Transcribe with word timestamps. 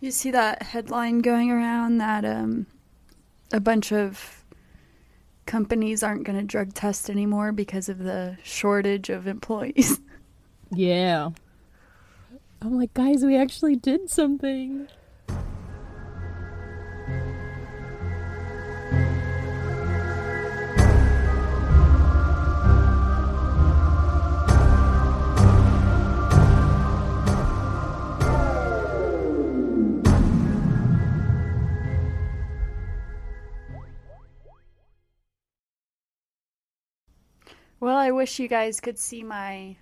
You 0.00 0.10
see 0.10 0.30
that 0.30 0.62
headline 0.62 1.18
going 1.20 1.50
around 1.50 1.98
that 1.98 2.24
um, 2.24 2.66
a 3.52 3.60
bunch 3.60 3.92
of 3.92 4.44
companies 5.44 6.02
aren't 6.02 6.24
going 6.24 6.38
to 6.38 6.44
drug 6.44 6.72
test 6.74 7.10
anymore 7.10 7.52
because 7.52 7.88
of 7.88 7.98
the 7.98 8.38
shortage 8.42 9.10
of 9.10 9.26
employees. 9.26 10.00
Yeah. 10.72 11.30
I'm 12.62 12.78
like, 12.78 12.94
guys, 12.94 13.24
we 13.24 13.36
actually 13.36 13.74
did 13.74 14.08
something. 14.08 14.86
Well, 37.80 37.96
I 37.96 38.10
wish 38.10 38.38
you 38.38 38.46
guys 38.46 38.78
could 38.80 38.98
see 38.98 39.22
my 39.22 39.76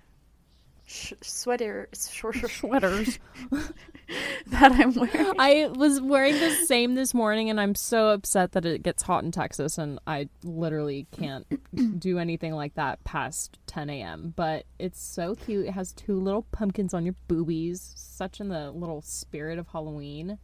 sh- 0.85 1.13
sweater 1.21 1.89
short 1.93 2.37
Sweaters. 2.49 3.19
that 4.47 4.71
I'm 4.71 4.93
wearing. 4.93 5.33
I 5.37 5.69
was 5.75 5.99
wearing 5.99 6.39
the 6.39 6.51
same 6.65 6.95
this 6.95 7.13
morning, 7.13 7.49
and 7.49 7.59
I'm 7.59 7.75
so 7.75 8.09
upset 8.09 8.53
that 8.53 8.65
it 8.65 8.83
gets 8.83 9.03
hot 9.03 9.25
in 9.25 9.31
Texas, 9.31 9.77
and 9.77 9.99
I 10.07 10.29
literally 10.43 11.07
can't 11.11 11.45
do 11.99 12.19
anything 12.19 12.53
like 12.55 12.75
that 12.75 13.03
past 13.03 13.59
10 13.67 13.89
a.m. 13.89 14.33
But 14.35 14.65
it's 14.79 15.01
so 15.01 15.35
cute. 15.35 15.67
It 15.67 15.71
has 15.71 15.91
two 15.91 16.19
little 16.19 16.43
pumpkins 16.53 16.93
on 16.93 17.05
your 17.05 17.15
boobies, 17.27 17.93
such 17.95 18.39
in 18.39 18.47
the 18.47 18.71
little 18.71 19.01
spirit 19.01 19.59
of 19.59 19.67
Halloween. 19.67 20.39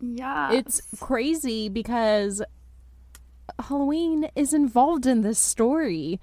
Yeah, 0.00 0.52
It's 0.52 0.80
crazy 1.00 1.68
because 1.68 2.40
Halloween 3.58 4.30
is 4.36 4.54
involved 4.54 5.06
in 5.06 5.22
this 5.22 5.38
story. 5.38 6.20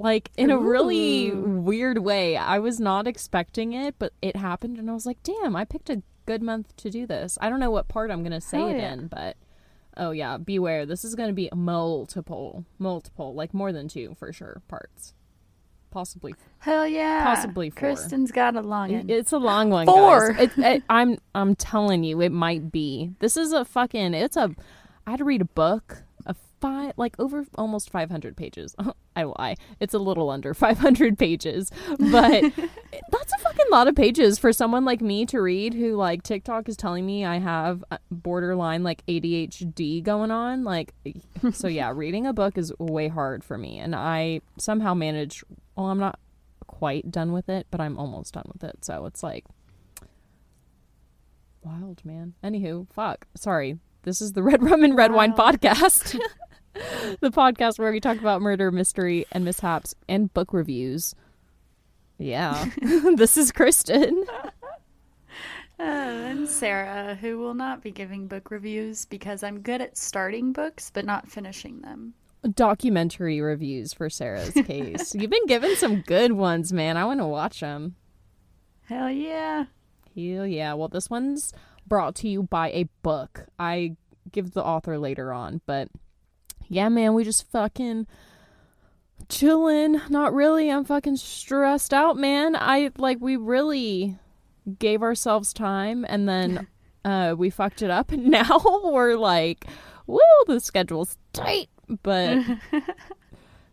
Like 0.00 0.30
in 0.36 0.50
a 0.50 0.58
really 0.58 1.28
Ooh. 1.28 1.40
weird 1.40 1.98
way. 1.98 2.36
I 2.36 2.58
was 2.58 2.80
not 2.80 3.06
expecting 3.06 3.74
it, 3.74 3.96
but 3.98 4.14
it 4.22 4.34
happened 4.36 4.78
and 4.78 4.90
I 4.90 4.94
was 4.94 5.04
like, 5.04 5.22
"Damn, 5.22 5.54
I 5.54 5.66
picked 5.66 5.90
a 5.90 6.02
good 6.24 6.42
month 6.42 6.74
to 6.76 6.90
do 6.90 7.06
this." 7.06 7.36
I 7.40 7.50
don't 7.50 7.60
know 7.60 7.70
what 7.70 7.88
part 7.88 8.10
I'm 8.10 8.22
going 8.22 8.32
to 8.32 8.40
say 8.40 8.58
Hell 8.58 8.68
it 8.68 8.76
yeah. 8.78 8.92
in, 8.94 9.06
but 9.08 9.36
oh 9.98 10.12
yeah, 10.12 10.38
beware. 10.38 10.86
This 10.86 11.04
is 11.04 11.14
going 11.14 11.28
to 11.28 11.34
be 11.34 11.50
multiple, 11.54 12.64
multiple, 12.78 13.34
like 13.34 13.52
more 13.52 13.72
than 13.72 13.88
two 13.88 14.16
for 14.18 14.32
sure 14.32 14.62
parts. 14.68 15.12
Possibly 15.90 16.34
hell 16.60 16.86
yeah. 16.86 17.24
possibly 17.24 17.68
four. 17.68 17.80
Kristen's 17.80 18.30
got 18.30 18.54
a 18.54 18.60
long 18.60 18.92
one. 18.92 19.10
it's 19.10 19.32
a 19.32 19.38
long 19.38 19.70
one, 19.70 19.86
Four. 19.86 20.32
guys. 20.32 20.50
It, 20.56 20.58
it, 20.58 20.82
I'm 20.88 21.18
I'm 21.34 21.54
telling 21.56 22.04
you, 22.04 22.20
it 22.22 22.32
might 22.32 22.72
be. 22.72 23.10
This 23.18 23.36
is 23.36 23.52
a 23.52 23.64
fucking. 23.64 24.14
It's 24.14 24.36
a. 24.36 24.54
I 25.06 25.10
had 25.10 25.18
to 25.18 25.24
read 25.24 25.42
a 25.42 25.46
book, 25.46 26.04
five, 26.60 26.92
like 26.96 27.18
over 27.18 27.44
almost 27.56 27.90
500 27.90 28.36
pages. 28.36 28.74
I 29.16 29.24
lie. 29.24 29.56
It's 29.80 29.94
a 29.94 29.98
little 29.98 30.30
under 30.30 30.54
500 30.54 31.18
pages, 31.18 31.70
but 31.88 32.42
that's 33.10 33.32
a 33.34 33.38
fucking 33.38 33.66
lot 33.70 33.88
of 33.88 33.94
pages 33.94 34.38
for 34.38 34.52
someone 34.52 34.84
like 34.84 35.00
me 35.00 35.26
to 35.26 35.40
read. 35.40 35.74
Who 35.74 35.96
like 35.96 36.22
TikTok 36.22 36.68
is 36.68 36.76
telling 36.76 37.06
me 37.06 37.24
I 37.24 37.38
have 37.38 37.84
borderline 38.10 38.82
like 38.82 39.04
ADHD 39.06 40.02
going 40.02 40.30
on. 40.30 40.64
Like, 40.64 40.94
so 41.52 41.68
yeah, 41.68 41.92
reading 41.94 42.26
a 42.26 42.32
book 42.32 42.56
is 42.56 42.72
way 42.78 43.08
hard 43.08 43.42
for 43.42 43.58
me, 43.58 43.78
and 43.78 43.94
I 43.94 44.40
somehow 44.58 44.94
manage. 44.94 45.44
Well, 45.76 45.86
I'm 45.86 45.98
not 45.98 46.18
quite 46.66 47.10
done 47.10 47.32
with 47.32 47.48
it, 47.48 47.66
but 47.70 47.80
I'm 47.80 47.98
almost 47.98 48.34
done 48.34 48.50
with 48.52 48.62
it. 48.64 48.84
So 48.84 49.06
it's 49.06 49.22
like 49.22 49.44
wild, 51.62 52.04
man. 52.04 52.34
Anywho, 52.42 52.86
fuck. 52.92 53.26
Sorry. 53.36 53.78
This 54.02 54.22
is 54.22 54.32
the 54.32 54.42
Red 54.42 54.62
Rum 54.62 54.82
and 54.82 54.96
Red 54.96 55.12
Wine 55.12 55.34
podcast. 55.34 56.18
the 57.20 57.30
podcast 57.30 57.78
where 57.78 57.92
we 57.92 58.00
talk 58.00 58.18
about 58.18 58.42
murder, 58.42 58.70
mystery, 58.70 59.26
and 59.32 59.44
mishaps 59.44 59.94
and 60.08 60.32
book 60.32 60.52
reviews. 60.52 61.14
Yeah. 62.18 62.70
this 63.16 63.36
is 63.36 63.52
Kristen. 63.52 64.24
Uh, 65.78 65.82
and 65.82 66.46
Sarah, 66.46 67.14
who 67.14 67.38
will 67.38 67.54
not 67.54 67.82
be 67.82 67.90
giving 67.90 68.26
book 68.26 68.50
reviews 68.50 69.06
because 69.06 69.42
I'm 69.42 69.62
good 69.62 69.80
at 69.80 69.96
starting 69.96 70.52
books 70.52 70.90
but 70.92 71.06
not 71.06 71.30
finishing 71.30 71.80
them. 71.80 72.12
Documentary 72.54 73.40
reviews 73.40 73.94
for 73.94 74.10
Sarah's 74.10 74.52
case. 74.52 75.14
You've 75.14 75.30
been 75.30 75.46
given 75.46 75.74
some 75.76 76.02
good 76.02 76.32
ones, 76.32 76.70
man. 76.70 76.98
I 76.98 77.06
want 77.06 77.20
to 77.20 77.26
watch 77.26 77.60
them. 77.60 77.96
Hell 78.90 79.10
yeah. 79.10 79.64
Hell 80.14 80.46
yeah. 80.46 80.74
Well, 80.74 80.88
this 80.88 81.08
one's 81.08 81.54
brought 81.86 82.14
to 82.16 82.28
you 82.28 82.42
by 82.42 82.70
a 82.72 82.84
book. 83.02 83.46
I 83.58 83.96
give 84.30 84.52
the 84.52 84.62
author 84.62 84.98
later 84.98 85.32
on, 85.32 85.62
but 85.64 85.88
yeah, 86.70 86.88
man, 86.88 87.14
we 87.14 87.24
just 87.24 87.50
fucking 87.50 88.06
chilling. 89.28 90.00
Not 90.08 90.32
really. 90.32 90.70
I'm 90.70 90.84
fucking 90.84 91.16
stressed 91.16 91.92
out, 91.92 92.16
man. 92.16 92.54
I 92.56 92.92
like 92.96 93.18
we 93.20 93.36
really 93.36 94.16
gave 94.78 95.02
ourselves 95.02 95.52
time 95.52 96.06
and 96.08 96.28
then 96.28 96.68
uh 97.04 97.34
we 97.36 97.50
fucked 97.50 97.82
it 97.82 97.90
up 97.90 98.12
and 98.12 98.26
now 98.30 98.62
we're 98.84 99.16
like, 99.16 99.66
woo, 100.06 100.20
the 100.46 100.60
schedule's 100.60 101.18
tight, 101.32 101.68
but 102.04 102.38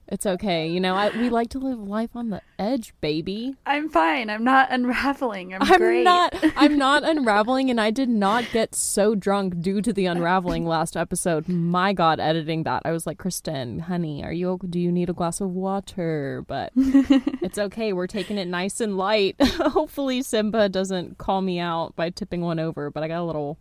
it's 0.10 0.26
okay. 0.26 0.68
You 0.68 0.80
know, 0.80 0.96
I, 0.96 1.10
we 1.10 1.30
like 1.30 1.50
to 1.50 1.60
live 1.60 1.80
life 1.80 2.16
on 2.16 2.30
the 2.30 2.42
edge, 2.58 2.94
baby. 3.02 3.56
I'm 3.66 3.90
fine. 3.90 4.30
I'm 4.30 4.44
not 4.44 4.72
unraveling. 4.72 5.54
I'm, 5.54 5.62
I'm 5.64 5.78
great. 5.78 6.04
not 6.04 6.34
I'm 6.56 6.78
not 6.88 7.04
unraveling 7.04 7.70
and 7.70 7.80
I 7.80 7.92
did 7.92 8.10
not 8.10 8.46
get 8.52 8.74
so 8.74 9.16
drunk 9.16 9.60
due 9.62 9.82
to 9.82 9.92
the 9.92 10.06
unraveling 10.06 10.66
last 10.66 10.96
episode. 10.96 11.48
My 11.50 11.94
god, 11.94 12.20
editing 12.20 12.64
that. 12.64 12.84
I 12.86 12.92
was 12.92 13.06
like, 13.06 13.18
"Kristen, 13.18 13.80
honey, 13.80 14.24
are 14.24 14.34
you 14.34 14.60
do 14.70 14.80
you 14.80 14.92
need 14.92 15.10
a 15.10 15.14
glass 15.14 15.42
of 15.42 15.50
water?" 15.50 16.46
But 16.48 16.72
it's 16.76 17.58
okay. 17.58 17.92
We're 17.94 18.08
taking 18.08 18.38
it 18.38 18.48
nice 18.48 18.80
and 18.80 18.98
light. 18.98 19.36
Hopefully 19.42 20.22
Simba 20.22 20.70
doesn't 20.70 21.18
call 21.18 21.42
me 21.42 21.60
out 21.60 21.96
by 21.96 22.10
tipping 22.10 22.42
one 22.42 22.60
over, 22.60 22.90
but 22.90 23.04
I 23.04 23.08
got 23.08 23.22
a 23.22 23.24
little 23.24 23.60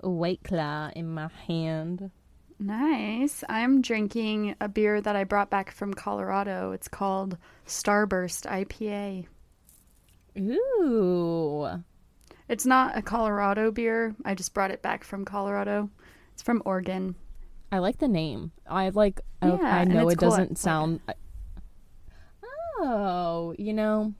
white 0.00 0.40
claw 0.44 0.90
in 0.94 1.08
my 1.12 1.28
hand. 1.46 2.10
Nice. 2.58 3.44
I'm 3.48 3.82
drinking 3.82 4.54
a 4.60 4.68
beer 4.68 5.00
that 5.00 5.14
I 5.16 5.24
brought 5.24 5.50
back 5.50 5.70
from 5.70 5.92
Colorado. 5.92 6.72
It's 6.72 6.88
called 6.88 7.36
Starburst 7.66 8.46
IPA. 8.46 9.26
Ooh. 10.38 11.82
It's 12.48 12.64
not 12.66 12.96
a 12.96 13.02
Colorado 13.02 13.70
beer. 13.70 14.14
I 14.24 14.34
just 14.34 14.54
brought 14.54 14.70
it 14.70 14.80
back 14.82 15.04
from 15.04 15.24
Colorado. 15.24 15.90
It's 16.32 16.42
from 16.42 16.62
Oregon. 16.64 17.14
I 17.72 17.78
like 17.78 17.98
the 17.98 18.08
name. 18.08 18.52
I 18.68 18.88
like. 18.90 19.20
I- 19.42 19.48
Yeah, 19.48 19.54
I 19.62 19.84
know 19.84 20.08
it 20.08 20.18
cool. 20.18 20.30
doesn't 20.30 20.56
sound. 20.58 21.00
oh, 22.78 23.54
you 23.58 23.72
know, 23.72 24.14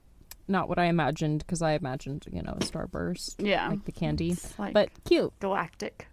not 0.48 0.69
what 0.69 0.78
I 0.78 0.86
imagined 0.86 1.41
because 1.41 1.62
I 1.62 1.72
imagined 1.72 2.26
you 2.32 2.42
know 2.42 2.52
a 2.52 2.60
starburst, 2.64 3.36
Yeah. 3.38 3.69
like 3.69 3.84
the 3.84 3.92
candy, 3.92 4.36
like 4.58 4.75
but 4.75 4.91
cute. 5.04 5.32
galactic. 5.41 6.08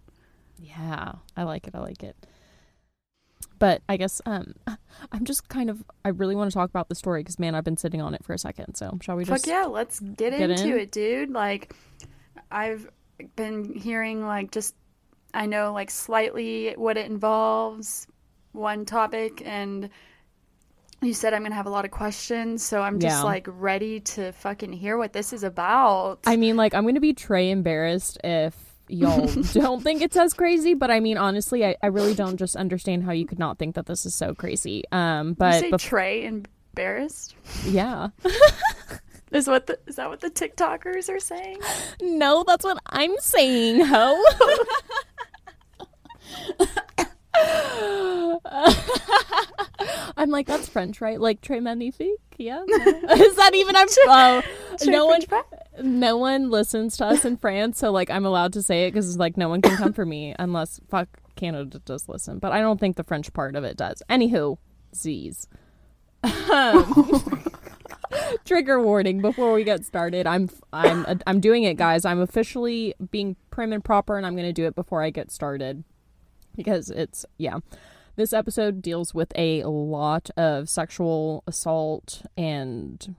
Yeah, 0.58 1.12
I 1.36 1.42
like 1.44 1.66
it. 1.66 1.74
I 1.74 1.80
like 1.80 2.02
it. 2.02 2.16
But 3.58 3.82
I 3.88 3.96
guess 3.96 4.20
um, 4.26 4.54
I'm 5.12 5.24
just 5.24 5.48
kind 5.48 5.70
of. 5.70 5.82
I 6.04 6.08
really 6.10 6.34
want 6.36 6.50
to 6.50 6.54
talk 6.54 6.70
about 6.70 6.88
the 6.88 6.94
story 6.94 7.20
because 7.22 7.38
man, 7.38 7.54
I've 7.54 7.64
been 7.64 7.76
sitting 7.76 8.00
on 8.00 8.14
it 8.14 8.24
for 8.24 8.32
a 8.32 8.38
second. 8.38 8.74
So 8.74 8.98
shall 9.02 9.16
we 9.16 9.24
just? 9.24 9.44
Fuck 9.44 9.50
yeah, 9.52 9.64
let's 9.66 10.00
get, 10.00 10.36
get 10.36 10.50
into 10.50 10.74
in? 10.74 10.78
it, 10.80 10.90
dude. 10.92 11.30
Like 11.30 11.74
I've 12.50 12.88
been 13.36 13.72
hearing 13.74 14.26
like 14.26 14.50
just 14.50 14.74
I 15.32 15.46
know 15.46 15.72
like 15.72 15.90
slightly 15.90 16.74
what 16.76 16.96
it 16.96 17.06
involves, 17.06 18.06
one 18.52 18.84
topic 18.84 19.42
and 19.44 19.90
you 21.02 21.12
said 21.12 21.34
I'm 21.34 21.42
going 21.42 21.50
to 21.52 21.56
have 21.56 21.66
a 21.66 21.70
lot 21.70 21.84
of 21.84 21.90
questions, 21.90 22.64
so 22.64 22.80
I'm 22.80 22.98
just 22.98 23.16
Yeah. 23.18 23.22
like 23.24 23.46
ready 23.50 24.00
to 24.00 24.32
fucking 24.32 24.72
hear 24.72 24.96
what 24.96 25.12
this 25.12 25.32
is 25.34 25.42
about. 25.42 26.20
I 26.26 26.36
mean, 26.36 26.56
like, 26.56 26.72
I'm 26.74 26.86
gonna 26.86 26.98
be 27.00 27.12
Trey 27.12 27.50
embarrassed 27.50 28.16
if 28.24 28.54
y'all 28.88 29.26
don't 29.52 29.82
think 29.82 30.02
it's 30.02 30.16
as 30.16 30.34
crazy. 30.34 30.74
But 30.74 30.90
I 30.90 31.00
mean, 31.00 31.16
honestly, 31.16 31.64
I, 31.64 31.76
I 31.82 31.86
really 31.86 32.14
don't 32.14 32.36
just 32.36 32.56
understand 32.56 33.04
how 33.04 33.12
you 33.12 33.26
could 33.26 33.38
not 33.38 33.58
think 33.58 33.74
that 33.74 33.86
this 33.86 34.06
is 34.06 34.14
so 34.14 34.34
crazy. 34.34 34.84
Um, 34.92 35.28
you 35.28 35.34
but 35.34 35.60
say 35.60 35.70
bef- 35.70 35.80
Trey 35.80 36.24
embarrassed? 36.24 37.34
yeah, 37.66 38.08
Is 39.32 39.48
what 39.48 39.66
the, 39.66 39.78
is 39.88 39.96
that 39.96 40.08
what 40.08 40.20
the 40.20 40.30
TikTokers 40.30 41.08
are 41.08 41.18
saying? 41.18 41.58
no, 42.00 42.44
that's 42.46 42.64
what 42.64 42.78
I'm 42.86 43.16
saying, 43.18 43.84
ho. 43.84 44.22
I'm 50.16 50.30
like, 50.30 50.46
that's 50.46 50.68
French, 50.68 51.00
right? 51.00 51.20
Like 51.20 51.40
Trey 51.40 51.60
Magnifique, 51.60 52.18
yeah. 52.38 52.62
Is 52.68 53.36
that 53.36 53.52
even? 53.54 53.76
I'm 53.76 53.88
oh, 54.06 54.42
no 54.84 55.06
one, 55.06 55.22
French 55.22 55.46
no 55.82 56.16
one 56.16 56.50
listens 56.50 56.96
to 56.98 57.06
us 57.06 57.24
in 57.24 57.36
France, 57.36 57.78
so 57.78 57.90
like 57.90 58.10
I'm 58.10 58.24
allowed 58.24 58.52
to 58.54 58.62
say 58.62 58.86
it 58.86 58.92
because 58.92 59.18
like 59.18 59.36
no 59.36 59.48
one 59.48 59.60
can 59.60 59.76
come 59.76 59.92
for 59.92 60.06
me 60.06 60.34
unless 60.38 60.80
fuck 60.88 61.08
Canada 61.36 61.80
does 61.80 62.08
listen, 62.08 62.38
but 62.38 62.52
I 62.52 62.60
don't 62.60 62.78
think 62.78 62.96
the 62.96 63.04
French 63.04 63.32
part 63.32 63.56
of 63.56 63.64
it 63.64 63.76
does. 63.76 64.02
Anywho, 64.08 64.58
Z's. 64.94 65.48
Um, 66.22 67.50
Trigger 68.44 68.80
warning 68.80 69.20
before 69.20 69.52
we 69.52 69.64
get 69.64 69.84
started. 69.84 70.26
I'm 70.26 70.48
I'm 70.72 71.20
I'm 71.26 71.40
doing 71.40 71.64
it, 71.64 71.76
guys. 71.76 72.04
I'm 72.04 72.20
officially 72.20 72.94
being 73.10 73.36
prim 73.50 73.72
and 73.72 73.84
proper, 73.84 74.16
and 74.16 74.24
I'm 74.24 74.34
going 74.34 74.46
to 74.46 74.52
do 74.52 74.66
it 74.66 74.74
before 74.74 75.02
I 75.02 75.10
get 75.10 75.30
started 75.30 75.84
because 76.56 76.90
it's 76.90 77.24
yeah. 77.38 77.58
This 78.16 78.32
episode 78.32 78.80
deals 78.80 79.12
with 79.12 79.32
a 79.34 79.64
lot 79.64 80.30
of 80.36 80.68
sexual 80.68 81.42
assault 81.48 82.22
and 82.36 83.16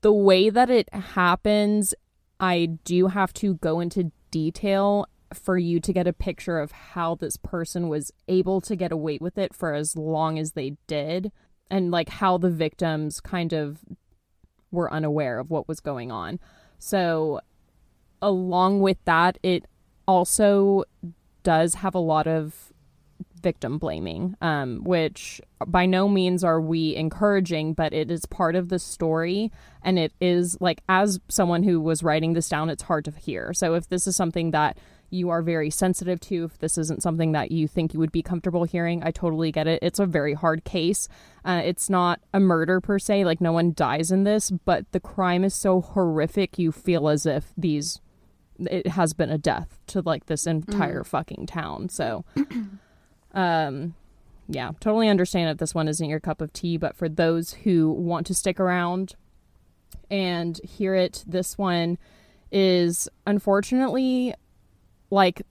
the 0.00 0.12
way 0.12 0.48
that 0.48 0.70
it 0.70 0.92
happens. 0.94 1.92
I 2.38 2.66
do 2.84 3.08
have 3.08 3.32
to 3.34 3.54
go 3.54 3.80
into 3.80 4.12
detail 4.30 5.08
for 5.34 5.58
you 5.58 5.80
to 5.80 5.92
get 5.92 6.06
a 6.06 6.12
picture 6.12 6.58
of 6.58 6.72
how 6.72 7.14
this 7.14 7.36
person 7.36 7.88
was 7.88 8.12
able 8.28 8.60
to 8.60 8.76
get 8.76 8.92
away 8.92 9.18
with 9.20 9.36
it 9.36 9.54
for 9.54 9.74
as 9.74 9.96
long 9.96 10.38
as 10.38 10.52
they 10.52 10.76
did 10.86 11.32
and 11.70 11.90
like 11.90 12.08
how 12.08 12.38
the 12.38 12.50
victims 12.50 13.20
kind 13.20 13.52
of 13.52 13.80
were 14.70 14.92
unaware 14.92 15.38
of 15.38 15.50
what 15.50 15.68
was 15.68 15.80
going 15.80 16.10
on. 16.10 16.38
So, 16.78 17.40
along 18.22 18.80
with 18.80 18.98
that, 19.04 19.38
it 19.42 19.66
also 20.06 20.84
does 21.48 21.76
have 21.76 21.94
a 21.94 21.98
lot 21.98 22.26
of 22.26 22.74
victim 23.40 23.78
blaming, 23.78 24.34
um, 24.42 24.84
which 24.84 25.40
by 25.66 25.86
no 25.86 26.06
means 26.06 26.44
are 26.44 26.60
we 26.60 26.94
encouraging, 26.94 27.72
but 27.72 27.94
it 27.94 28.10
is 28.10 28.26
part 28.26 28.54
of 28.54 28.68
the 28.68 28.78
story. 28.78 29.50
And 29.82 29.98
it 29.98 30.12
is 30.20 30.58
like, 30.60 30.82
as 30.90 31.18
someone 31.28 31.62
who 31.62 31.80
was 31.80 32.02
writing 32.02 32.34
this 32.34 32.50
down, 32.50 32.68
it's 32.68 32.82
hard 32.82 33.06
to 33.06 33.12
hear. 33.12 33.54
So, 33.54 33.72
if 33.72 33.88
this 33.88 34.06
is 34.06 34.14
something 34.14 34.50
that 34.50 34.76
you 35.08 35.30
are 35.30 35.40
very 35.40 35.70
sensitive 35.70 36.20
to, 36.20 36.44
if 36.44 36.58
this 36.58 36.76
isn't 36.76 37.02
something 37.02 37.32
that 37.32 37.50
you 37.50 37.66
think 37.66 37.94
you 37.94 38.00
would 38.00 38.12
be 38.12 38.22
comfortable 38.22 38.64
hearing, 38.64 39.02
I 39.02 39.10
totally 39.10 39.50
get 39.50 39.66
it. 39.66 39.78
It's 39.80 39.98
a 39.98 40.04
very 40.04 40.34
hard 40.34 40.64
case. 40.64 41.08
Uh, 41.46 41.62
it's 41.64 41.88
not 41.88 42.20
a 42.34 42.40
murder 42.40 42.78
per 42.82 42.98
se, 42.98 43.24
like 43.24 43.40
no 43.40 43.52
one 43.52 43.72
dies 43.72 44.10
in 44.10 44.24
this, 44.24 44.50
but 44.50 44.92
the 44.92 45.00
crime 45.00 45.44
is 45.44 45.54
so 45.54 45.80
horrific, 45.80 46.58
you 46.58 46.72
feel 46.72 47.08
as 47.08 47.24
if 47.24 47.54
these, 47.56 48.02
it 48.58 48.88
has 48.88 49.12
been 49.12 49.30
a 49.30 49.38
death 49.38 49.78
to 49.88 50.00
like 50.02 50.26
this 50.26 50.46
entire 50.46 51.02
mm. 51.02 51.06
fucking 51.06 51.46
town. 51.46 51.88
So, 51.88 52.24
um, 53.34 53.94
yeah, 54.48 54.72
totally 54.80 55.08
understand 55.08 55.50
if 55.50 55.58
this 55.58 55.74
one 55.74 55.88
isn't 55.88 56.08
your 56.08 56.20
cup 56.20 56.40
of 56.40 56.52
tea, 56.52 56.76
but 56.76 56.96
for 56.96 57.08
those 57.08 57.52
who 57.52 57.90
want 57.90 58.26
to 58.28 58.34
stick 58.34 58.58
around 58.58 59.14
and 60.10 60.58
hear 60.64 60.94
it, 60.94 61.24
this 61.26 61.58
one 61.58 61.98
is 62.50 63.08
unfortunately 63.26 64.34
like 65.10 65.42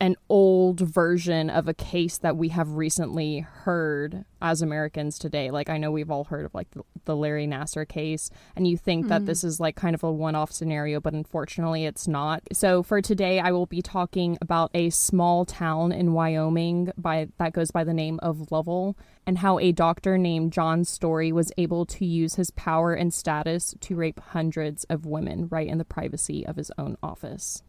an 0.00 0.14
old 0.28 0.80
version 0.80 1.50
of 1.50 1.66
a 1.66 1.74
case 1.74 2.18
that 2.18 2.36
we 2.36 2.50
have 2.50 2.70
recently 2.72 3.40
heard 3.40 4.24
as 4.40 4.62
Americans 4.62 5.18
today. 5.18 5.50
Like 5.50 5.68
I 5.68 5.76
know 5.76 5.90
we've 5.90 6.10
all 6.10 6.24
heard 6.24 6.44
of 6.44 6.54
like 6.54 6.70
the, 6.70 6.82
the 7.04 7.16
Larry 7.16 7.48
Nassar 7.48 7.88
case 7.88 8.30
and 8.54 8.66
you 8.66 8.76
think 8.76 9.02
mm-hmm. 9.02 9.10
that 9.10 9.26
this 9.26 9.42
is 9.42 9.58
like 9.58 9.74
kind 9.74 9.96
of 9.96 10.04
a 10.04 10.12
one-off 10.12 10.52
scenario, 10.52 11.00
but 11.00 11.14
unfortunately 11.14 11.84
it's 11.84 12.06
not. 12.06 12.42
So 12.52 12.84
for 12.84 13.02
today 13.02 13.40
I 13.40 13.50
will 13.50 13.66
be 13.66 13.82
talking 13.82 14.38
about 14.40 14.70
a 14.72 14.90
small 14.90 15.44
town 15.44 15.90
in 15.90 16.12
Wyoming 16.12 16.92
by 16.96 17.28
that 17.38 17.52
goes 17.52 17.72
by 17.72 17.82
the 17.82 17.94
name 17.94 18.20
of 18.22 18.52
Lovell 18.52 18.96
and 19.26 19.38
how 19.38 19.58
a 19.58 19.72
doctor 19.72 20.16
named 20.16 20.52
John 20.52 20.84
Story 20.84 21.32
was 21.32 21.52
able 21.58 21.84
to 21.86 22.06
use 22.06 22.36
his 22.36 22.52
power 22.52 22.94
and 22.94 23.12
status 23.12 23.74
to 23.80 23.96
rape 23.96 24.20
hundreds 24.20 24.84
of 24.84 25.06
women 25.06 25.48
right 25.50 25.66
in 25.66 25.78
the 25.78 25.84
privacy 25.84 26.46
of 26.46 26.56
his 26.56 26.70
own 26.78 26.96
office. 27.02 27.64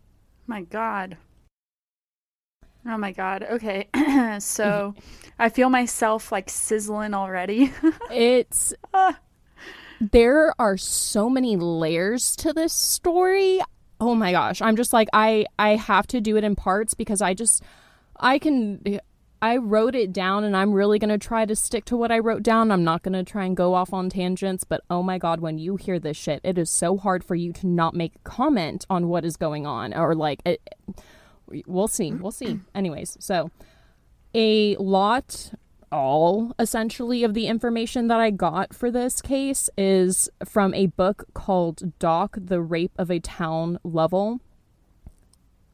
My 0.45 0.61
God. 0.61 1.17
Oh 2.85 2.97
my 2.97 3.11
God. 3.11 3.43
Okay. 3.43 3.87
so 4.39 4.95
I 5.37 5.49
feel 5.49 5.69
myself 5.69 6.31
like 6.31 6.49
sizzling 6.49 7.13
already. 7.13 7.73
it's. 8.11 8.73
Uh, 8.93 9.13
there 9.99 10.53
are 10.59 10.77
so 10.77 11.29
many 11.29 11.57
layers 11.57 12.35
to 12.37 12.53
this 12.53 12.71
story. 12.71 13.59
Oh 13.99 14.15
my 14.15 14.31
gosh. 14.31 14.61
I'm 14.61 14.77
just 14.77 14.93
like, 14.93 15.09
I, 15.11 15.45
I 15.57 15.75
have 15.75 16.07
to 16.07 16.21
do 16.21 16.37
it 16.37 16.43
in 16.43 16.55
parts 16.55 16.93
because 16.93 17.21
I 17.21 17.33
just. 17.33 17.63
I 18.21 18.37
can 18.37 18.99
I 19.41 19.57
wrote 19.57 19.95
it 19.95 20.11
down 20.11 20.43
and 20.43 20.55
I'm 20.55 20.73
really 20.73 20.99
going 20.99 21.09
to 21.09 21.17
try 21.17 21.45
to 21.45 21.55
stick 21.55 21.85
to 21.85 21.97
what 21.97 22.11
I 22.11 22.19
wrote 22.19 22.43
down. 22.43 22.71
I'm 22.71 22.83
not 22.83 23.03
going 23.03 23.13
to 23.13 23.23
try 23.23 23.45
and 23.45 23.55
go 23.55 23.73
off 23.73 23.93
on 23.93 24.09
tangents, 24.09 24.65
but 24.65 24.81
oh 24.89 25.01
my 25.01 25.17
God, 25.17 25.39
when 25.39 25.57
you 25.57 25.77
hear 25.77 25.97
this 25.97 26.17
shit, 26.17 26.41
it 26.43 26.57
is 26.57 26.69
so 26.69 26.97
hard 26.97 27.23
for 27.23 27.35
you 27.35 27.53
to 27.53 27.67
not 27.67 27.95
make 27.95 28.21
comment 28.25 28.85
on 28.89 29.07
what 29.07 29.23
is 29.23 29.37
going 29.37 29.65
on 29.65 29.93
or 29.93 30.13
like, 30.13 30.41
it, 30.45 30.61
we'll 31.65 31.87
see. 31.87 32.11
We'll 32.11 32.31
see. 32.31 32.59
Anyways, 32.75 33.17
so 33.19 33.51
a 34.33 34.75
lot, 34.77 35.53
all 35.91 36.53
essentially 36.59 37.23
of 37.23 37.33
the 37.33 37.47
information 37.47 38.07
that 38.07 38.19
I 38.19 38.29
got 38.29 38.73
for 38.73 38.91
this 38.91 39.21
case 39.21 39.69
is 39.77 40.29
from 40.45 40.73
a 40.73 40.87
book 40.87 41.25
called 41.33 41.97
Doc, 41.99 42.37
The 42.39 42.61
Rape 42.61 42.93
of 42.97 43.09
a 43.09 43.19
Town 43.19 43.79
Lovell. 43.83 44.39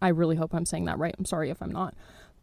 I 0.02 0.10
really 0.10 0.36
hope 0.36 0.54
I'm 0.54 0.66
saying 0.66 0.86
that 0.86 1.00
right. 1.00 1.16
I'm 1.18 1.26
sorry 1.26 1.50
if 1.50 1.62
I'm 1.62 1.72
not 1.72 1.96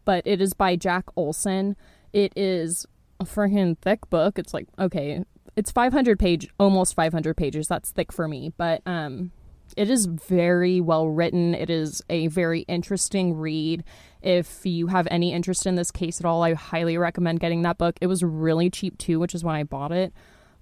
but 0.05 0.25
it 0.25 0.41
is 0.41 0.53
by 0.53 0.75
Jack 0.75 1.05
Olsen. 1.15 1.75
It 2.11 2.33
is 2.35 2.85
a 3.19 3.25
freaking 3.25 3.77
thick 3.77 4.09
book. 4.09 4.37
It's 4.37 4.53
like 4.53 4.67
okay, 4.77 5.23
it's 5.55 5.71
500 5.71 6.19
page, 6.19 6.49
almost 6.59 6.95
500 6.95 7.35
pages. 7.35 7.67
That's 7.67 7.91
thick 7.91 8.11
for 8.11 8.27
me, 8.27 8.53
but 8.57 8.81
um, 8.85 9.31
it 9.77 9.89
is 9.89 10.05
very 10.05 10.81
well 10.81 11.07
written. 11.07 11.53
It 11.53 11.69
is 11.69 12.01
a 12.09 12.27
very 12.27 12.61
interesting 12.61 13.35
read. 13.35 13.83
If 14.21 14.65
you 14.65 14.87
have 14.87 15.07
any 15.11 15.33
interest 15.33 15.65
in 15.65 15.75
this 15.75 15.91
case 15.91 16.19
at 16.19 16.25
all, 16.25 16.43
I 16.43 16.53
highly 16.53 16.97
recommend 16.97 17.39
getting 17.39 17.61
that 17.63 17.77
book. 17.77 17.97
It 18.01 18.07
was 18.07 18.23
really 18.23 18.69
cheap 18.69 18.97
too, 18.97 19.19
which 19.19 19.35
is 19.35 19.43
why 19.43 19.59
I 19.59 19.63
bought 19.63 19.91
it. 19.91 20.13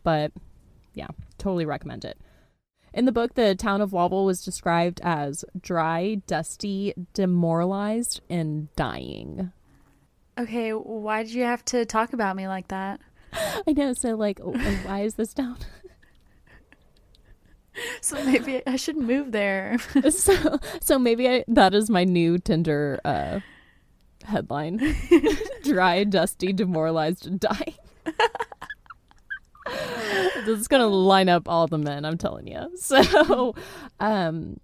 But 0.04 0.32
yeah, 0.94 1.08
totally 1.38 1.66
recommend 1.66 2.06
it. 2.06 2.18
In 2.94 3.06
the 3.06 3.12
book, 3.12 3.36
the 3.36 3.56
town 3.56 3.80
of 3.80 3.94
Lovell 3.94 4.26
was 4.26 4.44
described 4.44 5.00
as 5.04 5.46
dry, 5.60 6.16
dusty, 6.28 6.94
demoralized, 7.14 8.20
and 8.30 8.74
dying. 8.76 9.52
Okay, 10.38 10.72
why 10.72 11.24
did 11.24 11.34
you 11.34 11.44
have 11.44 11.64
to 11.66 11.86
talk 11.86 12.14
about 12.14 12.36
me 12.36 12.48
like 12.48 12.68
that? 12.68 13.00
I 13.34 13.72
know. 13.72 13.94
So, 13.94 14.16
like, 14.16 14.40
why 14.40 15.04
is 15.04 15.16
this 15.16 15.34
town? 15.34 15.58
so 18.02 18.24
maybe 18.24 18.62
I 18.66 18.76
should 18.76 18.98
move 18.98 19.32
there. 19.32 19.78
so, 20.10 20.60
so 20.82 21.00
maybe 21.00 21.30
I, 21.30 21.44
that 21.48 21.74
is 21.74 21.90
my 21.90 22.04
new 22.04 22.38
Tinder 22.38 23.00
uh, 23.06 23.40
headline: 24.24 24.96
dry, 25.64 26.04
dusty, 26.04 26.54
demoralized, 26.54 27.28
and 27.28 27.40
dying. 27.40 27.76
This 30.46 30.60
is 30.60 30.68
gonna 30.68 30.88
line 30.88 31.30
up 31.30 31.48
all 31.48 31.68
the 31.68 31.78
men 31.78 32.04
i'm 32.04 32.18
telling 32.18 32.48
you 32.48 32.72
so 32.76 33.54
um 34.00 34.60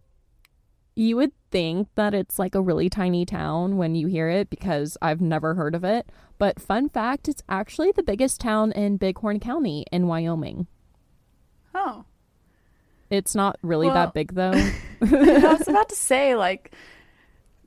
you 0.95 1.15
would 1.15 1.31
think 1.51 1.87
that 1.93 2.15
it's 2.15 2.39
like 2.39 2.55
a 2.55 2.61
really 2.61 2.89
tiny 2.89 3.23
town 3.23 3.77
when 3.77 3.93
you 3.93 4.07
hear 4.07 4.27
it 4.27 4.49
because 4.49 4.97
i've 5.03 5.21
never 5.21 5.53
heard 5.53 5.75
of 5.75 5.83
it. 5.83 6.09
But 6.39 6.59
fun 6.59 6.89
fact 6.89 7.29
it's 7.29 7.43
actually 7.47 7.91
the 7.91 8.01
biggest 8.01 8.41
town 8.41 8.71
in 8.71 8.97
bighorn 8.97 9.39
county 9.39 9.85
in 9.91 10.07
wyoming. 10.07 10.65
Oh 11.75 12.05
it's 13.09 13.35
not 13.35 13.57
really 13.61 13.87
well, 13.87 13.95
that 13.95 14.13
big 14.13 14.33
though 14.33 14.51
i 15.01 15.53
was 15.53 15.67
about 15.67 15.89
to 15.89 15.95
say 15.95 16.35
like 16.35 16.71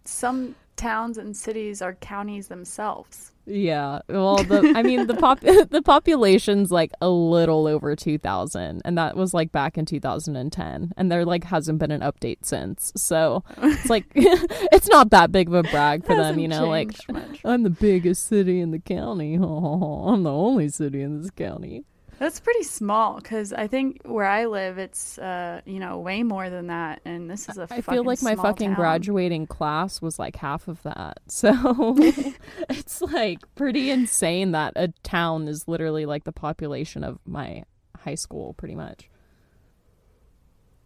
some 0.05 0.55
towns 0.77 1.19
and 1.19 1.37
cities 1.37 1.83
are 1.83 1.95
counties 1.95 2.49
themselves 2.49 3.33
yeah. 3.51 4.01
Well, 4.09 4.37
the 4.37 4.73
I 4.77 4.83
mean 4.83 5.07
the 5.07 5.15
pop 5.15 5.41
the 5.41 5.83
population's 5.85 6.71
like 6.71 6.93
a 7.01 7.09
little 7.09 7.67
over 7.67 7.97
2000 7.97 8.83
and 8.85 8.99
that 8.99 9.17
was 9.17 9.35
like 9.35 9.51
back 9.51 9.77
in 9.77 9.87
2010 9.87 10.93
and 10.97 11.13
there 11.13 11.25
like 11.25 11.45
hasn't 11.45 11.79
been 11.79 11.91
an 11.91 12.01
update 12.01 12.45
since. 12.45 12.93
So, 12.97 13.43
it's 13.59 13.91
like 13.91 14.07
it's 14.15 14.89
not 14.89 15.11
that 15.11 15.33
big 15.33 15.49
of 15.49 15.55
a 15.55 15.63
brag 15.65 16.07
for 16.07 16.15
them, 16.15 16.39
you 16.39 16.49
know, 16.49 16.69
like 16.69 16.93
much. 17.11 17.41
I'm 17.45 17.65
the 17.65 17.71
biggest 17.71 18.27
city 18.27 18.61
in 18.61 18.71
the 18.71 18.79
county. 18.79 19.35
I'm 19.35 20.23
the 20.23 20.33
only 20.33 20.69
city 20.69 21.03
in 21.03 21.21
this 21.21 21.31
county. 21.31 21.85
That's 22.21 22.39
pretty 22.39 22.65
small 22.65 23.17
because 23.17 23.55
I 23.55 23.67
think 23.67 24.03
where 24.05 24.27
I 24.27 24.45
live, 24.45 24.77
it's 24.77 25.17
uh, 25.17 25.63
you 25.65 25.81
know 25.81 25.99
way 25.99 26.23
more 26.23 26.51
than 26.51 26.67
that, 26.67 27.01
and 27.07 27.31
this 27.31 27.49
is 27.49 27.57
a. 27.57 27.67
I 27.71 27.81
feel 27.81 28.05
like 28.05 28.23
my 28.23 28.37
fucking 28.37 28.69
town. 28.69 28.77
graduating 28.77 29.47
class 29.47 30.03
was 30.03 30.19
like 30.19 30.37
half 30.37 30.69
of 30.69 30.83
that, 30.83 31.21
so 31.29 31.97
it's 32.69 33.01
like 33.01 33.39
pretty 33.55 33.91
insane 33.91 34.53
that 34.53 34.75
a 34.77 34.89
town 35.03 35.49
is 35.49 35.67
literally 35.67 36.05
like 36.05 36.25
the 36.25 36.33
population 36.33 37.05
of 37.05 37.21
my 37.25 37.65
high 37.97 38.17
school, 38.17 38.53
pretty 38.53 38.75
much. 38.75 39.09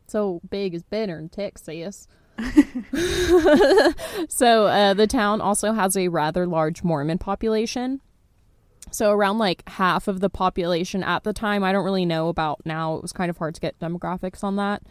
So 0.07 0.41
big 0.49 0.73
is 0.73 0.85
better 0.85 1.19
in 1.19 1.31
Texas. 1.31 2.07
so 4.29 4.67
uh, 4.67 4.95
the 4.95 5.09
town 5.09 5.41
also 5.41 5.73
has 5.73 5.97
a 5.97 6.07
rather 6.07 6.47
large 6.47 6.85
Mormon 6.85 7.19
population. 7.19 8.01
So 8.91 9.11
around 9.11 9.39
like 9.39 9.69
half 9.69 10.07
of 10.09 10.21
the 10.21 10.31
population 10.31 11.03
at 11.03 11.25
the 11.25 11.33
time, 11.33 11.65
I 11.65 11.73
don't 11.73 11.85
really 11.85 12.07
know 12.07 12.29
about 12.29 12.61
now. 12.65 12.97
It 12.97 13.03
was 13.03 13.13
kind 13.13 13.31
of 13.31 13.39
hard 13.39 13.55
to 13.57 13.61
get 13.61 13.79
demographics 13.81 14.45
on 14.45 14.57
that. 14.57 14.83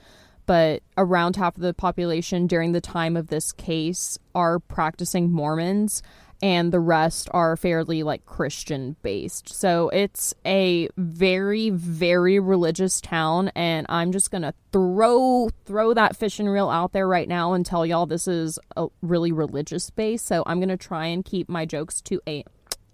But 0.46 0.84
around 0.98 1.38
half 1.38 1.56
of 1.56 1.62
the 1.62 1.74
population 1.74 2.48
during 2.48 2.74
the 2.74 2.82
time 2.82 3.16
of 3.16 3.28
this 3.28 3.54
case 3.54 4.18
are 4.36 4.60
practicing 4.60 5.32
Mormons. 5.32 6.04
and 6.44 6.74
the 6.74 6.80
rest 6.80 7.30
are 7.32 7.56
fairly 7.56 8.04
like 8.04 8.26
Christian 8.26 8.98
based. 9.02 9.48
So 9.48 9.88
it's 9.90 10.34
a 10.46 10.90
very 10.98 11.70
very 11.70 12.38
religious 12.38 13.00
town 13.00 13.50
and 13.56 13.86
I'm 13.88 14.12
just 14.12 14.30
going 14.30 14.42
to 14.42 14.54
throw 14.74 15.50
throw 15.64 15.94
that 15.94 16.18
fishing 16.18 16.50
reel 16.50 16.70
out 16.70 16.92
there 16.92 17.08
right 17.08 17.30
now 17.30 17.54
and 17.54 17.66
tell 17.66 17.86
y'all 17.86 18.06
this 18.06 18.28
is 18.28 18.60
a 18.76 18.88
really 19.02 19.32
religious 19.32 19.90
base. 19.90 20.22
So 20.22 20.44
I'm 20.46 20.60
going 20.60 20.68
to 20.68 20.76
try 20.76 21.06
and 21.06 21.24
keep 21.24 21.48
my 21.48 21.66
jokes 21.66 22.02
to 22.02 22.20
a 22.28 22.44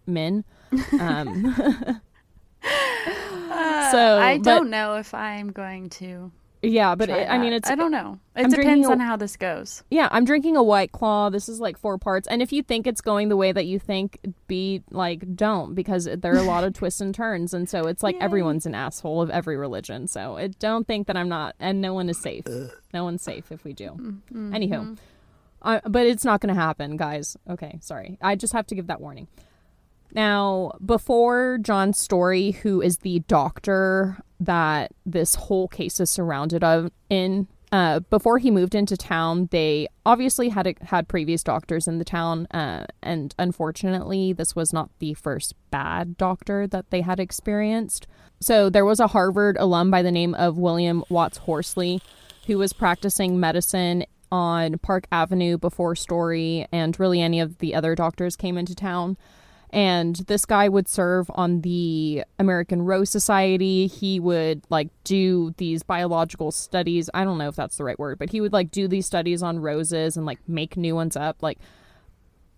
men. 0.06 0.46
Um 1.00 1.56
so 3.92 4.18
I 4.20 4.38
but- 4.38 4.44
don't 4.44 4.70
know 4.70 4.96
if 4.96 5.14
I'm 5.14 5.52
going 5.52 5.90
to. 5.92 6.32
yeah, 6.62 6.94
but 6.96 7.10
it, 7.10 7.30
I 7.30 7.38
mean 7.38 7.54
it's 7.54 7.70
I 7.70 7.76
don't 7.76 7.92
know. 7.92 8.20
It 8.36 8.44
I'm 8.44 8.50
depends 8.50 8.88
a- 8.88 8.92
on 8.92 9.00
how 9.00 9.16
this 9.16 9.38
goes. 9.38 9.84
Yeah, 9.90 10.10
I'm 10.12 10.26
drinking 10.26 10.58
a 10.58 10.64
white 10.64 10.92
claw. 10.92 11.30
This 11.30 11.48
is 11.48 11.60
like 11.62 11.78
four 11.78 11.98
parts. 11.98 12.28
And 12.28 12.42
if 12.42 12.52
you 12.52 12.62
think 12.64 12.86
it's 12.86 13.00
going 13.02 13.30
the 13.30 13.38
way 13.38 13.52
that 13.54 13.66
you 13.66 13.80
think, 13.80 14.20
be 14.48 14.84
like, 14.92 15.36
don't, 15.38 15.74
because 15.74 16.04
there 16.06 16.34
are 16.34 16.38
a 16.38 16.44
lot 16.44 16.64
of 16.66 16.74
twists 16.80 17.00
and 17.02 17.16
turns. 17.16 17.54
And 17.54 17.70
so 17.70 17.88
it's 17.88 18.04
like 18.04 18.16
Yay. 18.16 18.22
everyone's 18.22 18.66
an 18.66 18.76
asshole 18.76 19.22
of 19.22 19.30
every 19.30 19.56
religion. 19.56 20.08
So 20.08 20.36
it, 20.38 20.60
don't 20.60 20.86
think 20.86 21.08
that 21.08 21.16
I'm 21.16 21.30
not, 21.30 21.56
and 21.62 21.80
no 21.82 21.94
one 21.94 22.10
is 22.10 22.18
safe. 22.22 22.46
No 22.94 23.06
one's 23.06 23.22
safe 23.22 23.52
if 23.54 23.64
we 23.64 23.72
do. 23.74 23.92
Mm-hmm. 23.92 24.54
Anywho, 24.54 24.98
uh, 25.62 25.80
but 25.86 26.06
it's 26.06 26.26
not 26.26 26.42
going 26.42 26.54
to 26.54 26.60
happen, 26.60 26.98
guys. 26.98 27.38
Okay, 27.50 27.80
sorry. 27.82 28.18
I 28.22 28.36
just 28.36 28.52
have 28.54 28.68
to 28.68 28.76
give 28.76 28.88
that 28.88 29.00
warning. 29.02 29.28
Now, 30.12 30.72
before 30.84 31.60
John 31.62 31.94
Story, 31.94 32.52
who 32.52 32.82
is 32.82 32.98
the 33.00 33.20
doctor 33.28 34.18
that 34.40 34.92
this 35.06 35.36
whole 35.36 35.68
case 35.68 36.00
is 36.00 36.10
surrounded 36.10 36.64
of 36.64 36.92
in, 37.10 37.48
uh, 37.72 38.00
before 38.00 38.40
he 38.40 38.50
moved 38.50 38.74
into 38.74 38.98
town, 38.98 39.50
they 39.52 39.88
obviously 40.06 40.50
had 40.50 40.76
had 40.82 41.08
previous 41.08 41.44
doctors 41.44 41.88
in 41.88 42.00
the 42.00 42.06
town, 42.06 42.48
uh, 42.48 42.86
and 43.04 43.36
unfortunately, 43.38 44.34
this 44.34 44.56
was 44.56 44.74
not 44.74 44.90
the 45.00 45.14
first 45.14 45.54
bad 45.70 46.18
doctor 46.18 46.66
that 46.66 46.90
they 46.90 47.02
had 47.02 47.20
experienced. 47.20 48.08
So 48.40 48.70
there 48.70 48.86
was 48.86 49.00
a 49.00 49.08
Harvard 49.08 49.58
alum 49.60 49.92
by 49.92 50.02
the 50.02 50.12
name 50.12 50.34
of 50.36 50.58
William 50.58 51.04
Watts 51.10 51.40
Horsley, 51.40 52.02
who 52.48 52.58
was 52.58 52.74
practicing 52.74 53.40
medicine 53.40 54.06
on 54.32 54.78
Park 54.80 55.06
Avenue 55.12 55.58
before 55.58 55.96
Story, 55.96 56.68
and 56.72 57.00
really 57.00 57.22
any 57.22 57.40
of 57.40 57.60
the 57.60 57.76
other 57.76 57.94
doctors 57.94 58.36
came 58.36 58.58
into 58.58 58.74
town 58.74 59.18
and 59.72 60.16
this 60.28 60.46
guy 60.46 60.68
would 60.70 60.88
serve 60.88 61.30
on 61.36 61.62
the 61.62 62.24
American 62.40 62.82
Rose 62.82 63.10
Society. 63.10 63.88
He 63.88 64.20
would 64.20 64.64
like 64.70 64.90
do 65.04 65.54
these 65.58 65.84
biological 65.84 66.52
studies. 66.52 67.10
I 67.14 67.24
don't 67.24 67.38
know 67.38 67.48
if 67.50 67.56
that's 67.56 67.78
the 67.78 67.84
right 67.84 67.98
word, 68.00 68.20
but 68.20 68.30
he 68.32 68.42
would 68.42 68.54
like 68.54 68.72
do 68.72 68.88
these 68.88 69.06
studies 69.06 69.44
on 69.44 69.60
roses 69.60 70.18
and 70.18 70.26
like 70.26 70.40
make 70.48 70.76
new 70.78 70.96
ones 70.96 71.16
up. 71.16 71.42
Like 71.42 71.60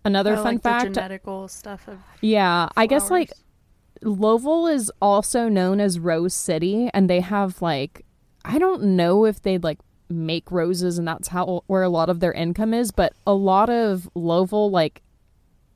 another 0.04 0.32
Oh, 0.34 0.36
fun 0.42 0.44
like 0.54 0.62
the 0.62 0.68
fact, 0.68 0.86
genetical 0.96 1.48
stuff 1.50 1.86
of. 1.88 1.98
yeah, 2.20 2.68
I 2.76 2.86
guess 2.86 3.10
like 3.10 3.28
flowers. 3.28 4.18
Lovell 4.18 4.66
is 4.66 4.90
also 5.00 5.48
known 5.48 5.78
as 5.80 5.98
Rose 6.00 6.34
City, 6.34 6.90
and 6.92 7.08
they 7.08 7.20
have 7.20 7.62
like 7.62 8.04
I 8.44 8.58
don't 8.58 8.82
know 8.82 9.24
if 9.24 9.42
they 9.42 9.58
like 9.58 9.78
make 10.08 10.50
roses 10.50 10.98
and 10.98 11.08
that's 11.08 11.28
how 11.28 11.62
where 11.68 11.82
a 11.82 11.88
lot 11.88 12.10
of 12.10 12.20
their 12.20 12.32
income 12.32 12.74
is, 12.74 12.90
but 12.90 13.12
a 13.26 13.32
lot 13.34 13.70
of 13.70 14.10
Lovell 14.14 14.70
like 14.70 15.02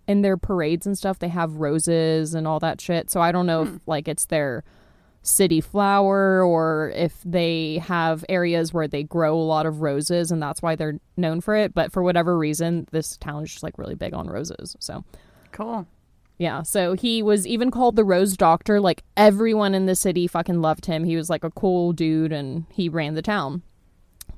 in 0.06 0.22
their 0.22 0.36
parades 0.36 0.86
and 0.86 0.96
stuff 0.96 1.18
they 1.18 1.28
have 1.28 1.54
roses 1.54 2.34
and 2.34 2.46
all 2.46 2.60
that 2.60 2.80
shit. 2.80 3.10
So 3.10 3.20
I 3.20 3.32
don't 3.32 3.46
know 3.46 3.62
if 3.62 3.68
hmm. 3.68 3.76
like 3.86 4.08
it's 4.08 4.26
their 4.26 4.64
city 5.22 5.60
flower 5.60 6.42
or 6.44 6.92
if 6.94 7.20
they 7.24 7.78
have 7.78 8.24
areas 8.28 8.72
where 8.72 8.86
they 8.86 9.02
grow 9.02 9.34
a 9.34 9.42
lot 9.42 9.66
of 9.66 9.80
roses 9.80 10.30
and 10.30 10.40
that's 10.40 10.62
why 10.62 10.76
they're 10.76 11.00
known 11.16 11.40
for 11.40 11.56
it, 11.56 11.74
but 11.74 11.92
for 11.92 12.02
whatever 12.02 12.38
reason 12.38 12.86
this 12.92 13.16
town 13.16 13.42
is 13.42 13.50
just 13.50 13.62
like 13.62 13.76
really 13.78 13.96
big 13.96 14.14
on 14.14 14.28
roses. 14.28 14.76
So 14.78 15.04
Cool. 15.52 15.86
yeah, 16.38 16.62
so 16.62 16.94
he 16.94 17.22
was 17.22 17.46
even 17.46 17.70
called 17.70 17.96
the 17.96 18.04
Rose 18.04 18.36
Doctor. 18.36 18.80
Like 18.80 19.02
everyone 19.16 19.74
in 19.74 19.86
the 19.86 19.96
city 19.96 20.26
fucking 20.26 20.60
loved 20.60 20.86
him. 20.86 21.04
He 21.04 21.16
was 21.16 21.28
like 21.28 21.44
a 21.44 21.50
cool 21.50 21.92
dude 21.92 22.32
and 22.32 22.66
he 22.70 22.88
ran 22.88 23.14
the 23.14 23.22
town. 23.22 23.62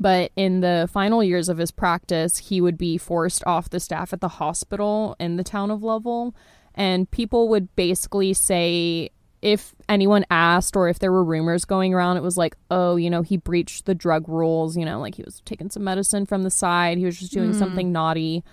But 0.01 0.31
in 0.37 0.61
the 0.61 0.89
final 0.93 1.25
years 1.25 1.49
of 1.49 1.59
his 1.59 1.71
practice, 1.71 2.39
he 2.39 2.61
would 2.61 2.79
be 2.79 2.99
forced 2.99 3.45
off 3.47 3.71
the 3.71 3.81
staff 3.81 4.13
at 4.13 4.21
the 4.21 4.29
hospital 4.29 5.17
in 5.19 5.37
the 5.37 5.45
town 5.45 5.71
of 5.71 5.83
Lovell. 5.83 6.35
And 6.75 7.11
people 7.11 7.49
would 7.49 7.75
basically 7.75 8.33
say, 8.33 9.11
if 9.43 9.75
anyone 9.89 10.25
asked 10.31 10.77
or 10.77 10.89
if 10.89 11.01
there 11.01 11.11
were 11.11 11.25
rumors 11.25 11.65
going 11.65 11.95
around, 11.95 12.17
it 12.17 12.23
was 12.23 12.37
like, 12.37 12.57
oh, 12.71 12.97
you 12.97 13.11
know, 13.11 13.23
he 13.23 13.37
breached 13.37 13.87
the 13.87 13.95
drug 13.95 14.29
rules, 14.29 14.77
you 14.77 14.85
know, 14.85 15.01
like 15.01 15.17
he 15.17 15.23
was 15.23 15.43
taking 15.45 15.71
some 15.71 15.85
medicine 15.85 16.27
from 16.27 16.43
the 16.43 16.51
side, 16.51 16.99
he 16.99 17.05
was 17.05 17.19
just 17.19 17.33
doing 17.33 17.53
hmm. 17.53 17.59
something 17.59 17.91
naughty. 17.91 18.45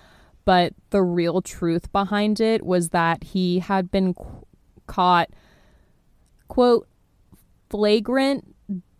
But 0.44 0.74
the 0.90 1.02
real 1.02 1.42
truth 1.42 1.90
behind 1.92 2.40
it 2.40 2.64
was 2.64 2.90
that 2.90 3.24
he 3.24 3.58
had 3.58 3.90
been 3.90 4.14
qu- 4.14 4.46
caught 4.86 5.30
quote 6.46 6.86
flagrant 7.68 8.55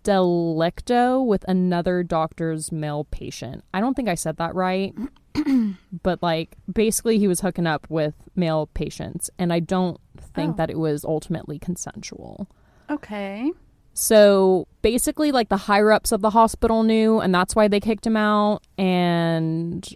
delicto 0.07 1.25
with 1.25 1.45
another 1.49 2.03
doctor's 2.03 2.71
male 2.73 3.05
patient. 3.11 3.65
I 3.75 3.81
don't 3.81 3.95
think 3.95 4.09
I 4.09 4.15
said 4.15 4.37
that 4.39 4.55
right. 4.55 4.95
but 6.03 6.23
like 6.23 6.57
basically 6.73 7.19
he 7.19 7.29
was 7.29 7.41
hooking 7.41 7.67
up 7.67 7.87
with 7.91 8.15
male 8.35 8.69
patients 8.73 9.29
and 9.39 9.53
I 9.53 9.61
don't 9.61 10.01
think 10.35 10.55
Oh. 10.55 10.57
that 10.57 10.71
it 10.71 10.79
was 10.79 11.05
ultimately 11.05 11.59
consensual. 11.59 12.49
Okay. 12.91 13.51
So 13.95 14.69
basically, 14.83 15.33
like 15.33 15.49
the 15.49 15.57
higher 15.57 15.91
ups 15.91 16.13
of 16.13 16.21
the 16.21 16.31
hospital 16.31 16.83
knew, 16.83 17.19
and 17.21 17.35
that's 17.35 17.57
why 17.57 17.67
they 17.67 17.81
kicked 17.81 18.07
him 18.07 18.17
out. 18.17 18.63
And 18.77 19.89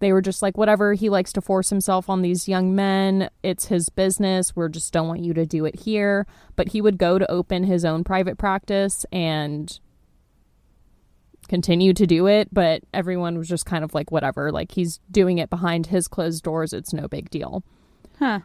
they 0.00 0.12
were 0.12 0.22
just 0.22 0.42
like, 0.42 0.56
whatever, 0.56 0.94
he 0.94 1.08
likes 1.08 1.32
to 1.34 1.40
force 1.40 1.70
himself 1.70 2.08
on 2.08 2.22
these 2.22 2.48
young 2.48 2.74
men. 2.74 3.30
It's 3.42 3.66
his 3.66 3.88
business. 3.88 4.56
We 4.56 4.68
just 4.68 4.92
don't 4.92 5.08
want 5.08 5.20
you 5.20 5.34
to 5.34 5.46
do 5.46 5.64
it 5.64 5.80
here. 5.80 6.26
But 6.56 6.68
he 6.68 6.80
would 6.80 6.98
go 6.98 7.18
to 7.18 7.30
open 7.30 7.64
his 7.64 7.84
own 7.84 8.04
private 8.04 8.38
practice 8.38 9.04
and 9.12 9.78
continue 11.48 11.92
to 11.94 12.06
do 12.06 12.26
it. 12.26 12.48
But 12.52 12.82
everyone 12.94 13.38
was 13.38 13.48
just 13.48 13.66
kind 13.66 13.84
of 13.84 13.94
like, 13.94 14.10
whatever, 14.10 14.50
like 14.50 14.72
he's 14.72 15.00
doing 15.10 15.38
it 15.38 15.50
behind 15.50 15.86
his 15.86 16.08
closed 16.08 16.42
doors. 16.42 16.72
It's 16.72 16.92
no 16.92 17.08
big 17.08 17.30
deal. 17.30 17.62
Huh. 18.18 18.40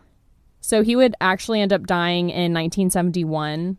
So 0.59 0.83
he 0.83 0.95
would 0.95 1.15
actually 1.21 1.61
end 1.61 1.71
up 1.71 1.85
dying 1.85 2.29
in 2.29 2.53
1971. 2.53 3.77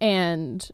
And 0.00 0.70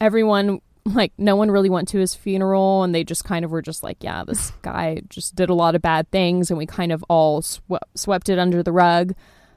everyone, 0.00 0.60
like, 0.94 1.12
no 1.18 1.36
one 1.36 1.50
really 1.50 1.70
went 1.70 1.88
to 1.88 1.98
his 1.98 2.14
funeral. 2.14 2.82
And 2.82 2.94
they 2.94 3.04
just 3.04 3.24
kind 3.24 3.44
of 3.44 3.50
were 3.50 3.62
just 3.62 3.82
like, 3.82 3.98
yeah, 4.00 4.24
this 4.24 4.52
guy 4.62 5.02
just 5.08 5.34
did 5.34 5.50
a 5.50 5.54
lot 5.54 5.74
of 5.74 5.82
bad 5.82 6.10
things. 6.10 6.50
And 6.50 6.58
we 6.58 6.66
kind 6.66 6.92
of 6.92 7.04
all 7.08 7.42
swe- 7.42 7.78
swept 7.94 8.28
it 8.28 8.38
under 8.38 8.62
the 8.62 8.72
rug. 8.72 9.14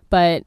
But 0.09 0.43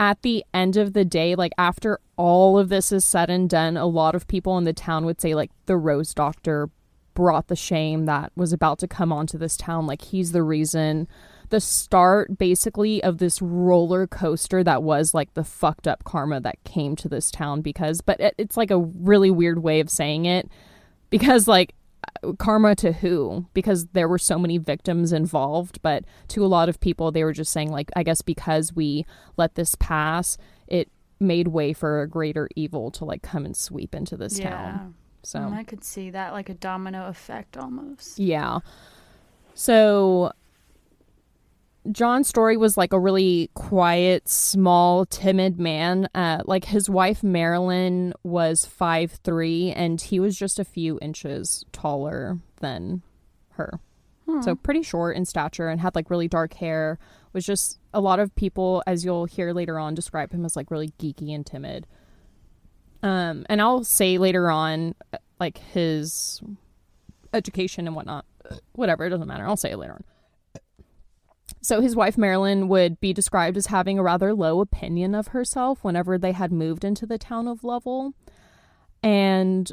at 0.00 0.22
the 0.22 0.44
end 0.52 0.76
of 0.76 0.92
the 0.92 1.04
day, 1.04 1.34
like, 1.34 1.52
after 1.56 2.00
all 2.16 2.58
of 2.58 2.68
this 2.68 2.92
is 2.92 3.04
said 3.04 3.30
and 3.30 3.48
done, 3.48 3.76
a 3.76 3.86
lot 3.86 4.14
of 4.14 4.26
people 4.26 4.58
in 4.58 4.64
the 4.64 4.72
town 4.72 5.04
would 5.06 5.20
say, 5.20 5.34
like, 5.34 5.50
the 5.66 5.76
Rose 5.76 6.12
Doctor 6.12 6.68
brought 7.14 7.46
the 7.46 7.56
shame 7.56 8.06
that 8.06 8.32
was 8.34 8.52
about 8.52 8.78
to 8.80 8.88
come 8.88 9.12
onto 9.12 9.38
this 9.38 9.56
town. 9.56 9.86
Like, 9.86 10.02
he's 10.02 10.32
the 10.32 10.42
reason 10.42 11.06
the 11.50 11.60
start 11.60 12.38
basically 12.38 13.02
of 13.02 13.18
this 13.18 13.40
roller 13.42 14.06
coaster 14.06 14.64
that 14.64 14.82
was 14.82 15.14
like 15.14 15.32
the 15.34 15.44
fucked 15.44 15.86
up 15.86 16.04
karma 16.04 16.40
that 16.40 16.62
came 16.64 16.96
to 16.96 17.08
this 17.08 17.30
town 17.30 17.60
because 17.60 18.00
but 18.00 18.18
it, 18.20 18.34
it's 18.38 18.56
like 18.56 18.70
a 18.70 18.78
really 18.78 19.30
weird 19.30 19.62
way 19.62 19.80
of 19.80 19.90
saying 19.90 20.24
it 20.24 20.48
because 21.10 21.46
like 21.48 21.74
karma 22.38 22.74
to 22.74 22.92
who 22.92 23.46
because 23.54 23.86
there 23.92 24.08
were 24.08 24.18
so 24.18 24.38
many 24.38 24.58
victims 24.58 25.12
involved 25.12 25.80
but 25.82 26.04
to 26.28 26.44
a 26.44 26.48
lot 26.48 26.68
of 26.68 26.80
people 26.80 27.10
they 27.10 27.24
were 27.24 27.32
just 27.32 27.52
saying 27.52 27.70
like 27.70 27.90
i 27.96 28.02
guess 28.02 28.22
because 28.22 28.74
we 28.74 29.04
let 29.36 29.54
this 29.54 29.74
pass 29.76 30.36
it 30.66 30.90
made 31.20 31.48
way 31.48 31.72
for 31.72 32.02
a 32.02 32.08
greater 32.08 32.48
evil 32.56 32.90
to 32.90 33.04
like 33.04 33.22
come 33.22 33.44
and 33.44 33.56
sweep 33.56 33.94
into 33.94 34.16
this 34.16 34.38
yeah. 34.38 34.50
town 34.50 34.94
so 35.22 35.38
Mm, 35.38 35.54
I 35.54 35.64
could 35.64 35.82
see 35.82 36.10
that 36.10 36.34
like 36.34 36.50
a 36.50 36.54
domino 36.54 37.06
effect 37.08 37.56
almost. 37.56 38.18
yeah. 38.18 38.58
So 39.54 40.32
John 41.92 42.24
Story 42.24 42.56
was 42.56 42.76
like 42.76 42.92
a 42.92 42.98
really 42.98 43.50
quiet, 43.54 44.28
small, 44.28 45.04
timid 45.06 45.58
man. 45.58 46.08
Uh, 46.14 46.42
like 46.46 46.64
his 46.64 46.88
wife 46.88 47.22
Marilyn 47.22 48.14
was 48.22 48.64
five 48.64 49.12
three, 49.22 49.70
and 49.70 50.00
he 50.00 50.18
was 50.18 50.36
just 50.36 50.58
a 50.58 50.64
few 50.64 50.98
inches 51.02 51.64
taller 51.72 52.38
than 52.60 53.02
her. 53.50 53.80
So 54.40 54.54
pretty 54.54 54.82
short 54.82 55.16
in 55.16 55.26
stature 55.26 55.68
and 55.68 55.80
had 55.80 55.94
like 55.94 56.08
really 56.08 56.28
dark 56.28 56.54
hair. 56.54 56.98
Was 57.34 57.44
just 57.44 57.78
a 57.92 58.00
lot 58.00 58.20
of 58.20 58.34
people, 58.36 58.82
as 58.86 59.04
you'll 59.04 59.26
hear 59.26 59.52
later 59.52 59.78
on, 59.78 59.94
describe 59.94 60.32
him 60.32 60.44
as 60.44 60.56
like 60.56 60.70
really 60.70 60.92
geeky 60.98 61.34
and 61.34 61.44
timid. 61.44 61.86
Um, 63.02 63.44
and 63.50 63.60
I'll 63.60 63.84
say 63.84 64.16
later 64.16 64.50
on, 64.50 64.94
uh, 65.12 65.18
like 65.38 65.58
his 65.58 66.40
education 67.34 67.86
and 67.86 67.94
whatnot. 67.94 68.24
Whatever, 68.72 69.04
it 69.04 69.10
doesn't 69.10 69.28
matter. 69.28 69.46
I'll 69.46 69.56
say 69.58 69.72
it 69.72 69.76
later 69.76 69.92
on. 69.92 70.04
So 71.64 71.80
his 71.80 71.96
wife 71.96 72.18
Marilyn 72.18 72.68
would 72.68 73.00
be 73.00 73.12
described 73.12 73.56
as 73.56 73.66
having 73.66 73.98
a 73.98 74.02
rather 74.02 74.34
low 74.34 74.60
opinion 74.60 75.14
of 75.14 75.28
herself 75.28 75.82
whenever 75.82 76.18
they 76.18 76.32
had 76.32 76.52
moved 76.52 76.84
into 76.84 77.06
the 77.06 77.18
town 77.18 77.48
of 77.48 77.64
Lovell. 77.64 78.12
And 79.02 79.72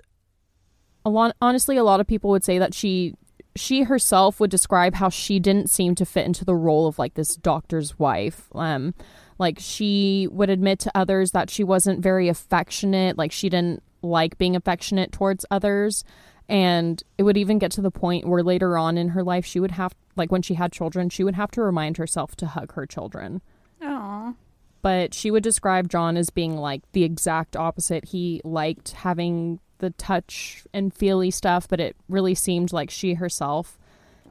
a 1.03 1.09
lot 1.09 1.35
honestly 1.41 1.77
a 1.77 1.83
lot 1.83 1.99
of 1.99 2.07
people 2.07 2.29
would 2.29 2.43
say 2.43 2.57
that 2.59 2.73
she 2.73 3.15
she 3.55 3.83
herself 3.83 4.39
would 4.39 4.49
describe 4.49 4.95
how 4.95 5.09
she 5.09 5.39
didn't 5.39 5.69
seem 5.69 5.93
to 5.95 6.05
fit 6.05 6.25
into 6.25 6.45
the 6.45 6.55
role 6.55 6.87
of 6.87 6.97
like 6.97 7.15
this 7.15 7.35
doctor's 7.35 7.99
wife. 7.99 8.47
Um, 8.55 8.93
like 9.37 9.57
she 9.59 10.27
would 10.31 10.49
admit 10.49 10.79
to 10.79 10.91
others 10.95 11.31
that 11.31 11.49
she 11.49 11.63
wasn't 11.63 12.01
very 12.01 12.29
affectionate, 12.29 13.17
like 13.17 13.31
she 13.31 13.49
didn't 13.49 13.83
like 14.01 14.37
being 14.37 14.55
affectionate 14.55 15.11
towards 15.11 15.45
others. 15.51 16.05
And 16.51 17.01
it 17.17 17.23
would 17.23 17.37
even 17.37 17.59
get 17.59 17.71
to 17.71 17.81
the 17.81 17.89
point 17.89 18.27
where 18.27 18.43
later 18.43 18.77
on 18.77 18.97
in 18.97 19.09
her 19.09 19.23
life, 19.23 19.45
she 19.45 19.61
would 19.61 19.71
have, 19.71 19.95
like 20.17 20.33
when 20.33 20.41
she 20.41 20.55
had 20.55 20.73
children, 20.73 21.09
she 21.09 21.23
would 21.23 21.35
have 21.35 21.49
to 21.51 21.61
remind 21.61 21.95
herself 21.95 22.35
to 22.35 22.45
hug 22.47 22.73
her 22.73 22.85
children. 22.85 23.41
Oh. 23.81 24.35
But 24.81 25.13
she 25.13 25.31
would 25.31 25.43
describe 25.43 25.87
John 25.87 26.17
as 26.17 26.29
being 26.29 26.57
like 26.57 26.81
the 26.91 27.05
exact 27.05 27.55
opposite. 27.55 28.09
He 28.09 28.41
liked 28.43 28.91
having 28.91 29.61
the 29.77 29.91
touch 29.91 30.63
and 30.73 30.93
feely 30.93 31.31
stuff, 31.31 31.69
but 31.69 31.79
it 31.79 31.95
really 32.09 32.35
seemed 32.35 32.73
like 32.73 32.89
she 32.89 33.13
herself, 33.13 33.79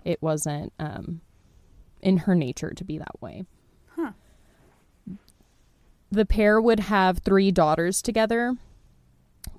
it 0.05 0.21
wasn't 0.21 0.75
um, 0.79 1.23
in 2.03 2.19
her 2.19 2.35
nature 2.35 2.75
to 2.75 2.85
be 2.85 2.99
that 2.99 3.23
way. 3.23 3.47
Huh. 3.97 4.13
The 6.13 6.27
pair 6.27 6.61
would 6.61 6.81
have 6.81 7.21
three 7.21 7.51
daughters 7.51 8.03
together, 8.03 8.57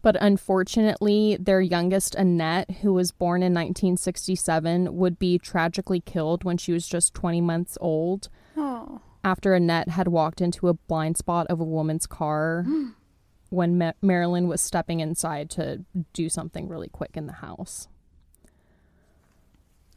but 0.02 0.16
unfortunately, 0.22 1.38
their 1.40 1.62
youngest, 1.62 2.16
Annette, 2.16 2.70
who 2.82 2.94
was 2.94 3.12
born 3.12 3.42
in 3.44 3.54
1967, 3.54 4.96
would 4.96 5.20
be 5.20 5.38
tragically 5.38 6.00
killed 6.02 6.44
when 6.44 6.58
she 6.58 6.72
was 6.72 6.88
just 6.88 7.14
20 7.14 7.42
months 7.42 7.78
old 7.82 8.30
Oh. 8.58 9.02
after 9.24 9.54
Annette 9.54 9.90
had 9.90 10.08
walked 10.08 10.42
into 10.42 10.68
a 10.68 10.74
blind 10.74 11.18
spot 11.18 11.48
of 11.48 11.60
a 11.60 11.64
woman's 11.64 12.06
car 12.08 12.66
when 13.50 13.78
Ma- 13.78 13.92
Marilyn 14.02 14.48
was 14.48 14.62
stepping 14.62 15.00
inside 15.00 15.50
to 15.52 15.84
do 16.14 16.30
something 16.30 16.68
really 16.68 16.90
quick 16.90 17.12
in 17.16 17.28
the 17.28 17.34
house. 17.34 17.88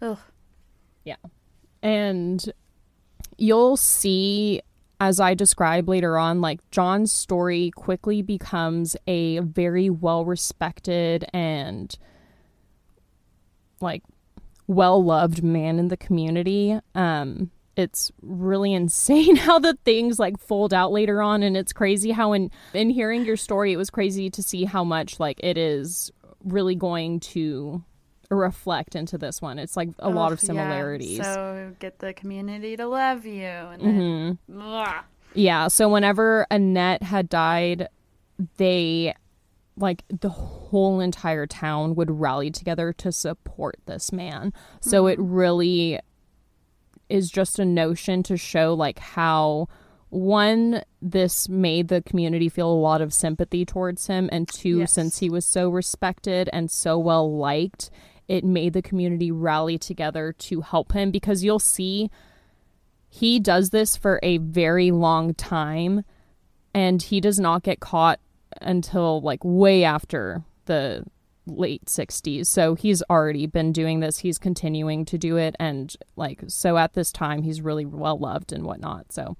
Ugh. 0.02 0.18
Yeah. 1.04 1.16
And 1.82 2.44
you'll 3.38 3.76
see, 3.76 4.60
as 5.04 5.20
I 5.20 5.34
describe 5.34 5.86
later 5.86 6.16
on, 6.16 6.40
like 6.40 6.60
John 6.70 7.06
Story 7.06 7.70
quickly 7.76 8.22
becomes 8.22 8.96
a 9.06 9.40
very 9.40 9.90
well 9.90 10.24
respected 10.24 11.26
and 11.34 11.94
like 13.82 14.02
well 14.66 15.04
loved 15.04 15.42
man 15.42 15.78
in 15.78 15.88
the 15.88 15.98
community. 15.98 16.78
Um, 16.94 17.50
it's 17.76 18.10
really 18.22 18.72
insane 18.80 19.36
how 19.36 19.58
the 19.58 19.76
things 19.84 20.18
like 20.18 20.38
fold 20.38 20.72
out 20.72 20.90
later 20.90 21.20
on 21.20 21.42
and 21.42 21.54
it's 21.54 21.72
crazy 21.72 22.12
how 22.12 22.32
in 22.32 22.50
in 22.72 22.88
hearing 22.88 23.26
your 23.26 23.36
story 23.36 23.72
it 23.72 23.76
was 23.76 23.90
crazy 23.90 24.30
to 24.30 24.42
see 24.42 24.64
how 24.64 24.84
much 24.84 25.20
like 25.20 25.38
it 25.42 25.58
is 25.58 26.10
really 26.44 26.74
going 26.74 27.20
to 27.20 27.82
reflect 28.34 28.94
into 28.96 29.16
this 29.18 29.40
one 29.40 29.58
it's 29.58 29.76
like 29.76 29.88
a 29.98 30.10
lot 30.10 30.32
of 30.32 30.40
similarities 30.40 31.18
Yeah. 31.18 31.34
So 31.34 31.72
get 31.78 31.98
the 32.00 32.12
community 32.12 32.76
to 32.76 32.86
love 32.86 33.24
you, 33.26 33.42
and 33.44 33.82
Mhm. 33.82 34.38
then 34.48 34.58
Yeah, 35.34 35.68
so 35.68 35.88
whenever 35.88 36.46
Annette 36.50 37.02
had 37.02 37.28
died, 37.28 37.88
they 38.56 39.14
like 39.76 40.04
the 40.08 40.28
whole 40.28 41.00
entire 41.00 41.46
town 41.46 41.96
would 41.96 42.10
rally 42.20 42.50
together 42.50 42.92
to 42.92 43.10
support 43.10 43.76
this 43.86 44.12
man. 44.12 44.52
So 44.80 45.06
it 45.08 45.18
really 45.18 45.98
is 47.08 47.28
just 47.30 47.58
a 47.58 47.64
notion 47.64 48.22
to 48.24 48.36
show 48.36 48.72
like 48.74 48.98
how 49.00 49.66
one 50.10 50.82
this 51.02 51.48
made 51.48 51.88
the 51.88 52.00
community 52.02 52.48
feel 52.48 52.70
a 52.70 52.72
lot 52.72 53.00
of 53.02 53.12
sympathy 53.12 53.64
towards 53.64 54.06
him 54.06 54.28
and 54.30 54.46
two 54.48 54.78
Yes. 54.78 54.92
since 54.92 55.18
he 55.18 55.28
was 55.28 55.44
so 55.44 55.68
respected 55.68 56.48
and 56.52 56.70
so 56.70 56.96
well 56.96 57.36
liked 57.36 57.90
it 58.28 58.44
made 58.44 58.72
the 58.72 58.82
community 58.82 59.30
rally 59.30 59.78
together 59.78 60.32
to 60.32 60.60
help 60.60 60.92
him 60.92 61.10
because 61.10 61.44
you'll 61.44 61.58
see 61.58 62.10
he 63.08 63.38
does 63.38 63.70
this 63.70 63.96
for 63.96 64.18
a 64.22 64.38
very 64.38 64.90
long 64.90 65.34
time 65.34 66.04
and 66.74 67.00
he 67.02 67.20
does 67.20 67.38
not 67.38 67.62
get 67.62 67.80
caught 67.80 68.18
until 68.60 69.20
like 69.20 69.40
way 69.44 69.84
after 69.84 70.42
the 70.64 71.04
late 71.46 71.84
60s 71.84 72.46
so 72.46 72.74
he's 72.74 73.02
already 73.10 73.46
been 73.46 73.70
doing 73.70 74.00
this. 74.00 74.18
He's 74.18 74.38
continuing 74.38 75.04
to 75.04 75.18
do 75.18 75.36
it 75.36 75.54
and 75.60 75.94
like 76.16 76.42
so 76.48 76.78
at 76.78 76.94
this 76.94 77.12
time 77.12 77.42
he's 77.42 77.60
really 77.60 77.84
well 77.84 78.18
loved 78.18 78.52
and 78.52 78.64
whatnot. 78.64 79.12
So 79.12 79.36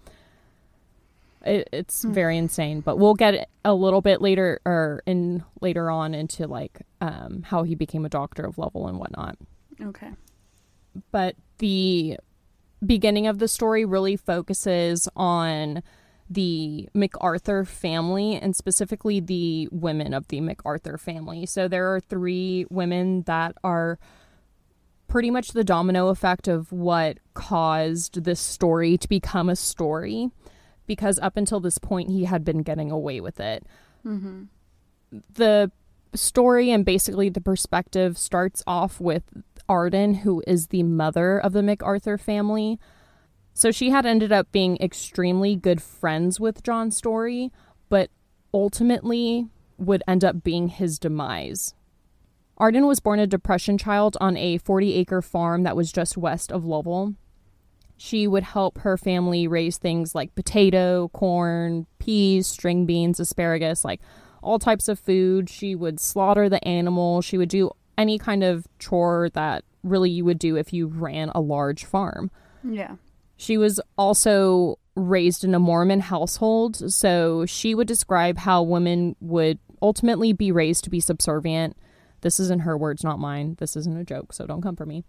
it, 1.44 1.68
it's 1.72 2.04
very 2.04 2.36
insane 2.36 2.80
but 2.80 2.98
we'll 2.98 3.14
get 3.14 3.48
a 3.64 3.74
little 3.74 4.00
bit 4.00 4.20
later 4.20 4.60
or 4.64 5.02
in 5.06 5.42
later 5.60 5.90
on 5.90 6.14
into 6.14 6.46
like 6.46 6.82
um 7.00 7.42
how 7.46 7.62
he 7.62 7.74
became 7.74 8.04
a 8.04 8.08
doctor 8.08 8.44
of 8.44 8.58
Lovell 8.58 8.88
and 8.88 8.98
whatnot 8.98 9.36
Okay. 9.82 10.10
but 11.10 11.36
the 11.58 12.18
beginning 12.84 13.26
of 13.26 13.38
the 13.38 13.48
story 13.48 13.84
really 13.84 14.16
focuses 14.16 15.08
on 15.16 15.82
the 16.28 16.88
MacArthur 16.94 17.64
family 17.64 18.36
and 18.36 18.56
specifically 18.56 19.20
the 19.20 19.68
women 19.70 20.14
of 20.14 20.28
the 20.28 20.40
MacArthur 20.40 20.96
family. 20.98 21.46
So 21.46 21.68
there 21.68 21.94
are 21.94 22.00
three 22.00 22.66
women 22.70 23.22
that 23.22 23.54
are 23.62 23.98
pretty 25.06 25.30
much 25.30 25.48
the 25.48 25.64
domino 25.64 26.08
effect 26.08 26.48
of 26.48 26.72
what 26.72 27.18
caused 27.34 28.24
this 28.24 28.40
story 28.40 28.96
to 28.98 29.08
become 29.08 29.48
a 29.48 29.56
story 29.56 30.30
because 30.86 31.18
up 31.20 31.36
until 31.36 31.60
this 31.60 31.78
point 31.78 32.10
he 32.10 32.24
had 32.24 32.44
been 32.44 32.62
getting 32.62 32.90
away 32.90 33.20
with 33.20 33.40
it. 33.40 33.64
Mm-hmm. 34.04 34.44
The 35.34 35.70
story 36.14 36.70
and 36.70 36.84
basically 36.84 37.28
the 37.28 37.40
perspective 37.40 38.18
starts 38.18 38.62
off 38.66 39.00
with 39.00 39.22
Arden, 39.68 40.14
who 40.14 40.42
is 40.46 40.68
the 40.68 40.82
mother 40.82 41.38
of 41.38 41.52
the 41.52 41.62
MacArthur 41.62 42.18
family. 42.18 42.78
So 43.52 43.70
she 43.70 43.90
had 43.90 44.04
ended 44.04 44.32
up 44.32 44.50
being 44.52 44.76
extremely 44.78 45.56
good 45.56 45.80
friends 45.80 46.40
with 46.40 46.62
John 46.62 46.90
Story, 46.90 47.52
but 47.88 48.10
ultimately 48.52 49.48
would 49.78 50.02
end 50.06 50.24
up 50.24 50.42
being 50.42 50.68
his 50.68 50.98
demise. 50.98 51.74
Arden 52.56 52.86
was 52.86 53.00
born 53.00 53.18
a 53.18 53.26
Depression 53.26 53.78
child 53.78 54.16
on 54.20 54.36
a 54.36 54.58
40 54.58 54.94
acre 54.94 55.22
farm 55.22 55.62
that 55.64 55.76
was 55.76 55.92
just 55.92 56.16
west 56.16 56.52
of 56.52 56.64
Lovell. 56.64 57.14
She 57.96 58.26
would 58.26 58.42
help 58.42 58.78
her 58.78 58.96
family 58.96 59.46
raise 59.46 59.78
things 59.78 60.14
like 60.14 60.34
potato, 60.34 61.08
corn, 61.12 61.86
peas, 61.98 62.46
string 62.46 62.86
beans, 62.86 63.20
asparagus, 63.20 63.84
like 63.84 64.00
all 64.42 64.58
types 64.58 64.88
of 64.88 64.98
food. 64.98 65.48
She 65.48 65.74
would 65.74 66.00
slaughter 66.00 66.48
the 66.48 66.66
animal. 66.66 67.22
She 67.22 67.38
would 67.38 67.48
do 67.48 67.70
any 67.96 68.18
kind 68.18 68.42
of 68.42 68.66
chore 68.78 69.30
that 69.34 69.64
really 69.82 70.10
you 70.10 70.24
would 70.24 70.38
do 70.38 70.56
if 70.56 70.72
you 70.72 70.86
ran 70.88 71.30
a 71.34 71.40
large 71.40 71.84
farm. 71.84 72.30
Yeah. 72.62 72.96
She 73.36 73.58
was 73.58 73.80
also 73.96 74.78
raised 74.96 75.44
in 75.44 75.54
a 75.54 75.58
Mormon 75.58 76.00
household, 76.00 76.92
so 76.92 77.46
she 77.46 77.74
would 77.74 77.88
describe 77.88 78.38
how 78.38 78.62
women 78.62 79.16
would 79.20 79.58
ultimately 79.82 80.32
be 80.32 80.52
raised 80.52 80.84
to 80.84 80.90
be 80.90 81.00
subservient. 81.00 81.76
This 82.22 82.40
isn't 82.40 82.62
her 82.62 82.76
words, 82.76 83.04
not 83.04 83.18
mine. 83.18 83.56
This 83.58 83.76
isn't 83.76 83.98
a 83.98 84.04
joke, 84.04 84.32
so 84.32 84.46
don't 84.46 84.62
come 84.62 84.76
for 84.76 84.86
me. 84.86 85.04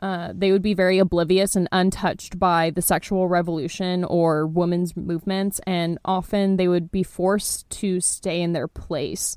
Uh, 0.00 0.32
they 0.34 0.50
would 0.50 0.62
be 0.62 0.74
very 0.74 0.98
oblivious 0.98 1.54
and 1.54 1.68
untouched 1.70 2.38
by 2.38 2.70
the 2.70 2.82
sexual 2.82 3.28
revolution 3.28 4.04
or 4.04 4.46
women's 4.46 4.96
movements, 4.96 5.60
and 5.66 5.98
often 6.04 6.56
they 6.56 6.68
would 6.68 6.90
be 6.90 7.02
forced 7.02 7.68
to 7.70 8.00
stay 8.00 8.40
in 8.40 8.52
their 8.52 8.68
place. 8.68 9.36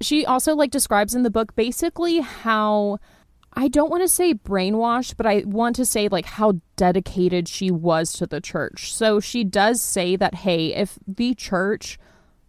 She 0.00 0.26
also 0.26 0.54
like 0.54 0.70
describes 0.70 1.14
in 1.14 1.22
the 1.22 1.30
book 1.30 1.54
basically 1.54 2.20
how 2.20 2.98
I 3.54 3.68
don't 3.68 3.90
want 3.90 4.02
to 4.02 4.08
say 4.08 4.34
brainwashed, 4.34 5.16
but 5.16 5.26
I 5.26 5.42
want 5.46 5.76
to 5.76 5.86
say 5.86 6.08
like 6.08 6.24
how 6.24 6.54
dedicated 6.76 7.48
she 7.48 7.70
was 7.70 8.12
to 8.14 8.26
the 8.26 8.40
church. 8.40 8.94
So 8.94 9.20
she 9.20 9.44
does 9.44 9.80
say 9.80 10.16
that 10.16 10.34
hey, 10.34 10.74
if 10.74 10.98
the 11.06 11.34
church 11.34 11.98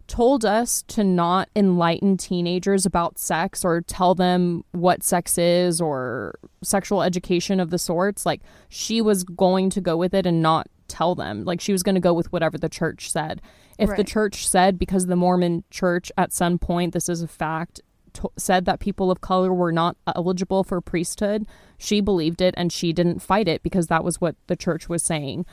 told 0.06 0.44
us 0.44 0.82
to 0.82 1.02
not 1.02 1.48
enlighten 1.56 2.16
teenagers 2.16 2.84
about 2.84 3.18
sex 3.18 3.64
or 3.64 3.80
tell 3.80 4.14
them 4.14 4.64
what 4.72 5.02
sex 5.02 5.38
is 5.38 5.80
or 5.80 6.38
sexual 6.62 7.02
education 7.02 7.60
of 7.60 7.70
the 7.70 7.78
sorts, 7.78 8.26
like 8.26 8.42
she 8.68 9.00
was 9.00 9.24
going 9.24 9.70
to 9.70 9.80
go 9.80 9.96
with 9.96 10.14
it 10.14 10.26
and 10.26 10.42
not 10.42 10.68
tell 10.88 11.14
them. 11.14 11.44
Like 11.44 11.60
she 11.60 11.72
was 11.72 11.82
going 11.82 11.94
to 11.94 12.00
go 12.00 12.12
with 12.12 12.32
whatever 12.32 12.58
the 12.58 12.68
church 12.68 13.10
said. 13.10 13.40
If 13.78 13.96
the 13.96 14.04
church 14.04 14.46
said, 14.48 14.78
because 14.78 15.06
the 15.06 15.16
Mormon 15.16 15.64
church 15.70 16.12
at 16.16 16.32
some 16.32 16.58
point, 16.58 16.92
this 16.92 17.08
is 17.08 17.22
a 17.22 17.28
fact, 17.28 17.80
to- 18.14 18.30
said 18.36 18.66
that 18.66 18.78
people 18.78 19.10
of 19.10 19.20
color 19.20 19.52
were 19.52 19.72
not 19.72 19.96
eligible 20.14 20.62
for 20.62 20.80
priesthood, 20.80 21.46
she 21.76 22.00
believed 22.00 22.40
it 22.40 22.54
and 22.56 22.72
she 22.72 22.92
didn't 22.92 23.20
fight 23.20 23.48
it 23.48 23.62
because 23.62 23.88
that 23.88 24.04
was 24.04 24.20
what 24.20 24.36
the 24.46 24.56
church 24.56 24.88
was 24.88 25.02
saying. 25.02 25.44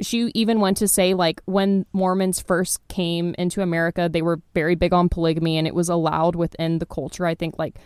She 0.00 0.30
even 0.34 0.60
went 0.60 0.78
to 0.78 0.88
say, 0.88 1.14
like, 1.14 1.40
when 1.44 1.86
Mormons 1.92 2.40
first 2.40 2.86
came 2.88 3.34
into 3.38 3.62
America, 3.62 4.08
they 4.10 4.22
were 4.22 4.40
very 4.54 4.74
big 4.74 4.92
on 4.92 5.08
polygamy 5.08 5.58
and 5.58 5.66
it 5.66 5.74
was 5.74 5.88
allowed 5.88 6.34
within 6.34 6.78
the 6.78 6.86
culture. 6.86 7.26
I 7.26 7.34
think, 7.34 7.58
like, 7.58 7.78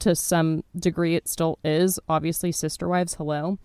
to 0.00 0.14
some 0.14 0.64
degree, 0.76 1.14
it 1.14 1.28
still 1.28 1.58
is. 1.64 1.98
Obviously, 2.08 2.52
sister 2.52 2.88
wives, 2.88 3.14
hello. 3.14 3.58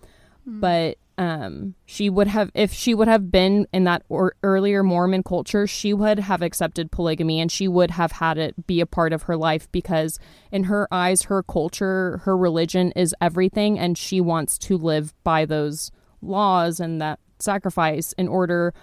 But 0.45 0.97
um, 1.17 1.75
she 1.85 2.09
would 2.09 2.27
have 2.27 2.51
if 2.53 2.73
she 2.73 2.93
would 2.93 3.07
have 3.07 3.31
been 3.31 3.67
in 3.73 3.85
that 3.85 4.03
or 4.09 4.35
earlier 4.43 4.83
Mormon 4.83 5.23
culture, 5.23 5.65
she 5.65 5.93
would 5.93 6.19
have 6.19 6.41
accepted 6.41 6.91
polygamy 6.91 7.39
and 7.39 7.51
she 7.51 7.67
would 7.67 7.91
have 7.91 8.11
had 8.13 8.37
it 8.37 8.67
be 8.67 8.81
a 8.81 8.85
part 8.85 9.13
of 9.13 9.23
her 9.23 9.37
life 9.37 9.71
because 9.71 10.19
in 10.51 10.65
her 10.65 10.87
eyes, 10.91 11.23
her 11.23 11.41
culture, 11.41 12.21
her 12.25 12.37
religion 12.37 12.91
is 12.95 13.15
everything, 13.21 13.79
and 13.79 13.97
she 13.97 14.19
wants 14.19 14.57
to 14.59 14.77
live 14.77 15.13
by 15.23 15.45
those 15.45 15.91
laws 16.21 16.79
and 16.79 17.01
that 17.01 17.19
sacrifice 17.45 18.13
in 18.13 18.27
order 18.27 18.73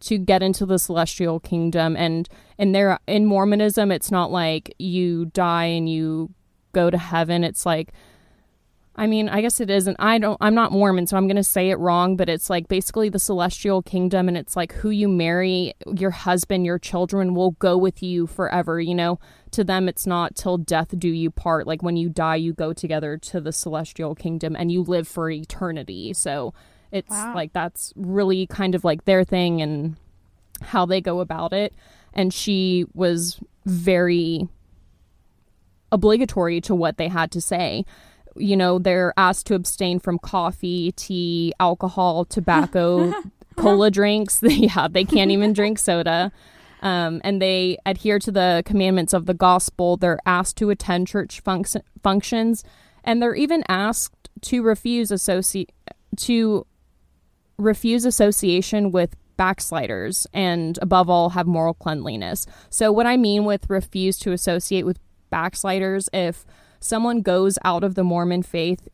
to 0.00 0.18
get 0.18 0.42
into 0.42 0.66
the 0.66 0.78
celestial 0.78 1.40
kingdom 1.40 1.96
and 1.96 2.28
in 2.58 2.72
there 2.72 2.98
in 3.06 3.24
mormonism 3.26 3.92
it's 3.92 4.10
not 4.10 4.30
like 4.30 4.74
you 4.78 5.26
die 5.26 5.66
and 5.66 5.88
you 5.88 6.30
go 6.72 6.90
to 6.90 6.98
heaven 6.98 7.44
it's 7.44 7.64
like 7.64 7.92
I 8.96 9.06
mean, 9.06 9.28
I 9.28 9.40
guess 9.40 9.60
it 9.60 9.70
isn't. 9.70 9.96
I 9.98 10.18
don't. 10.18 10.36
I'm 10.40 10.54
not 10.54 10.72
Mormon, 10.72 11.06
so 11.06 11.16
I'm 11.16 11.26
going 11.26 11.36
to 11.36 11.44
say 11.44 11.70
it 11.70 11.78
wrong. 11.78 12.16
But 12.16 12.28
it's 12.28 12.50
like 12.50 12.68
basically 12.68 13.08
the 13.08 13.18
celestial 13.18 13.82
kingdom, 13.82 14.28
and 14.28 14.36
it's 14.36 14.56
like 14.56 14.72
who 14.74 14.90
you 14.90 15.08
marry, 15.08 15.72
your 15.86 16.10
husband, 16.10 16.66
your 16.66 16.78
children 16.78 17.34
will 17.34 17.52
go 17.52 17.78
with 17.78 18.02
you 18.02 18.26
forever. 18.26 18.80
You 18.80 18.94
know, 18.94 19.18
to 19.52 19.62
them, 19.62 19.88
it's 19.88 20.06
not 20.06 20.34
till 20.34 20.58
death 20.58 20.98
do 20.98 21.08
you 21.08 21.30
part. 21.30 21.66
Like 21.66 21.82
when 21.82 21.96
you 21.96 22.08
die, 22.08 22.36
you 22.36 22.52
go 22.52 22.72
together 22.72 23.16
to 23.16 23.40
the 23.40 23.52
celestial 23.52 24.14
kingdom, 24.14 24.56
and 24.56 24.72
you 24.72 24.82
live 24.82 25.06
for 25.06 25.30
eternity. 25.30 26.12
So 26.12 26.52
it's 26.92 27.10
Wow. 27.10 27.34
like 27.34 27.52
that's 27.52 27.92
really 27.96 28.46
kind 28.46 28.74
of 28.74 28.84
like 28.84 29.04
their 29.04 29.24
thing 29.24 29.60
and 29.62 29.96
how 30.62 30.86
they 30.86 31.00
go 31.00 31.20
about 31.20 31.52
it. 31.52 31.72
And 32.12 32.34
she 32.34 32.86
was 32.94 33.38
very 33.66 34.48
obligatory 35.92 36.60
to 36.62 36.74
what 36.74 36.96
they 36.96 37.08
had 37.08 37.30
to 37.32 37.40
say. 37.40 37.84
You 38.36 38.56
know, 38.56 38.78
they're 38.78 39.12
asked 39.16 39.46
to 39.46 39.54
abstain 39.54 39.98
from 39.98 40.18
coffee, 40.18 40.92
tea, 40.92 41.52
alcohol, 41.60 42.24
tobacco, 42.24 43.12
cola 43.56 43.90
drinks. 43.90 44.40
yeah, 44.42 44.88
they 44.88 45.04
can't 45.04 45.30
even 45.30 45.52
drink 45.52 45.78
soda. 45.78 46.32
Um, 46.82 47.20
and 47.24 47.42
they 47.42 47.76
adhere 47.84 48.18
to 48.20 48.32
the 48.32 48.62
commandments 48.64 49.12
of 49.12 49.26
the 49.26 49.34
gospel. 49.34 49.96
They're 49.96 50.20
asked 50.24 50.56
to 50.58 50.70
attend 50.70 51.08
church 51.08 51.42
func- 51.44 51.82
functions, 52.02 52.64
and 53.04 53.20
they're 53.20 53.34
even 53.34 53.64
asked 53.68 54.30
to 54.42 54.62
refuse 54.62 55.10
associate 55.10 55.72
to 56.16 56.66
refuse 57.60 58.04
association 58.04 58.90
with 58.90 59.16
backsliders 59.36 60.26
and 60.34 60.78
above 60.82 61.08
all 61.08 61.30
have 61.30 61.46
moral 61.46 61.74
cleanliness. 61.74 62.46
So 62.68 62.92
what 62.92 63.06
I 63.06 63.16
mean 63.16 63.44
with 63.44 63.70
refuse 63.70 64.18
to 64.18 64.32
associate 64.32 64.84
with 64.84 64.98
backsliders 65.30 66.08
if 66.12 66.44
someone 66.80 67.22
goes 67.22 67.58
out 67.64 67.84
of 67.84 67.94
the 67.94 68.04
Mormon 68.04 68.42
faith 68.42 68.88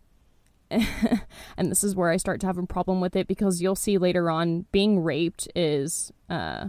and 0.70 1.70
this 1.70 1.84
is 1.84 1.94
where 1.94 2.10
I 2.10 2.16
start 2.16 2.40
to 2.40 2.46
have 2.46 2.58
a 2.58 2.66
problem 2.66 3.00
with 3.00 3.14
it 3.14 3.28
because 3.28 3.62
you'll 3.62 3.76
see 3.76 3.98
later 3.98 4.30
on 4.30 4.66
being 4.72 5.02
raped 5.02 5.48
is 5.54 6.12
uh 6.28 6.66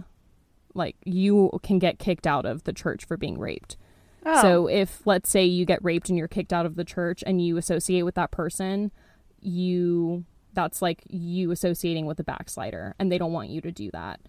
like 0.74 0.96
you 1.04 1.50
can 1.62 1.78
get 1.78 1.98
kicked 1.98 2.26
out 2.26 2.46
of 2.46 2.64
the 2.64 2.72
church 2.72 3.04
for 3.04 3.16
being 3.16 3.38
raped. 3.38 3.76
Oh, 4.24 4.40
So 4.42 4.66
if 4.68 5.06
let's 5.06 5.28
say 5.28 5.44
you 5.44 5.64
get 5.64 5.82
raped 5.82 6.08
and 6.08 6.18
you're 6.18 6.28
kicked 6.28 6.52
out 6.52 6.66
of 6.66 6.76
the 6.76 6.84
church 6.84 7.24
and 7.26 7.44
you 7.44 7.56
associate 7.56 8.02
with 8.02 8.14
that 8.14 8.30
person, 8.30 8.92
you 9.40 10.24
that's 10.54 10.82
like 10.82 11.02
you 11.08 11.50
associating 11.50 12.06
with 12.06 12.18
a 12.20 12.24
backslider 12.24 12.94
and 12.98 13.10
they 13.12 13.18
don't 13.18 13.32
want 13.32 13.50
you 13.50 13.60
to 13.60 13.70
do 13.70 13.90
that. 13.92 14.20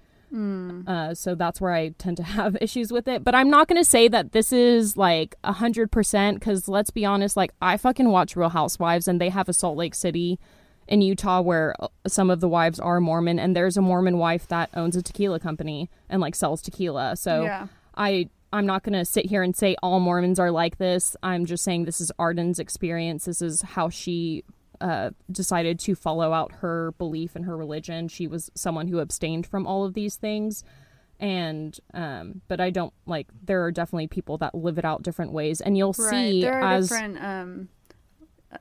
Uh, 0.88 1.16
so 1.16 1.34
that's 1.34 1.60
where 1.60 1.74
I 1.74 1.90
tend 1.98 2.18
to 2.18 2.24
have 2.38 2.56
issues 2.62 2.92
with 2.92 3.08
it. 3.08 3.24
But 3.24 3.34
I'm 3.36 3.50
not 3.50 3.68
going 3.68 3.82
to 3.82 3.90
say 3.90 4.08
that 4.10 4.32
this 4.32 4.52
is 4.54 4.96
like 4.96 5.36
a 5.44 5.54
hundred 5.54 5.92
percent 5.92 6.40
because 6.40 6.68
let's 6.68 6.92
be 6.92 7.04
honest, 7.06 7.36
like 7.36 7.52
I 7.62 7.78
fucking 7.78 8.10
watch 8.10 8.36
Real 8.36 8.50
Housewives 8.50 9.08
and 9.08 9.20
they 9.20 9.30
have 9.30 9.50
a 9.50 9.54
Salt 9.54 9.78
Lake 9.78 9.96
City 9.96 10.40
in 10.88 11.02
Utah 11.02 11.42
where 11.42 11.76
uh, 11.80 11.88
some 12.08 12.30
of 12.30 12.40
the 12.42 12.48
wives 12.50 12.80
are 12.80 13.00
Mormon 13.00 13.40
and 13.40 13.56
there's 13.56 13.78
a 13.78 13.82
Mormon 13.82 14.18
wife 14.18 14.48
that 14.50 14.70
owns 14.74 14.96
a 14.96 15.02
tequila 15.02 15.40
company 15.40 15.90
and 16.10 16.22
like 16.22 16.36
sells 16.36 16.62
tequila. 16.62 17.16
So 17.16 17.44
Yeah. 17.44 17.68
I 17.96 18.30
I'm 18.52 18.66
not 18.66 18.82
going 18.84 18.98
to 18.98 19.06
sit 19.06 19.28
here 19.28 19.44
and 19.44 19.56
say 19.56 19.76
all 19.84 20.00
Mormons 20.00 20.40
are 20.40 20.50
like 20.50 20.80
this. 20.80 21.16
I'm 21.22 21.46
just 21.46 21.64
saying 21.64 21.86
this 21.86 22.02
is 22.02 22.12
Arden's 22.18 22.58
experience. 22.58 23.26
This 23.26 23.44
is 23.44 23.62
how 23.62 23.90
she 23.90 24.44
uh, 24.82 25.12
decided 25.32 25.80
to 25.80 25.96
follow 25.96 26.32
out 26.34 26.52
her 26.62 26.94
belief 26.98 27.36
and 27.36 27.46
her 27.46 27.58
religion. 27.58 28.08
She 28.08 28.28
was 28.28 28.50
someone 28.56 28.88
who 28.88 29.00
abstained 29.00 29.46
from 29.46 29.68
all 29.68 29.86
of 29.86 29.94
these 29.94 30.16
things. 30.16 30.64
And, 31.20 31.78
um, 31.94 32.42
but 32.48 32.62
I 32.62 32.70
don't 32.70 32.94
like, 33.06 33.28
there 33.44 33.64
are 33.66 33.72
definitely 33.72 34.08
people 34.08 34.38
that 34.38 34.56
live 34.56 34.78
it 34.78 34.86
out 34.86 35.04
different 35.04 35.34
ways. 35.34 35.60
And 35.60 35.78
you'll 35.78 35.96
right. 35.98 36.10
see 36.10 36.42
there 36.42 36.62
are 36.62 36.74
as, 36.76 36.88
different. 36.90 37.22
Um, 37.22 37.70
uh, 38.52 38.58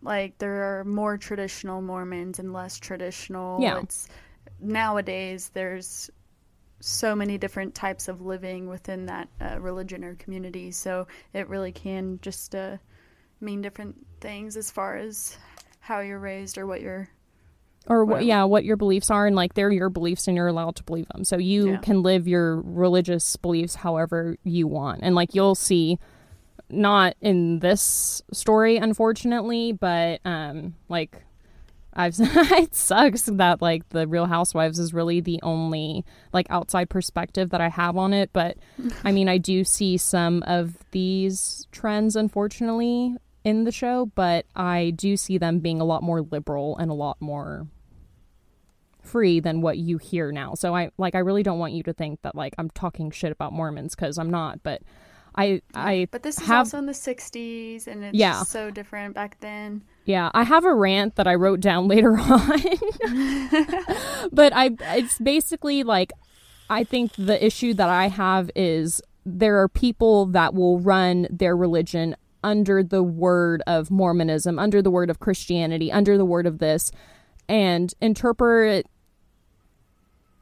like 0.00 0.38
there 0.38 0.78
are 0.78 0.84
more 0.84 1.18
traditional 1.18 1.82
Mormons 1.82 2.38
and 2.38 2.52
less 2.52 2.78
traditional. 2.78 3.60
Yeah. 3.60 3.80
It's 3.80 4.08
nowadays 4.58 5.50
there's 5.52 6.10
so 6.80 7.14
many 7.14 7.36
different 7.36 7.74
types 7.74 8.08
of 8.08 8.20
living 8.22 8.68
within 8.68 9.06
that 9.06 9.28
uh, 9.40 9.60
religion 9.60 10.04
or 10.04 10.14
community. 10.14 10.70
So 10.70 11.06
it 11.34 11.48
really 11.48 11.72
can 11.72 12.18
just 12.22 12.54
uh, 12.54 12.76
mean 13.40 13.60
different 13.60 13.96
things 14.26 14.56
as 14.56 14.70
far 14.70 14.96
as 14.96 15.36
how 15.80 16.00
you're 16.00 16.18
raised 16.18 16.58
or 16.58 16.66
what 16.66 16.80
you're. 16.80 17.08
or 17.86 18.04
what, 18.04 18.24
yeah, 18.24 18.42
what 18.42 18.64
your 18.64 18.76
beliefs 18.76 19.08
are. 19.10 19.26
And 19.28 19.36
like, 19.36 19.54
they're 19.54 19.70
your 19.70 19.88
beliefs 19.90 20.26
and 20.26 20.36
you're 20.36 20.48
allowed 20.48 20.74
to 20.76 20.82
believe 20.82 21.06
them. 21.08 21.22
So 21.24 21.36
you 21.38 21.70
Yeah. 21.72 21.76
can 21.78 22.02
live 22.02 22.26
your 22.26 22.60
religious 22.62 23.36
beliefs 23.36 23.76
however 23.76 24.36
you 24.42 24.66
want. 24.66 25.00
And 25.04 25.14
like, 25.14 25.34
you'll 25.36 25.54
see, 25.54 25.98
not 26.68 27.14
in 27.20 27.60
this 27.60 28.22
story, 28.32 28.76
unfortunately, 28.78 29.70
but 29.72 30.20
um, 30.24 30.74
like, 30.88 31.22
I've 31.94 32.16
it 32.18 32.74
sucks 32.74 33.22
that 33.22 33.62
like 33.62 33.88
the 33.90 34.06
Real 34.08 34.26
Housewives 34.26 34.78
is 34.80 34.92
really 34.92 35.20
the 35.20 35.38
only 35.44 36.04
like 36.32 36.46
outside 36.50 36.90
perspective 36.90 37.50
that 37.50 37.60
I 37.60 37.68
have 37.68 37.96
on 37.96 38.12
it. 38.12 38.30
But 38.32 38.56
I 39.04 39.12
mean, 39.16 39.28
I 39.28 39.38
do 39.38 39.62
see 39.62 39.96
some 39.96 40.42
of 40.46 40.74
these 40.90 41.66
trends, 41.70 42.16
unfortunately, 42.16 43.14
in 43.46 43.64
the 43.64 43.72
show. 43.72 44.06
But 44.14 44.44
I 44.54 44.92
do 44.96 45.16
see 45.16 45.38
them 45.38 45.60
being 45.60 45.80
a 45.80 45.84
lot 45.84 46.02
more 46.02 46.20
liberal 46.20 46.76
and 46.76 46.90
a 46.90 46.94
lot 46.94 47.16
more 47.20 47.68
free 49.00 49.38
than 49.40 49.60
what 49.60 49.78
you 49.78 49.98
hear 49.98 50.32
now. 50.32 50.54
So 50.54 50.74
I 50.74 50.90
like 50.98 51.14
I 51.14 51.20
really 51.20 51.42
don't 51.44 51.58
want 51.60 51.72
you 51.72 51.82
to 51.84 51.92
think 51.92 52.20
that 52.22 52.34
like 52.34 52.54
I'm 52.58 52.68
talking 52.70 53.10
shit 53.10 53.30
about 53.32 53.52
Mormons 53.52 53.94
because 53.94 54.18
I'm 54.18 54.30
not. 54.30 54.62
But 54.64 54.82
I 55.36 55.62
I 55.74 56.08
But 56.10 56.22
this 56.24 56.38
is 56.40 56.46
have 56.46 56.58
also 56.66 56.78
in 56.78 56.86
the 56.86 56.92
60s 56.92 57.86
and 57.86 58.04
it's 58.04 58.16
Yeah. 58.18 58.42
so 58.42 58.70
different 58.70 59.14
back 59.14 59.38
then. 59.40 59.84
Yeah, 60.06 60.30
I 60.34 60.42
have 60.44 60.64
a 60.64 60.74
rant 60.74 61.16
that 61.16 61.26
I 61.28 61.34
wrote 61.34 61.60
down 61.60 61.86
later 61.94 62.18
on. 62.18 62.50
but 64.32 64.52
I 64.54 64.70
it's 64.96 65.18
basically 65.18 65.82
like 65.84 66.12
I 66.68 66.82
think 66.82 67.12
the 67.16 67.38
issue 67.44 67.74
that 67.74 67.88
I 67.88 68.08
have 68.08 68.50
is 68.56 69.00
there 69.24 69.60
are 69.62 69.68
people 69.68 70.26
that 70.26 70.52
will 70.54 70.80
run 70.80 71.28
their 71.30 71.56
religion 71.56 72.16
under 72.46 72.80
the 72.84 73.02
word 73.02 73.60
of 73.66 73.90
Mormonism, 73.90 74.56
under 74.56 74.80
the 74.80 74.90
word 74.90 75.10
of 75.10 75.18
Christianity, 75.18 75.90
under 75.90 76.16
the 76.16 76.24
word 76.24 76.46
of 76.46 76.58
this 76.58 76.92
and 77.48 77.92
interpret 78.00 78.86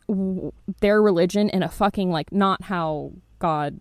w- 0.07 0.53
their 0.81 1.01
religion 1.01 1.49
in 1.49 1.63
a 1.63 1.69
fucking 1.71 2.11
like 2.11 2.31
not 2.31 2.65
how 2.65 3.13
God 3.39 3.81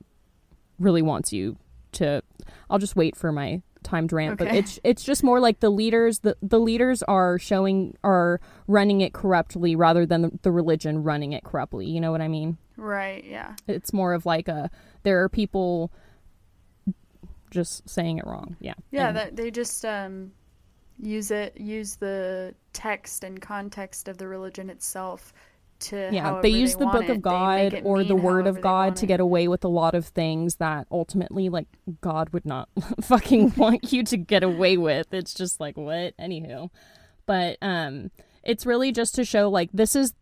really 0.79 1.01
wants 1.01 1.33
you 1.33 1.57
to. 1.93 2.23
I'll 2.69 2.79
just 2.79 2.95
wait 2.95 3.17
for 3.17 3.33
my 3.33 3.61
timed 3.83 4.13
rant 4.13 4.39
but 4.39 4.47
it's 4.47 4.79
it's 4.85 5.03
just 5.03 5.25
more 5.25 5.41
like 5.41 5.59
the 5.59 5.69
leaders 5.69 6.19
the, 6.19 6.37
the 6.41 6.57
leaders 6.57 7.03
are 7.03 7.37
showing 7.37 7.93
are 8.01 8.39
running 8.65 9.01
it 9.01 9.11
corruptly 9.11 9.75
rather 9.75 10.05
than 10.05 10.21
the, 10.21 10.31
the 10.43 10.51
religion 10.53 11.03
running 11.03 11.33
it 11.33 11.43
corruptly. 11.43 11.85
You 11.85 11.99
know 11.99 12.11
what 12.13 12.21
i 12.21 12.29
mean? 12.29 12.57
Right, 12.77 13.25
yeah. 13.25 13.55
it's 13.67 13.91
more 13.91 14.13
of 14.13 14.25
like 14.25 14.47
a 14.47 14.71
there 15.03 15.21
are 15.21 15.27
people 15.27 15.91
just 17.53 17.87
saying 17.87 18.17
it 18.17 18.25
wrong. 18.25 18.57
Yeah. 18.59 18.73
Yeah, 18.91 19.11
that 19.11 19.35
they 19.35 19.51
just 19.51 19.85
um, 19.85 20.31
use 20.99 21.31
it, 21.31 21.59
use 21.59 21.95
the 21.95 22.55
text 22.73 23.23
and 23.23 23.41
context 23.41 24.07
of 24.07 24.17
the 24.17 24.27
religion 24.27 24.69
itself 24.69 25.33
to. 25.79 26.09
yeah 26.13 26.39
they 26.41 26.49
use 26.49 26.75
the 26.75 26.85
book 26.85 27.03
it. 27.03 27.09
of 27.09 27.21
god 27.21 27.81
or 27.83 28.03
the 28.03 28.15
word 28.15 28.47
of 28.47 28.61
god 28.61 28.95
to 28.95 29.05
get 29.05 29.19
away 29.19 29.49
with 29.49 29.65
a 29.65 29.67
lot 29.67 29.93
of 29.93 30.05
things 30.05 30.55
that 30.55 30.87
ultimately 30.91 31.49
like 31.49 31.67
god 31.99 32.29
would 32.29 32.45
not 32.45 32.69
fucking 33.01 33.53
want 33.57 33.91
you 33.91 34.03
to 34.03 34.17
get 34.17 34.43
away 34.43 34.77
with. 34.77 35.13
It's 35.13 35.33
just 35.33 35.59
like 35.59 35.75
what? 35.75 36.15
Anywho. 36.17 36.69
But 37.25 37.57
um 37.61 38.11
it's 38.43 38.65
really 38.65 38.91
just 38.91 39.15
to 39.15 39.25
show 39.25 39.49
like 39.49 39.69
this 39.73 39.95
is 39.95 40.13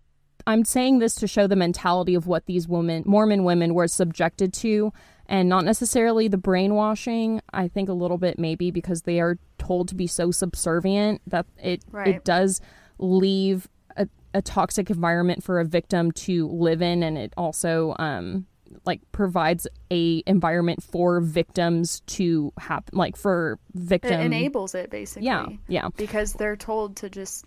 i'm 0.48 0.66
saying 0.66 1.00
this 1.00 1.16
to 1.16 1.28
show 1.28 1.48
the 1.48 1.56
mentality 1.56 2.16
of 2.16 2.28
what 2.28 2.46
these 2.46 2.68
women 2.68 3.04
mormon 3.06 3.44
women 3.44 3.74
were 3.74 3.88
subjected 3.88 4.54
to 4.54 4.92
and 5.32 5.50
not 5.50 5.64
necessarily 5.66 6.28
the 6.28 6.38
brainwashing 6.38 7.42
i 7.54 7.68
think 7.68 7.90
a 7.90 7.94
little 7.94 8.18
bit 8.20 8.38
maybe 8.38 8.70
because 8.70 9.02
they 9.04 9.20
are 9.20 9.38
told 9.58 9.88
to 9.88 9.96
be 9.96 10.06
so 10.06 10.30
subservient 10.30 11.22
that 11.26 11.46
it 11.64 11.82
Right. 11.92 12.10
it 12.16 12.24
does 12.24 12.62
leave 13.00 13.68
a, 13.98 14.08
a 14.34 14.42
toxic 14.42 14.90
environment 14.92 15.44
for 15.44 15.60
a 15.60 15.66
victim 15.66 16.12
to 16.12 16.48
live 16.48 16.82
in 16.84 17.02
and 17.02 17.18
it 17.18 17.34
also 17.38 17.96
um 17.98 18.46
like 18.86 19.02
provides 19.12 19.68
a 19.92 20.24
environment 20.26 20.82
for 20.82 21.20
victims 21.20 22.02
to 22.08 22.54
happen 22.58 22.98
like 22.98 23.16
for 23.18 23.60
It 23.90 24.06
enables 24.06 24.76
it 24.76 24.90
basically. 24.90 25.26
yeah 25.26 25.48
yeah 25.68 25.90
Because 25.98 26.34
they're 26.34 26.56
told 26.56 26.96
to 26.98 27.10
just 27.10 27.46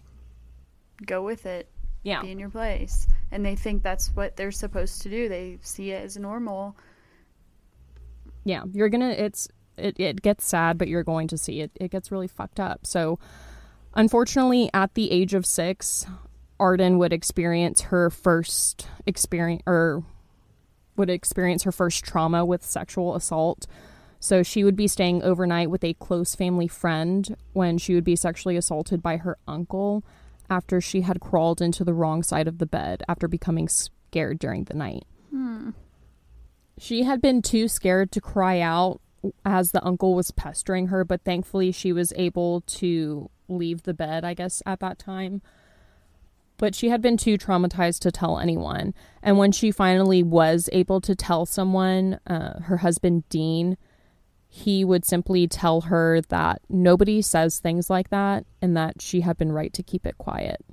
go 1.07 1.23
with 1.25 1.47
it, 1.47 1.69
Yeah. 2.03 2.23
be 2.23 2.31
in 2.31 2.39
your 2.39 2.51
place. 2.51 3.07
And 3.33 3.45
they 3.45 3.57
think 3.57 3.83
that's 3.83 4.09
what 4.15 4.37
they're 4.37 4.53
supposed 4.53 5.03
to 5.03 5.11
do. 5.11 5.29
They 5.29 5.59
see 5.63 5.91
it 5.91 6.05
as 6.05 6.17
normal. 6.17 6.77
Yeah 8.45 8.63
you're 8.73 8.89
gonna 8.89 9.11
it's 9.11 9.49
it, 9.77 9.99
it 9.99 10.23
gets 10.23 10.45
sad 10.45 10.79
but 10.79 10.89
you're 10.89 11.03
going 11.03 11.29
to 11.29 11.39
see 11.39 11.61
it. 11.61 11.71
It 11.77 11.91
gets 11.91 12.11
really 12.11 12.29
fucked 12.29 12.61
up. 12.61 12.87
So 12.87 13.19
unfortunately 13.95 14.71
at 14.73 14.95
the 14.95 15.11
age 15.11 15.35
of 15.35 15.47
six 15.47 16.07
arden 16.59 16.99
would 16.99 17.13
experience 17.13 17.83
her 17.83 18.11
first 18.11 18.89
experience 19.07 19.63
or 19.67 20.05
would 20.97 21.11
experience 21.11 21.65
her 21.65 21.73
first 21.73 22.05
trauma 22.05 22.45
with 22.45 22.65
sexual 22.65 23.17
assault. 23.17 23.67
So 24.21 24.43
she 24.43 24.65
would 24.65 24.77
be 24.77 24.89
staying 24.89 25.23
overnight 25.23 25.71
with 25.71 25.85
a 25.85 25.95
close 25.95 26.35
family 26.35 26.69
friend 26.69 27.37
when 27.53 27.79
she 27.79 27.95
would 27.95 28.05
be 28.05 28.17
sexually 28.17 28.57
assaulted 28.57 29.03
by 29.03 29.19
her 29.19 29.37
uncle 29.47 30.05
after 30.49 30.81
she 30.81 31.03
had 31.03 31.21
crawled 31.21 31.61
into 31.61 31.85
the 31.85 31.95
wrong 31.95 32.23
side 32.23 32.47
of 32.47 32.59
the 32.59 32.67
bed 32.67 33.03
after 33.09 33.27
becoming 33.27 33.69
scared 33.69 34.39
during 34.39 34.65
the 34.65 34.75
night 34.75 35.05
hmm. 35.31 35.71
She 36.79 37.05
had 37.05 37.21
been 37.21 37.43
too 37.43 37.69
scared 37.69 38.11
to 38.13 38.21
cry 38.21 38.61
out 38.61 39.01
as 39.45 39.73
the 39.73 39.85
uncle 39.85 40.15
was 40.15 40.31
pestering 40.31 40.89
her, 40.89 41.05
but 41.05 41.23
thankfully 41.25 41.73
she 41.73 41.93
was 41.93 42.13
able 42.17 42.63
to 42.63 43.31
leave 43.49 43.83
the 43.83 43.95
bed, 43.95 44.25
I 44.25 44.35
guess, 44.35 44.63
at 44.67 44.81
that 44.81 44.99
time. 44.99 45.43
But 46.57 46.75
she 46.75 46.89
had 46.89 47.03
been 47.03 47.17
too 47.17 47.37
traumatized 47.37 48.01
to 48.01 48.13
tell 48.13 48.39
anyone. 48.39 48.95
And 49.23 49.39
when 49.39 49.53
she 49.53 49.71
finally 49.71 50.23
was 50.23 50.69
able 50.73 51.01
to 51.01 51.15
tell 51.15 51.47
someone, 51.47 52.21
uh, 52.27 52.61
her 52.61 52.79
husband, 52.79 53.29
Dean, 53.29 53.77
he 54.49 54.85
would 54.85 55.05
simply 55.05 55.49
tell 55.49 55.83
her 55.83 56.21
that 56.29 56.63
nobody 56.69 57.21
says 57.23 57.59
things 57.59 57.91
like 57.91 58.11
that 58.11 58.47
and 58.63 58.77
that 58.77 59.03
she 59.03 59.23
had 59.23 59.37
been 59.37 59.51
right 59.51 59.73
to 59.73 59.83
keep 59.83 60.07
it 60.07 60.17
quiet. 60.17 60.65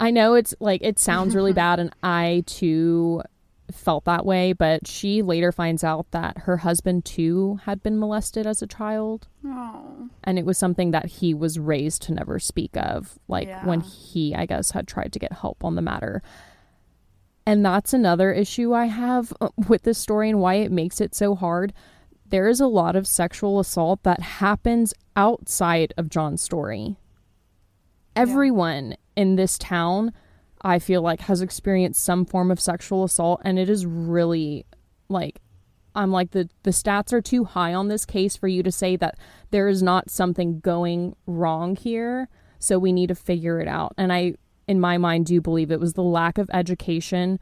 I 0.00 0.10
know 0.10 0.34
it's 0.34 0.54
like 0.58 0.80
it 0.82 0.98
sounds 0.98 1.36
really 1.36 1.52
bad, 1.64 1.78
and 1.78 1.94
I 2.02 2.42
too 2.46 3.22
felt 3.70 4.04
that 4.06 4.26
way, 4.26 4.52
but 4.52 4.88
she 4.88 5.22
later 5.22 5.52
finds 5.52 5.84
out 5.84 6.10
that 6.10 6.38
her 6.38 6.56
husband 6.56 7.04
too 7.04 7.60
had 7.66 7.82
been 7.84 8.00
molested 8.00 8.44
as 8.44 8.62
a 8.62 8.66
child, 8.66 9.28
Oh. 9.46 10.08
and 10.24 10.40
it 10.40 10.44
was 10.44 10.58
something 10.58 10.90
that 10.90 11.06
he 11.06 11.32
was 11.34 11.56
raised 11.56 12.02
to 12.02 12.12
never 12.14 12.40
speak 12.40 12.76
of, 12.76 13.16
like 13.28 13.46
when 13.64 13.80
he, 13.80 14.34
I 14.34 14.46
guess, 14.46 14.72
had 14.72 14.88
tried 14.88 15.12
to 15.12 15.20
get 15.20 15.32
help 15.34 15.62
on 15.64 15.76
the 15.76 15.82
matter. 15.82 16.20
And 17.46 17.64
that's 17.64 17.92
another 17.92 18.32
issue 18.32 18.72
I 18.74 18.86
have 18.86 19.32
uh, 19.40 19.50
with 19.68 19.82
this 19.84 19.98
story 19.98 20.30
and 20.30 20.40
why 20.40 20.54
it 20.54 20.72
makes 20.72 21.00
it 21.00 21.14
so 21.14 21.34
hard. 21.36 21.72
There 22.28 22.48
is 22.48 22.60
a 22.60 22.66
lot 22.66 22.96
of 22.96 23.06
sexual 23.06 23.60
assault 23.60 24.02
that 24.02 24.20
happens 24.20 24.94
outside 25.14 25.92
of 25.96 26.08
John's 26.08 26.42
story 26.42 26.96
everyone 28.16 28.96
in 29.16 29.36
this 29.36 29.58
town 29.58 30.12
i 30.62 30.78
feel 30.78 31.02
like 31.02 31.20
has 31.22 31.40
experienced 31.40 32.02
some 32.02 32.24
form 32.24 32.50
of 32.50 32.60
sexual 32.60 33.04
assault 33.04 33.40
and 33.44 33.58
it 33.58 33.68
is 33.68 33.86
really 33.86 34.64
like 35.08 35.40
i'm 35.94 36.10
like 36.10 36.30
the 36.30 36.48
the 36.62 36.70
stats 36.70 37.12
are 37.12 37.20
too 37.20 37.44
high 37.44 37.74
on 37.74 37.88
this 37.88 38.04
case 38.04 38.36
for 38.36 38.48
you 38.48 38.62
to 38.62 38.72
say 38.72 38.96
that 38.96 39.16
there 39.50 39.68
is 39.68 39.82
not 39.82 40.10
something 40.10 40.60
going 40.60 41.14
wrong 41.26 41.76
here 41.76 42.28
so 42.60 42.78
we 42.78 42.92
need 42.92 43.08
to 43.08 43.14
figure 43.14 43.58
it 43.58 43.66
out. 43.66 43.94
And 43.98 44.12
i 44.12 44.34
in 44.68 44.78
my 44.78 44.98
mind 44.98 45.26
do 45.26 45.40
believe 45.40 45.72
it 45.72 45.80
was 45.80 45.94
the 45.94 46.02
lack 46.02 46.38
of 46.38 46.48
education 46.52 47.40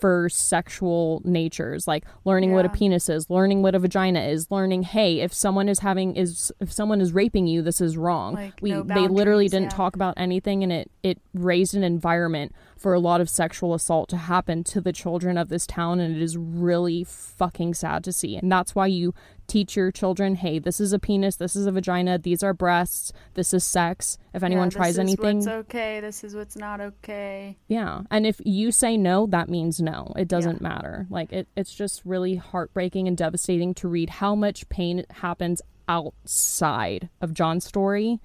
for 0.00 0.28
sexual 0.28 1.22
natures 1.24 1.86
like 1.86 2.04
learning 2.24 2.52
what 2.52 2.64
a 2.64 2.68
penis 2.68 3.08
is 3.08 3.28
learning 3.30 3.62
what 3.62 3.74
a 3.74 3.78
vagina 3.78 4.20
is 4.20 4.50
learning 4.50 4.82
hey 4.82 5.20
if 5.20 5.32
someone 5.32 5.68
is 5.68 5.80
having 5.80 6.16
is 6.16 6.52
if 6.60 6.72
someone 6.72 7.00
is 7.00 7.12
raping 7.12 7.46
you 7.46 7.62
this 7.62 7.80
is 7.80 7.96
wrong. 7.96 8.34
Like, 8.34 8.58
we 8.60 8.70
no 8.70 8.82
they 8.82 9.06
literally 9.06 9.48
didn't 9.48 9.70
yeah. 9.70 9.76
talk 9.76 9.94
about 9.94 10.14
anything 10.16 10.62
and 10.62 10.72
it 10.72 10.90
it 11.02 11.18
raised 11.34 11.74
an 11.74 11.84
environment 11.84 12.54
for 12.76 12.94
a 12.94 12.98
lot 12.98 13.20
of 13.20 13.28
sexual 13.28 13.74
assault 13.74 14.08
to 14.08 14.16
happen 14.16 14.64
to 14.64 14.80
the 14.80 14.92
children 14.92 15.36
of 15.36 15.48
this 15.48 15.66
town 15.66 16.00
and 16.00 16.16
it 16.16 16.22
is 16.22 16.36
really 16.36 17.04
fucking 17.04 17.74
sad 17.74 18.02
to 18.04 18.12
see. 18.12 18.36
And 18.36 18.50
that's 18.50 18.74
why 18.74 18.86
you 18.86 19.14
teach 19.50 19.76
your 19.76 19.90
children 19.90 20.36
hey 20.36 20.58
this 20.58 20.80
is 20.80 20.92
a 20.92 20.98
penis 20.98 21.36
this 21.36 21.56
is 21.56 21.66
a 21.66 21.72
vagina 21.72 22.18
these 22.18 22.42
are 22.42 22.54
breasts 22.54 23.12
this 23.34 23.52
is 23.52 23.64
sex 23.64 24.16
if 24.32 24.42
anyone 24.42 24.66
Yeah, 24.70 24.76
tries 24.76 24.94
this 24.94 25.00
anything 25.00 25.38
Is 25.38 25.46
what's 25.46 25.56
okay. 25.66 26.00
This 26.00 26.22
is 26.22 26.34
what's 26.36 26.56
not 26.56 26.80
okay. 26.80 27.56
yeah. 27.66 28.02
And 28.12 28.26
if 28.26 28.40
you 28.44 28.70
say 28.70 28.96
no, 28.96 29.26
that 29.26 29.48
means 29.48 29.80
no. 29.80 30.12
It 30.16 30.28
doesn't 30.28 30.60
matter. 30.60 31.06
Like 31.10 31.32
it 31.32 31.48
it's 31.56 31.74
just 31.74 32.02
really 32.04 32.36
heartbreaking 32.36 33.08
and 33.08 33.16
devastating 33.16 33.74
to 33.74 33.88
read 33.88 34.08
how 34.08 34.36
much 34.36 34.68
pain 34.68 35.04
happens 35.10 35.60
outside 35.88 37.08
of 37.20 37.34
John's 37.34 37.64
story, 37.64 38.20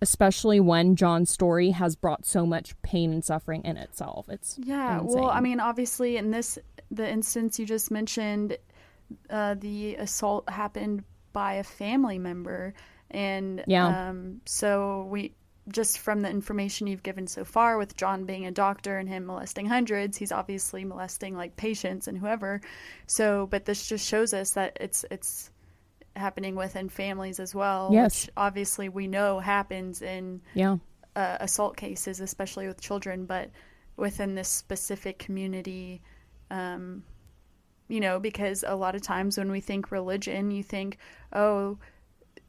especially 0.00 0.60
when 0.60 0.96
John's 0.96 1.30
story 1.30 1.70
has 1.70 1.94
brought 1.94 2.24
so 2.24 2.46
much 2.46 2.74
pain 2.82 3.12
and 3.12 3.24
suffering 3.24 3.62
in 3.64 3.76
itself. 3.76 4.28
It's 4.28 4.58
Yeah. 4.62 5.00
Well, 5.02 5.28
I 5.28 5.40
mean, 5.40 5.60
obviously, 5.60 6.16
in 6.16 6.30
this 6.30 6.58
the 6.90 7.08
instance 7.08 7.58
you 7.58 7.66
just 7.66 7.90
mentioned, 7.90 8.56
uh, 9.30 9.54
the 9.54 9.96
assault 9.96 10.48
happened 10.48 11.04
by 11.32 11.54
a 11.54 11.64
family 11.64 12.18
member, 12.18 12.74
and 13.10 13.64
Yeah. 13.66 14.08
um, 14.08 14.40
so 14.44 15.06
we 15.10 15.34
just 15.68 15.98
from 16.00 16.20
the 16.20 16.28
information 16.28 16.88
you've 16.88 17.04
given 17.04 17.26
so 17.26 17.44
far, 17.44 17.78
with 17.78 17.96
John 17.96 18.24
being 18.24 18.46
a 18.46 18.50
doctor 18.50 18.98
and 18.98 19.08
him 19.08 19.26
molesting 19.26 19.66
hundreds, 19.66 20.16
he's 20.16 20.32
obviously 20.32 20.84
molesting 20.84 21.36
like 21.36 21.56
patients 21.56 22.08
and 22.08 22.18
whoever. 22.18 22.60
So, 23.06 23.46
but 23.46 23.64
this 23.64 23.86
just 23.86 24.06
shows 24.06 24.34
us 24.34 24.52
that 24.52 24.76
it's 24.80 25.04
it's 25.10 25.50
happening 26.16 26.56
within 26.56 26.88
families 26.88 27.38
as 27.40 27.54
well. 27.54 27.90
Yes. 27.92 28.26
Which 28.26 28.32
obviously 28.36 28.88
we 28.88 29.06
know 29.06 29.38
happens 29.38 30.02
in 30.02 30.40
yeah. 30.54 30.76
uh, 31.14 31.36
assault 31.40 31.76
cases, 31.76 32.20
especially 32.20 32.66
with 32.66 32.80
children, 32.80 33.24
but 33.26 33.50
within 33.96 34.34
this 34.34 34.48
specific 34.48 35.18
community, 35.18 36.02
um, 36.50 37.04
you 37.88 38.00
know, 38.00 38.18
because 38.18 38.64
a 38.66 38.76
lot 38.76 38.94
of 38.94 39.02
times 39.02 39.38
when 39.38 39.50
we 39.50 39.60
think 39.60 39.90
religion, 39.90 40.50
you 40.50 40.62
think, 40.62 40.98
oh, 41.32 41.78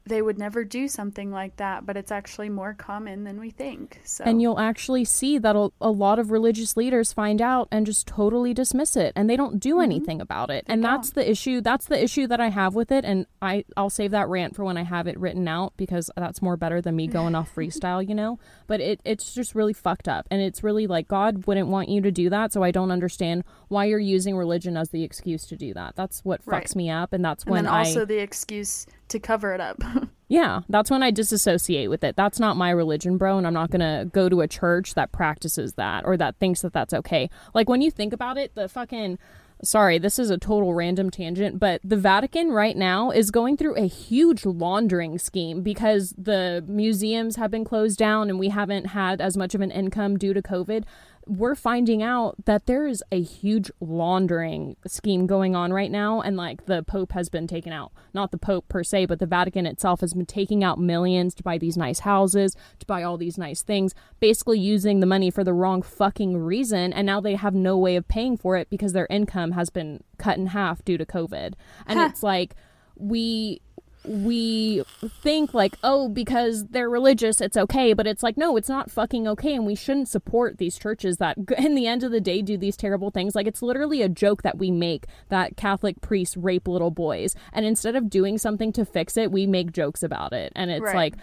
they 0.05 0.21
would 0.21 0.37
never 0.37 0.63
do 0.65 0.87
something 0.87 1.31
like 1.31 1.55
that, 1.57 1.85
but 1.85 1.95
it's 1.95 2.11
actually 2.11 2.49
more 2.49 2.73
common 2.73 3.23
than 3.23 3.39
we 3.39 3.49
think. 3.49 4.01
So, 4.03 4.23
And 4.25 4.41
you'll 4.41 4.59
actually 4.59 5.05
see 5.05 5.37
that 5.37 5.55
a, 5.55 5.89
lot 5.93 6.19
of 6.19 6.31
religious 6.31 6.75
leaders 6.75 7.13
find 7.13 7.41
out 7.41 7.69
and 7.71 7.85
just 7.85 8.05
totally 8.07 8.53
dismiss 8.53 8.97
it 8.97 9.13
and 9.15 9.29
they 9.29 9.37
don't 9.37 9.59
do 9.59 9.75
mm-hmm. 9.75 9.83
anything 9.83 10.21
about 10.21 10.49
it. 10.49 10.65
And 10.67 10.83
that's 10.83 11.11
the 11.11 11.29
issue. 11.29 11.61
That's 11.61 11.85
the 11.85 12.01
issue 12.01 12.27
that 12.27 12.41
I 12.41 12.49
have 12.49 12.75
with 12.75 12.91
it. 12.91 13.05
And 13.05 13.27
I, 13.41 13.63
I'll 13.77 13.89
save 13.89 14.11
that 14.11 14.27
rant 14.27 14.55
for 14.55 14.65
when 14.65 14.75
I 14.75 14.83
have 14.83 15.07
it 15.07 15.17
written 15.17 15.47
out 15.47 15.73
because 15.77 16.09
that's 16.17 16.41
more 16.41 16.57
better 16.57 16.81
than 16.81 16.95
me 16.95 17.07
going 17.07 17.35
off 17.35 17.53
freestyle, 17.55 18.05
you 18.05 18.15
know? 18.15 18.39
But 18.67 18.81
it, 18.81 18.99
it's 19.05 19.33
just 19.33 19.55
really 19.55 19.73
fucked 19.73 20.09
up. 20.09 20.27
And 20.29 20.41
it's 20.41 20.63
really 20.63 20.87
like 20.87 21.07
God 21.07 21.45
wouldn't 21.47 21.69
want 21.69 21.87
you 21.87 22.01
to 22.01 22.11
do 22.11 22.29
that. 22.29 22.51
So 22.51 22.63
I 22.63 22.71
don't 22.71 22.91
understand 22.91 23.45
why 23.69 23.85
you're 23.85 23.99
using 23.99 24.35
religion 24.35 24.75
as 24.75 24.89
the 24.89 25.03
excuse 25.03 25.45
to 25.47 25.55
do 25.55 25.73
that. 25.75 25.95
That's 25.95 26.25
what 26.25 26.41
fucks 26.41 26.51
Right. 26.51 26.75
me 26.75 26.89
up. 26.89 27.13
And 27.13 27.23
that's 27.23 27.43
and 27.45 27.51
when 27.51 27.63
then 27.65 27.73
I. 27.73 27.79
also 27.79 28.03
the 28.03 28.17
excuse 28.17 28.85
to 29.09 29.19
cover 29.19 29.53
it 29.53 29.61
up. 29.61 29.81
Yeah, 30.29 30.61
that's 30.67 30.89
when 30.89 31.03
I 31.03 31.11
disassociate 31.11 31.91
with 31.91 32.03
it. 32.03 32.15
That's 32.15 32.39
not 32.39 32.57
my 32.57 32.71
religion, 32.71 33.17
bro, 33.17 33.37
and 33.37 33.45
I'm 33.45 33.53
not 33.53 33.69
going 33.69 33.81
to 33.81 34.09
go 34.09 34.29
to 34.29 34.41
a 34.41 34.47
church 34.47 34.95
that 34.95 35.11
practices 35.11 35.73
that 35.73 36.05
or 36.05 36.17
that 36.17 36.37
thinks 36.37 36.61
that 36.61 36.73
that's 36.73 36.91
okay. 36.91 37.29
Like 37.53 37.69
when 37.69 37.83
you 37.83 37.91
think 37.91 38.13
about 38.13 38.39
it, 38.39 38.55
the 38.55 38.67
fucking 38.67 39.19
sorry, 39.63 39.97
this 39.97 40.19
is 40.19 40.29
a 40.29 40.37
total 40.37 40.73
random 40.73 41.09
tangent, 41.09 41.59
but 41.59 41.81
the 41.83 41.97
Vatican 41.97 42.51
right 42.51 42.75
now 42.75 43.11
is 43.11 43.31
going 43.31 43.57
through 43.57 43.75
a 43.75 43.87
huge 43.87 44.45
laundering 44.45 45.17
scheme 45.17 45.61
because 45.61 46.13
the 46.17 46.63
museums 46.67 47.37
have 47.37 47.51
been 47.51 47.63
closed 47.63 47.97
down 47.97 48.29
and 48.29 48.39
we 48.39 48.49
haven't 48.49 48.87
had 48.87 49.21
as 49.21 49.37
much 49.37 49.55
of 49.55 49.61
an 49.61 49.71
income 49.71 50.17
due 50.17 50.33
to 50.33 50.41
COVID. 50.41 50.83
We're 51.25 51.55
finding 51.55 52.03
out 52.03 52.35
that 52.45 52.65
there 52.65 52.85
is 52.85 53.03
a 53.11 53.21
huge 53.21 53.71
laundering 53.79 54.75
scheme 54.85 55.25
going 55.25 55.55
on 55.55 55.71
right 55.71 55.89
now, 55.91 56.21
and 56.21 56.37
like 56.37 56.65
the 56.65 56.83
Pope 56.83 57.13
has 57.13 57.29
been 57.29 57.47
taken 57.47 57.73
out. 57.73 57.91
Not 58.13 58.31
the 58.31 58.37
Pope 58.37 58.67
per 58.67 58.83
se, 58.83 59.07
but 59.07 59.19
the 59.19 59.25
Vatican 59.25 59.65
itself 59.65 60.01
has 60.01 60.13
been 60.13 60.25
taking 60.25 60.63
out 60.63 60.79
millions 60.79 61.33
to 61.35 61.43
buy 61.43 61.57
these 61.57 61.77
nice 61.77 61.99
houses, 61.99 62.55
to 62.79 62.85
buy 62.85 63.03
all 63.03 63.17
these 63.17 63.37
nice 63.37 63.63
things, 63.63 63.95
basically 64.19 64.59
using 64.59 64.99
the 64.99 65.05
money 65.05 65.31
for 65.31 65.43
the 65.43 65.53
wrong 65.53 65.81
fucking 65.81 66.37
reason, 66.37 66.93
and 66.93 67.05
now 67.05 67.19
they 67.19 67.35
have 67.35 67.55
no 67.55 67.77
way 67.77 67.95
of 67.95 68.07
paying 68.07 68.37
for 68.37 68.55
it 68.55 68.69
because 68.69 68.93
their 68.93 69.07
income 69.09 69.53
has 69.53 69.69
been 69.69 70.03
cut 70.17 70.37
in 70.37 70.47
half 70.47 70.85
due 70.85 70.97
to 70.97 71.05
COVID. 71.05 71.53
And 71.87 71.99
it's 71.99 72.21
like, 72.21 72.55
we 72.95 73.62
we 74.05 74.83
think 75.21 75.53
like 75.53 75.77
oh 75.83 76.09
because 76.09 76.65
they're 76.67 76.89
religious 76.89 77.39
it's 77.41 77.57
okay. 77.57 77.93
But 77.93 78.07
it's 78.07 78.23
like 78.23 78.37
no 78.37 78.57
it's 78.57 78.69
not 78.69 78.91
fucking 78.91 79.27
okay. 79.29 79.55
And 79.55 79.65
we 79.65 79.75
shouldn't 79.75 80.09
support 80.09 80.57
these 80.57 80.77
churches 80.77 81.17
that 81.17 81.37
in 81.57 81.75
the 81.75 81.87
end 81.87 82.03
of 82.03 82.11
the 82.11 82.21
day 82.21 82.41
do 82.41 82.57
these 82.57 82.77
terrible 82.77 83.11
things. 83.11 83.35
Like 83.35 83.47
it's 83.47 83.61
literally 83.61 84.01
a 84.01 84.09
joke 84.09 84.41
that 84.43 84.57
we 84.57 84.71
make 84.71 85.05
that 85.29 85.57
catholic 85.57 86.01
priests 86.01 86.37
rape 86.37 86.67
little 86.67 86.91
boys. 86.91 87.35
And 87.51 87.65
instead 87.65 87.95
of 87.95 88.09
doing 88.09 88.37
something 88.37 88.71
to 88.73 88.85
fix 88.85 89.17
it 89.17 89.31
we 89.31 89.47
make 89.47 89.71
jokes 89.71 90.03
about 90.03 90.33
it. 90.33 90.51
And 90.55 90.71
it's 90.71 90.83
Right. 90.83 90.95
like 90.95 91.15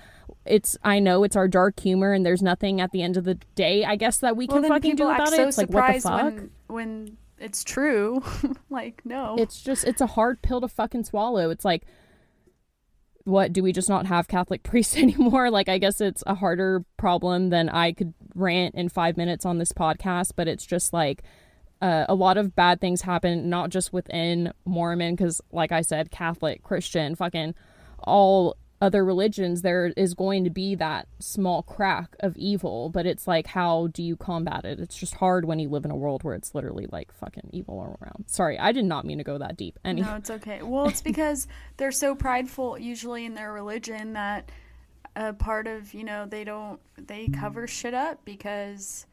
it's 0.47 0.79
i 0.85 1.01
know 1.01 1.25
it's 1.25 1.35
our 1.35 1.49
dark 1.49 1.79
humor 1.81 2.13
and 2.13 2.25
there's 2.25 2.41
nothing 2.41 2.81
at 2.81 2.93
the 2.93 3.03
end 3.03 3.17
of 3.17 3.25
the 3.25 3.35
day 3.57 3.85
i 3.85 3.97
guess 3.97 4.19
that 4.19 4.37
we 4.37 4.47
well, 4.47 4.61
can 4.61 4.71
fucking 4.71 4.95
do 4.95 5.05
about 5.05 5.29
act 5.29 5.33
it. 5.33 5.49
it's 5.49 5.59
like 5.59 5.69
what 5.69 5.93
the 5.93 6.01
fuck 6.01 6.35
when 6.35 6.51
when 6.69 7.17
it's 7.41 7.65
true. 7.65 8.23
like, 8.71 9.01
no. 9.05 9.37
it's 9.39 9.61
just 9.61 9.85
it's 9.85 10.01
a 10.01 10.07
hard 10.07 10.43
pill 10.43 10.61
to 10.61 10.69
fucking 10.69 11.05
swallow. 11.05 11.51
It's 11.51 11.65
like 11.65 11.85
what 13.25 13.53
do 13.53 13.63
we 13.63 13.73
just 13.73 13.89
not 13.89 14.07
have 14.07 14.29
Catholic 14.29 14.63
priests 14.65 14.97
anymore? 14.97 15.51
Like, 15.51 15.69
I 15.69 15.79
guess 15.79 16.01
it's 16.01 16.23
a 16.27 16.35
harder 16.35 16.85
problem 16.97 17.51
than 17.51 17.69
I 17.69 17.93
could 17.93 18.15
rant 18.35 18.75
in 18.75 18.89
five 18.89 19.17
minutes 19.17 19.45
on 19.45 19.59
this 19.59 19.73
podcast, 19.73 20.33
but 20.37 20.49
it's 20.49 20.67
just 20.67 20.93
like 20.93 21.23
uh, 21.83 22.05
a 22.09 22.15
lot 22.15 22.37
of 22.37 22.55
bad 22.55 22.81
things 22.81 23.03
happen, 23.03 23.49
not 23.49 23.71
just 23.71 23.93
within 23.93 24.53
Mormon, 24.65 25.15
because, 25.15 25.41
like 25.51 25.73
I 25.73 25.81
said, 25.81 26.11
Catholic, 26.11 26.63
Christian, 26.63 27.15
fucking 27.15 27.55
all 28.01 28.57
other 28.81 29.05
religions, 29.05 29.63
there 29.63 29.93
is 29.97 30.15
going 30.15 30.45
to 30.45 30.51
be 30.51 30.75
that 30.77 31.07
small 31.19 31.63
crack 31.63 32.17
of 32.21 32.37
evil, 32.37 32.89
but 32.89 33.05
it's 33.07 33.27
like, 33.27 33.47
how 33.47 33.89
do 33.89 34.03
you 34.03 34.17
combat 34.17 34.65
it? 34.65 34.81
It's 34.81 34.97
just 34.97 35.15
hard 35.15 35.45
when 35.45 35.59
you 35.59 35.69
live 35.69 35.85
in 35.85 35.91
a 35.91 35.97
world 35.97 36.23
where 36.25 36.35
it's 36.35 36.55
literally 36.55 36.87
like 36.91 37.13
fucking 37.13 37.51
evil 37.53 37.79
all 37.79 37.99
around. 38.01 38.25
Sorry, 38.27 38.59
I 38.59 38.73
did 38.73 38.87
not 38.87 39.05
mean 39.05 39.19
to 39.19 39.25
go 39.25 39.37
that 39.39 39.57
deep. 39.57 39.79
Any- 39.85 40.01
No, 40.01 40.15
it's 40.17 40.31
okay. 40.31 40.63
Well, 40.63 40.89
it's 40.89 41.03
because 41.03 41.47
they're 41.77 41.93
so 41.93 42.15
prideful, 42.15 42.79
usually 42.79 43.27
in 43.27 43.35
their 43.35 43.53
religion, 43.53 44.15
that 44.15 44.51
a 45.17 45.33
part 45.33 45.67
of 45.67 45.93
you 45.93 46.05
know 46.05 46.25
they 46.25 46.45
don't 46.45 46.79
they 46.97 47.27
cover 47.27 47.67
shit 47.67 47.95
up 47.95 48.25
because 48.25 49.07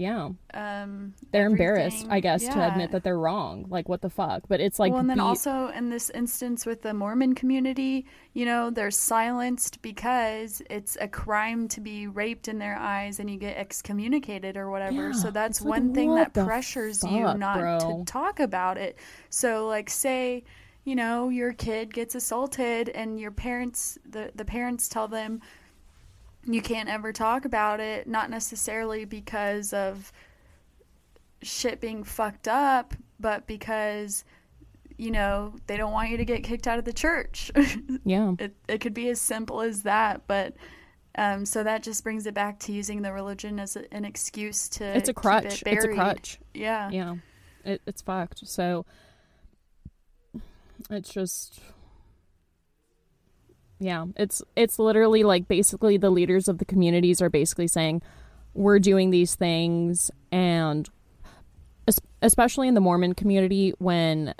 yeah, 0.00 0.30
um 0.54 1.12
they're 1.30 1.46
embarrassed, 1.46 2.06
I 2.08 2.20
guess, 2.20 2.42
to 2.44 2.68
admit 2.72 2.90
that 2.92 3.04
they're 3.04 3.18
wrong. 3.18 3.66
Like, 3.68 3.86
what 3.86 4.00
the 4.00 4.08
fuck? 4.08 4.44
But 4.48 4.60
it's 4.60 4.78
like, 4.78 4.92
well, 4.92 5.00
and 5.00 5.10
then 5.10 5.20
also 5.20 5.68
in 5.68 5.90
this 5.90 6.08
instance 6.10 6.64
with 6.64 6.80
the 6.80 6.94
Mormon 6.94 7.34
community, 7.34 8.06
you 8.32 8.46
know, 8.46 8.70
they're 8.70 8.90
silenced 8.90 9.82
because 9.82 10.62
it's 10.70 10.96
a 11.02 11.06
crime 11.06 11.68
to 11.68 11.82
be 11.82 12.06
raped 12.06 12.48
in 12.48 12.58
their 12.58 12.76
eyes 12.76 13.20
and 13.20 13.30
you 13.30 13.36
get 13.36 13.58
excommunicated 13.58 14.56
or 14.56 14.70
whatever. 14.70 15.08
Yeah, 15.08 15.12
so 15.12 15.30
that's 15.30 15.60
like, 15.60 15.68
one 15.68 15.94
thing 15.94 16.14
that 16.14 16.32
pressures 16.32 17.04
you 17.04 17.20
not 17.34 17.58
bro? 17.58 17.78
to 17.78 18.04
talk 18.10 18.40
about 18.40 18.78
it. 18.78 18.96
So, 19.28 19.66
like, 19.66 19.90
say, 19.90 20.44
you 20.84 20.96
know, 20.96 21.28
your 21.28 21.52
kid 21.52 21.92
gets 21.92 22.14
assaulted 22.14 22.88
and 22.88 23.20
your 23.20 23.30
parents, 23.30 23.98
the, 24.08 24.32
the 24.34 24.46
parents 24.46 24.88
tell 24.88 25.08
them, 25.08 25.42
you 26.44 26.62
can't 26.62 26.88
ever 26.88 27.12
talk 27.12 27.44
about 27.44 27.80
it, 27.80 28.06
not 28.06 28.30
necessarily 28.30 29.04
because 29.04 29.72
of 29.72 30.12
shit 31.42 31.80
being 31.80 32.04
fucked 32.04 32.48
up, 32.48 32.94
but 33.18 33.46
because 33.46 34.24
you 34.96 35.10
know 35.10 35.54
they 35.66 35.76
don't 35.76 35.92
want 35.92 36.10
you 36.10 36.18
to 36.18 36.24
get 36.24 36.44
kicked 36.44 36.66
out 36.66 36.78
of 36.78 36.84
the 36.84 36.92
church. 36.92 37.50
yeah, 38.04 38.34
it 38.38 38.54
it 38.68 38.80
could 38.80 38.94
be 38.94 39.08
as 39.08 39.20
simple 39.20 39.60
as 39.60 39.82
that, 39.82 40.22
but 40.26 40.54
um, 41.16 41.44
so 41.44 41.62
that 41.62 41.82
just 41.82 42.04
brings 42.04 42.26
it 42.26 42.34
back 42.34 42.58
to 42.60 42.72
using 42.72 43.02
the 43.02 43.12
religion 43.12 43.58
as 43.58 43.76
a, 43.76 43.92
an 43.92 44.04
excuse 44.04 44.68
to. 44.70 44.84
it's 44.84 45.08
a 45.08 45.14
crutch. 45.14 45.62
It 45.62 45.68
it's 45.68 45.84
a 45.84 45.88
crutch. 45.88 46.38
Yeah. 46.54 46.90
yeah 46.90 47.16
it, 47.64 47.82
it's 47.86 48.02
fucked 48.02 48.46
so 48.46 48.84
it's 50.88 51.10
just 51.10 51.60
yeah 53.80 54.04
it's 54.16 54.42
it's 54.54 54.78
literally 54.78 55.24
like 55.24 55.48
basically 55.48 55.96
the 55.96 56.10
leaders 56.10 56.46
of 56.46 56.58
the 56.58 56.64
communities 56.64 57.20
are 57.20 57.30
basically 57.30 57.66
saying 57.66 58.00
we're 58.54 58.78
doing 58.78 59.10
these 59.10 59.34
things 59.34 60.10
and 60.30 60.88
especially 62.22 62.68
in 62.68 62.74
the 62.74 62.80
mormon 62.80 63.14
community 63.14 63.72
when 63.78 64.34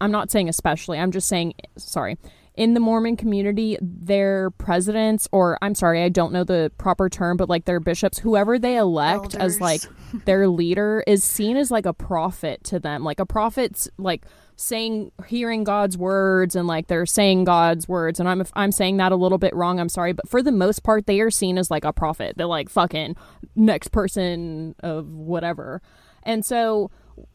i'm 0.00 0.10
not 0.10 0.30
saying 0.30 0.48
especially 0.48 0.98
i'm 0.98 1.12
just 1.12 1.28
saying 1.28 1.52
sorry 1.76 2.16
in 2.54 2.74
the 2.74 2.80
mormon 2.80 3.16
community 3.16 3.78
their 3.80 4.50
presidents 4.52 5.28
or 5.32 5.58
i'm 5.62 5.74
sorry 5.74 6.02
i 6.02 6.08
don't 6.08 6.32
know 6.32 6.44
the 6.44 6.70
proper 6.76 7.08
term 7.08 7.36
but 7.36 7.48
like 7.48 7.64
their 7.64 7.80
bishops 7.80 8.18
whoever 8.18 8.58
they 8.58 8.76
elect 8.76 9.34
as 9.34 9.60
like 9.60 9.82
their 10.24 10.48
leader 10.48 11.02
is 11.06 11.24
seen 11.24 11.56
as 11.56 11.70
like 11.70 11.86
a 11.86 11.92
prophet 11.92 12.62
to 12.64 12.78
them. 12.78 13.04
Like 13.04 13.20
a 13.20 13.26
prophet's 13.26 13.88
like 13.98 14.24
saying 14.56 15.10
hearing 15.26 15.64
god's 15.64 15.96
words 15.96 16.54
and 16.54 16.68
like 16.68 16.86
they're 16.86 17.06
saying 17.06 17.44
god's 17.44 17.88
words. 17.88 18.20
And 18.20 18.28
i'm 18.28 18.40
if 18.40 18.50
i'm 18.54 18.72
saying 18.72 18.98
that 18.98 19.12
a 19.12 19.16
little 19.16 19.38
bit 19.38 19.54
wrong 19.54 19.80
i'm 19.80 19.88
sorry 19.88 20.12
but 20.12 20.28
for 20.28 20.42
the 20.42 20.52
most 20.52 20.82
part 20.82 21.06
they 21.06 21.20
are 21.20 21.30
seen 21.30 21.58
as 21.58 21.70
like 21.70 21.84
a 21.84 21.92
prophet. 21.92 22.36
They're 22.36 22.46
like 22.46 22.68
fucking 22.68 23.16
next 23.56 23.88
person 23.88 24.74
of 24.80 25.08
whatever. 25.08 25.82
And 26.22 26.44
so 26.44 26.90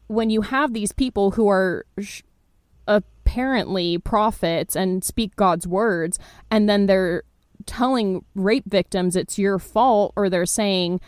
when 0.06 0.30
you 0.30 0.42
have 0.42 0.72
these 0.72 0.92
people 0.92 1.32
who 1.32 1.48
are 1.48 1.84
sh- 2.00 2.22
apparently 3.28 3.98
prophets 3.98 4.74
and 4.74 5.04
speak 5.04 5.36
God's 5.36 5.66
words, 5.66 6.18
and 6.50 6.66
then 6.66 6.86
they're 6.86 7.24
telling 7.66 8.24
rape 8.34 8.64
victims 8.66 9.16
it's 9.16 9.38
your 9.38 9.58
fault, 9.58 10.14
or 10.16 10.30
they're 10.30 10.46
saying, 10.46 10.98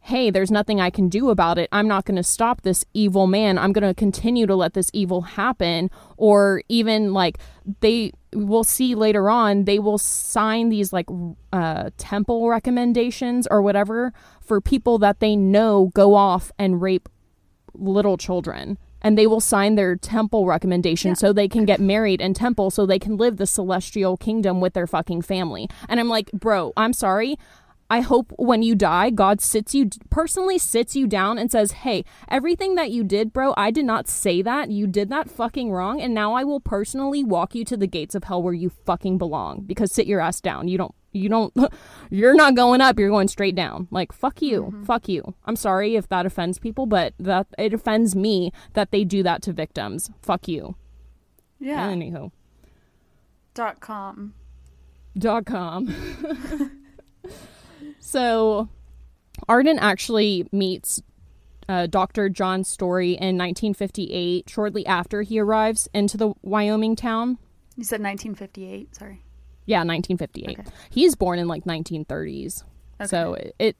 hey, 0.00 0.28
there's 0.30 0.50
nothing 0.50 0.80
I 0.80 0.90
can 0.90 1.08
do 1.08 1.30
about 1.30 1.58
it. 1.58 1.68
I'm 1.70 1.86
not 1.86 2.04
going 2.04 2.16
to 2.16 2.24
stop 2.24 2.62
this 2.62 2.84
evil 2.94 3.28
man. 3.28 3.58
I'm 3.58 3.72
going 3.72 3.86
to 3.86 3.94
continue 3.94 4.44
to 4.48 4.56
let 4.56 4.74
this 4.74 4.90
evil 4.92 5.20
happen. 5.22 5.88
Or 6.16 6.64
even 6.68 7.12
like 7.12 7.38
they 7.80 8.10
will 8.34 8.64
see 8.64 8.96
later 8.96 9.30
on, 9.30 9.64
they 9.64 9.78
will 9.78 9.98
sign 9.98 10.68
these 10.68 10.92
like 10.92 11.06
uh, 11.52 11.90
temple 11.96 12.48
recommendations 12.48 13.46
or 13.48 13.62
whatever 13.62 14.12
for 14.40 14.60
people 14.60 14.98
that 14.98 15.20
they 15.20 15.36
know 15.36 15.92
go 15.94 16.14
off 16.14 16.50
and 16.58 16.82
rape 16.82 17.08
little 17.72 18.16
children 18.16 18.78
and 19.02 19.18
they 19.18 19.26
will 19.26 19.40
sign 19.40 19.74
their 19.74 19.96
temple 19.96 20.46
recommendation 20.46 21.10
Yeah. 21.10 21.14
so 21.14 21.32
they 21.32 21.48
can 21.48 21.64
get 21.66 21.80
married 21.80 22.20
in 22.20 22.32
temple 22.34 22.70
so 22.70 22.86
they 22.86 22.98
can 22.98 23.16
live 23.18 23.36
the 23.36 23.46
celestial 23.46 24.16
kingdom 24.16 24.60
with 24.60 24.72
their 24.72 24.86
fucking 24.86 25.22
family. 25.22 25.68
And 25.88 26.00
I'm 26.00 26.08
like, 26.08 26.32
bro, 26.32 26.72
I'm 26.76 26.92
sorry. 26.94 27.36
I 27.90 28.00
hope 28.00 28.32
when 28.38 28.62
you 28.62 28.74
die, 28.74 29.10
God 29.10 29.42
sits 29.42 29.74
you 29.74 29.90
personally 30.08 30.56
sits 30.56 30.96
you 30.96 31.06
down 31.06 31.36
and 31.36 31.52
says, 31.52 31.72
"Hey, 31.72 32.06
everything 32.30 32.74
that 32.76 32.90
you 32.90 33.04
did, 33.04 33.34
bro, 33.34 33.52
I 33.58 33.70
did 33.70 33.84
not 33.84 34.08
say 34.08 34.40
that. 34.40 34.70
You 34.70 34.86
did 34.86 35.10
that 35.10 35.28
fucking 35.28 35.70
wrong, 35.70 36.00
and 36.00 36.14
now 36.14 36.32
I 36.32 36.42
will 36.42 36.60
personally 36.60 37.22
walk 37.22 37.54
you 37.54 37.66
to 37.66 37.76
the 37.76 37.86
gates 37.86 38.14
of 38.14 38.24
hell 38.24 38.42
where 38.42 38.54
you 38.54 38.70
fucking 38.70 39.18
belong 39.18 39.64
because 39.66 39.92
sit 39.92 40.06
your 40.06 40.20
ass 40.20 40.40
down. 40.40 40.68
You 40.68 40.78
don't 40.78 40.94
you 41.12 41.28
don't 41.28 41.54
you're 42.10 42.34
not 42.34 42.54
going 42.54 42.80
up, 42.80 42.98
you're 42.98 43.10
going 43.10 43.28
straight 43.28 43.54
down. 43.54 43.88
Like 43.90 44.12
fuck 44.12 44.42
you. 44.42 44.82
Fuck 44.84 45.08
you. 45.08 45.34
I'm 45.44 45.56
sorry 45.56 45.96
if 45.96 46.08
that 46.08 46.26
offends 46.26 46.58
people, 46.58 46.86
but 46.86 47.14
that 47.18 47.46
it 47.58 47.74
offends 47.74 48.14
me 48.14 48.52
that 48.74 48.90
they 48.90 49.04
do 49.04 49.22
that 49.22 49.42
to 49.42 49.52
victims. 49.52 50.10
Fuck 50.22 50.48
you. 50.48 50.76
Yeah. 51.58 51.88
Anywho. 51.90 52.32
Dot 53.54 53.80
com. 53.80 54.34
dot 55.16 55.44
com. 55.44 55.94
so, 57.98 58.68
Arden 59.48 59.78
actually 59.78 60.46
meets 60.50 61.02
uh, 61.68 61.86
Dr. 61.86 62.28
John 62.28 62.64
Story 62.64 63.10
in 63.10 63.38
1958, 63.38 64.48
shortly 64.48 64.86
after 64.86 65.22
he 65.22 65.38
arrives 65.38 65.88
into 65.94 66.16
the 66.16 66.32
Wyoming 66.42 66.96
town. 66.96 67.38
You 67.76 67.84
said 67.84 68.00
1958. 68.02 68.94
Sorry. 68.94 69.22
Yeah, 69.66 69.78
1958. 69.78 70.58
Okay. 70.58 70.70
He's 70.90 71.14
born 71.14 71.38
in 71.38 71.48
like 71.48 71.64
1930s. 71.64 72.64
So 73.06 73.34
it, 73.34 73.54
it 73.58 73.76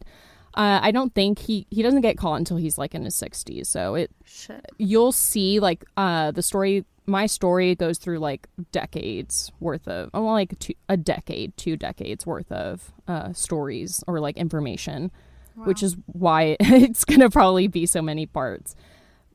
uh, 0.54 0.80
I 0.82 0.90
don't 0.90 1.14
think 1.14 1.38
he 1.38 1.66
he 1.70 1.82
doesn't 1.82 2.00
get 2.00 2.18
caught 2.18 2.34
until 2.34 2.56
he's 2.56 2.76
like 2.76 2.94
in 2.94 3.04
his 3.04 3.14
60s. 3.14 3.66
So 3.66 3.94
it 3.94 4.10
Shit. 4.24 4.66
you'll 4.78 5.12
see 5.12 5.60
like 5.60 5.84
uh 5.96 6.32
the 6.32 6.42
story 6.42 6.84
my 7.06 7.26
story 7.26 7.74
goes 7.74 7.98
through 7.98 8.18
like 8.18 8.48
decades 8.70 9.50
worth 9.60 9.88
of 9.88 10.10
oh, 10.14 10.22
like 10.22 10.58
two, 10.58 10.74
a 10.88 10.96
decade 10.96 11.56
two 11.56 11.76
decades 11.76 12.26
worth 12.26 12.50
of 12.52 12.92
uh 13.08 13.32
stories 13.32 14.04
or 14.06 14.20
like 14.20 14.36
information 14.36 15.10
which 15.54 15.82
is 15.82 15.96
why 16.06 16.56
it's 16.60 17.04
gonna 17.04 17.28
probably 17.28 17.66
be 17.66 17.86
so 17.86 18.00
many 18.00 18.24
parts 18.26 18.74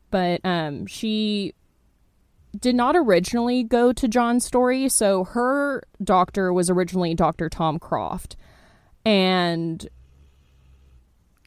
but 0.10 0.40
um 0.44 0.86
she 0.86 1.54
did 2.60 2.76
not 2.76 2.96
originally 2.96 3.64
go 3.64 3.92
to 3.94 4.08
john's 4.08 4.46
story 4.46 4.88
so 4.90 5.24
her 5.24 5.84
doctor 6.04 6.52
was 6.54 6.70
originally 6.70 7.14
dr 7.14 7.50
tom 7.50 7.78
croft 7.80 8.36
and 9.06 9.88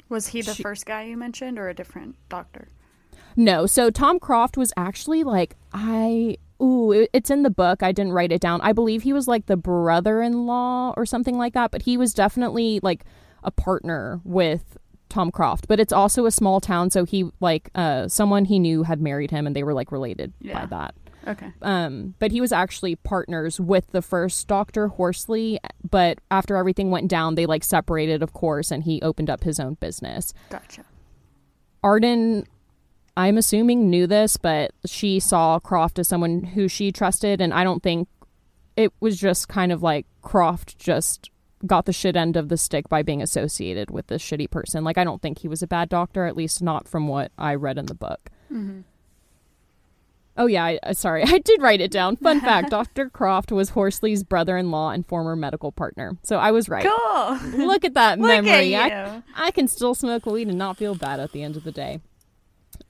Was 0.09 0.29
he 0.29 0.43
the 0.43 0.55
She- 0.55 0.63
first 0.63 0.87
guy 0.87 1.05
you 1.05 1.17
mentioned 1.17 1.59
or 1.59 1.69
a 1.69 1.75
different 1.75 2.17
doctor? 2.29 2.69
No, 3.37 3.65
so 3.67 3.91
Tom 3.91 4.19
Croft 4.19 4.57
was 4.57 4.73
actually 4.77 5.23
like 5.23 5.55
I 5.73 6.37
ooh, 6.61 6.91
it- 6.93 7.11
it's 7.13 7.31
in 7.31 7.43
the 7.45 7.51
book. 7.51 7.83
I 7.83 7.93
didn't 7.93 8.13
write 8.13 8.33
it 8.33 8.41
down. 8.41 8.61
I 8.61 8.73
believe 8.73 9.03
he 9.03 9.13
was 9.13 9.29
like 9.29 9.47
the 9.47 9.57
brother-in-law 9.57 10.95
or 10.97 11.07
something 11.07 11.39
like 11.39 11.55
that, 11.55 11.71
but 11.71 11.83
he 11.83 11.97
was 11.97 12.13
definitely 12.13 12.81
like 12.83 13.05
a 13.45 13.51
partner 13.53 14.21
with 14.25 14.77
Tom 15.11 15.31
Croft. 15.31 15.69
But 15.69 15.79
it's 15.81 15.93
also 15.93 16.25
a 16.25 16.31
small 16.31 16.61
town, 16.61 16.89
so 16.91 17.05
he 17.05 17.31
like 17.41 17.71
uh 17.75 18.09
someone 18.09 18.47
he 18.47 18.59
knew 18.59 18.85
had 18.85 19.01
married 19.03 19.31
him 19.31 19.47
and 19.47 19.55
they 19.55 19.63
were 19.65 19.75
like 19.75 19.93
related 19.93 20.33
Yeah. 20.41 20.61
by 20.61 20.67
that. 20.67 20.95
Okay. 21.29 21.53
Um, 21.61 22.15
but 22.19 22.33
he 22.33 22.41
was 22.41 22.51
actually 22.51 22.97
partners 22.97 23.61
with 23.61 23.89
the 23.93 24.01
first 24.01 24.49
Doctor 24.49 24.89
Horsley. 24.89 25.59
But 25.89 26.19
after 26.31 26.57
everything 26.57 26.91
went 26.91 27.09
down, 27.09 27.35
they 27.35 27.45
like 27.45 27.63
separated, 27.63 28.23
of 28.23 28.33
course, 28.33 28.71
and 28.71 28.85
he 28.85 29.03
opened 29.03 29.29
up 29.29 29.45
his 29.45 29.61
own 29.61 29.75
business. 29.75 30.33
Gotcha. 30.49 30.83
Arden, 31.83 32.47
I'm 33.17 33.37
assuming, 33.37 33.91
knew 33.91 34.07
this, 34.07 34.37
but 34.39 34.71
she 34.87 35.21
saw 35.21 35.59
Croft 35.59 35.99
as 35.99 36.09
someone 36.09 36.43
who 36.45 36.69
she 36.69 36.91
trusted, 36.93 37.41
and 37.41 37.53
I 37.53 37.65
don't 37.65 37.83
think 37.83 38.09
it 38.77 38.93
was 39.01 39.19
just 39.21 39.49
kind 39.49 39.73
of 39.73 39.83
like 39.83 40.07
Croft 40.23 40.79
just 40.79 41.31
got 41.67 41.87
the 41.87 41.93
shit 41.93 42.17
end 42.17 42.37
of 42.37 42.49
the 42.49 42.57
stick 42.57 42.89
by 42.89 43.03
being 43.03 43.23
associated 43.23 43.91
with 43.91 44.07
this 44.07 44.23
shitty 44.23 44.51
person. 44.51 44.85
Like, 44.85 44.99
I 44.99 45.05
don't 45.05 45.21
think 45.21 45.41
he 45.41 45.49
was 45.49 45.63
a 45.63 45.67
bad 45.67 45.89
doctor, 45.89 46.25
at 46.25 46.37
least 46.37 46.63
not 46.63 46.89
from 46.89 47.09
what 47.09 47.33
I 47.37 47.55
read 47.55 47.79
in 47.79 47.87
the 47.87 47.95
book. 47.95 48.31
Mm-hmm. 48.53 48.81
Oh 50.37 50.47
yeah, 50.47 50.65
I, 50.65 50.79
uh, 50.83 50.95
sorry, 50.95 51.23
I 51.27 51.39
did 51.39 51.61
write 51.61 51.81
it 51.81 51.91
down. 51.91 52.17
Fun 52.17 52.41
fact: 52.41 52.71
Dr. 52.71 53.11
Croft 53.11 53.53
was 53.53 53.71
Horsley's 53.71 54.23
brother-in-law 54.23 54.91
and 54.91 55.07
former 55.07 55.37
medical 55.37 55.71
partner. 55.71 56.17
So 56.23 56.39
I 56.39 56.51
was 56.51 56.69
right. 56.69 56.87
Cool. 56.87 57.67
Look 57.67 57.85
at 57.85 57.95
that 57.95 58.19
Look 58.21 58.29
memory. 58.29 58.75
at 58.75 58.91
I. 58.93 59.23
I 59.37 59.51
can 59.51 59.69
still 59.69 59.95
smoke 59.95 60.25
weed 60.27 60.49
and 60.49 60.57
not 60.57 60.77
feel 60.79 60.95
bad 60.95 61.21
at 61.21 61.33
the 61.33 61.43
end 61.43 61.57
of 61.57 61.65
the 61.65 61.73
day. 61.73 62.01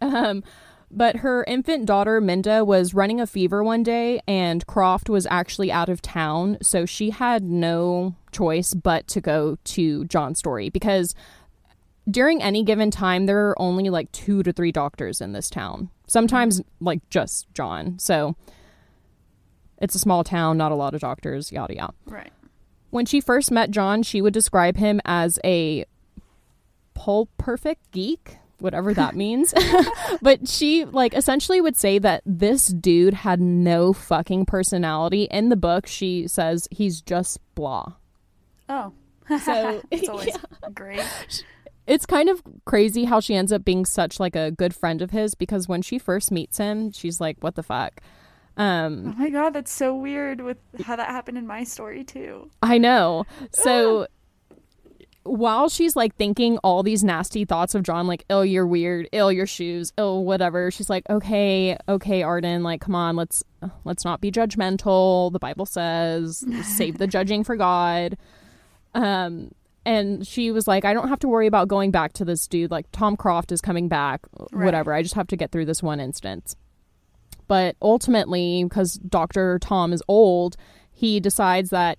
Um, 0.00 0.44
but 0.90 1.16
her 1.16 1.44
infant 1.44 1.86
daughter 1.86 2.20
Minda 2.20 2.64
was 2.64 2.94
running 2.94 3.20
a 3.20 3.26
fever 3.26 3.62
one 3.62 3.82
day, 3.82 4.20
and 4.26 4.66
Croft 4.66 5.08
was 5.08 5.26
actually 5.30 5.70
out 5.70 5.88
of 5.88 6.02
town, 6.02 6.58
so 6.62 6.84
she 6.84 7.10
had 7.10 7.42
no 7.42 8.16
choice 8.32 8.74
but 8.74 9.06
to 9.08 9.20
go 9.20 9.56
to 9.64 10.04
John 10.06 10.34
Story 10.34 10.68
because 10.68 11.14
during 12.10 12.42
any 12.42 12.62
given 12.62 12.90
time 12.90 13.26
there 13.26 13.48
are 13.48 13.62
only 13.62 13.90
like 13.90 14.10
two 14.12 14.42
to 14.42 14.52
three 14.52 14.72
doctors 14.72 15.20
in 15.20 15.32
this 15.32 15.50
town. 15.50 15.90
Sometimes 16.06 16.60
like 16.80 17.08
just 17.10 17.46
John. 17.54 17.98
So 17.98 18.34
it's 19.78 19.94
a 19.94 19.98
small 19.98 20.24
town, 20.24 20.56
not 20.56 20.72
a 20.72 20.76
lot 20.76 20.94
of 20.94 21.00
doctors, 21.00 21.52
yada 21.52 21.74
yada. 21.76 21.94
Right. 22.06 22.32
When 22.90 23.06
she 23.06 23.20
first 23.20 23.50
met 23.52 23.70
John, 23.70 24.02
she 24.02 24.20
would 24.20 24.34
describe 24.34 24.76
him 24.76 25.00
as 25.04 25.38
a 25.44 25.84
pole 26.94 27.28
perfect 27.38 27.90
geek, 27.92 28.38
whatever 28.60 28.94
that 28.94 29.14
means. 29.16 29.54
but 30.22 30.48
she 30.48 30.84
like 30.84 31.14
essentially 31.14 31.60
would 31.60 31.76
say 31.76 31.98
that 31.98 32.22
this 32.24 32.66
dude 32.68 33.14
had 33.14 33.40
no 33.40 33.92
fucking 33.92 34.46
personality. 34.46 35.24
In 35.24 35.48
the 35.48 35.56
book, 35.56 35.86
she 35.86 36.28
says 36.28 36.68
he's 36.70 37.00
just 37.00 37.40
blah. 37.54 37.94
Oh. 38.68 38.92
So, 39.38 39.82
it's 39.90 40.08
always 40.08 40.28
yeah. 40.28 40.68
great. 40.74 41.44
It's 41.86 42.06
kind 42.06 42.28
of 42.28 42.42
crazy 42.64 43.04
how 43.04 43.20
she 43.20 43.34
ends 43.34 43.52
up 43.52 43.64
being 43.64 43.84
such 43.84 44.20
like 44.20 44.36
a 44.36 44.50
good 44.50 44.74
friend 44.74 45.02
of 45.02 45.10
his 45.10 45.34
because 45.34 45.68
when 45.68 45.82
she 45.82 45.98
first 45.98 46.30
meets 46.30 46.58
him, 46.58 46.92
she's 46.92 47.20
like, 47.20 47.36
"What 47.40 47.56
the 47.56 47.62
fuck?" 47.62 48.00
Um, 48.56 49.14
Oh 49.16 49.18
my 49.18 49.30
god, 49.30 49.50
that's 49.54 49.72
so 49.72 49.94
weird 49.94 50.40
with 50.40 50.58
how 50.84 50.96
that 50.96 51.08
happened 51.08 51.38
in 51.38 51.46
my 51.46 51.64
story 51.64 52.04
too. 52.04 52.50
I 52.62 52.78
know. 52.78 53.24
So 53.52 54.06
while 55.24 55.68
she's 55.68 55.96
like 55.96 56.16
thinking 56.16 56.58
all 56.58 56.82
these 56.82 57.04
nasty 57.04 57.44
thoughts 57.44 57.74
of 57.74 57.82
John, 57.82 58.06
like, 58.06 58.24
oh, 58.30 58.42
you're 58.42 58.66
weird, 58.66 59.08
ill 59.12 59.30
your 59.30 59.46
shoes, 59.46 59.92
ill 59.98 60.24
whatever, 60.24 60.70
she's 60.70 60.88
like, 60.90 61.08
okay, 61.10 61.76
okay, 61.88 62.22
Arden, 62.22 62.62
like, 62.62 62.80
come 62.80 62.94
on, 62.94 63.16
let's 63.16 63.44
let's 63.84 64.04
not 64.04 64.20
be 64.20 64.30
judgmental. 64.32 65.30
The 65.32 65.38
Bible 65.38 65.66
says, 65.66 66.44
save 66.62 66.98
the 66.98 67.06
judging 67.06 67.44
for 67.44 67.56
God. 67.56 68.16
Um 68.94 69.50
and 69.86 70.26
she 70.26 70.50
was 70.50 70.68
like, 70.68 70.84
I 70.84 70.92
don't 70.92 71.08
have 71.08 71.20
to 71.20 71.28
worry 71.28 71.46
about 71.46 71.68
going 71.68 71.90
back 71.90 72.12
to 72.14 72.24
this 72.24 72.46
dude. 72.46 72.70
Like, 72.70 72.84
Tom 72.92 73.16
Croft 73.16 73.50
is 73.50 73.62
coming 73.62 73.88
back, 73.88 74.20
Right. 74.52 74.66
whatever. 74.66 74.92
I 74.92 75.02
just 75.02 75.14
have 75.14 75.26
to 75.28 75.36
get 75.36 75.50
through 75.52 75.64
this 75.64 75.82
one 75.82 76.00
instance. 76.00 76.54
But 77.48 77.76
ultimately, 77.80 78.62
because 78.62 78.94
Dr. 78.94 79.58
Tom 79.58 79.94
is 79.94 80.02
old, 80.06 80.56
he 80.92 81.18
decides 81.18 81.70
that, 81.70 81.98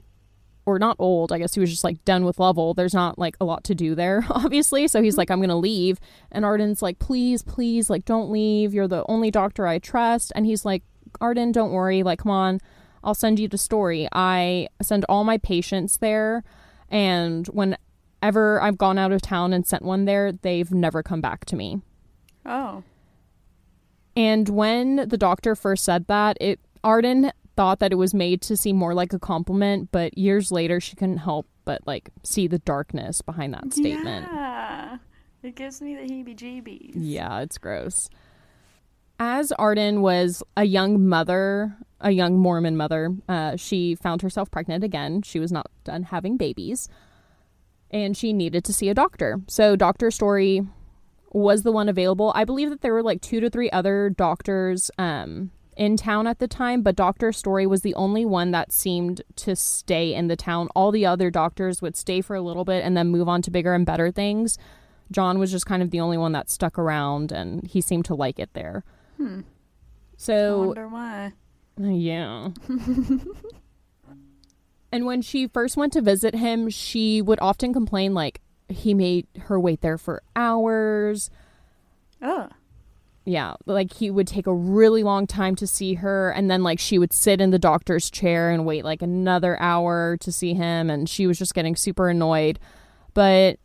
or 0.65 0.77
not 0.77 0.95
old, 0.99 1.31
I 1.31 1.39
guess 1.39 1.53
he 1.53 1.59
was 1.59 1.69
just 1.69 1.83
like 1.83 2.03
done 2.05 2.23
with 2.23 2.39
Lovell. 2.39 2.73
There's 2.73 2.93
not 2.93 3.17
like 3.17 3.35
a 3.41 3.45
lot 3.45 3.63
to 3.65 3.75
do 3.75 3.95
there, 3.95 4.25
obviously. 4.29 4.87
So 4.87 5.01
he's 5.01 5.13
mm-hmm. 5.13 5.19
like, 5.19 5.31
I'm 5.31 5.39
going 5.39 5.49
to 5.49 5.55
leave. 5.55 5.99
And 6.31 6.45
Arden's 6.45 6.81
like, 6.81 6.99
please, 6.99 7.41
please, 7.43 7.89
like, 7.89 8.05
don't 8.05 8.31
leave. 8.31 8.73
You're 8.73 8.87
the 8.87 9.05
only 9.07 9.31
doctor 9.31 9.67
I 9.67 9.79
trust. 9.79 10.31
And 10.35 10.45
he's 10.45 10.63
like, 10.65 10.83
Arden, 11.19 11.51
don't 11.51 11.71
worry. 11.71 12.03
Like, 12.03 12.19
come 12.19 12.31
on. 12.31 12.59
I'll 13.03 13.15
send 13.15 13.39
you 13.39 13.47
to 13.47 13.57
Story. 13.57 14.07
I 14.11 14.67
send 14.81 15.05
all 15.09 15.23
my 15.23 15.37
patients 15.37 15.97
there. 15.97 16.43
And 16.89 17.47
whenever 17.47 18.61
I've 18.61 18.77
gone 18.77 18.97
out 18.97 19.11
of 19.11 19.21
town 19.21 19.53
and 19.53 19.65
sent 19.65 19.83
one 19.83 20.05
there, 20.05 20.31
they've 20.31 20.71
never 20.71 21.01
come 21.01 21.21
back 21.21 21.45
to 21.45 21.55
me. 21.55 21.81
Oh. 22.45 22.83
And 24.15 24.49
when 24.49 25.07
the 25.07 25.17
doctor 25.17 25.55
first 25.55 25.83
said 25.83 26.07
that, 26.07 26.37
it 26.39 26.59
Arden 26.83 27.31
thought 27.55 27.79
that 27.79 27.91
it 27.91 27.95
was 27.95 28.13
made 28.13 28.41
to 28.43 28.57
seem 28.57 28.75
more 28.75 28.93
like 28.93 29.13
a 29.13 29.19
compliment, 29.19 29.89
but 29.91 30.17
years 30.17 30.51
later 30.51 30.79
she 30.79 30.95
couldn't 30.95 31.17
help 31.17 31.47
but 31.65 31.85
like 31.85 32.09
see 32.23 32.47
the 32.47 32.59
darkness 32.59 33.21
behind 33.21 33.53
that 33.53 33.73
statement. 33.73 34.27
Yeah. 34.31 34.97
It 35.43 35.55
gives 35.55 35.81
me 35.81 35.95
the 35.95 36.01
heebie 36.01 36.35
jeebies. 36.35 36.91
Yeah, 36.95 37.39
it's 37.39 37.57
gross. 37.57 38.09
As 39.19 39.51
Arden 39.53 40.01
was 40.01 40.43
a 40.55 40.63
young 40.63 41.07
mother, 41.07 41.75
a 41.99 42.11
young 42.11 42.37
Mormon 42.37 42.77
mother, 42.77 43.15
uh, 43.27 43.55
she 43.55 43.95
found 43.95 44.21
herself 44.21 44.49
pregnant 44.51 44.83
again. 44.83 45.21
She 45.21 45.39
was 45.39 45.51
not 45.51 45.67
done 45.83 46.03
having 46.03 46.37
babies. 46.37 46.89
And 47.89 48.15
she 48.15 48.33
needed 48.33 48.63
to 48.65 48.73
see 48.73 48.89
a 48.89 48.93
doctor. 48.93 49.41
So 49.47 49.75
Dr. 49.75 50.11
Story 50.11 50.61
was 51.33 51.63
the 51.63 51.71
one 51.71 51.89
available. 51.89 52.31
I 52.35 52.45
believe 52.45 52.69
that 52.69 52.81
there 52.81 52.93
were 52.93 53.03
like 53.03 53.21
two 53.21 53.39
to 53.39 53.49
three 53.49 53.69
other 53.71 54.09
doctors 54.09 54.91
um, 54.97 55.51
in 55.81 55.97
town 55.97 56.27
at 56.27 56.37
the 56.37 56.47
time, 56.47 56.83
but 56.83 56.95
Dr. 56.95 57.31
Story 57.31 57.65
was 57.65 57.81
the 57.81 57.95
only 57.95 58.23
one 58.23 58.51
that 58.51 58.71
seemed 58.71 59.23
to 59.37 59.55
stay 59.55 60.13
in 60.13 60.27
the 60.27 60.35
town. 60.35 60.69
All 60.75 60.91
the 60.91 61.07
other 61.07 61.31
doctors 61.31 61.81
would 61.81 61.95
stay 61.95 62.21
for 62.21 62.35
a 62.35 62.41
little 62.41 62.63
bit 62.63 62.85
and 62.85 62.95
then 62.95 63.07
move 63.07 63.27
on 63.27 63.41
to 63.41 63.49
bigger 63.49 63.73
and 63.73 63.83
better 63.83 64.11
things. 64.11 64.59
John 65.11 65.39
was 65.39 65.49
just 65.51 65.65
kind 65.65 65.81
of 65.81 65.89
the 65.89 65.99
only 65.99 66.19
one 66.19 66.33
that 66.33 66.51
stuck 66.51 66.77
around 66.77 67.31
and 67.31 67.65
he 67.65 67.81
seemed 67.81 68.05
to 68.05 68.13
like 68.13 68.37
it 68.37 68.51
there. 68.53 68.83
Hmm. 69.17 69.39
I 69.39 69.43
So, 70.17 70.67
wonder 70.67 70.87
why. 70.87 71.33
yeah. 71.79 72.49
and 74.91 75.05
when 75.05 75.23
she 75.23 75.47
first 75.47 75.77
went 75.77 75.93
to 75.93 76.01
visit 76.01 76.35
him, 76.35 76.69
she 76.69 77.23
would 77.23 77.39
often 77.41 77.73
complain 77.73 78.13
like 78.13 78.39
he 78.69 78.93
made 78.93 79.25
her 79.45 79.59
wait 79.59 79.81
there 79.81 79.97
for 79.97 80.21
hours. 80.35 81.31
Oh. 82.21 82.49
Yeah, 83.23 83.53
like 83.67 83.93
he 83.93 84.09
would 84.09 84.25
take 84.27 84.47
a 84.47 84.53
really 84.53 85.03
long 85.03 85.27
time 85.27 85.55
to 85.57 85.67
see 85.67 85.93
her 85.95 86.31
and 86.31 86.49
then 86.49 86.63
like 86.63 86.79
she 86.79 86.97
would 86.97 87.13
sit 87.13 87.39
in 87.39 87.51
the 87.51 87.59
doctor's 87.59 88.09
chair 88.09 88.49
and 88.49 88.65
wait 88.65 88.83
like 88.83 89.03
another 89.03 89.59
hour 89.61 90.17
to 90.17 90.31
see 90.31 90.55
him 90.55 90.89
and 90.89 91.07
she 91.07 91.27
was 91.27 91.37
just 91.37 91.53
getting 91.53 91.75
super 91.75 92.09
annoyed. 92.09 92.59
But 93.13 93.59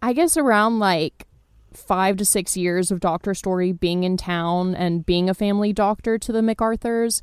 I 0.00 0.14
guess 0.14 0.38
around 0.38 0.78
like 0.78 1.26
5 1.74 2.16
to 2.18 2.24
6 2.24 2.56
years 2.56 2.90
of 2.90 3.00
Doctor 3.00 3.34
Story 3.34 3.72
being 3.72 4.02
in 4.04 4.16
town 4.16 4.74
and 4.74 5.04
being 5.04 5.28
a 5.28 5.34
family 5.34 5.72
doctor 5.72 6.16
to 6.18 6.32
the 6.32 6.40
MacArthurs, 6.40 7.20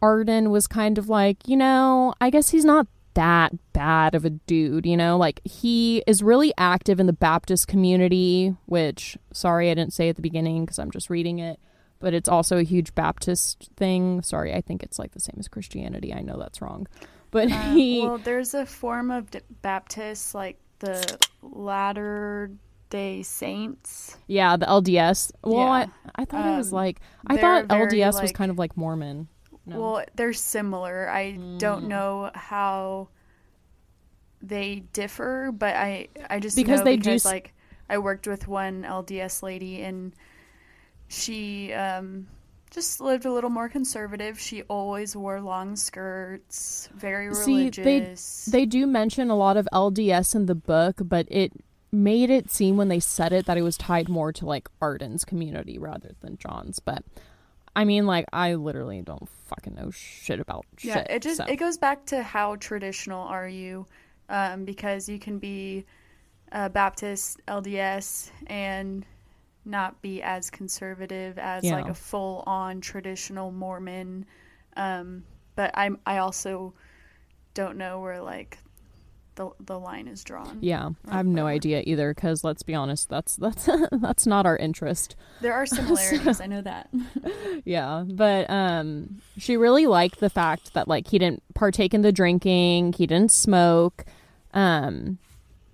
Arden 0.00 0.50
was 0.50 0.66
kind 0.66 0.98
of 0.98 1.08
like, 1.08 1.48
you 1.48 1.56
know, 1.56 2.14
I 2.20 2.30
guess 2.30 2.50
he's 2.50 2.64
not 2.64 2.86
that 3.14 3.52
bad 3.72 4.14
of 4.14 4.24
a 4.24 4.30
dude, 4.30 4.86
you 4.86 4.96
know? 4.96 5.16
Like, 5.16 5.40
he 5.44 6.02
is 6.06 6.22
really 6.22 6.52
active 6.58 7.00
in 7.00 7.06
the 7.06 7.12
Baptist 7.12 7.66
community, 7.68 8.54
which, 8.66 9.16
sorry, 9.32 9.70
I 9.70 9.74
didn't 9.74 9.92
say 9.92 10.08
at 10.08 10.16
the 10.16 10.22
beginning 10.22 10.64
because 10.64 10.78
I'm 10.78 10.90
just 10.90 11.10
reading 11.10 11.38
it, 11.38 11.58
but 11.98 12.14
it's 12.14 12.28
also 12.28 12.58
a 12.58 12.62
huge 12.62 12.94
Baptist 12.94 13.70
thing. 13.76 14.22
Sorry, 14.22 14.54
I 14.54 14.60
think 14.60 14.82
it's 14.82 14.98
like 14.98 15.12
the 15.12 15.20
same 15.20 15.36
as 15.38 15.48
Christianity. 15.48 16.14
I 16.14 16.20
know 16.20 16.38
that's 16.38 16.62
wrong. 16.62 16.86
But 17.30 17.50
Uh, 17.52 17.72
he. 17.72 18.00
well, 18.02 18.18
there's 18.18 18.54
a 18.54 18.64
form 18.66 19.10
of 19.10 19.30
D- 19.30 19.40
Baptist, 19.62 20.34
like 20.34 20.58
the 20.80 21.18
Latter 21.42 22.50
Day 22.90 23.22
Saints. 23.22 24.16
yeah, 24.26 24.56
the 24.56 24.66
LDS. 24.66 25.30
Well, 25.44 25.58
Yeah. 25.58 25.70
I, 25.70 26.22
I 26.22 26.24
thought 26.24 26.52
it 26.54 26.56
was 26.56 26.72
Um, 26.72 26.76
like. 26.76 27.00
I 27.26 27.36
thought 27.36 27.68
LDS 27.68 28.20
was 28.20 28.32
kind 28.32 28.50
of 28.50 28.58
like 28.58 28.76
Mormon. 28.76 29.28
No. 29.66 29.80
Well, 29.80 30.04
they're 30.14 30.32
similar. 30.32 31.08
I 31.08 31.32
Mm. 31.38 31.58
don't 31.58 31.88
know 31.88 32.30
how 32.34 33.08
they 34.42 34.84
differ, 34.92 35.52
but 35.52 35.74
I 35.76 36.08
I 36.28 36.40
just 36.40 36.56
Because 36.56 36.80
know 36.80 36.84
they 36.84 36.96
do 36.96 37.00
because 37.10 37.26
s- 37.26 37.32
like 37.32 37.54
I 37.88 37.98
worked 37.98 38.26
with 38.26 38.48
one 38.48 38.84
LDS 38.84 39.42
lady 39.42 39.82
and 39.82 40.14
she 41.08 41.72
um 41.72 42.26
just 42.70 43.00
lived 43.00 43.26
a 43.26 43.32
little 43.32 43.50
more 43.50 43.68
conservative. 43.68 44.38
She 44.38 44.62
always 44.62 45.16
wore 45.16 45.40
long 45.40 45.74
skirts, 45.76 46.88
very 46.94 47.34
See, 47.34 47.68
they- 47.68 47.82
religious. 48.00 48.44
They 48.46 48.64
do 48.64 48.86
mention 48.86 49.28
a 49.28 49.34
lot 49.36 49.56
of 49.56 49.68
LDS 49.72 50.34
in 50.36 50.46
the 50.46 50.54
book, 50.54 50.96
but 51.04 51.26
it 51.30 51.52
made 51.92 52.30
it 52.30 52.48
seem 52.48 52.76
when 52.76 52.86
they 52.86 53.00
said 53.00 53.32
it 53.32 53.46
that 53.46 53.58
it 53.58 53.62
was 53.62 53.76
tied 53.76 54.08
more 54.08 54.32
to 54.32 54.46
like 54.46 54.68
Arden's 54.80 55.24
community 55.24 55.78
rather 55.78 56.12
than 56.20 56.38
John's. 56.38 56.78
But 56.78 57.04
I 57.74 57.84
mean, 57.84 58.06
like, 58.06 58.26
I 58.32 58.54
literally 58.54 59.00
don't 59.02 59.28
fucking 59.46 59.74
know 59.74 59.90
shit 59.90 60.40
about 60.40 60.66
yeah, 60.80 60.94
shit. 60.94 61.06
Yeah, 61.08 61.16
it 61.16 61.22
just 61.22 61.36
so. 61.38 61.44
it 61.44 61.56
goes 61.56 61.78
back 61.78 62.06
to 62.06 62.22
how 62.22 62.56
traditional 62.56 63.26
are 63.26 63.48
you, 63.48 63.86
um, 64.28 64.64
because 64.64 65.08
you 65.08 65.18
can 65.18 65.38
be 65.38 65.84
a 66.52 66.68
Baptist 66.68 67.40
LDS 67.46 68.30
and 68.48 69.06
not 69.64 70.00
be 70.02 70.22
as 70.22 70.50
conservative 70.50 71.38
as 71.38 71.64
Yeah. 71.64 71.76
like 71.76 71.88
a 71.88 71.94
full 71.94 72.42
on 72.46 72.80
traditional 72.80 73.52
Mormon. 73.52 74.26
Um, 74.76 75.24
but 75.54 75.70
I'm 75.74 75.98
I 76.06 76.18
also 76.18 76.74
don't 77.54 77.76
know 77.76 78.00
where 78.00 78.20
like 78.20 78.58
the 79.34 79.50
the 79.60 79.78
line 79.78 80.08
is 80.08 80.22
drawn. 80.24 80.58
yeah, 80.60 80.90
I 81.08 81.18
have 81.18 81.26
no 81.26 81.46
idea 81.46 81.82
either. 81.86 82.12
Because 82.14 82.44
let's 82.44 82.62
be 82.62 82.74
honest, 82.74 83.08
that's 83.08 83.36
that's 83.36 83.68
that's 83.92 84.26
not 84.26 84.46
our 84.46 84.56
interest. 84.56 85.16
There 85.40 85.52
are 85.52 85.66
similarities, 85.66 86.40
I 86.40 86.46
know 86.46 86.62
that. 86.62 86.90
Yeah, 87.64 88.04
but 88.06 88.48
um, 88.48 89.20
she 89.36 89.56
really 89.56 89.86
liked 89.86 90.20
the 90.20 90.30
fact 90.30 90.72
that 90.74 90.88
like 90.88 91.08
he 91.08 91.18
didn't 91.18 91.42
partake 91.54 91.92
in 91.92 92.02
the 92.02 92.12
drinking, 92.12 92.94
he 92.94 93.06
didn't 93.06 93.32
smoke, 93.32 94.04
um, 94.54 95.18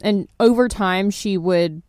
and 0.00 0.28
over 0.40 0.68
time 0.68 1.11
she 1.11 1.38
would 1.38 1.82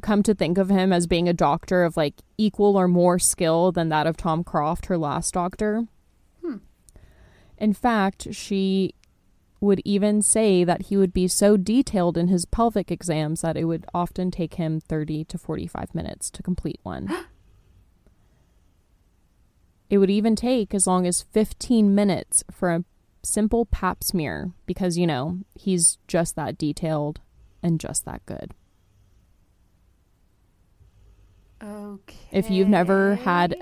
come 0.00 0.22
to 0.22 0.34
think 0.34 0.58
of 0.58 0.68
him 0.68 0.92
as 0.92 1.06
being 1.06 1.28
a 1.28 1.32
doctor 1.32 1.84
of 1.84 1.96
like 1.96 2.14
equal 2.38 2.76
or 2.76 2.88
more 2.88 3.18
skill 3.18 3.72
than 3.72 3.88
that 3.90 4.06
of 4.06 4.16
Tom 4.16 4.42
Croft, 4.42 4.86
her 4.86 4.98
last 4.98 5.34
doctor. 5.34 5.86
Hmm. 6.44 6.56
In 7.58 7.72
fact, 7.72 8.28
she 8.32 8.94
would 9.66 9.82
even 9.84 10.22
say 10.22 10.64
that 10.64 10.82
he 10.82 10.96
would 10.96 11.12
be 11.12 11.28
so 11.28 11.56
detailed 11.56 12.18
in 12.18 12.28
his 12.28 12.44
pelvic 12.44 12.90
exams 12.90 13.42
that 13.42 13.56
it 13.56 13.64
would 13.64 13.86
often 13.94 14.30
take 14.30 14.54
him 14.54 14.80
30 14.80 15.24
to 15.24 15.38
45 15.38 15.94
minutes 15.94 16.30
to 16.30 16.42
complete 16.42 16.80
one. 16.82 17.08
it 19.90 19.98
would 19.98 20.10
even 20.10 20.34
take 20.34 20.74
as 20.74 20.86
long 20.86 21.06
as 21.06 21.22
15 21.22 21.94
minutes 21.94 22.42
for 22.50 22.70
a 22.70 22.84
simple 23.22 23.66
pap 23.66 24.02
smear 24.02 24.50
because, 24.66 24.98
you 24.98 25.06
know, 25.06 25.38
he's 25.54 25.98
just 26.08 26.34
that 26.34 26.58
detailed 26.58 27.20
and 27.62 27.78
just 27.78 28.04
that 28.04 28.24
good. 28.26 28.52
Okay. 31.62 32.16
If 32.32 32.50
you've 32.50 32.68
never 32.68 33.16
had- 33.16 33.56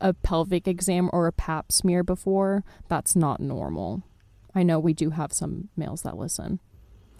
A 0.00 0.12
pelvic 0.12 0.68
exam 0.68 1.10
or 1.12 1.26
a 1.26 1.32
pap 1.32 1.72
smear 1.72 2.04
before, 2.04 2.62
that's 2.86 3.16
not 3.16 3.40
normal. 3.40 4.04
I 4.54 4.62
know 4.62 4.78
we 4.78 4.92
do 4.94 5.10
have 5.10 5.32
some 5.32 5.68
males 5.76 6.02
that 6.02 6.16
listen. 6.16 6.58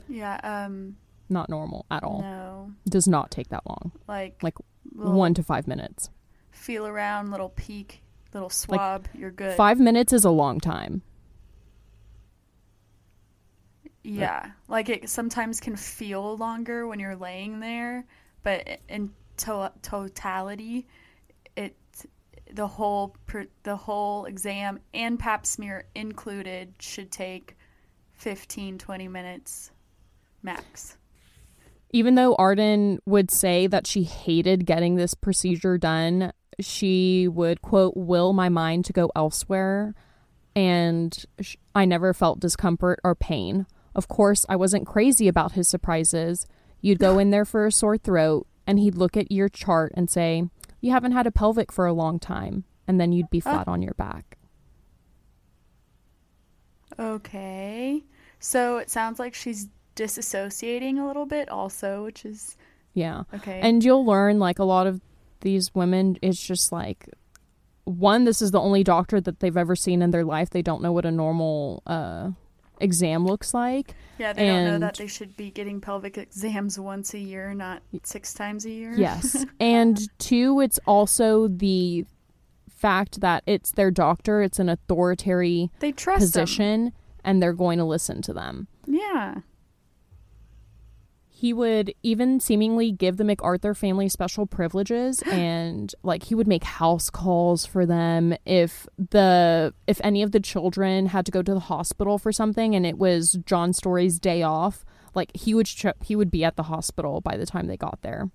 Yeah, 0.08 0.40
um 0.42 0.96
Not 1.28 1.48
normal 1.48 1.86
at 1.90 2.02
all. 2.02 2.22
no. 2.22 2.72
Does 2.88 3.06
not 3.06 3.30
take 3.30 3.48
that 3.48 3.66
long. 3.66 3.92
Like 4.08 4.42
Like, 4.42 4.54
One 4.94 5.34
to 5.34 5.42
five 5.42 5.66
minutes. 5.68 6.10
feel 6.50 6.86
around, 6.86 7.30
little 7.30 7.50
peek, 7.50 8.02
little 8.34 8.50
swab, 8.50 9.06
you're 9.14 9.30
good. 9.30 9.56
Five 9.56 9.78
minutes 9.78 10.12
is 10.12 10.24
a 10.24 10.30
long 10.30 10.58
time. 10.60 11.02
Yeah, 14.02 14.52
like 14.68 14.88
it 14.88 15.08
sometimes 15.10 15.60
can 15.60 15.76
feel 15.76 16.36
longer 16.36 16.86
when 16.86 16.98
you're 16.98 17.16
laying 17.16 17.60
there, 17.60 18.06
but 18.42 18.66
in 18.88 19.12
to- 19.38 19.72
totality, 19.82 20.78
it 20.78 20.86
the 22.52 22.66
whole 22.66 23.16
the 23.62 23.76
whole 23.76 24.24
exam 24.24 24.80
and 24.94 25.18
pap 25.18 25.46
smear 25.46 25.84
included 25.94 26.74
should 26.78 27.10
take 27.10 27.56
15 28.14 28.78
20 28.78 29.08
minutes 29.08 29.70
max. 30.42 30.96
Even 31.90 32.16
though 32.16 32.34
Arden 32.34 33.00
would 33.06 33.30
say 33.30 33.66
that 33.66 33.86
she 33.86 34.02
hated 34.02 34.66
getting 34.66 34.96
this 34.96 35.14
procedure 35.14 35.78
done, 35.78 36.32
she 36.60 37.26
would, 37.28 37.62
quote, 37.62 37.96
will 37.96 38.32
my 38.32 38.48
mind 38.48 38.84
to 38.86 38.92
go 38.92 39.10
elsewhere. 39.16 39.94
And 40.54 41.24
I 41.74 41.84
never 41.84 42.12
felt 42.12 42.40
discomfort 42.40 43.00
or 43.04 43.14
pain. 43.14 43.66
Of 43.94 44.08
course, 44.08 44.44
I 44.48 44.56
wasn't 44.56 44.86
crazy 44.86 45.28
about 45.28 45.52
his 45.52 45.68
surprises. 45.68 46.46
You'd 46.80 46.98
go 46.98 47.18
in 47.18 47.30
there 47.30 47.44
for 47.44 47.64
a 47.64 47.72
sore 47.72 47.96
throat, 47.96 48.46
and 48.66 48.78
he'd 48.78 48.96
look 48.96 49.16
at 49.16 49.32
your 49.32 49.48
chart 49.48 49.92
and 49.94 50.10
say, 50.10 50.44
You 50.80 50.92
haven't 50.92 51.12
had 51.12 51.26
a 51.26 51.32
pelvic 51.32 51.72
for 51.72 51.86
a 51.86 51.92
long 51.92 52.18
time. 52.18 52.64
And 52.86 52.98
then 52.98 53.12
you'd 53.12 53.28
be 53.28 53.40
flat 53.40 53.68
on 53.68 53.82
your 53.82 53.92
back. 53.94 54.38
Okay. 56.98 58.04
So 58.38 58.78
it 58.78 58.90
sounds 58.90 59.18
like 59.18 59.34
she's 59.34 59.68
disassociating 59.96 60.98
a 60.98 61.04
little 61.06 61.26
bit 61.26 61.48
also, 61.48 62.04
which 62.04 62.24
is 62.24 62.56
Yeah. 62.94 63.24
okay. 63.34 63.60
And 63.60 63.84
you'll 63.84 64.06
learn 64.06 64.38
like 64.38 64.58
a 64.58 64.64
lot 64.64 64.86
of 64.86 65.00
these 65.40 65.74
women, 65.74 66.16
it's 66.22 66.42
just 66.44 66.72
like 66.72 67.08
one, 67.84 68.24
this 68.24 68.42
is 68.42 68.50
the 68.50 68.60
only 68.60 68.84
doctor 68.84 69.20
that 69.20 69.40
they've 69.40 69.56
ever 69.56 69.76
seen 69.76 70.02
in 70.02 70.10
their 70.10 70.24
life. 70.24 70.50
They 70.50 70.62
don't 70.62 70.82
know 70.82 70.92
what 70.92 71.06
a 71.06 71.10
normal 71.10 71.82
uh, 71.86 72.30
exam 72.80 73.26
looks 73.26 73.52
like. 73.54 73.94
yeah, 74.18 74.32
they 74.32 74.46
don't 74.46 74.64
know 74.64 74.78
that 74.78 74.96
they 74.96 75.06
should 75.06 75.36
be 75.36 75.50
getting 75.50 75.80
pelvic 75.80 76.18
exams 76.18 76.78
once 76.78 77.14
a 77.14 77.18
year, 77.18 77.54
not 77.54 77.82
six 78.02 78.32
times 78.34 78.64
a 78.64 78.70
year. 78.70 78.94
Yes. 78.96 79.44
and 79.60 79.98
two, 80.18 80.60
it's 80.60 80.78
also 80.86 81.48
the 81.48 82.04
fact 82.68 83.20
that 83.20 83.42
it's 83.46 83.72
their 83.72 83.90
doctor, 83.90 84.42
it's 84.42 84.58
an 84.58 84.68
authoritarian 84.68 85.70
They 85.80 85.92
trust 85.92 86.20
them. 86.32 86.42
position, 86.42 86.92
and 87.24 87.42
they're 87.42 87.52
going 87.52 87.78
to 87.78 87.84
listen 87.84 88.22
to 88.22 88.32
them. 88.32 88.68
Yeah. 88.86 89.36
He 91.40 91.52
would 91.52 91.94
even 92.02 92.40
seemingly 92.40 92.90
give 92.90 93.16
the 93.16 93.22
MacArthur 93.22 93.72
family 93.72 94.08
special 94.08 94.44
privileges 94.44 95.22
and 95.30 95.94
like 96.02 96.24
he 96.24 96.34
would 96.34 96.48
make 96.48 96.64
house 96.64 97.10
calls 97.10 97.64
for 97.64 97.86
them 97.86 98.34
if 98.44 98.88
the 98.96 99.72
if 99.86 100.00
any 100.02 100.22
of 100.22 100.32
the 100.32 100.40
children 100.40 101.06
had 101.06 101.24
to 101.24 101.30
go 101.30 101.40
to 101.40 101.54
the 101.54 101.60
hospital 101.60 102.18
for 102.18 102.32
something 102.32 102.74
and 102.74 102.84
it 102.84 102.98
was 102.98 103.38
John 103.46 103.72
Story's 103.72 104.18
day 104.18 104.42
off 104.42 104.84
like 105.14 105.30
he 105.34 105.54
would 105.54 105.66
ch- 105.66 105.86
he 106.02 106.16
would 106.16 106.30
be 106.30 106.42
at 106.42 106.56
the 106.56 106.64
hospital 106.64 107.20
by 107.20 107.36
the 107.36 107.46
time 107.46 107.68
they 107.68 107.76
got 107.76 108.00
there. 108.02 108.30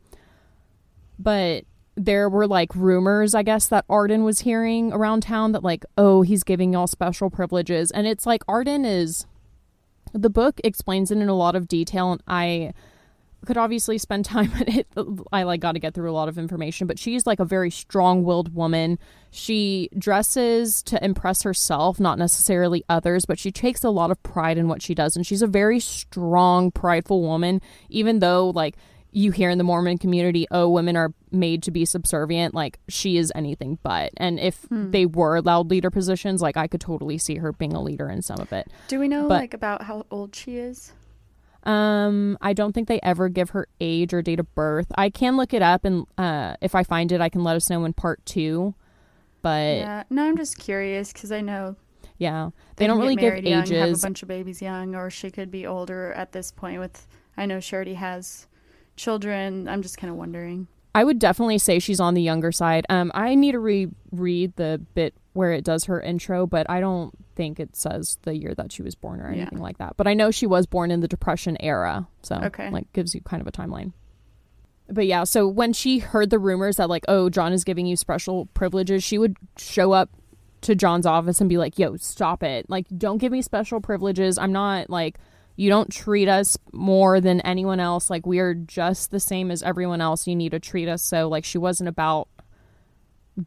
But 1.19 1.65
there 1.95 2.29
were 2.29 2.47
like 2.47 2.73
rumors 2.73 3.35
I 3.35 3.43
guess 3.43 3.67
that 3.67 3.83
Arden 3.89 4.23
was 4.23 4.39
hearing 4.39 4.93
around 4.93 5.23
town 5.23 5.51
that 5.51 5.63
like 5.63 5.83
oh 5.97 6.21
he's 6.21 6.43
giving 6.43 6.71
y'all 6.71 6.87
special 6.87 7.29
privileges. 7.29 7.91
And 7.91 8.07
it's 8.07 8.25
like 8.25 8.43
Arden 8.47 8.85
is 8.85 9.25
the 10.13 10.29
book 10.29 10.61
explains 10.63 11.11
it 11.11 11.17
in 11.17 11.27
a 11.27 11.35
lot 11.35 11.57
of 11.57 11.67
detail 11.67 12.13
and 12.13 12.23
I 12.29 12.73
could 13.45 13.57
obviously 13.57 13.97
spend 13.97 14.25
time 14.25 14.51
on 14.55 14.63
it. 14.67 14.87
I 15.31 15.43
like 15.43 15.59
got 15.59 15.73
to 15.73 15.79
get 15.79 15.93
through 15.93 16.09
a 16.09 16.13
lot 16.13 16.29
of 16.29 16.37
information, 16.37 16.87
but 16.87 16.99
she's 16.99 17.25
like 17.25 17.39
a 17.39 17.45
very 17.45 17.69
strong-willed 17.69 18.53
woman. 18.53 18.99
She 19.31 19.89
dresses 19.97 20.83
to 20.83 21.03
impress 21.03 21.43
herself, 21.43 21.99
not 21.99 22.17
necessarily 22.17 22.83
others, 22.89 23.25
but 23.25 23.39
she 23.39 23.51
takes 23.51 23.83
a 23.83 23.89
lot 23.89 24.11
of 24.11 24.21
pride 24.23 24.57
in 24.57 24.67
what 24.67 24.81
she 24.81 24.93
does 24.93 25.15
and 25.15 25.25
she's 25.25 25.41
a 25.41 25.47
very 25.47 25.79
strong, 25.79 26.71
prideful 26.71 27.21
woman 27.21 27.61
even 27.89 28.19
though 28.19 28.49
like 28.49 28.75
you 29.11 29.31
hear 29.31 29.49
in 29.49 29.59
the 29.59 29.63
Mormon 29.63 29.99
community, 29.99 30.47
oh, 30.49 30.67
women 30.67 30.97
are 30.97 31.13
made 31.31 31.63
to 31.63 31.71
be 31.71 31.85
subservient. 31.85 32.53
Like 32.55 32.79
she 32.89 33.17
is 33.17 33.31
anything 33.35 33.77
but. 33.83 34.11
And 34.17 34.39
if 34.39 34.63
hmm. 34.63 34.91
they 34.91 35.05
were 35.05 35.35
allowed 35.35 35.69
leader 35.69 35.91
positions, 35.91 36.41
like 36.41 36.57
I 36.57 36.67
could 36.67 36.81
totally 36.81 37.17
see 37.17 37.35
her 37.35 37.53
being 37.53 37.73
a 37.73 37.81
leader 37.81 38.09
in 38.09 38.21
some 38.21 38.39
of 38.39 38.51
it. 38.51 38.67
Do 38.87 38.99
we 38.99 39.07
know 39.07 39.27
But- 39.27 39.41
like 39.41 39.53
about 39.53 39.83
how 39.83 40.05
old 40.09 40.35
she 40.35 40.57
is? 40.57 40.93
Um, 41.63 42.37
I 42.41 42.53
don't 42.53 42.73
think 42.73 42.87
they 42.87 42.99
ever 43.01 43.29
give 43.29 43.51
her 43.51 43.67
age 43.79 44.13
or 44.13 44.21
date 44.21 44.39
of 44.39 44.53
birth. 44.53 44.87
I 44.95 45.09
can 45.09 45.37
look 45.37 45.53
it 45.53 45.61
up, 45.61 45.85
and 45.85 46.05
uh, 46.17 46.55
if 46.61 46.75
I 46.75 46.83
find 46.83 47.11
it, 47.11 47.21
I 47.21 47.29
can 47.29 47.43
let 47.43 47.55
us 47.55 47.69
know 47.69 47.85
in 47.85 47.93
part 47.93 48.25
two. 48.25 48.75
But 49.41 49.77
yeah. 49.77 50.03
No, 50.09 50.23
I'm 50.23 50.37
just 50.37 50.57
curious 50.57 51.11
because 51.13 51.31
I 51.31 51.41
know 51.41 51.75
Yeah, 52.17 52.51
they, 52.75 52.85
can 52.85 52.95
don't 52.95 53.01
really 53.01 53.15
give 53.15 53.43
young, 53.43 53.65
have 53.67 53.93
a 53.93 53.97
bunch 53.97 54.21
of 54.21 54.27
babies 54.27 54.61
young, 54.61 54.95
or 54.95 55.09
she 55.09 55.31
could 55.31 55.51
be 55.51 55.65
older 55.65 56.11
at 56.13 56.31
this 56.31 56.51
point. 56.51 56.79
With 56.79 57.07
I 57.37 57.45
know 57.45 57.59
she 57.59 57.75
already 57.75 57.95
has 57.95 58.47
children. 58.95 59.67
I'm 59.67 59.81
just 59.81 59.97
kind 59.97 60.11
of 60.11 60.17
wondering. 60.17 60.67
I 60.95 61.03
would 61.03 61.17
definitely 61.19 61.57
say 61.57 61.79
she's 61.79 61.99
on 61.99 62.13
the 62.13 62.21
younger 62.21 62.51
side. 62.51 62.85
Um, 62.89 63.11
I 63.15 63.33
need 63.35 63.53
to 63.53 63.59
reread 63.59 64.55
the 64.57 64.81
bit 64.93 65.15
where 65.33 65.51
it 65.51 65.63
does 65.63 65.85
her 65.85 65.99
intro, 65.99 66.45
but 66.45 66.69
I 66.69 66.79
don't 66.79 67.11
think 67.35 67.59
it 67.59 67.75
says 67.75 68.19
the 68.21 68.37
year 68.37 68.53
that 68.53 68.71
she 68.71 68.83
was 68.83 68.93
born 68.93 69.19
or 69.19 69.31
Yeah. 69.31 69.41
anything 69.41 69.57
like 69.59 69.79
that. 69.79 69.97
But 69.97 70.05
I 70.07 70.13
know 70.13 70.29
she 70.29 70.45
was 70.45 70.67
born 70.67 70.91
in 70.91 70.99
the 70.99 71.07
Depression 71.07 71.57
era, 71.59 72.07
so 72.21 72.35
Okay. 72.43 72.69
like 72.69 72.91
gives 72.93 73.15
you 73.15 73.21
kind 73.21 73.41
of 73.41 73.47
a 73.47 73.51
timeline. 73.51 73.93
But 74.87 75.07
yeah, 75.07 75.23
so 75.23 75.47
when 75.47 75.73
she 75.73 75.99
heard 75.99 76.29
the 76.29 76.37
rumors 76.37 76.75
that 76.77 76.89
like, 76.89 77.05
oh, 77.07 77.29
John 77.29 77.53
is 77.53 77.63
giving 77.63 77.87
you 77.87 77.95
special 77.95 78.45
privileges, 78.53 79.03
she 79.03 79.17
would 79.17 79.37
show 79.57 79.93
up 79.93 80.11
to 80.61 80.75
John's 80.75 81.05
office 81.07 81.41
and 81.41 81.49
be 81.49 81.57
like, 81.57 81.79
"Yo, 81.79 81.95
stop 81.97 82.43
it! 82.43 82.69
Like, 82.69 82.85
don't 82.97 83.17
give 83.17 83.31
me 83.31 83.41
special 83.41 83.81
privileges. 83.81 84.37
I'm 84.37 84.51
not 84.53 84.89
like." 84.89 85.17
You 85.55 85.69
don't 85.69 85.91
treat 85.91 86.27
us 86.27 86.57
more 86.71 87.21
than 87.21 87.39
anyone 87.41 87.79
else. 87.79 88.09
Like 88.09 88.25
we 88.25 88.39
are 88.39 88.53
just 88.53 89.11
the 89.11 89.19
same 89.19 89.51
as 89.51 89.61
everyone 89.61 90.01
else. 90.01 90.25
You 90.27 90.35
need 90.35 90.49
to 90.51 90.59
treat 90.59 90.87
us 90.89 91.03
so 91.03 91.27
like 91.27 91.45
she 91.45 91.57
wasn't 91.57 91.89
about 91.89 92.27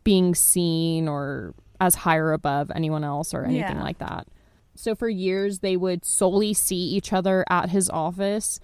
being 0.04 0.34
seen 0.34 1.08
or 1.08 1.54
as 1.80 1.94
higher 1.96 2.32
above 2.32 2.70
anyone 2.74 3.04
else 3.04 3.34
or 3.34 3.44
anything 3.44 3.76
Yeah. 3.76 3.82
like 3.82 3.98
that. 3.98 4.26
So 4.74 4.94
for 4.94 5.08
years 5.08 5.60
they 5.60 5.76
would 5.76 6.04
solely 6.04 6.52
see 6.54 6.76
each 6.76 7.12
other 7.12 7.44
at 7.48 7.70
his 7.70 7.88
office. 7.90 8.60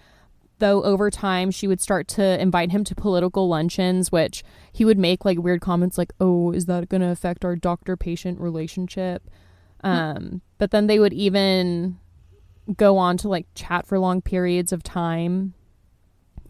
Though 0.58 0.82
over 0.84 1.10
time 1.10 1.50
she 1.50 1.66
would 1.66 1.80
start 1.80 2.06
to 2.08 2.40
invite 2.40 2.70
him 2.70 2.84
to 2.84 2.94
political 2.94 3.48
luncheons, 3.48 4.12
which 4.12 4.44
he 4.72 4.84
would 4.84 4.98
make 4.98 5.24
like 5.24 5.38
weird 5.38 5.60
comments 5.60 5.98
like, 5.98 6.12
"Oh, 6.20 6.52
is 6.52 6.66
that 6.66 6.88
going 6.88 7.00
to 7.00 7.08
affect 7.08 7.44
our 7.44 7.56
doctor-patient 7.56 8.38
relationship?" 8.40 9.28
Um, 9.82 10.40
but 10.58 10.70
then 10.70 10.86
they 10.86 11.00
would 11.00 11.12
even 11.12 11.98
go 12.76 12.98
on 12.98 13.16
to 13.18 13.28
like 13.28 13.46
chat 13.54 13.86
for 13.86 13.98
long 13.98 14.22
periods 14.22 14.72
of 14.72 14.82
time 14.82 15.54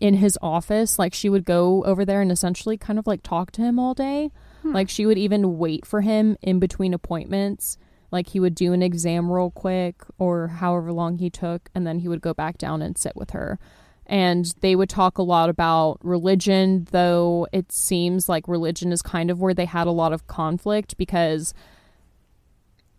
in 0.00 0.14
his 0.14 0.38
office. 0.42 0.98
Like 0.98 1.14
she 1.14 1.28
would 1.28 1.44
go 1.44 1.84
over 1.84 2.04
there 2.04 2.20
and 2.20 2.32
essentially 2.32 2.76
kind 2.76 2.98
of 2.98 3.06
like 3.06 3.22
talk 3.22 3.52
to 3.52 3.62
him 3.62 3.78
all 3.78 3.94
day. 3.94 4.30
Hmm. 4.62 4.72
Like 4.72 4.88
she 4.88 5.06
would 5.06 5.18
even 5.18 5.58
wait 5.58 5.86
for 5.86 6.00
him 6.00 6.36
in 6.42 6.58
between 6.58 6.92
appointments. 6.92 7.78
Like 8.10 8.28
he 8.28 8.40
would 8.40 8.54
do 8.54 8.72
an 8.72 8.82
exam 8.82 9.30
real 9.30 9.50
quick 9.50 10.02
or 10.18 10.48
however 10.48 10.92
long 10.92 11.18
he 11.18 11.30
took, 11.30 11.70
and 11.74 11.86
then 11.86 12.00
he 12.00 12.08
would 12.08 12.20
go 12.20 12.34
back 12.34 12.58
down 12.58 12.82
and 12.82 12.98
sit 12.98 13.16
with 13.16 13.30
her. 13.30 13.58
And 14.04 14.52
they 14.60 14.76
would 14.76 14.90
talk 14.90 15.16
a 15.16 15.22
lot 15.22 15.48
about 15.48 15.98
religion, 16.02 16.86
though 16.90 17.46
it 17.52 17.72
seems 17.72 18.28
like 18.28 18.48
religion 18.48 18.92
is 18.92 19.00
kind 19.00 19.30
of 19.30 19.40
where 19.40 19.54
they 19.54 19.64
had 19.64 19.86
a 19.86 19.92
lot 19.92 20.12
of 20.12 20.26
conflict 20.26 20.96
because 20.98 21.54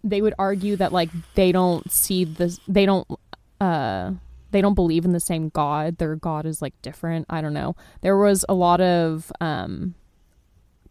they 0.03 0.21
would 0.21 0.33
argue 0.37 0.75
that 0.75 0.91
like 0.91 1.09
they 1.35 1.51
don't 1.51 1.89
see 1.91 2.25
this 2.25 2.59
they 2.67 2.85
don't 2.85 3.07
uh 3.61 4.11
they 4.53 4.61
don't 4.61 4.75
believe 4.75 5.03
in 5.03 5.11
the 5.11 5.19
same 5.19 5.49
God. 5.49 5.97
Their 5.97 6.15
God 6.15 6.45
is 6.45 6.61
like 6.61 6.79
different. 6.81 7.25
I 7.29 7.41
don't 7.41 7.53
know. 7.53 7.75
There 8.01 8.15
was 8.15 8.45
a 8.47 8.53
lot 8.53 8.79
of 8.79 9.31
um, 9.41 9.95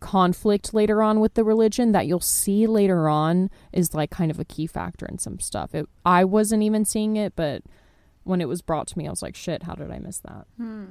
conflict 0.01 0.75
later 0.75 1.01
on 1.01 1.21
with 1.21 1.35
the 1.35 1.45
religion 1.45 1.93
that 1.93 2.09
you'll 2.09 2.21
see 2.21 2.67
later 2.67 3.09
on 3.09 3.51
is 3.73 3.95
like 3.95 4.11
kind 4.11 4.31
of 4.33 4.41
a 4.41 4.45
key 4.45 4.67
factor 4.67 5.07
in 5.07 5.19
some 5.19 5.39
stuff. 5.39 5.75
It, 5.75 5.89
I 6.05 6.25
wasn't 6.25 6.65
even 6.65 6.85
seeing 6.85 7.17
it, 7.17 7.35
but 7.37 7.63
when 8.25 8.41
it 8.41 8.49
was 8.49 8.63
brought 8.63 8.89
to 8.89 8.99
me, 8.99 9.07
I 9.07 9.11
was 9.11 9.23
like, 9.23 9.37
shit, 9.37 9.63
how 9.63 9.75
did 9.75 9.91
I 9.93 10.01
miss 10.01 10.19
that? 10.19 10.47
Hmm. 10.57 10.85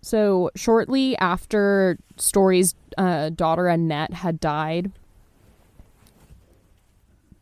So, 0.00 0.50
shortly 0.54 1.18
after 1.18 1.98
Story's 2.16 2.76
uh, 2.96 3.30
daughter 3.30 3.66
Annette 3.66 4.12
had 4.12 4.38
died, 4.38 4.92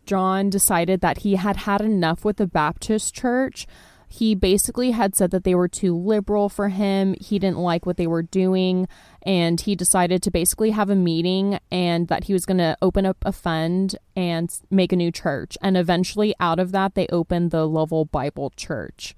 John 0.06 0.50
decided 0.50 1.00
that 1.00 1.18
he 1.18 1.36
had 1.36 1.58
had 1.58 1.80
enough 1.80 2.24
with 2.24 2.36
the 2.36 2.46
Baptist 2.46 3.14
church. 3.14 3.66
He 4.08 4.36
basically 4.36 4.92
had 4.92 5.16
said 5.16 5.32
that 5.32 5.42
they 5.42 5.56
were 5.56 5.66
too 5.66 5.96
liberal 5.96 6.48
for 6.48 6.68
him. 6.68 7.16
He 7.20 7.40
didn't 7.40 7.58
like 7.58 7.84
what 7.84 7.96
they 7.96 8.06
were 8.06 8.22
doing. 8.22 8.86
And 9.22 9.60
he 9.60 9.74
decided 9.74 10.22
to 10.22 10.30
basically 10.30 10.70
have 10.70 10.88
a 10.88 10.94
meeting 10.94 11.58
and 11.72 12.06
that 12.08 12.24
he 12.24 12.32
was 12.32 12.46
going 12.46 12.58
to 12.58 12.76
open 12.80 13.06
up 13.06 13.16
a 13.22 13.32
fund 13.32 13.96
and 14.14 14.56
make 14.70 14.92
a 14.92 14.96
new 14.96 15.10
church. 15.10 15.58
And 15.60 15.76
eventually, 15.76 16.34
out 16.38 16.60
of 16.60 16.70
that, 16.70 16.94
they 16.94 17.08
opened 17.08 17.50
the 17.50 17.66
Lovell 17.66 18.04
Bible 18.04 18.52
Church. 18.56 19.16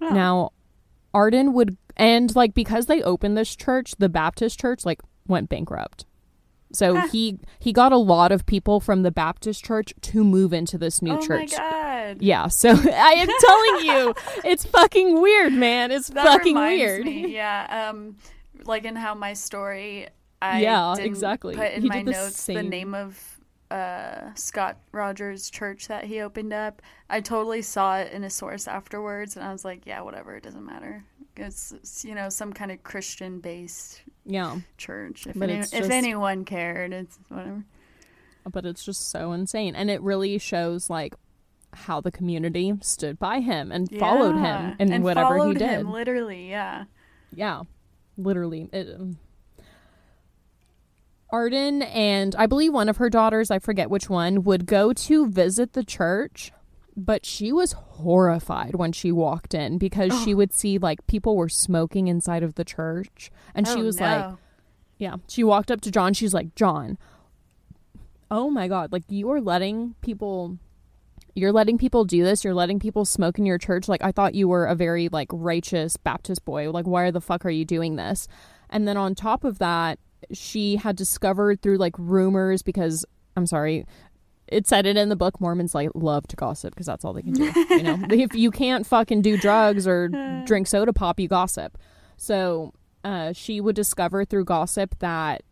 Oh. 0.00 0.10
Now, 0.10 0.50
Arden 1.14 1.54
would, 1.54 1.78
and 1.96 2.34
like 2.36 2.52
because 2.52 2.84
they 2.84 3.02
opened 3.02 3.36
this 3.36 3.56
church, 3.56 3.94
the 3.98 4.10
Baptist 4.10 4.60
church 4.60 4.84
like 4.84 5.00
went 5.26 5.48
bankrupt. 5.48 6.04
So 6.72 7.00
he 7.08 7.38
he 7.58 7.72
got 7.72 7.92
a 7.92 7.96
lot 7.96 8.30
of 8.30 8.44
people 8.46 8.80
from 8.80 9.02
the 9.02 9.10
Baptist 9.10 9.64
church 9.64 9.94
to 10.02 10.22
move 10.22 10.52
into 10.52 10.76
this 10.76 11.00
new 11.00 11.14
oh 11.14 11.20
church. 11.20 11.52
my 11.52 11.58
god. 11.58 12.22
Yeah, 12.22 12.48
so 12.48 12.70
I 12.92 13.12
am 13.12 13.28
telling 13.40 13.86
you, 13.86 14.14
it's 14.44 14.64
fucking 14.66 15.20
weird, 15.20 15.52
man. 15.52 15.90
It's 15.90 16.08
That 16.08 16.24
fucking 16.24 16.56
weird. 16.56 17.04
Me, 17.04 17.34
yeah. 17.34 17.88
Um, 17.90 18.16
like 18.64 18.84
in 18.84 18.96
how 18.96 19.14
my 19.14 19.32
story, 19.32 20.08
I 20.42 20.60
Yeah, 20.60 20.96
exactly. 20.98 21.56
Put 21.56 21.72
in 21.72 21.82
He 21.82 21.88
my 21.88 22.02
the 22.02 22.10
notes 22.12 22.46
the 22.46 22.62
name 22.62 22.94
of 22.94 23.40
uh 23.70 24.34
Scott 24.34 24.78
Rogers' 24.92 25.50
church 25.50 25.88
that 25.88 26.04
he 26.04 26.20
opened 26.20 26.52
up. 26.52 26.82
I 27.08 27.20
totally 27.20 27.62
saw 27.62 27.98
it 27.98 28.12
in 28.12 28.24
a 28.24 28.30
source 28.30 28.68
afterwards, 28.68 29.36
and 29.36 29.44
I 29.44 29.52
was 29.52 29.64
like, 29.64 29.86
yeah, 29.86 30.02
whatever. 30.02 30.36
It 30.36 30.42
doesn't 30.42 30.64
matter. 30.64 31.04
It's, 31.36 31.72
it's, 31.72 32.04
you 32.04 32.14
know 32.14 32.28
some 32.28 32.52
kind 32.52 32.70
of 32.70 32.82
Christian 32.82 33.40
based 33.40 34.02
Yeah, 34.30 34.58
church. 34.76 35.26
If 35.26 35.40
any, 35.40 35.54
if 35.54 35.70
just- 35.70 35.90
anyone 35.90 36.44
cared, 36.44 36.92
it's 36.92 37.18
whatever. 37.28 37.64
but 38.52 38.66
it's 38.66 38.84
just 38.84 39.08
so 39.10 39.32
insane, 39.32 39.74
and 39.74 39.90
it 39.90 40.02
really 40.02 40.36
shows 40.38 40.90
like 40.90 41.14
how 41.72 42.00
the 42.00 42.10
community 42.12 42.74
stood 42.82 43.18
by 43.18 43.40
him 43.40 43.72
and 43.72 43.90
followed 43.98 44.36
him 44.36 44.76
in 44.78 44.92
and 44.92 45.02
whatever 45.04 45.46
he 45.48 45.54
did. 45.54 45.62
him, 45.80 45.90
literally, 45.92 46.48
yeah. 46.50 46.84
Yeah, 47.34 47.62
literally. 48.16 48.68
It, 48.72 48.94
um, 48.98 49.18
Arden 51.30 51.82
and 51.82 52.34
I 52.36 52.46
believe 52.46 52.72
one 52.72 52.88
of 52.88 52.96
her 52.98 53.10
daughters, 53.10 53.50
I 53.50 53.58
forget 53.58 53.90
which 53.90 54.08
one, 54.08 54.44
would 54.44 54.64
go 54.66 54.92
to 54.94 55.28
visit 55.28 55.74
the 55.74 55.84
church, 55.84 56.52
but 56.98 57.24
she 57.24 57.52
was 57.52 57.72
horrified 57.72 58.74
when 58.74 58.90
she 58.90 59.12
walked 59.12 59.54
in 59.54 59.78
because 59.78 60.12
she 60.24 60.34
oh. 60.34 60.38
would 60.38 60.52
see 60.52 60.78
like 60.78 61.06
people 61.06 61.36
were 61.36 61.48
smoking 61.48 62.08
inside 62.08 62.42
of 62.42 62.56
the 62.56 62.64
church. 62.64 63.30
And 63.54 63.68
she 63.68 63.80
Oh, 63.80 63.84
was 63.84 64.00
like, 64.00 64.34
yeah, 64.98 65.16
she 65.28 65.44
walked 65.44 65.70
up 65.70 65.80
to 65.82 65.92
John. 65.92 66.12
She's 66.12 66.34
like, 66.34 66.56
John, 66.56 66.98
oh 68.32 68.50
my 68.50 68.66
God, 68.66 68.90
like 68.92 69.04
you 69.08 69.30
are 69.30 69.40
letting 69.40 69.94
people. 70.00 70.58
You're 71.34 71.52
letting 71.52 71.78
people 71.78 72.04
do 72.04 72.24
this. 72.24 72.42
You're 72.42 72.52
letting 72.54 72.80
people 72.80 73.04
smoke 73.04 73.38
in 73.38 73.46
your 73.46 73.58
church. 73.58 73.86
Like 73.86 74.02
I 74.02 74.10
thought 74.10 74.34
you 74.34 74.48
were 74.48 74.66
a 74.66 74.74
very 74.74 75.08
like 75.08 75.28
righteous 75.30 75.96
Baptist 75.96 76.44
boy. 76.44 76.68
Like 76.72 76.86
why 76.86 77.12
the 77.12 77.20
fuck 77.20 77.46
are 77.46 77.50
you 77.50 77.64
doing 77.64 77.94
this? 77.94 78.26
And 78.70 78.88
then 78.88 78.96
on 78.96 79.14
top 79.14 79.44
of 79.44 79.60
that, 79.60 80.00
she 80.32 80.76
had 80.76 80.96
discovered 80.96 81.62
through 81.62 81.76
like 81.76 81.94
rumors 81.96 82.62
because 82.62 83.04
I'm 83.36 83.46
sorry, 83.46 83.86
it 84.50 84.66
said 84.66 84.86
it 84.86 84.96
in 84.96 85.08
the 85.08 85.16
book. 85.16 85.40
Mormons 85.40 85.74
like 85.74 85.90
love 85.94 86.26
to 86.28 86.36
gossip 86.36 86.74
because 86.74 86.86
that's 86.86 87.04
all 87.04 87.12
they 87.12 87.22
can 87.22 87.32
do. 87.32 87.52
You 87.70 87.82
know, 87.82 87.98
if 88.10 88.34
you 88.34 88.50
can't 88.50 88.86
fucking 88.86 89.22
do 89.22 89.36
drugs 89.36 89.86
or 89.86 90.08
drink 90.46 90.66
soda 90.66 90.92
pop, 90.92 91.20
you 91.20 91.28
gossip. 91.28 91.78
So 92.16 92.72
uh, 93.04 93.32
she 93.32 93.60
would 93.60 93.76
discover 93.76 94.24
through 94.24 94.44
gossip 94.46 94.98
that 94.98 95.42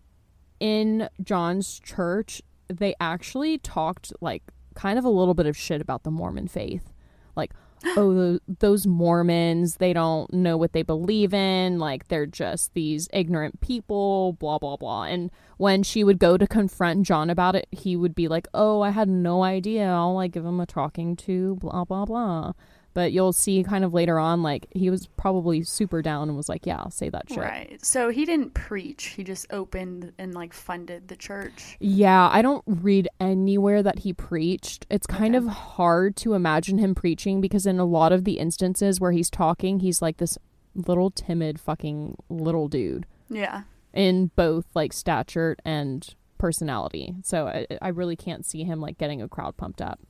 in 0.58 1.08
John's 1.22 1.78
church, 1.80 2.42
they 2.68 2.94
actually 3.00 3.58
talked 3.58 4.12
like 4.20 4.42
kind 4.74 4.98
of 4.98 5.04
a 5.04 5.08
little 5.10 5.34
bit 5.34 5.46
of 5.46 5.56
shit 5.56 5.80
about 5.80 6.02
the 6.02 6.10
Mormon 6.10 6.48
faith. 6.48 6.92
Like, 7.36 7.52
oh, 7.96 8.38
those 8.48 8.86
Mormons, 8.86 9.76
they 9.76 9.92
don't 9.92 10.32
know 10.32 10.56
what 10.56 10.72
they 10.72 10.82
believe 10.82 11.34
in. 11.34 11.78
Like, 11.78 12.08
they're 12.08 12.26
just 12.26 12.74
these 12.74 13.08
ignorant 13.12 13.60
people, 13.60 14.32
blah, 14.34 14.58
blah, 14.58 14.76
blah. 14.76 15.04
And 15.04 15.30
when 15.58 15.82
she 15.82 16.02
would 16.02 16.18
go 16.18 16.36
to 16.36 16.46
confront 16.46 17.06
John 17.06 17.30
about 17.30 17.54
it, 17.54 17.68
he 17.70 17.96
would 17.96 18.14
be 18.14 18.28
like, 18.28 18.48
oh, 18.54 18.80
I 18.80 18.90
had 18.90 19.08
no 19.08 19.42
idea. 19.42 19.86
I'll 19.88 20.14
like 20.14 20.32
give 20.32 20.44
him 20.44 20.60
a 20.60 20.66
talking 20.66 21.16
to, 21.16 21.56
blah, 21.56 21.84
blah, 21.84 22.04
blah. 22.04 22.52
But 22.96 23.12
you'll 23.12 23.34
see 23.34 23.62
kind 23.62 23.84
of 23.84 23.92
later 23.92 24.18
on, 24.18 24.42
like, 24.42 24.68
he 24.70 24.88
was 24.88 25.06
probably 25.18 25.62
super 25.62 26.00
down 26.00 26.28
and 26.30 26.36
was 26.36 26.48
like, 26.48 26.64
yeah, 26.64 26.78
I'll 26.78 26.90
say 26.90 27.10
that 27.10 27.28
shit. 27.28 27.36
Right. 27.36 27.78
So 27.84 28.08
he 28.08 28.24
didn't 28.24 28.54
preach. 28.54 29.08
He 29.08 29.22
just 29.22 29.44
opened 29.52 30.14
and 30.16 30.32
like 30.34 30.54
funded 30.54 31.08
the 31.08 31.16
church. 31.16 31.76
Yeah, 31.78 32.26
I 32.32 32.40
don't 32.40 32.64
read 32.66 33.06
anywhere 33.20 33.82
that 33.82 33.98
he 33.98 34.14
preached. 34.14 34.86
It's 34.88 35.06
kind 35.06 35.36
Okay. 35.36 35.44
of 35.44 35.52
hard 35.52 36.16
to 36.16 36.32
imagine 36.32 36.78
him 36.78 36.94
preaching 36.94 37.42
because 37.42 37.66
in 37.66 37.78
a 37.78 37.84
lot 37.84 38.12
of 38.12 38.24
the 38.24 38.38
instances 38.38 38.98
where 38.98 39.12
he's 39.12 39.28
talking, 39.28 39.80
he's 39.80 40.00
like 40.00 40.16
this 40.16 40.38
little 40.74 41.10
timid 41.10 41.60
fucking 41.60 42.16
little 42.30 42.66
dude 42.66 43.04
Yeah. 43.28 43.64
in 43.92 44.30
both 44.36 44.64
like 44.74 44.94
stature 44.94 45.54
and 45.66 46.14
personality. 46.38 47.14
So 47.22 47.46
I, 47.46 47.66
I 47.82 47.88
really 47.88 48.16
can't 48.16 48.46
see 48.46 48.64
him 48.64 48.80
like 48.80 48.96
getting 48.96 49.20
a 49.20 49.28
crowd 49.28 49.58
pumped 49.58 49.82
up. 49.82 50.00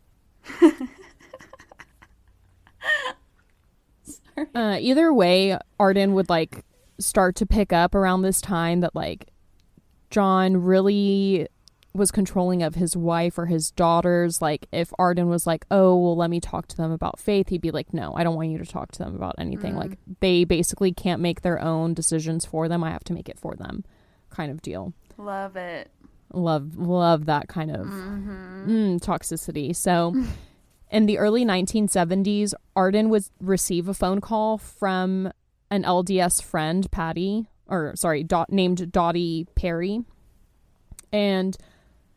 Uh, 4.55 4.78
either 4.80 5.12
way, 5.12 5.59
Arden 5.78 6.14
would 6.14 6.28
like 6.28 6.64
start 6.99 7.37
to 7.37 7.47
pick 7.47 7.72
up 7.72 7.95
around 7.95 8.22
this 8.22 8.41
time 8.41 8.80
that 8.80 8.95
like 8.95 9.28
John 10.11 10.57
really 10.59 11.49
was 11.97 12.11
controlling 12.11 12.62
of 12.62 12.74
his 12.74 12.97
wife 12.97 13.39
or 13.39 13.47
his 13.47 13.70
daughters. 13.70 14.43
Like 14.43 14.66
if 14.72 14.93
Arden 14.99 15.28
was 15.28 15.47
like, 15.47 15.64
"Oh, 15.70 15.97
well, 15.97 16.16
let 16.16 16.30
me 16.30 16.41
talk 16.41 16.68
to 16.68 16.76
them 16.76 16.93
about 16.93 17.18
faith," 17.18 17.49
he'd 17.49 17.61
be 17.61 17.70
like, 17.70 17.93
"No, 17.93 18.14
I 18.14 18.24
don't 18.24 18.37
want 18.37 18.51
you 18.51 18.59
to 18.59 18.66
talk 18.66 18.93
to 18.93 18.99
them 18.99 19.14
about 19.14 19.34
anything. 19.39 19.74
Mm. 19.74 19.78
Like 19.78 19.99
they 20.20 20.45
basically 20.45 20.93
can't 20.93 21.22
make 21.22 21.43
their 21.43 21.61
own 21.61 21.95
decisions 21.95 22.45
for 22.45 22.68
them. 22.68 22.84
I 22.84 22.91
have 22.91 23.05
to 23.05 23.12
make 23.12 23.28
it 23.28 23.39
for 23.39 23.55
them." 23.55 23.84
Kind 24.30 24.51
of 24.51 24.61
deal. 24.62 24.93
Love 25.16 25.57
it. 25.57 25.91
Love 26.32 26.76
love 26.76 27.26
that 27.26 27.49
kind 27.49 27.70
of 27.70 27.87
mm, 27.87 29.01
toxicity. 29.01 29.74
So 29.74 30.14
in 30.91 31.07
the 31.07 31.18
early 31.18 31.45
1970s, 31.45 32.55
Arden 32.74 33.09
would 33.11 33.24
receive 33.41 33.89
a 33.89 33.95
phone 33.95 34.20
call 34.20 34.59
from 34.59 35.32
an 35.70 35.82
LDS 35.82 36.43
friend, 36.43 36.91
Patty, 36.91 37.49
or 37.66 37.95
sorry, 37.97 38.22
Dot, 38.22 38.53
named 38.53 38.93
Dottie 38.93 39.47
Perry. 39.55 40.01
And 41.12 41.57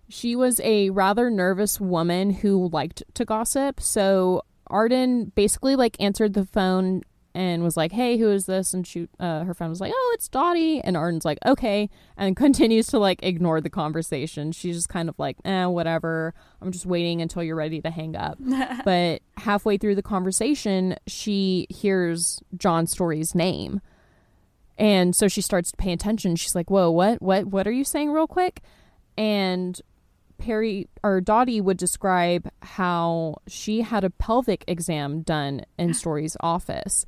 she 0.07 0.35
was 0.35 0.59
a 0.61 0.89
rather 0.89 1.29
nervous 1.29 1.79
woman 1.79 2.31
who 2.31 2.69
liked 2.69 3.03
to 3.15 3.25
gossip. 3.25 3.79
So 3.79 4.43
Arden 4.67 5.31
basically 5.35 5.75
like 5.75 5.97
answered 5.99 6.33
the 6.33 6.45
phone 6.45 7.01
and 7.39 7.63
was 7.63 7.77
like, 7.77 7.93
"Hey, 7.93 8.17
who 8.17 8.29
is 8.29 8.47
this?" 8.47 8.73
And 8.73 8.85
she, 8.85 9.07
uh, 9.17 9.45
her 9.45 9.53
friend 9.53 9.69
was 9.69 9.79
like, 9.79 9.93
"Oh, 9.95 10.11
it's 10.13 10.27
Dottie." 10.27 10.81
And 10.81 10.97
Arden's 10.97 11.23
like, 11.23 11.37
"Okay," 11.45 11.89
and 12.17 12.35
continues 12.45 12.87
to 12.87 12.99
like 12.99 13.23
ignore 13.23 13.61
the 13.61 13.69
conversation. 13.69 14.51
She's 14.51 14.75
just 14.75 14.89
kind 14.89 15.07
of 15.07 15.17
like, 15.17 15.37
"Eh, 15.45 15.65
whatever. 15.65 16.33
I'm 16.61 16.71
just 16.73 16.85
waiting 16.85 17.21
until 17.21 17.41
you're 17.41 17.55
ready 17.55 17.81
to 17.81 17.89
hang 17.89 18.17
up." 18.17 18.37
but 18.83 19.21
halfway 19.37 19.77
through 19.77 19.95
the 19.95 20.03
conversation, 20.03 20.97
she 21.07 21.65
hears 21.69 22.41
John 22.57 22.87
Story's 22.87 23.33
name. 23.33 23.79
And 24.77 25.15
so 25.15 25.27
she 25.27 25.41
starts 25.41 25.71
to 25.71 25.77
pay 25.77 25.93
attention. 25.93 26.35
She's 26.35 26.55
like, 26.55 26.69
"Whoa, 26.69 26.91
what? 26.91 27.21
What? 27.21 27.45
What 27.45 27.67
are 27.67 27.71
you 27.71 27.85
saying 27.85 28.11
real 28.11 28.27
quick?" 28.27 28.61
And 29.17 29.79
Perry 30.37 30.89
or 31.03 31.21
Dottie 31.21 31.61
would 31.61 31.77
describe 31.77 32.49
how 32.61 33.37
she 33.47 33.81
had 33.81 34.03
a 34.03 34.09
pelvic 34.09 34.65
exam 34.67 35.21
done 35.21 35.65
in 35.77 35.93
Story's 35.93 36.35
office. 36.41 37.05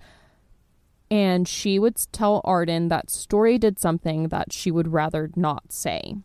And 1.11 1.45
she 1.45 1.77
would 1.77 1.97
tell 2.13 2.39
Arden 2.45 2.87
that 2.87 3.09
Story 3.09 3.57
did 3.57 3.77
something 3.77 4.29
that 4.29 4.53
she 4.53 4.71
would 4.71 4.87
rather 4.87 5.29
not 5.35 5.73
say. 5.73 6.15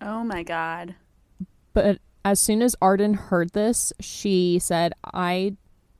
Oh 0.00 0.22
my 0.22 0.44
god. 0.44 0.94
But 1.72 1.98
as 2.24 2.38
soon 2.38 2.62
as 2.62 2.76
Arden 2.80 3.14
heard 3.14 3.52
this, 3.52 3.92
she 3.98 4.60
said, 4.60 4.92
I 5.12 5.56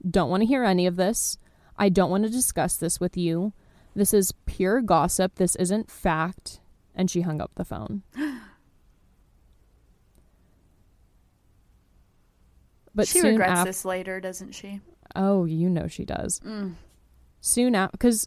don't 0.08 0.30
want 0.30 0.42
to 0.42 0.46
hear 0.46 0.62
any 0.62 0.86
of 0.86 0.94
this. 0.94 1.38
I 1.76 1.88
don't 1.88 2.10
want 2.10 2.22
to 2.22 2.30
discuss 2.30 2.76
this 2.76 3.00
with 3.00 3.16
you. 3.16 3.52
This 3.96 4.14
is 4.14 4.32
pure 4.46 4.80
gossip. 4.80 5.34
This 5.34 5.56
isn't 5.56 5.90
fact. 5.90 6.60
And 6.94 7.10
she 7.10 7.22
hung 7.22 7.40
up 7.40 7.50
the 7.56 7.64
phone. 7.64 8.02
But 12.96 13.08
she 13.08 13.20
regrets 13.22 13.64
this 13.64 13.84
later, 13.84 14.20
doesn't 14.20 14.52
she? 14.52 14.80
Oh, 15.16 15.46
you 15.46 15.68
know 15.68 15.88
she 15.88 16.04
does. 16.04 16.38
Mm. 16.46 16.74
Soon 17.46 17.74
out 17.74 17.92
because 17.92 18.26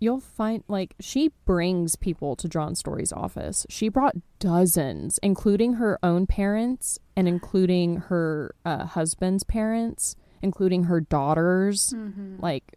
you'll 0.00 0.18
find 0.18 0.64
like 0.66 0.96
she 0.98 1.30
brings 1.44 1.94
people 1.94 2.34
to 2.34 2.48
John 2.48 2.74
Story's 2.74 3.12
office. 3.12 3.64
She 3.68 3.88
brought 3.88 4.16
dozens, 4.40 5.20
including 5.22 5.74
her 5.74 5.96
own 6.02 6.26
parents 6.26 6.98
and 7.16 7.28
including 7.28 7.98
her 8.08 8.56
uh, 8.64 8.86
husband's 8.86 9.44
parents, 9.44 10.16
including 10.42 10.84
her 10.84 11.00
daughters. 11.00 11.92
hmm 11.92 12.34
Like 12.40 12.74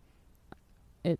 it. 1.03 1.19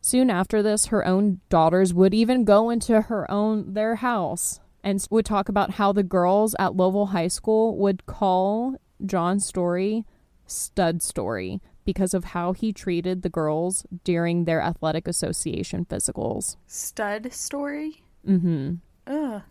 Soon 0.00 0.30
after 0.30 0.62
this, 0.62 0.86
her 0.86 1.06
own 1.06 1.42
daughters 1.50 1.92
would 1.92 2.14
even 2.14 2.46
go 2.46 2.70
into 2.70 3.02
her 3.02 3.30
own 3.30 3.74
their 3.74 3.96
house 3.96 4.60
and 4.82 5.06
would 5.10 5.26
talk 5.26 5.50
about 5.50 5.72
how 5.72 5.92
the 5.92 6.02
girls 6.02 6.56
at 6.58 6.74
Lovell 6.74 7.08
High 7.08 7.28
School 7.28 7.76
would 7.76 8.06
call 8.06 8.76
John 9.04 9.40
Story 9.40 10.06
stud 10.46 11.02
story 11.02 11.60
because 11.84 12.14
of 12.14 12.24
how 12.24 12.52
he 12.52 12.72
treated 12.72 13.22
the 13.22 13.28
girls 13.28 13.86
during 14.04 14.44
their 14.44 14.60
athletic 14.60 15.06
association 15.08 15.84
physicals. 15.84 16.56
Stud 16.66 17.32
story. 17.32 18.02
Mhm. 18.26 18.78
Ugh. 19.06 19.42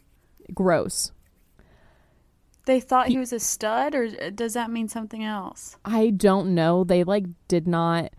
Gross. 0.54 1.12
They 2.66 2.80
thought 2.80 3.08
he 3.10 3.18
was 3.18 3.34
a 3.34 3.40
stud, 3.40 3.94
or 3.94 4.32
does 4.32 4.54
that 4.54 4.72
mean 4.72 4.88
something 4.88 5.24
else? 5.24 5.76
I 5.84 6.12
don't 6.12 6.56
know. 6.56 6.84
They 6.84 7.04
like 7.04 7.26
did 7.48 7.68
not 7.68 8.12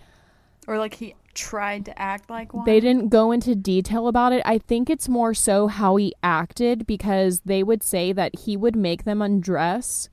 Or 0.66 0.78
like 0.78 0.94
he 0.94 1.14
tried 1.34 1.84
to 1.86 1.98
act 1.98 2.30
like 2.30 2.54
one? 2.54 2.64
They 2.64 2.78
didn't 2.80 3.08
go 3.08 3.32
into 3.32 3.54
detail 3.54 4.06
about 4.06 4.32
it. 4.32 4.42
I 4.44 4.58
think 4.58 4.88
it's 4.88 5.08
more 5.08 5.34
so 5.34 5.66
how 5.66 5.96
he 5.96 6.14
acted 6.22 6.86
because 6.86 7.40
they 7.40 7.62
would 7.62 7.82
say 7.82 8.12
that 8.12 8.40
he 8.40 8.56
would 8.56 8.76
make 8.76 9.04
them 9.04 9.20
undress. 9.20 10.08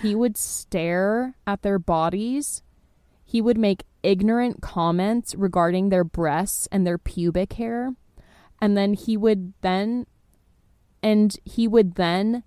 He 0.00 0.14
would 0.14 0.36
stare 0.36 1.34
at 1.46 1.62
their 1.62 1.78
bodies. 1.78 2.62
He 3.32 3.40
would 3.40 3.56
make 3.56 3.84
ignorant 4.02 4.60
comments 4.60 5.34
regarding 5.34 5.88
their 5.88 6.04
breasts 6.04 6.68
and 6.70 6.86
their 6.86 6.98
pubic 6.98 7.54
hair. 7.54 7.94
And 8.60 8.76
then 8.76 8.92
he 8.92 9.16
would 9.16 9.54
then 9.62 10.04
and 11.02 11.34
he 11.42 11.66
would 11.66 11.94
then 11.94 12.42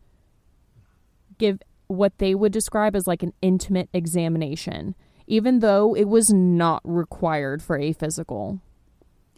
give 1.39 1.57
what 1.87 2.19
they 2.19 2.35
would 2.35 2.51
describe 2.51 2.95
as 2.95 3.07
like 3.07 3.23
an 3.23 3.33
intimate 3.41 3.89
examination, 3.93 4.93
even 5.25 5.57
though 5.57 5.95
it 5.95 6.03
was 6.03 6.31
not 6.31 6.83
required 6.83 7.63
for 7.63 7.79
a 7.79 7.91
physical. 7.91 8.59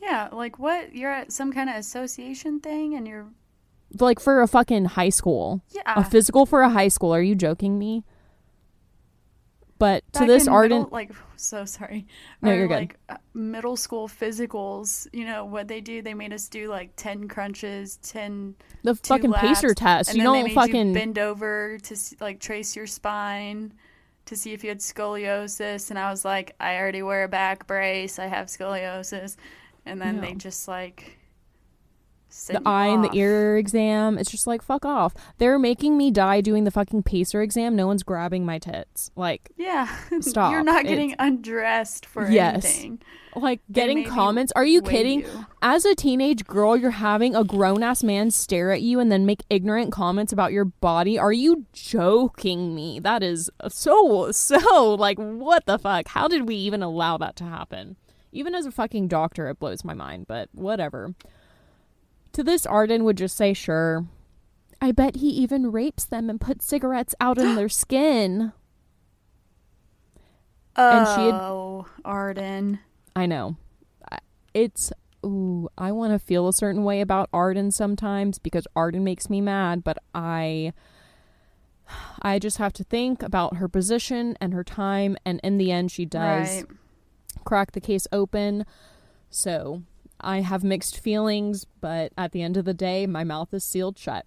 Yeah, 0.01 0.27
like 0.33 0.59
what? 0.59 0.93
You're 0.93 1.13
at 1.13 1.31
some 1.31 1.53
kind 1.53 1.69
of 1.69 1.77
association 1.77 2.59
thing, 2.59 2.93
and 2.93 3.07
you're 3.07 3.27
like 4.01 4.19
for 4.19 4.41
a 4.41 4.49
fucking 4.49 4.83
high 4.83 5.07
school. 5.07 5.61
yeah. 5.69 5.93
A 5.95 6.03
physical 6.03 6.45
for 6.45 6.61
a 6.61 6.69
high 6.69 6.89
school. 6.89 7.15
Are 7.15 7.21
you 7.21 7.35
joking 7.35 7.79
me? 7.79 8.03
But 9.79 10.03
to 10.13 10.25
this 10.25 10.47
ardent 10.47 10.85
middle, 10.85 10.89
like 10.91 11.11
so 11.35 11.65
sorry. 11.65 12.07
No, 12.41 12.51
you're 12.51 12.67
good. 12.67 12.75
Like 12.75 12.99
uh, 13.09 13.17
middle 13.33 13.77
school 13.77 14.07
physicals, 14.07 15.07
you 15.13 15.25
know 15.25 15.45
what 15.45 15.67
they 15.67 15.81
do? 15.81 16.01
They 16.01 16.13
made 16.13 16.33
us 16.33 16.47
do 16.47 16.69
like 16.69 16.91
ten 16.95 17.27
crunches, 17.27 17.97
ten 17.97 18.55
the 18.83 18.95
fucking 18.95 19.33
pacer 19.33 19.73
test. 19.73 20.15
You 20.15 20.23
don't 20.23 20.51
fucking 20.51 20.89
you 20.89 20.93
bend 20.93 21.19
over 21.19 21.77
to 21.77 21.97
like 22.19 22.39
trace 22.39 22.75
your 22.75 22.87
spine 22.87 23.73
to 24.25 24.35
see 24.35 24.53
if 24.53 24.63
you 24.63 24.69
had 24.69 24.79
scoliosis. 24.79 25.89
And 25.89 25.97
I 25.97 26.09
was 26.09 26.23
like, 26.23 26.55
I 26.59 26.77
already 26.77 27.01
wear 27.01 27.23
a 27.23 27.27
back 27.27 27.65
brace. 27.67 28.19
I 28.19 28.27
have 28.27 28.47
scoliosis. 28.47 29.35
And 29.85 30.01
then 30.01 30.19
they 30.19 30.33
just 30.33 30.67
like 30.67 31.16
the 32.45 32.61
eye 32.65 32.87
and 32.87 33.03
the 33.03 33.09
ear 33.13 33.57
exam. 33.57 34.17
It's 34.17 34.29
just 34.31 34.45
like 34.47 34.61
fuck 34.61 34.85
off. 34.85 35.13
They're 35.39 35.57
making 35.59 35.97
me 35.97 36.11
die 36.11 36.41
doing 36.41 36.63
the 36.63 36.71
fucking 36.71 37.03
pacer 37.03 37.41
exam. 37.41 37.75
No 37.75 37.87
one's 37.87 38.03
grabbing 38.03 38.45
my 38.45 38.59
tits. 38.59 39.11
Like 39.15 39.49
Yeah, 39.57 39.87
Stop. 40.21 40.51
You're 40.51 40.63
not 40.63 40.81
It's- 40.85 40.89
getting 40.91 41.15
undressed 41.19 42.05
for 42.05 42.29
Yes. 42.29 42.65
anything. 42.65 42.99
like 43.35 43.61
getting 43.71 44.03
comments. 44.03 44.51
Are 44.55 44.65
you 44.65 44.81
kidding? 44.81 45.21
you. 45.21 45.45
As 45.61 45.85
a 45.85 45.93
teenage 45.95 46.45
girl, 46.45 46.75
you're 46.77 46.91
having 46.91 47.35
a 47.35 47.43
grown 47.43 47.83
ass 47.83 48.03
man 48.03 48.31
stare 48.31 48.71
at 48.71 48.81
you 48.81 48.99
and 48.99 49.11
then 49.11 49.25
make 49.25 49.43
ignorant 49.49 49.91
comments 49.91 50.33
about 50.33 50.51
your 50.53 50.65
body. 50.65 51.19
Are 51.19 51.31
you 51.33 51.65
joking 51.71 52.73
me? 52.75 52.99
That 52.99 53.21
is 53.23 53.49
so, 53.69 54.31
so 54.31 54.95
like, 54.95 55.17
what 55.17 55.65
the 55.65 55.77
fuck? 55.77 56.07
How 56.09 56.27
did 56.27 56.47
we 56.47 56.55
even 56.55 56.81
allow 56.83 57.17
that 57.17 57.35
to 57.37 57.43
happen? 57.43 57.95
Even 58.31 58.53
as 58.55 58.65
a 58.65 58.71
fucking 58.71 59.07
doctor, 59.07 59.47
it 59.49 59.57
blows 59.59 59.83
my 59.85 59.93
mind, 59.93 60.27
but 60.27 60.49
whatever. 60.53 61.13
To 62.37 62.43
this, 62.43 62.67
Arden 62.67 63.03
would 63.03 63.17
just 63.17 63.35
say, 63.35 63.51
sure. 63.55 64.05
I 64.79 64.91
bet 64.91 65.15
he 65.15 65.29
even 65.29 65.71
rapes 65.71 66.05
them 66.05 66.29
and 66.29 66.39
puts 66.39 66.65
cigarettes 66.67 67.15
out 67.19 67.39
in 67.39 67.55
their 67.55 67.67
skin. 67.83 68.53
And 70.75 71.07
she 71.07 71.21
had- 71.25 71.33
Oh, 71.33 71.87
Arden. 72.05 72.77
I 73.15 73.25
know. 73.25 73.55
It's 74.53 74.93
ooh, 75.25 75.67
I 75.79 75.91
want 75.91 76.13
to 76.13 76.19
feel 76.19 76.47
a 76.47 76.53
certain 76.53 76.83
way 76.83 77.01
about 77.01 77.27
Arden 77.33 77.71
sometimes 77.71 78.37
because 78.37 78.67
Arden 78.75 79.03
makes 79.03 79.31
me 79.31 79.41
mad, 79.41 79.83
but 79.83 79.97
I 80.13 80.73
I 82.21 82.37
just 82.37 82.57
have 82.57 82.73
to 82.73 82.83
think 82.83 83.23
about 83.23 83.57
her 83.57 83.67
position 83.67 84.37
and 84.39 84.53
her 84.53 84.63
time 84.63 85.17
and 85.25 85.39
in 85.43 85.57
the 85.57 85.71
end 85.71 85.89
she 85.89 86.05
does 86.05 86.57
Right. 86.57 86.65
crack 87.45 87.71
the 87.71 87.81
case 87.81 88.07
open. 88.11 88.63
So, 89.31 89.81
I 90.19 90.41
have 90.41 90.63
mixed 90.63 90.99
feelings, 90.99 91.65
but 91.79 92.11
at 92.17 92.31
the 92.31 92.41
end 92.41 92.57
of 92.57 92.65
the 92.65 92.73
day, 92.73 93.07
my 93.07 93.23
mouth 93.23 93.53
is 93.53 93.63
sealed 93.63 93.97
shut. 93.97 94.25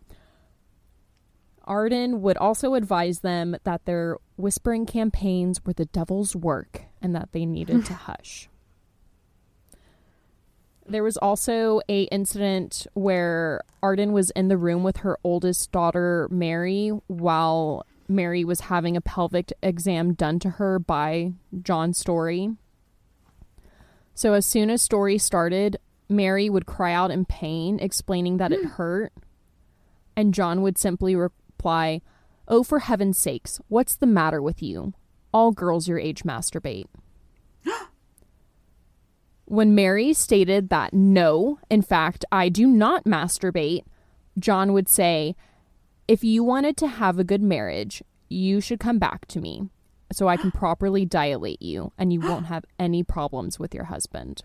Arden 1.65 2.23
would 2.23 2.37
also 2.37 2.75
advise 2.75 3.21
them 3.21 3.57
that 3.65 3.85
their 3.85 4.19
whispering 4.37 4.87
campaigns 4.87 5.65
were 5.65 5.73
the 5.73 5.85
devil's 5.85 6.35
work 6.35 6.83
and 7.01 7.15
that 7.15 7.33
they 7.33 7.47
needed 7.47 7.85
to 7.87 7.95
hush. 8.07 8.49
There 10.87 11.05
was 11.05 11.17
also 11.17 11.81
a 11.89 12.03
incident 12.05 12.87
where 12.95 13.61
Arden 13.83 14.13
was 14.13 14.31
in 14.31 14.49
the 14.49 14.57
room 14.57 14.83
with 14.83 14.99
her 14.99 15.19
oldest 15.23 15.71
daughter 15.71 16.27
Mary 16.33 16.89
while 17.07 17.87
Mary 18.09 18.45
was 18.45 18.63
having 18.63 18.97
a 18.97 19.01
pelvic 19.01 19.53
exam 19.63 20.15
done 20.15 20.41
to 20.41 20.51
her 20.51 20.81
by 20.81 21.33
John 21.63 21.93
Story. 21.95 22.57
So 24.21 24.35
as 24.35 24.45
soon 24.45 24.69
as 24.69 24.83
Story 24.83 25.17
started, 25.17 25.79
Mary 26.07 26.51
would 26.51 26.67
cry 26.67 26.93
out 26.93 27.11
in 27.11 27.25
pain, 27.25 27.79
explaining 27.81 28.37
that 28.37 28.53
it 28.53 28.61
hmm. 28.61 28.67
hurt. 28.67 29.15
And 30.15 30.35
John 30.35 30.61
would 30.61 30.77
simply 30.77 31.17
reply, 31.17 32.03
Oh, 32.47 32.63
for 32.63 32.81
heaven's 32.81 33.17
sakes, 33.17 33.63
what's 33.69 33.97
the 33.97 34.05
matter 34.05 34.43
with 34.43 34.63
you? 34.63 34.93
All 35.33 35.53
girls 35.53 35.89
your 35.89 35.99
age 35.99 36.23
masturbate. 36.25 36.85
when 39.47 39.75
Mary 39.75 40.13
stated 40.13 40.69
that 40.69 40.93
no, 40.93 41.59
in 41.71 41.81
fact, 41.81 42.27
I 42.31 42.51
do 42.51 42.67
not 42.67 43.05
masturbate, 43.05 43.85
John 44.39 44.75
would 44.75 44.91
say, 44.91 45.35
If 46.07 46.23
you 46.23 46.45
wanted 46.45 46.77
to 46.77 46.89
have 46.89 47.19
a 47.19 47.25
good 47.25 47.41
marriage, 47.41 48.03
you 48.29 48.61
should 48.61 48.81
come 48.81 48.99
back 48.99 49.25
to 49.29 49.41
me 49.41 49.71
so 50.13 50.29
I 50.29 50.37
can 50.37 50.51
properly 50.51 51.05
dilate 51.05 51.63
you 51.63 51.93
and 51.99 52.13
you 52.13 52.21
won't 52.21 52.47
have 52.47 52.65
any 52.79 53.03
problems 53.03 53.59
with 53.59 53.75
your 53.75 53.85
husband. 53.85 54.43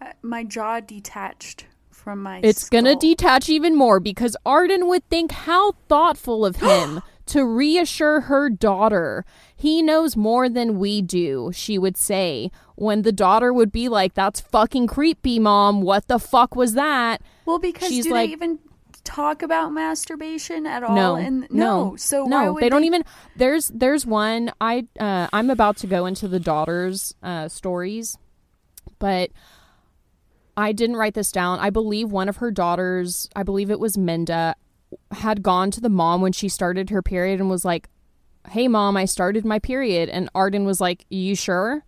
I- 0.00 0.12
My 0.22 0.44
jaw 0.44 0.80
detached 0.80 1.66
from 1.90 2.22
my. 2.22 2.40
It's 2.42 2.68
gonna 2.68 2.96
detach 2.96 3.48
even 3.48 3.76
more 3.76 4.00
because 4.00 4.36
Arden 4.46 4.86
would 4.88 5.08
think 5.08 5.32
how 5.32 5.72
thoughtful 5.88 6.44
of 6.46 6.56
him 6.62 7.02
to 7.26 7.44
reassure 7.44 8.22
her 8.22 8.48
daughter. 8.48 9.24
He 9.54 9.82
knows 9.82 10.16
more 10.16 10.48
than 10.48 10.78
we 10.78 11.02
do, 11.02 11.50
she 11.52 11.76
would 11.78 11.96
say, 11.96 12.50
when 12.76 13.02
the 13.02 13.12
daughter 13.12 13.52
would 13.52 13.72
be 13.72 13.88
like, 13.88 14.14
That's 14.14 14.40
fucking 14.40 14.86
creepy, 14.86 15.38
mom. 15.38 15.82
What 15.82 16.06
the 16.08 16.18
fuck 16.18 16.54
was 16.56 16.74
that? 16.74 17.20
Well, 17.44 17.58
because 17.58 17.88
she's 17.88 18.04
do 18.04 18.12
like- 18.12 18.28
they 18.28 18.32
even 18.32 18.58
talk 19.08 19.42
about 19.42 19.72
masturbation 19.72 20.66
at 20.66 20.82
all? 20.82 20.94
No, 20.94 21.16
And 21.16 21.46
no, 21.50 21.96
So 21.96 22.24
why 22.24 22.44
no, 22.44 22.52
would 22.52 22.62
they 22.62 22.68
don't 22.68 22.84
even. 22.84 23.04
There's 23.36 23.68
there's 23.68 24.04
one. 24.04 24.52
I 24.60 24.86
uh, 25.00 25.28
I'm 25.32 25.48
about 25.50 25.78
to 25.78 25.86
go 25.86 26.06
into 26.06 26.28
the 26.28 26.38
daughter's 26.38 27.14
uh, 27.22 27.48
stories, 27.48 28.18
but 28.98 29.30
I 30.56 30.72
didn't 30.72 30.96
write 30.96 31.14
this 31.14 31.32
down. 31.32 31.58
I 31.58 31.70
believe 31.70 32.10
one 32.10 32.28
of 32.28 32.36
her 32.36 32.50
daughters, 32.50 33.28
I 33.34 33.42
believe 33.44 33.70
it 33.70 33.80
was 33.80 33.96
Minda, 33.96 34.54
had 35.12 35.42
gone 35.42 35.70
to 35.70 35.80
the 35.80 35.88
mom 35.88 36.20
when 36.20 36.32
she 36.32 36.48
started 36.48 36.90
her 36.90 37.02
period 37.02 37.40
and 37.40 37.48
was 37.48 37.64
like, 37.64 37.88
"Hey, 38.50 38.68
mom, 38.68 38.96
I 38.96 39.06
started 39.06 39.44
my 39.44 39.58
period," 39.58 40.08
and 40.10 40.28
Arden 40.34 40.64
was 40.64 40.80
like, 40.80 41.06
"You 41.08 41.34
sure?" 41.34 41.84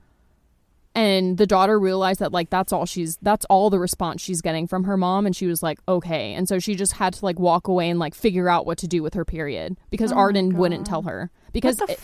And 0.95 1.39
the 1.39 1.47
daughter 1.47 1.79
realized 1.79 2.19
that 2.21 2.33
like 2.33 2.51
that's 2.51 2.73
all 2.73 2.85
she's 2.85 3.17
that's 3.23 3.45
all 3.47 3.71
the 3.71 3.79
response 3.79 4.21
she's 4.21 4.41
getting 4.43 4.67
from 4.67 4.85
her 4.85 4.97
mom. 4.97 5.25
And 5.27 5.37
she 5.37 5.47
was 5.47 5.63
like 5.63 5.79
okay. 5.87 6.35
And 6.35 6.49
so 6.49 6.59
she 6.59 6.75
just 6.75 6.95
had 6.95 7.13
to 7.15 7.25
like 7.25 7.39
walk 7.39 7.69
away 7.69 7.89
and 7.89 7.99
like 8.01 8.15
figure 8.15 8.49
out 8.49 8.67
what 8.67 8.79
to 8.79 8.89
do 8.89 9.03
with 9.03 9.15
her 9.15 9.25
period 9.25 9.77
because 9.91 10.11
Oh 10.13 10.17
Arden 10.17 10.57
wouldn't 10.57 10.87
tell 10.87 11.03
her. 11.03 11.31
Because 11.53 11.81
it- 11.89 12.01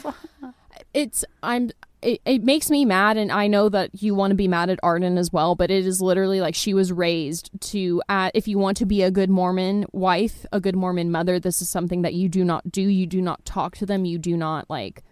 it's 0.95 1.25
I'm 1.43 1.71
it, 2.03 2.21
it 2.25 2.45
makes 2.45 2.71
me 2.71 2.85
mad. 2.85 3.17
And 3.17 3.33
i 3.33 3.47
know 3.47 3.69
that 3.71 4.03
you 4.03 4.15
want 4.15 4.31
to 4.31 4.35
be 4.37 4.47
mad 4.47 4.71
at 4.71 4.79
arden 4.83 5.17
as 5.19 5.33
well 5.33 5.55
but 5.55 5.71
it 5.71 5.85
is 5.87 6.01
literally 6.01 6.41
like 6.41 6.55
she 6.55 6.75
was 6.75 6.93
raised 6.93 7.51
to 7.61 8.03
uh, 8.09 8.31
if 8.35 8.47
you 8.47 8.59
want 8.59 8.77
to 8.77 8.87
be 8.87 9.03
a 9.03 9.11
good 9.11 9.31
mormon 9.31 9.87
wife 9.93 10.45
a 10.53 10.61
good 10.61 10.77
mormon 10.77 11.11
mother 11.11 11.41
this 11.41 11.61
is 11.63 11.69
something 11.69 12.03
that 12.03 12.15
you 12.15 12.29
do 12.29 12.45
not 12.45 12.71
do. 12.71 12.83
You 12.83 13.07
do 13.07 13.21
not 13.23 13.45
talk 13.45 13.77
to 13.79 13.87
them. 13.87 14.05
You 14.05 14.19
do 14.19 14.37
not 14.37 14.69
like 14.71 15.03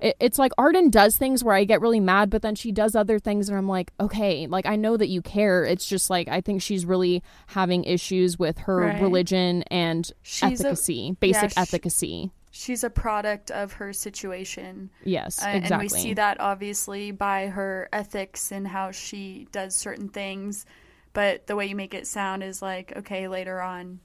it, 0.00 0.16
it's 0.20 0.38
like 0.38 0.52
arden 0.58 0.90
does 0.90 1.16
things 1.16 1.42
where 1.42 1.54
i 1.54 1.64
get 1.64 1.80
really 1.80 2.00
mad 2.00 2.30
but 2.30 2.42
then 2.42 2.54
she 2.54 2.70
does 2.72 2.94
other 2.94 3.18
things 3.18 3.48
and 3.48 3.56
i'm 3.58 3.68
like 3.68 3.92
okay 4.00 4.46
like 4.46 4.66
i 4.66 4.76
know 4.76 4.96
that 4.96 5.08
you 5.08 5.20
care 5.22 5.64
it's 5.64 5.86
just 5.86 6.08
like 6.10 6.28
i 6.28 6.40
think 6.40 6.62
she's 6.62 6.84
really 6.86 7.22
having 7.48 7.84
issues 7.84 8.38
with 8.38 8.58
her 8.58 8.78
Right. 8.78 9.02
religion 9.02 9.62
and 9.70 10.10
She's 10.22 10.60
a- 10.60 10.68
efficacy 10.68 11.16
basic 11.20 11.54
yeah, 11.56 11.62
efficacy 11.62 12.30
She's 12.50 12.82
a 12.82 12.90
product 12.90 13.50
of 13.52 13.74
her 13.74 13.92
situation. 13.92 14.90
yes 15.04 15.40
Uh, 15.44 15.48
exactly 15.50 15.74
And 15.74 15.82
we 15.82 15.88
see 15.88 16.14
that 16.14 16.40
obviously 16.40 17.12
by 17.12 17.48
her 17.48 17.88
ethics 17.92 18.50
and 18.50 18.66
how 18.66 18.90
she 18.90 19.46
does 19.52 19.76
certain 19.76 20.08
things. 20.08 20.64
But 21.12 21.46
the 21.46 21.54
way 21.54 21.66
you 21.66 21.76
make 21.76 21.94
it 21.94 22.06
sound 22.06 22.42
is 22.42 22.60
like, 22.62 22.92
okay, 22.96 23.28
later 23.28 23.60
on. 23.60 24.00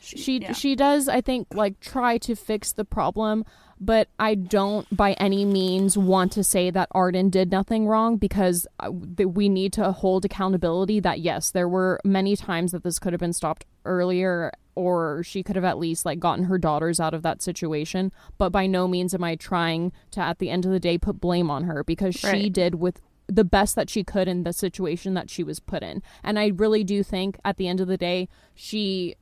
she 0.00 0.38
yeah. 0.40 0.52
she 0.52 0.74
does 0.74 1.08
i 1.08 1.20
think 1.20 1.46
like 1.54 1.78
try 1.80 2.18
to 2.18 2.34
fix 2.34 2.72
the 2.72 2.84
problem 2.84 3.44
but 3.84 4.08
i 4.18 4.34
don't 4.34 4.86
by 4.96 5.12
any 5.14 5.44
means 5.44 5.98
want 5.98 6.32
to 6.32 6.42
say 6.44 6.70
that 6.70 6.88
arden 6.92 7.28
did 7.28 7.50
nothing 7.50 7.86
wrong 7.86 8.16
because 8.16 8.66
uh, 8.80 8.90
we 8.90 9.48
need 9.48 9.72
to 9.72 9.92
hold 9.92 10.24
accountability 10.24 11.00
that 11.00 11.20
yes 11.20 11.50
there 11.50 11.68
were 11.68 12.00
many 12.04 12.36
times 12.36 12.72
that 12.72 12.84
this 12.84 12.98
could 12.98 13.12
have 13.12 13.20
been 13.20 13.32
stopped 13.32 13.66
earlier 13.84 14.52
or 14.74 15.22
she 15.22 15.42
could 15.42 15.56
have 15.56 15.64
at 15.64 15.78
least 15.78 16.04
like 16.04 16.18
gotten 16.18 16.44
her 16.46 16.58
daughters 16.58 16.98
out 17.00 17.14
of 17.14 17.22
that 17.22 17.42
situation. 17.42 18.12
But 18.38 18.50
by 18.50 18.66
no 18.66 18.88
means 18.88 19.14
am 19.14 19.24
i 19.24 19.36
trying 19.36 19.92
to 20.12 20.20
at 20.20 20.38
the 20.38 20.50
end 20.50 20.64
of 20.64 20.70
the 20.70 20.80
day 20.80 20.98
put 20.98 21.20
blame 21.20 21.50
on 21.50 21.64
her 21.64 21.84
because 21.84 22.14
she 22.14 22.48
did 22.48 22.76
with 22.76 23.00
the 23.28 23.44
best 23.44 23.76
that 23.76 23.88
she 23.88 24.04
could 24.04 24.28
in 24.28 24.42
the 24.42 24.52
situation 24.52 25.14
that 25.14 25.30
she 25.30 25.44
was 25.44 25.60
put 25.60 25.82
in. 25.82 26.02
And 26.22 26.38
i 26.38 26.48
really 26.48 26.84
do 26.84 27.02
think 27.02 27.38
at 27.44 27.56
the 27.56 27.68
end 27.68 27.80
of 27.80 27.88
the 27.88 27.96
day 27.96 28.28
she 28.54 29.16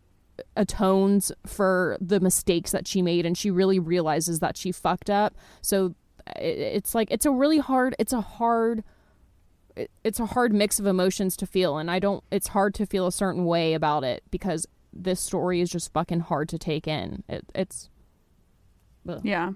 atones 0.57 1.33
for 1.47 1.97
the 2.01 2.21
mistakes 2.21 2.73
that 2.73 2.87
she 2.87 3.03
made 3.03 3.27
and 3.27 3.37
she 3.37 3.51
really 3.51 3.79
realizes 3.79 4.41
that 4.41 4.57
she 4.57 4.73
fucked 4.73 5.11
up. 5.11 5.35
So 5.63 5.95
it's 6.37 6.95
like 6.95 7.11
it's 7.11 7.27
a 7.27 7.31
really 7.31 7.59
hard 7.59 7.97
it's 7.99 8.13
a 8.13 8.21
hard 8.21 8.85
it's 10.05 10.21
a 10.21 10.27
hard 10.27 10.53
mix 10.53 10.79
of 10.79 10.87
emotions 10.87 11.37
to 11.37 11.45
feel 11.47 11.79
and 11.79 11.91
i 11.91 11.99
don't 11.99 12.23
it's 12.31 12.49
hard 12.49 12.73
to 12.73 12.87
feel 12.87 13.07
a 13.07 13.11
certain 13.11 13.45
way 13.47 13.73
about 13.75 14.05
it 14.05 14.23
because 14.31 14.65
this 14.93 15.21
story 15.21 15.61
is 15.61 15.71
just 15.71 15.93
fucking 15.93 16.21
hard 16.21 16.49
to 16.49 16.59
take 16.59 16.87
in. 16.87 17.23
It, 17.29 17.45
it's 17.55 17.89
Yeah. 19.23 19.53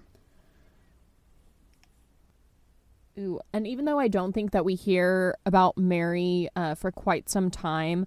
Ooh, 3.17 3.41
and 3.53 3.67
even 3.67 3.85
though 3.85 3.99
I 3.99 4.09
don't 4.09 4.33
think 4.33 4.51
that 4.51 4.65
we 4.65 4.75
hear 4.75 5.37
about 5.47 5.79
Mary 5.79 6.49
uh, 6.57 6.75
for 6.75 6.91
quite 6.91 7.29
some 7.29 7.49
time, 7.51 8.07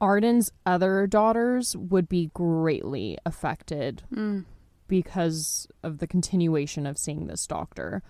Arden's 0.00 0.52
other 0.64 1.06
daughters 1.06 1.76
would 1.76 2.08
be 2.08 2.30
greatly 2.34 3.18
affected 3.26 4.02
Mm. 4.12 4.44
because 4.86 5.66
of 5.82 5.98
the 5.98 6.06
continuation 6.06 6.86
of 6.86 6.96
seeing 6.98 7.26
this 7.26 7.46
doctor. 7.46 8.02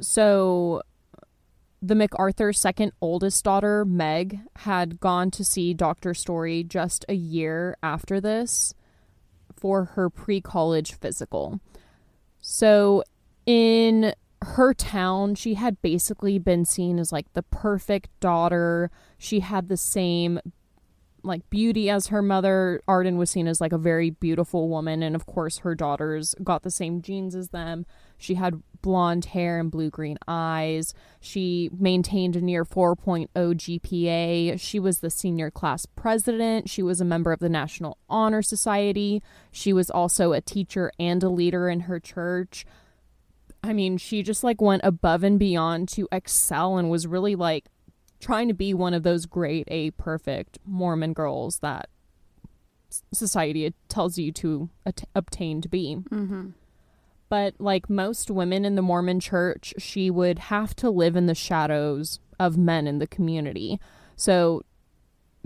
So, 0.00 0.82
the 1.82 1.94
MacArthur's 1.94 2.58
second 2.58 2.92
oldest 3.00 3.44
daughter, 3.44 3.84
Meg, 3.84 4.40
had 4.56 4.98
gone 5.00 5.30
to 5.32 5.44
see 5.44 5.74
Dr. 5.74 6.14
Story 6.14 6.64
just 6.64 7.04
a 7.08 7.14
year 7.14 7.76
after 7.82 8.20
this 8.20 8.74
for 9.54 9.84
her 9.84 10.08
pre 10.10 10.40
college 10.40 10.94
physical. 10.94 11.60
So, 12.40 13.02
in 13.44 14.14
her 14.42 14.74
town, 14.74 15.34
she 15.34 15.54
had 15.54 15.80
basically 15.82 16.38
been 16.38 16.64
seen 16.64 16.98
as 16.98 17.12
like 17.12 17.32
the 17.32 17.42
perfect 17.42 18.08
daughter. 18.20 18.90
She 19.18 19.40
had 19.40 19.68
the 19.68 19.76
same 19.76 20.40
like 21.26 21.48
beauty 21.50 21.90
as 21.90 22.08
her 22.08 22.22
mother. 22.22 22.80
Arden 22.86 23.18
was 23.18 23.30
seen 23.30 23.46
as 23.46 23.60
like 23.60 23.72
a 23.72 23.78
very 23.78 24.10
beautiful 24.10 24.68
woman, 24.68 25.02
and 25.02 25.14
of 25.14 25.26
course, 25.26 25.58
her 25.58 25.74
daughters 25.74 26.34
got 26.42 26.62
the 26.62 26.70
same 26.70 27.02
genes 27.02 27.34
as 27.34 27.50
them. 27.50 27.84
She 28.18 28.34
had 28.34 28.62
blonde 28.80 29.26
hair 29.26 29.58
and 29.58 29.70
blue 29.70 29.90
green 29.90 30.18
eyes. 30.28 30.94
She 31.20 31.68
maintained 31.76 32.36
a 32.36 32.40
near 32.40 32.64
4.0 32.64 33.28
GPA. 33.34 34.60
She 34.60 34.78
was 34.78 35.00
the 35.00 35.10
senior 35.10 35.50
class 35.50 35.86
president. 35.86 36.70
She 36.70 36.82
was 36.82 37.00
a 37.00 37.04
member 37.04 37.32
of 37.32 37.40
the 37.40 37.48
National 37.48 37.98
Honor 38.08 38.42
Society. 38.42 39.22
She 39.50 39.72
was 39.72 39.90
also 39.90 40.32
a 40.32 40.40
teacher 40.40 40.92
and 40.98 41.22
a 41.22 41.28
leader 41.28 41.68
in 41.68 41.80
her 41.80 42.00
church. 42.00 42.64
I 43.62 43.72
mean, 43.72 43.96
she 43.98 44.22
just 44.22 44.44
like 44.44 44.60
went 44.60 44.82
above 44.84 45.24
and 45.24 45.38
beyond 45.38 45.88
to 45.90 46.08
excel 46.12 46.76
and 46.76 46.88
was 46.88 47.06
really 47.06 47.34
like 47.34 47.66
trying 48.26 48.48
to 48.48 48.54
be 48.54 48.74
one 48.74 48.92
of 48.92 49.04
those 49.04 49.24
great 49.24 49.68
A 49.70 49.92
perfect 49.92 50.58
Mormon 50.66 51.12
girls 51.12 51.60
that 51.60 51.88
society 53.14 53.72
tells 53.88 54.18
you 54.18 54.32
to 54.32 54.68
at- 54.84 55.04
obtain 55.14 55.60
to 55.60 55.68
be. 55.68 55.98
Mm-hmm. 56.10 56.48
But 57.28 57.54
like 57.60 57.88
most 57.88 58.28
women 58.28 58.64
in 58.64 58.74
the 58.74 58.82
Mormon 58.82 59.20
church, 59.20 59.74
she 59.78 60.10
would 60.10 60.40
have 60.40 60.74
to 60.76 60.90
live 60.90 61.14
in 61.14 61.26
the 61.26 61.36
shadows 61.36 62.18
of 62.40 62.58
men 62.58 62.88
in 62.88 62.98
the 62.98 63.06
community. 63.06 63.80
So, 64.16 64.62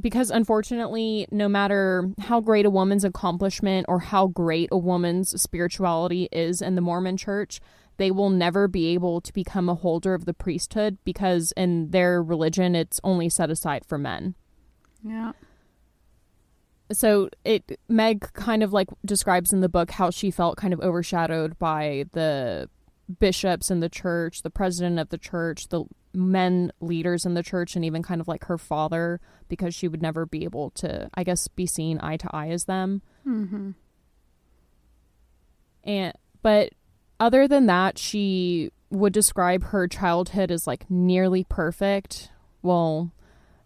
because 0.01 0.31
unfortunately, 0.31 1.27
no 1.31 1.51
matter 1.51 2.09
how 2.19 2.41
great 2.41 2.65
a 2.65 2.71
woman's 2.71 3.05
accomplishment 3.05 3.85
or 3.91 3.99
how 3.99 4.29
great 4.29 4.71
a 4.73 4.79
woman's 4.79 5.39
spirituality 5.39 6.31
is 6.33 6.63
in 6.63 6.77
the 6.77 6.81
Mormon 6.81 7.19
church, 7.19 7.61
they 8.01 8.11
will 8.11 8.31
never 8.31 8.67
be 8.67 8.87
able 8.89 9.21
to 9.21 9.33
become 9.33 9.69
a 9.69 9.75
holder 9.75 10.15
of 10.15 10.25
the 10.25 10.33
priesthood 10.35 10.97
because 11.05 11.53
in 11.57 11.91
their 11.91 12.23
religion, 12.23 12.75
it's 12.75 12.99
only 13.05 13.29
set 13.29 13.51
aside 13.51 13.85
for 13.87 13.99
men 13.99 14.35
Yeah. 15.05 15.33
so 16.93 17.29
it 17.45 17.79
meg 17.89 18.33
kind 18.33 18.63
of 18.63 18.73
like 18.73 18.89
describes 19.05 19.53
in 19.53 19.61
the 19.61 19.69
book 19.69 19.91
how 19.93 20.11
she 20.11 20.31
felt 20.31 20.57
kind 20.57 20.73
of 20.75 20.81
overshadowed 20.81 21.59
by 21.59 22.07
the 22.13 22.69
bishops 23.19 23.71
in 23.71 23.81
the 23.81 23.89
church 23.89 24.43
the 24.43 24.51
president 24.51 24.99
of 24.99 25.09
the 25.11 25.19
church 25.19 25.69
the 25.69 25.85
men 26.15 26.73
leaders 26.81 27.25
in 27.27 27.35
the 27.35 27.43
church 27.43 27.77
and 27.77 27.85
even 27.85 28.03
kind 28.03 28.21
of 28.21 28.29
like 28.29 28.45
her 28.45 28.59
father 28.59 29.21
because 29.49 29.75
she 29.75 29.87
would 29.89 30.01
never 30.03 30.25
be 30.27 30.43
able 30.45 30.71
to 30.71 31.09
i 31.15 31.23
guess 31.25 31.49
be 31.49 31.67
seen 31.67 31.99
eye 32.03 32.17
to 32.17 32.29
eye 32.35 32.49
as 32.49 32.65
them 32.65 33.03
Mm-hmm. 33.27 33.71
and 35.85 36.13
but 36.43 36.71
other 37.21 37.47
than 37.47 37.67
that 37.67 37.99
she 37.99 38.73
would 38.91 39.13
describe 39.13 39.65
her 39.65 39.87
childhood 39.87 40.51
as 40.51 40.67
like 40.67 40.91
nearly 40.91 41.45
perfect 41.45 42.31
well 42.63 43.13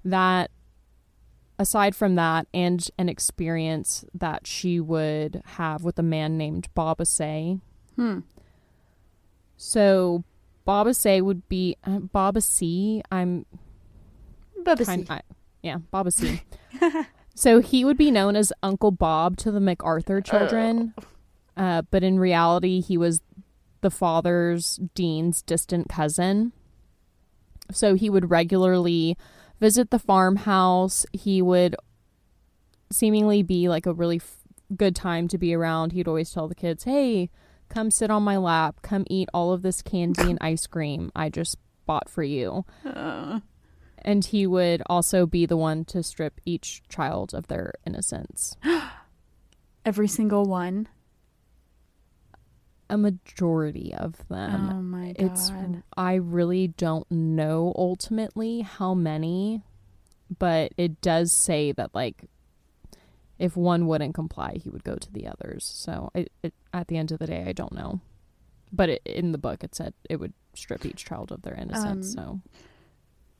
that 0.04 0.50
aside 1.58 1.94
from 1.94 2.14
that 2.16 2.46
and 2.52 2.90
an 2.98 3.08
experience 3.08 4.04
that 4.12 4.46
she 4.46 4.80
would 4.80 5.42
have 5.44 5.84
with 5.84 5.98
a 5.98 6.02
man 6.02 6.36
named 6.36 6.68
Bob 6.74 7.04
Say. 7.06 7.58
Hmm. 7.96 8.20
So 9.56 10.24
Bob 10.64 10.92
Say 10.94 11.20
would 11.20 11.48
be 11.48 11.76
uh, 11.84 12.00
Bob 12.00 12.40
C. 12.42 13.02
I'm 13.10 13.46
Bubba 14.62 14.84
kind 14.84 15.06
C. 15.06 15.12
I, 15.12 15.20
yeah, 15.62 15.78
Bob 15.90 16.10
C. 16.12 16.42
so 17.34 17.60
he 17.60 17.84
would 17.84 17.96
be 17.96 18.10
known 18.10 18.36
as 18.36 18.52
Uncle 18.62 18.90
Bob 18.90 19.36
to 19.38 19.50
the 19.50 19.60
MacArthur 19.60 20.20
children, 20.20 20.94
uh, 21.56 21.82
but 21.90 22.02
in 22.02 22.18
reality, 22.18 22.80
he 22.80 22.96
was 22.98 23.20
the 23.84 23.90
father's 23.90 24.80
Dean's 24.96 25.42
distant 25.42 25.88
cousin. 25.88 26.52
So 27.70 27.94
he 27.94 28.10
would 28.10 28.30
regularly 28.30 29.16
visit 29.60 29.90
the 29.90 29.98
farmhouse. 30.00 31.06
He 31.12 31.40
would 31.40 31.76
seemingly 32.90 33.42
be 33.42 33.68
like 33.68 33.86
a 33.86 33.92
really 33.92 34.16
f- 34.16 34.38
good 34.76 34.96
time 34.96 35.28
to 35.28 35.38
be 35.38 35.54
around. 35.54 35.92
He'd 35.92 36.08
always 36.08 36.30
tell 36.30 36.48
the 36.48 36.54
kids, 36.54 36.84
"Hey, 36.84 37.30
come 37.68 37.90
sit 37.90 38.10
on 38.10 38.22
my 38.22 38.36
lap. 38.36 38.80
Come 38.82 39.04
eat 39.08 39.28
all 39.34 39.52
of 39.52 39.62
this 39.62 39.82
candy 39.82 40.30
and 40.30 40.38
ice 40.52 40.66
cream 40.66 41.12
I 41.14 41.28
just 41.28 41.56
bought 41.86 42.08
for 42.08 42.22
you." 42.22 42.64
Uh, 42.84 43.40
And 44.06 44.24
he 44.24 44.46
would 44.46 44.82
also 44.86 45.24
be 45.26 45.46
the 45.46 45.56
one 45.56 45.84
to 45.86 46.02
strip 46.02 46.40
each 46.44 46.82
child 46.88 47.32
of 47.34 47.46
their 47.48 47.72
innocence. 47.86 48.56
every 49.86 50.08
single 50.08 50.44
one. 50.44 50.88
A 52.90 52.98
majority 52.98 53.94
of 53.94 54.26
them. 54.28 54.70
oh 54.72 54.82
my 54.82 55.06
god. 55.06 55.16
it's 55.16 55.50
I 55.96 56.14
really 56.14 56.68
don't 56.68 57.10
know 57.10 57.72
ultimately 57.76 58.60
how 58.60 58.94
many, 58.94 59.62
but 60.38 60.72
it 60.76 61.00
does 61.00 61.32
say 61.32 61.72
that 61.72 61.94
like 61.94 62.24
if 63.38 63.56
one 63.56 63.86
wouldn't 63.86 64.14
comply, 64.14 64.58
he 64.62 64.70
would 64.70 64.84
go 64.84 64.96
to 64.96 65.10
the 65.12 65.26
others. 65.26 65.64
So 65.64 66.10
it, 66.14 66.30
it 66.42 66.54
at 66.72 66.88
the 66.88 66.96
end 66.96 67.10
of 67.10 67.18
the 67.18 67.26
day, 67.26 67.44
I 67.46 67.52
don't 67.52 67.72
know. 67.72 68.00
But 68.72 68.88
it, 68.90 69.02
in 69.06 69.32
the 69.32 69.38
book, 69.38 69.64
it 69.64 69.74
said 69.74 69.94
it 70.10 70.16
would 70.20 70.34
strip 70.54 70.84
each 70.84 71.04
child 71.04 71.32
of 71.32 71.42
their 71.42 71.54
innocence. 71.54 72.16
Um, 72.18 72.40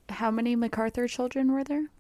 so 0.09 0.15
How 0.15 0.31
many 0.31 0.57
MacArthur 0.57 1.07
children 1.07 1.53
were 1.53 1.65
there? 1.65 1.91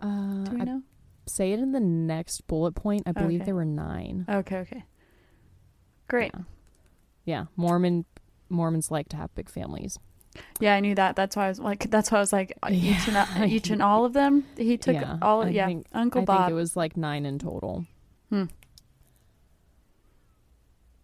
uh, 0.00 0.44
Do 0.44 0.54
we 0.54 0.60
I 0.62 0.64
know? 0.64 0.82
say 1.26 1.52
it 1.52 1.58
in 1.58 1.72
the 1.72 1.80
next 1.80 2.46
bullet 2.46 2.72
point. 2.74 3.02
I 3.06 3.12
believe 3.12 3.40
Okay. 3.40 3.46
there 3.46 3.54
were 3.54 3.64
nine. 3.64 4.24
Okay, 4.28 4.56
okay. 4.58 4.84
Great. 6.08 6.32
Yeah. 6.34 6.42
Yeah, 7.24 7.46
Mormon 7.56 8.04
Mormons 8.48 8.90
like 8.90 9.08
to 9.10 9.16
have 9.16 9.34
big 9.34 9.48
families. 9.48 9.98
Yeah, 10.60 10.74
I 10.74 10.80
knew 10.80 10.94
that. 10.94 11.16
That's 11.16 11.34
why 11.36 11.46
I 11.46 11.48
was 11.48 11.58
like, 11.58 11.90
that's 11.90 12.10
why 12.10 12.18
I 12.18 12.20
was 12.20 12.32
like, 12.32 12.52
each 12.70 13.06
Yeah. 13.08 13.26
and 13.34 13.50
each 13.52 13.70
and 13.70 13.82
all 13.82 14.04
of 14.04 14.12
them. 14.12 14.44
He 14.56 14.76
took 14.78 14.94
Yeah, 14.94 15.18
all. 15.22 15.42
Of, 15.42 15.52
yeah, 15.52 15.66
think- 15.66 15.86
Uncle 15.92 16.22
I 16.22 16.24
Bob. 16.24 16.38
think 16.42 16.50
it 16.52 16.54
was 16.54 16.76
like 16.76 16.96
nine 16.96 17.26
in 17.26 17.38
total. 17.38 17.84
Hmm. 18.30 18.44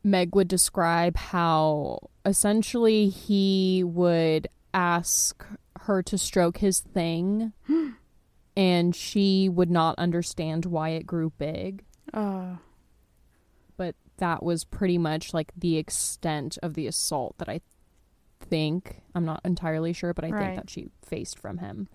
Meg 0.05 0.35
would 0.37 0.49
describe 0.49 1.17
how 1.17 1.99
essentially 2.25 3.09
he 3.09 3.83
would 3.85 4.49
ask 4.73 5.45
her 5.83 6.03
to 6.05 6.17
stroke 6.19 6.59
his 6.59 6.81
thing 6.81 7.53
and 8.57 8.95
she 8.95 9.49
would 9.49 9.71
not 9.71 9.99
understand 9.99 10.65
why 10.67 10.91
it 10.91 11.07
grew 11.07 11.31
big. 11.39 11.85
oh, 12.15 12.59
that 14.19 14.43
was 14.43 14.65
pretty 14.65 14.99
much 14.99 15.33
like 15.35 15.53
the 15.57 15.77
extent 15.77 16.59
of 16.63 16.75
the 16.75 16.87
assault 16.87 17.37
that 17.39 17.49
I 17.49 17.61
think, 18.41 19.03
I'm 19.15 19.25
not 19.25 19.41
entirely 19.45 19.93
sure, 19.93 20.13
but 20.15 20.25
I 20.25 20.31
Right. 20.31 20.45
think 20.45 20.57
that 20.57 20.71
she 20.71 20.89
faced 21.03 21.39
from 21.39 21.59
him. 21.59 21.89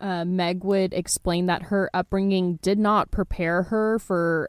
Uh, 0.00 0.24
Meg 0.24 0.64
would 0.64 0.94
explain 0.94 1.46
that 1.46 1.64
her 1.64 1.90
upbringing 1.92 2.58
did 2.62 2.78
not 2.78 3.10
prepare 3.10 3.64
her 3.64 3.98
for 3.98 4.48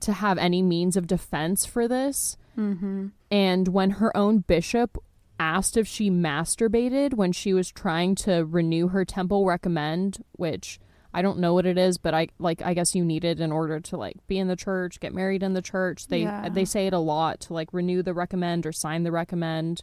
to 0.00 0.12
have 0.12 0.38
any 0.38 0.62
means 0.62 0.96
of 0.96 1.06
defense 1.06 1.64
for 1.64 1.86
this. 1.88 2.36
mm-hmm. 2.56 3.08
And 3.30 3.68
when 3.68 3.90
her 3.92 4.16
own 4.16 4.38
bishop 4.38 4.98
asked 5.38 5.76
if 5.76 5.86
she 5.86 6.10
masturbated 6.10 7.14
when 7.14 7.30
she 7.30 7.52
was 7.54 7.70
trying 7.70 8.16
to 8.16 8.44
renew 8.44 8.88
her 8.88 9.04
temple 9.04 9.46
recommend, 9.46 10.24
which 10.32 10.80
I 11.18 11.22
don't 11.22 11.38
know 11.40 11.52
what 11.52 11.66
it 11.66 11.76
is, 11.76 11.98
but 11.98 12.14
I 12.14 12.28
like 12.38 12.62
I 12.62 12.74
guess 12.74 12.94
you 12.94 13.04
need 13.04 13.24
it 13.24 13.40
in 13.40 13.50
order 13.50 13.80
to 13.80 13.96
like 13.96 14.16
be 14.28 14.38
in 14.38 14.46
the 14.46 14.54
church, 14.54 15.00
get 15.00 15.12
married 15.12 15.42
in 15.42 15.52
the 15.54 15.62
church. 15.62 16.06
They 16.06 16.22
Yeah. 16.22 16.48
they 16.48 16.64
say 16.64 16.86
it 16.86 16.92
a 16.92 16.98
lot 17.00 17.40
to 17.40 17.54
like 17.54 17.72
renew 17.72 18.02
the 18.02 18.14
recommend 18.14 18.64
or 18.66 18.72
sign 18.72 19.02
the 19.02 19.10
recommend. 19.12 19.82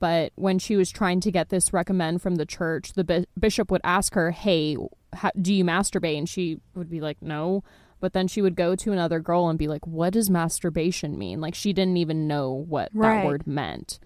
But 0.00 0.32
when 0.36 0.58
she 0.58 0.74
was 0.76 0.90
trying 0.90 1.20
to 1.20 1.30
get 1.30 1.50
this 1.50 1.72
recommend 1.72 2.22
from 2.22 2.36
the 2.36 2.46
church, 2.46 2.94
the 2.94 3.04
bi- 3.04 3.26
bishop 3.38 3.70
would 3.70 3.80
ask 3.84 4.14
her, 4.14 4.30
"Hey, 4.30 4.76
how, 5.12 5.30
do 5.40 5.52
you 5.54 5.64
masturbate?" 5.64 6.16
And 6.18 6.28
she 6.28 6.60
would 6.74 6.88
be 6.90 7.00
like, 7.00 7.20
"No." 7.20 7.62
But 8.00 8.12
then 8.14 8.26
she 8.26 8.42
would 8.42 8.56
go 8.56 8.74
to 8.74 8.92
another 8.92 9.20
girl 9.20 9.48
and 9.48 9.58
be 9.58 9.68
like, 9.68 9.86
"What 9.86 10.14
does 10.14 10.28
masturbation 10.30 11.18
mean?" 11.18 11.40
Like 11.40 11.54
she 11.54 11.72
didn't 11.74 11.98
even 11.98 12.26
know 12.26 12.50
what 12.52 12.90
Right. 12.94 13.16
that 13.22 13.26
word 13.26 13.46
meant. 13.46 13.98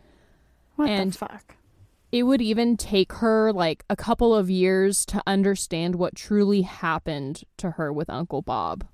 What 0.77 0.89
And- 0.91 1.13
the 1.13 1.19
fuck? 1.19 1.55
It 2.11 2.23
would 2.23 2.41
even 2.41 2.77
take 2.77 3.13
her 3.15 3.53
like 3.53 3.85
a 3.91 3.97
couple 3.97 4.35
of 4.35 4.49
years 4.49 5.05
to 5.07 5.23
understand 5.27 5.97
what 5.97 6.15
truly 6.15 6.63
happened 6.63 7.43
to 7.59 7.73
her 7.73 7.93
with 7.93 8.09
Uncle 8.09 8.43
Bob. 8.43 8.87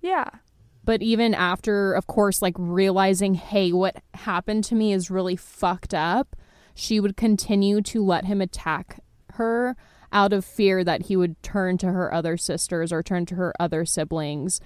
Yeah. 0.00 0.30
But 0.84 1.02
even 1.02 1.34
after, 1.34 1.92
of 1.92 2.06
course, 2.06 2.40
like 2.40 2.54
realizing, 2.56 3.34
hey, 3.34 3.72
what 3.72 3.96
happened 4.14 4.64
to 4.64 4.74
me 4.74 4.92
is 4.92 5.10
really 5.10 5.36
fucked 5.36 5.92
up, 5.92 6.36
she 6.74 7.00
would 7.00 7.16
continue 7.16 7.82
to 7.82 8.04
let 8.04 8.24
him 8.24 8.40
attack 8.40 9.00
her 9.32 9.76
out 10.12 10.32
of 10.32 10.44
fear 10.44 10.84
that 10.84 11.06
he 11.06 11.16
would 11.16 11.42
turn 11.42 11.76
to 11.78 11.88
her 11.88 12.14
other 12.14 12.36
sisters 12.36 12.92
or 12.92 13.02
turn 13.02 13.26
to 13.26 13.34
her 13.34 13.52
other 13.58 13.84
siblings. 13.84 14.60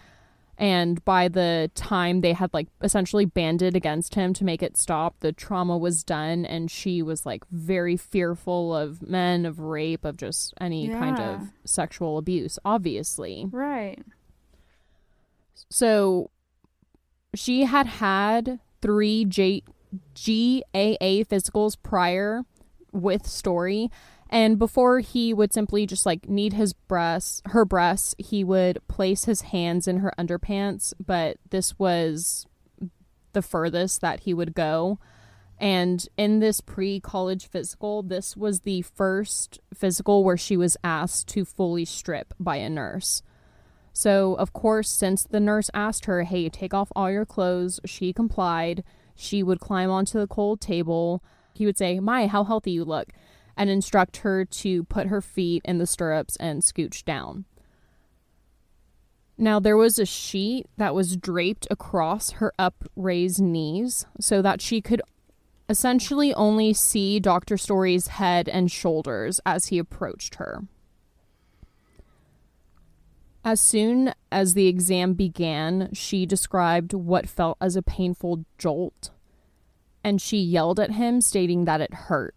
And 0.60 1.02
by 1.06 1.28
the 1.28 1.70
time 1.74 2.20
they 2.20 2.34
had 2.34 2.52
like 2.52 2.68
essentially 2.82 3.24
banded 3.24 3.74
against 3.74 4.14
him 4.14 4.34
to 4.34 4.44
make 4.44 4.62
it 4.62 4.76
stop, 4.76 5.18
the 5.20 5.32
trauma 5.32 5.78
was 5.78 6.04
done. 6.04 6.44
And 6.44 6.70
she 6.70 7.00
was 7.00 7.24
like 7.24 7.44
very 7.50 7.96
fearful 7.96 8.76
of 8.76 9.00
men, 9.00 9.46
of 9.46 9.58
rape, 9.58 10.04
of 10.04 10.18
just 10.18 10.52
any 10.60 10.90
kind 10.90 11.18
of 11.18 11.48
sexual 11.64 12.18
abuse, 12.18 12.58
obviously. 12.62 13.46
Right. 13.50 14.00
So 15.70 16.30
she 17.34 17.64
had 17.64 17.86
had 17.86 18.60
three 18.82 19.24
J- 19.24 19.62
GAA 20.14 21.24
physicals 21.24 21.76
prior 21.82 22.42
with 22.92 23.26
Story. 23.26 23.90
And 24.32 24.60
before 24.60 25.00
he 25.00 25.34
would 25.34 25.52
simply 25.52 25.86
just 25.86 26.06
like 26.06 26.28
knead 26.28 26.52
his 26.52 26.72
breasts, 26.72 27.42
her 27.46 27.64
breasts, 27.64 28.14
he 28.16 28.44
would 28.44 28.78
place 28.86 29.24
his 29.24 29.40
hands 29.42 29.88
in 29.88 29.98
her 29.98 30.12
underpants. 30.16 30.94
But 31.04 31.38
this 31.50 31.78
was 31.80 32.46
the 33.32 33.42
furthest 33.42 34.00
that 34.00 34.20
he 34.20 34.32
would 34.32 34.54
go. 34.54 35.00
And 35.58 36.08
in 36.16 36.38
this 36.38 36.60
pre 36.60 37.00
college 37.00 37.48
physical, 37.48 38.02
this 38.04 38.36
was 38.36 38.60
the 38.60 38.82
first 38.82 39.58
physical 39.74 40.22
where 40.22 40.38
she 40.38 40.56
was 40.56 40.76
asked 40.84 41.28
to 41.28 41.44
fully 41.44 41.84
strip 41.84 42.32
by 42.38 42.56
a 42.56 42.70
nurse. 42.70 43.22
So, 43.92 44.34
of 44.34 44.52
course, 44.52 44.88
since 44.88 45.24
the 45.24 45.40
nurse 45.40 45.70
asked 45.74 46.06
her, 46.06 46.22
hey, 46.22 46.48
take 46.48 46.72
off 46.72 46.92
all 46.94 47.10
your 47.10 47.26
clothes, 47.26 47.80
she 47.84 48.12
complied. 48.12 48.84
She 49.14 49.42
would 49.42 49.60
climb 49.60 49.90
onto 49.90 50.18
the 50.18 50.28
cold 50.28 50.60
table. 50.60 51.22
He 51.52 51.66
would 51.66 51.76
say, 51.76 52.00
My, 52.00 52.26
how 52.26 52.44
healthy 52.44 52.70
you 52.70 52.84
look, 52.84 53.08
and 53.60 53.68
instruct 53.68 54.16
her 54.18 54.46
to 54.46 54.84
put 54.84 55.08
her 55.08 55.20
feet 55.20 55.60
in 55.66 55.76
the 55.76 55.86
stirrups 55.86 56.34
and 56.36 56.62
scooch 56.62 57.04
down. 57.04 57.44
Now, 59.36 59.60
there 59.60 59.76
was 59.76 59.98
a 59.98 60.06
sheet 60.06 60.66
that 60.78 60.94
was 60.94 61.18
draped 61.18 61.68
across 61.70 62.30
her 62.32 62.54
upraised 62.58 63.40
knees 63.40 64.06
so 64.18 64.40
that 64.40 64.62
she 64.62 64.80
could 64.80 65.02
essentially 65.68 66.32
only 66.34 66.72
see 66.72 67.20
Dr. 67.20 67.58
Story's 67.58 68.08
head 68.08 68.48
and 68.48 68.72
shoulders 68.72 69.42
as 69.44 69.66
he 69.66 69.78
approached 69.78 70.36
her. 70.36 70.62
As 73.44 73.60
soon 73.60 74.14
as 74.32 74.54
the 74.54 74.68
exam 74.68 75.12
began, 75.12 75.90
she 75.92 76.24
described 76.24 76.94
what 76.94 77.28
felt 77.28 77.58
as 77.60 77.76
a 77.76 77.82
painful 77.82 78.46
jolt, 78.56 79.10
and 80.02 80.20
she 80.20 80.38
yelled 80.38 80.80
at 80.80 80.92
him, 80.92 81.20
stating 81.20 81.66
that 81.66 81.82
it 81.82 81.92
hurt. 81.92 82.34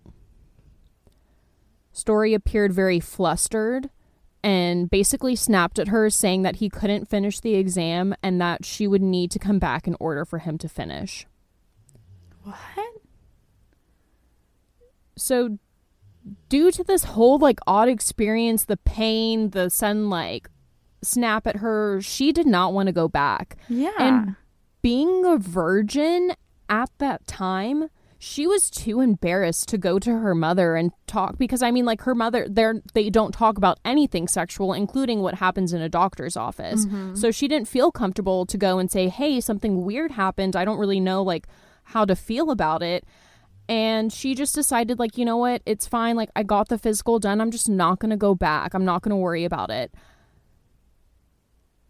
Story 1.93 2.33
appeared 2.33 2.73
very 2.73 2.99
flustered 2.99 3.89
and 4.43 4.89
basically 4.89 5.35
snapped 5.35 5.79
at 5.79 5.87
her, 5.87 6.09
saying 6.09 6.41
that 6.41 6.57
he 6.57 6.69
couldn't 6.69 7.07
finish 7.07 7.39
the 7.39 7.55
exam 7.55 8.13
and 8.21 8.41
that 8.41 8.65
she 8.65 8.87
would 8.87 9.01
need 9.01 9.31
to 9.31 9.39
come 9.39 9.59
back 9.59 9.87
in 9.87 9.95
order 9.99 10.25
for 10.25 10.39
him 10.39 10.57
to 10.57 10.67
finish. 10.67 11.25
What? 12.43 12.57
So, 15.15 15.59
due 16.49 16.71
to 16.71 16.83
this 16.83 17.05
whole 17.05 17.37
like 17.37 17.59
odd 17.67 17.87
experience, 17.87 18.65
the 18.65 18.77
pain, 18.77 19.51
the 19.51 19.69
sudden 19.69 20.09
like 20.09 20.49
snap 21.03 21.47
at 21.47 21.57
her, 21.57 22.01
she 22.01 22.31
did 22.31 22.47
not 22.47 22.73
want 22.73 22.87
to 22.87 22.93
go 22.93 23.07
back. 23.07 23.55
Yeah. 23.69 23.91
And 23.99 24.35
being 24.81 25.25
a 25.25 25.37
virgin 25.37 26.33
at 26.67 26.89
that 26.97 27.25
time, 27.27 27.89
she 28.23 28.47
was 28.47 28.69
too 28.69 29.01
embarrassed 29.01 29.67
to 29.67 29.77
go 29.77 29.99
to 29.99 30.09
her 30.09 30.33
mother 30.33 30.77
and 30.77 30.93
talk 31.07 31.37
because 31.37 31.61
I 31.61 31.71
mean 31.71 31.83
like 31.83 32.03
her 32.03 32.15
mother 32.15 32.47
they're 32.49 32.81
they 32.93 33.09
don't 33.09 33.33
talk 33.33 33.57
about 33.57 33.81
anything 33.83 34.29
sexual 34.29 34.71
including 34.71 35.21
what 35.21 35.35
happens 35.35 35.73
in 35.73 35.81
a 35.81 35.89
doctor's 35.89 36.37
office. 36.37 36.85
Mm-hmm. 36.85 37.15
So 37.15 37.31
she 37.31 37.49
didn't 37.49 37.67
feel 37.67 37.91
comfortable 37.91 38.45
to 38.45 38.57
go 38.57 38.79
and 38.79 38.89
say, 38.89 39.09
"Hey, 39.09 39.41
something 39.41 39.83
weird 39.83 40.11
happened. 40.11 40.55
I 40.55 40.63
don't 40.63 40.79
really 40.79 41.01
know 41.01 41.21
like 41.21 41.47
how 41.83 42.05
to 42.05 42.15
feel 42.15 42.49
about 42.49 42.81
it." 42.81 43.03
And 43.67 44.11
she 44.11 44.35
just 44.35 44.55
decided 44.55 44.99
like, 44.99 45.17
"You 45.17 45.25
know 45.25 45.37
what? 45.37 45.61
It's 45.65 45.85
fine. 45.85 46.15
Like 46.15 46.29
I 46.33 46.43
got 46.43 46.69
the 46.69 46.77
physical 46.77 47.19
done. 47.19 47.41
I'm 47.41 47.51
just 47.51 47.67
not 47.67 47.99
going 47.99 48.11
to 48.11 48.17
go 48.17 48.35
back. 48.35 48.73
I'm 48.73 48.85
not 48.85 49.01
going 49.01 49.09
to 49.09 49.17
worry 49.17 49.43
about 49.43 49.69
it." 49.69 49.93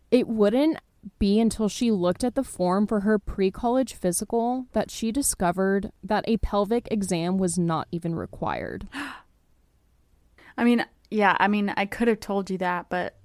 It 0.09 0.27
wouldn't 0.27 0.79
be 1.19 1.39
until 1.39 1.67
she 1.67 1.91
looked 1.91 2.23
at 2.23 2.35
the 2.35 2.43
form 2.43 2.87
for 2.87 3.01
her 3.01 3.19
pre 3.19 3.51
college 3.51 3.93
physical 3.93 4.67
that 4.73 4.89
she 4.89 5.11
discovered 5.11 5.91
that 6.03 6.23
a 6.27 6.37
pelvic 6.37 6.87
exam 6.91 7.37
was 7.37 7.57
not 7.57 7.87
even 7.91 8.15
required. 8.15 8.87
I 10.57 10.63
mean, 10.63 10.85
yeah, 11.09 11.35
I 11.39 11.47
mean, 11.47 11.73
I 11.75 11.85
could 11.85 12.07
have 12.07 12.19
told 12.19 12.49
you 12.49 12.57
that, 12.59 12.87
but 12.89 13.17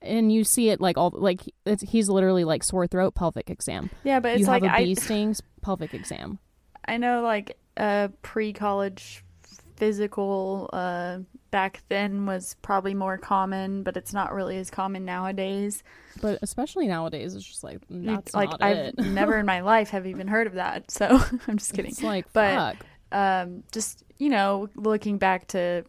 And 0.00 0.32
you 0.32 0.44
see 0.44 0.70
it 0.70 0.80
like 0.80 0.96
all 0.96 1.12
like 1.14 1.42
it's, 1.64 1.82
he's 1.82 2.08
literally 2.08 2.44
like 2.44 2.62
sore 2.62 2.86
throat 2.86 3.14
pelvic 3.14 3.50
exam. 3.50 3.90
yeah, 4.02 4.20
but 4.20 4.32
it's 4.32 4.40
you 4.40 4.46
like 4.46 4.62
have 4.62 4.72
a 4.72 4.76
I 4.76 4.84
bee 4.84 4.94
stings 4.94 5.42
pelvic 5.62 5.94
exam. 5.94 6.38
I 6.86 6.96
know 6.96 7.22
like 7.22 7.56
a 7.76 8.10
pre-college 8.22 9.24
physical 9.76 10.70
uh 10.72 11.18
back 11.50 11.82
then 11.88 12.26
was 12.26 12.56
probably 12.62 12.94
more 12.94 13.16
common, 13.16 13.82
but 13.84 13.96
it's 13.96 14.12
not 14.12 14.32
really 14.32 14.56
as 14.58 14.70
common 14.70 15.04
nowadays. 15.04 15.84
But 16.20 16.38
especially 16.42 16.88
nowadays, 16.88 17.34
it's 17.34 17.44
just 17.44 17.62
like 17.62 17.80
that's 17.88 18.34
like 18.34 18.50
I've 18.60 18.96
never 18.98 19.38
in 19.38 19.46
my 19.46 19.60
life 19.60 19.90
have 19.90 20.06
even 20.06 20.26
heard 20.26 20.46
of 20.46 20.54
that. 20.54 20.90
So 20.90 21.06
I'm 21.48 21.58
just 21.58 21.72
kidding. 21.72 21.92
It's 21.92 22.02
like 22.02 22.32
But- 22.32 22.76
um, 23.12 23.62
just 23.70 24.02
you 24.18 24.28
know, 24.28 24.68
looking 24.74 25.18
back 25.18 25.46
to 25.48 25.84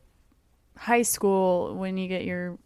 high 0.78 1.02
school 1.02 1.76
when 1.76 1.98
you 1.98 2.08
get 2.08 2.26
your 2.26 2.58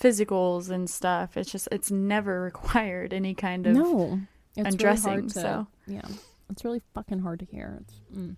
physicals 0.00 0.68
and 0.70 0.88
stuff, 0.88 1.36
it's 1.36 1.50
just 1.50 1.68
it's 1.72 1.90
never 1.90 2.42
required 2.42 3.12
any 3.12 3.34
kind 3.34 3.66
of 3.66 3.74
No, 3.74 4.20
it's 4.56 4.68
undressing. 4.68 5.10
Really 5.10 5.20
hard 5.22 5.32
to, 5.32 5.40
so 5.40 5.66
yeah, 5.86 6.08
it's 6.50 6.64
really 6.64 6.82
fucking 6.94 7.20
hard 7.20 7.40
to 7.40 7.46
hear. 7.46 7.78
It's, 7.82 8.00
mm. 8.14 8.36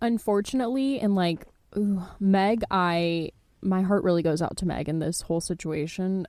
Unfortunately, 0.00 1.00
and 1.00 1.14
like 1.14 1.46
ooh, 1.76 2.02
Meg, 2.18 2.62
I 2.70 3.32
my 3.62 3.82
heart 3.82 4.04
really 4.04 4.22
goes 4.22 4.40
out 4.40 4.56
to 4.58 4.66
Meg 4.66 4.88
in 4.88 4.98
this 4.98 5.22
whole 5.22 5.40
situation. 5.40 6.26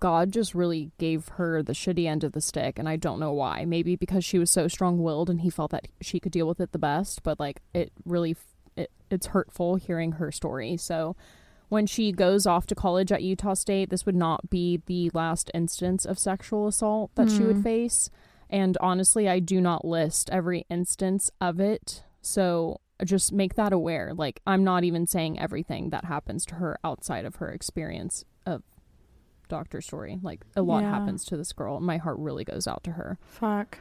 God 0.00 0.32
just 0.32 0.52
really 0.52 0.90
gave 0.98 1.28
her 1.28 1.62
the 1.62 1.74
shitty 1.74 2.06
end 2.06 2.24
of 2.24 2.32
the 2.32 2.40
stick, 2.40 2.76
and 2.76 2.88
I 2.88 2.96
don't 2.96 3.20
know 3.20 3.32
why. 3.32 3.64
Maybe 3.64 3.94
because 3.94 4.24
she 4.24 4.36
was 4.36 4.50
so 4.50 4.66
strong-willed 4.66 5.30
and 5.30 5.42
he 5.42 5.50
felt 5.50 5.70
that 5.70 5.86
she 6.00 6.18
could 6.18 6.32
deal 6.32 6.48
with 6.48 6.60
it 6.60 6.72
the 6.72 6.78
best. 6.78 7.22
But 7.22 7.38
like, 7.38 7.62
it 7.72 7.92
really, 8.04 8.34
it, 8.74 8.90
it's 9.10 9.26
hurtful 9.26 9.76
hearing 9.76 10.12
her 10.12 10.32
story. 10.32 10.76
So, 10.76 11.14
when 11.68 11.86
she 11.86 12.10
goes 12.10 12.46
off 12.46 12.66
to 12.66 12.74
college 12.74 13.12
at 13.12 13.22
Utah 13.22 13.54
State, 13.54 13.90
this 13.90 14.04
would 14.04 14.16
not 14.16 14.50
be 14.50 14.82
the 14.86 15.10
last 15.14 15.52
instance 15.54 16.04
of 16.04 16.18
sexual 16.18 16.66
assault 16.66 17.12
that 17.14 17.30
she 17.30 17.44
would 17.44 17.56
hmm. 17.58 17.62
face. 17.62 18.10
And 18.52 18.76
honestly, 18.80 19.28
I 19.28 19.38
do 19.40 19.60
not 19.60 19.84
list 19.84 20.28
every 20.30 20.66
instance 20.68 21.30
of 21.40 21.58
it. 21.58 22.04
So 22.20 22.80
just 23.02 23.32
make 23.32 23.54
that 23.54 23.72
aware. 23.72 24.12
Like, 24.14 24.40
I'm 24.46 24.62
not 24.62 24.84
even 24.84 25.06
saying 25.06 25.40
everything 25.40 25.90
that 25.90 26.04
happens 26.04 26.44
to 26.46 26.56
her 26.56 26.78
outside 26.84 27.24
of 27.24 27.36
her 27.36 27.48
experience 27.48 28.24
of 28.46 28.62
Doctor 29.48 29.80
Story. 29.80 30.20
Like, 30.22 30.44
a 30.54 30.62
lot 30.62 30.82
Yeah. 30.82 30.90
happens 30.90 31.24
to 31.24 31.36
this 31.36 31.52
girl. 31.52 31.80
My 31.80 31.96
heart 31.96 32.18
really 32.18 32.44
goes 32.44 32.68
out 32.68 32.84
to 32.84 32.92
her. 32.92 33.18
Fuck. 33.22 33.78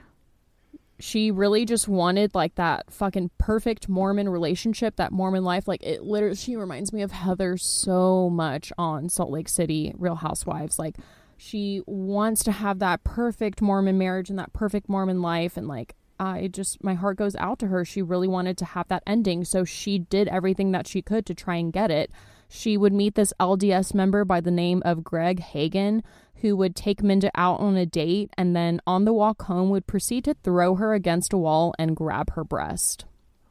She 0.99 1.31
really 1.31 1.65
just 1.65 1.87
wanted 1.87 2.33
like 2.35 2.55
that 2.55 2.91
fucking 2.91 3.31
perfect 3.39 3.89
Mormon 3.89 4.29
relationship, 4.29 4.95
that 4.95 5.11
Mormon 5.11 5.43
life. 5.43 5.67
Like, 5.67 5.83
it 5.83 6.03
literally, 6.03 6.35
she 6.35 6.55
reminds 6.55 6.93
me 6.93 7.01
of 7.01 7.11
Heather 7.11 7.57
so 7.57 8.29
much 8.29 8.71
on 8.77 9.09
Salt 9.09 9.31
Lake 9.31 9.49
City 9.49 9.93
Real 9.97 10.15
Housewives. 10.15 10.79
Like, 10.79 10.95
she 11.43 11.81
wants 11.87 12.43
to 12.43 12.51
have 12.51 12.77
that 12.77 13.03
perfect 13.03 13.63
Mormon 13.63 13.97
marriage 13.97 14.29
and 14.29 14.37
that 14.37 14.53
perfect 14.53 14.87
Mormon 14.87 15.23
life. 15.23 15.57
And 15.57 15.67
like, 15.67 15.95
I 16.19 16.47
just, 16.47 16.83
my 16.83 16.93
heart 16.93 17.17
goes 17.17 17.35
out 17.37 17.57
to 17.59 17.67
her. 17.67 17.83
She 17.83 18.03
really 18.03 18.27
wanted 18.27 18.59
to 18.59 18.65
have 18.65 18.87
that 18.89 19.01
ending. 19.07 19.43
So 19.43 19.65
she 19.65 19.97
did 19.97 20.27
everything 20.27 20.71
that 20.73 20.85
she 20.85 21.01
could 21.01 21.25
to 21.25 21.33
try 21.33 21.55
and 21.55 21.73
get 21.73 21.89
it. 21.89 22.11
She 22.47 22.77
would 22.77 22.93
meet 22.93 23.15
this 23.15 23.33
LDS 23.39 23.95
member 23.95 24.23
by 24.23 24.39
the 24.39 24.51
name 24.51 24.83
of 24.85 25.03
Greg 25.03 25.39
Hagen, 25.39 26.03
who 26.41 26.55
would 26.57 26.75
take 26.75 27.01
Minda 27.01 27.31
out 27.33 27.59
on 27.59 27.75
a 27.75 27.87
date 27.87 28.29
and 28.37 28.55
then 28.55 28.79
on 28.85 29.05
the 29.05 29.13
walk 29.13 29.41
home 29.41 29.71
would 29.71 29.87
proceed 29.87 30.25
to 30.25 30.35
throw 30.43 30.75
her 30.75 30.93
against 30.93 31.33
a 31.33 31.37
wall 31.37 31.73
and 31.79 31.95
grab 31.95 32.33
her 32.33 32.43
breast. 32.43 33.05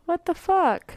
What 0.04 0.26
the 0.26 0.34
fuck? 0.34 0.96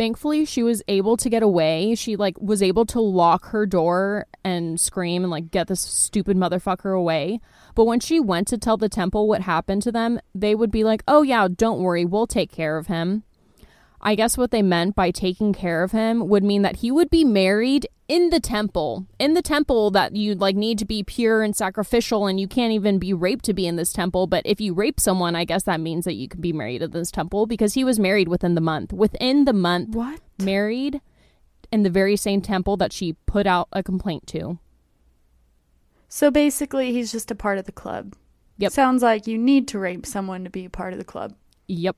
Thankfully, 0.00 0.46
she 0.46 0.62
was 0.62 0.82
able 0.88 1.18
to 1.18 1.28
get 1.28 1.42
away. 1.42 1.94
She 1.94 2.16
like 2.16 2.40
was 2.40 2.62
able 2.62 2.86
to 2.86 3.02
lock 3.02 3.48
her 3.48 3.66
door 3.66 4.24
and 4.42 4.80
scream 4.80 5.24
and 5.24 5.30
like 5.30 5.50
get 5.50 5.66
this 5.66 5.82
stupid 5.82 6.38
motherfucker 6.38 6.96
away. 6.96 7.38
But 7.74 7.84
when 7.84 8.00
she 8.00 8.18
went 8.18 8.48
to 8.48 8.56
tell 8.56 8.78
the 8.78 8.88
temple 8.88 9.28
what 9.28 9.42
happened 9.42 9.82
to 9.82 9.92
them, 9.92 10.18
they 10.34 10.54
would 10.54 10.70
be 10.70 10.84
like, 10.84 11.02
"Oh 11.06 11.20
yeah, 11.20 11.48
don't 11.54 11.82
worry, 11.82 12.06
we'll 12.06 12.26
take 12.26 12.50
care 12.50 12.78
of 12.78 12.86
him." 12.86 13.24
I 14.02 14.14
guess 14.14 14.38
what 14.38 14.50
they 14.50 14.62
meant 14.62 14.94
by 14.94 15.10
taking 15.10 15.52
care 15.52 15.82
of 15.82 15.92
him 15.92 16.28
would 16.28 16.42
mean 16.42 16.62
that 16.62 16.76
he 16.76 16.90
would 16.90 17.10
be 17.10 17.22
married 17.24 17.86
in 18.08 18.30
the 18.30 18.40
temple. 18.40 19.06
In 19.18 19.34
the 19.34 19.42
temple 19.42 19.90
that 19.90 20.16
you'd 20.16 20.40
like 20.40 20.56
need 20.56 20.78
to 20.78 20.86
be 20.86 21.02
pure 21.02 21.42
and 21.42 21.54
sacrificial 21.54 22.26
and 22.26 22.40
you 22.40 22.48
can't 22.48 22.72
even 22.72 22.98
be 22.98 23.12
raped 23.12 23.44
to 23.44 23.52
be 23.52 23.66
in 23.66 23.76
this 23.76 23.92
temple, 23.92 24.26
but 24.26 24.42
if 24.46 24.58
you 24.60 24.72
rape 24.72 24.98
someone, 24.98 25.36
I 25.36 25.44
guess 25.44 25.64
that 25.64 25.80
means 25.80 26.06
that 26.06 26.14
you 26.14 26.28
can 26.28 26.40
be 26.40 26.52
married 26.52 26.82
in 26.82 26.90
this 26.92 27.10
temple 27.10 27.46
because 27.46 27.74
he 27.74 27.84
was 27.84 27.98
married 27.98 28.28
within 28.28 28.54
the 28.54 28.60
month. 28.62 28.92
Within 28.92 29.44
the 29.44 29.52
month, 29.52 29.94
What? 29.94 30.20
married 30.38 31.02
in 31.70 31.82
the 31.82 31.90
very 31.90 32.16
same 32.16 32.40
temple 32.40 32.78
that 32.78 32.92
she 32.94 33.12
put 33.26 33.46
out 33.46 33.68
a 33.72 33.82
complaint 33.82 34.26
to. 34.28 34.58
So 36.08 36.30
basically, 36.30 36.92
he's 36.92 37.12
just 37.12 37.30
a 37.30 37.34
part 37.36 37.58
of 37.58 37.66
the 37.66 37.72
club. 37.72 38.14
Yep. 38.58 38.72
Sounds 38.72 39.02
like 39.02 39.26
you 39.26 39.38
need 39.38 39.68
to 39.68 39.78
rape 39.78 40.04
someone 40.04 40.42
to 40.44 40.50
be 40.50 40.64
a 40.64 40.70
part 40.70 40.92
of 40.92 40.98
the 40.98 41.04
club. 41.04 41.34
Yep. 41.68 41.96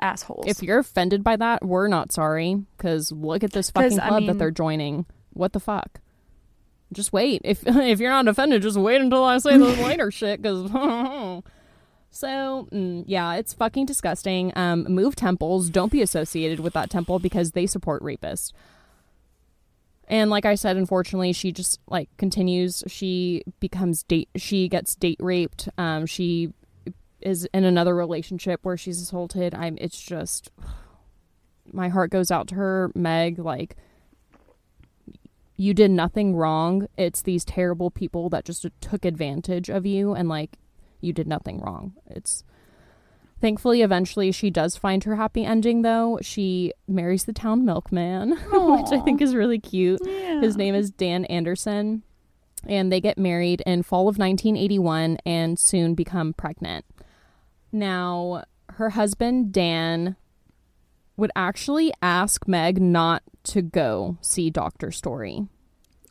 Assholes. 0.00 0.46
If 0.46 0.62
you're 0.62 0.78
offended 0.78 1.22
by 1.22 1.36
that, 1.36 1.64
we're 1.64 1.88
not 1.88 2.12
sorry 2.12 2.64
because 2.76 3.12
look 3.12 3.44
at 3.44 3.52
this 3.52 3.70
fucking 3.70 4.00
I 4.00 4.08
club 4.08 4.26
that 4.26 4.38
they're 4.38 4.50
joining. 4.50 5.06
What 5.32 5.52
the 5.52 5.60
fuck? 5.60 6.00
Just 6.92 7.12
wait. 7.12 7.42
If 7.44 7.62
if 7.66 8.00
you're 8.00 8.10
not 8.10 8.28
offended, 8.28 8.62
just 8.62 8.76
wait 8.78 9.00
until 9.00 9.24
I 9.24 9.38
say 9.38 9.56
this 9.56 9.78
later 9.84 10.10
shit. 10.10 10.42
Because 10.42 10.70
so 12.10 12.68
mm, 12.72 13.04
yeah, 13.06 13.34
it's 13.34 13.54
fucking 13.54 13.86
disgusting. 13.86 14.52
Um, 14.56 14.84
move 14.84 15.16
temples. 15.16 15.70
Don't 15.70 15.92
be 15.92 16.02
associated 16.02 16.60
with 16.60 16.72
that 16.74 16.90
temple 16.90 17.18
because 17.18 17.52
they 17.52 17.66
support 17.66 18.02
rapists. 18.02 18.52
And 20.08 20.28
like 20.28 20.44
I 20.44 20.56
said, 20.56 20.76
unfortunately, 20.76 21.32
she 21.32 21.52
just 21.52 21.78
like 21.86 22.08
continues. 22.16 22.82
She 22.88 23.44
becomes 23.60 24.02
date. 24.02 24.28
She 24.34 24.68
gets 24.68 24.96
date 24.96 25.18
raped. 25.20 25.68
Um, 25.78 26.04
she 26.04 26.52
is 27.22 27.48
in 27.52 27.64
another 27.64 27.94
relationship 27.94 28.60
where 28.62 28.76
she's 28.76 29.00
assaulted. 29.00 29.54
I'm. 29.54 29.76
It's 29.80 30.00
just 30.00 30.50
my 31.72 31.88
heart 31.88 32.10
goes 32.10 32.30
out 32.30 32.48
to 32.48 32.54
her, 32.56 32.90
Meg. 32.94 33.38
Like 33.38 33.76
you 35.56 35.74
did 35.74 35.90
nothing 35.90 36.34
wrong. 36.34 36.88
It's 36.96 37.22
these 37.22 37.44
terrible 37.44 37.90
people 37.90 38.30
that 38.30 38.44
just 38.44 38.66
took 38.80 39.04
advantage 39.04 39.68
of 39.68 39.84
you, 39.84 40.14
and 40.14 40.28
like 40.28 40.56
you 41.00 41.12
did 41.12 41.26
nothing 41.28 41.60
wrong. 41.60 41.94
It's 42.06 42.44
thankfully 43.40 43.82
eventually 43.82 44.32
she 44.32 44.50
does 44.50 44.76
find 44.76 45.04
her 45.04 45.16
happy 45.16 45.44
ending 45.44 45.82
though. 45.82 46.18
She 46.22 46.72
marries 46.86 47.24
the 47.24 47.32
town 47.32 47.64
milkman, 47.64 48.30
which 48.52 48.92
I 48.92 49.00
think 49.00 49.20
is 49.20 49.34
really 49.34 49.58
cute. 49.58 50.00
yeah. 50.04 50.40
His 50.40 50.56
name 50.56 50.74
is 50.74 50.90
Dan 50.90 51.24
Anderson. 51.26 52.02
And 52.66 52.92
they 52.92 53.00
get 53.00 53.16
married 53.16 53.62
in 53.64 53.82
fall 53.82 54.02
of 54.02 54.18
1981 54.18 55.16
and 55.24 55.58
soon 55.58 55.94
become 55.94 56.34
pregnant. 56.34 56.84
Now, 57.72 58.44
her 58.70 58.90
husband, 58.90 59.52
Dan, 59.52 60.16
would 61.16 61.30
actually 61.36 61.92
ask 62.02 62.48
Meg 62.48 62.80
not 62.80 63.22
to 63.44 63.62
go 63.62 64.16
see 64.20 64.50
Dr. 64.50 64.90
Story 64.90 65.46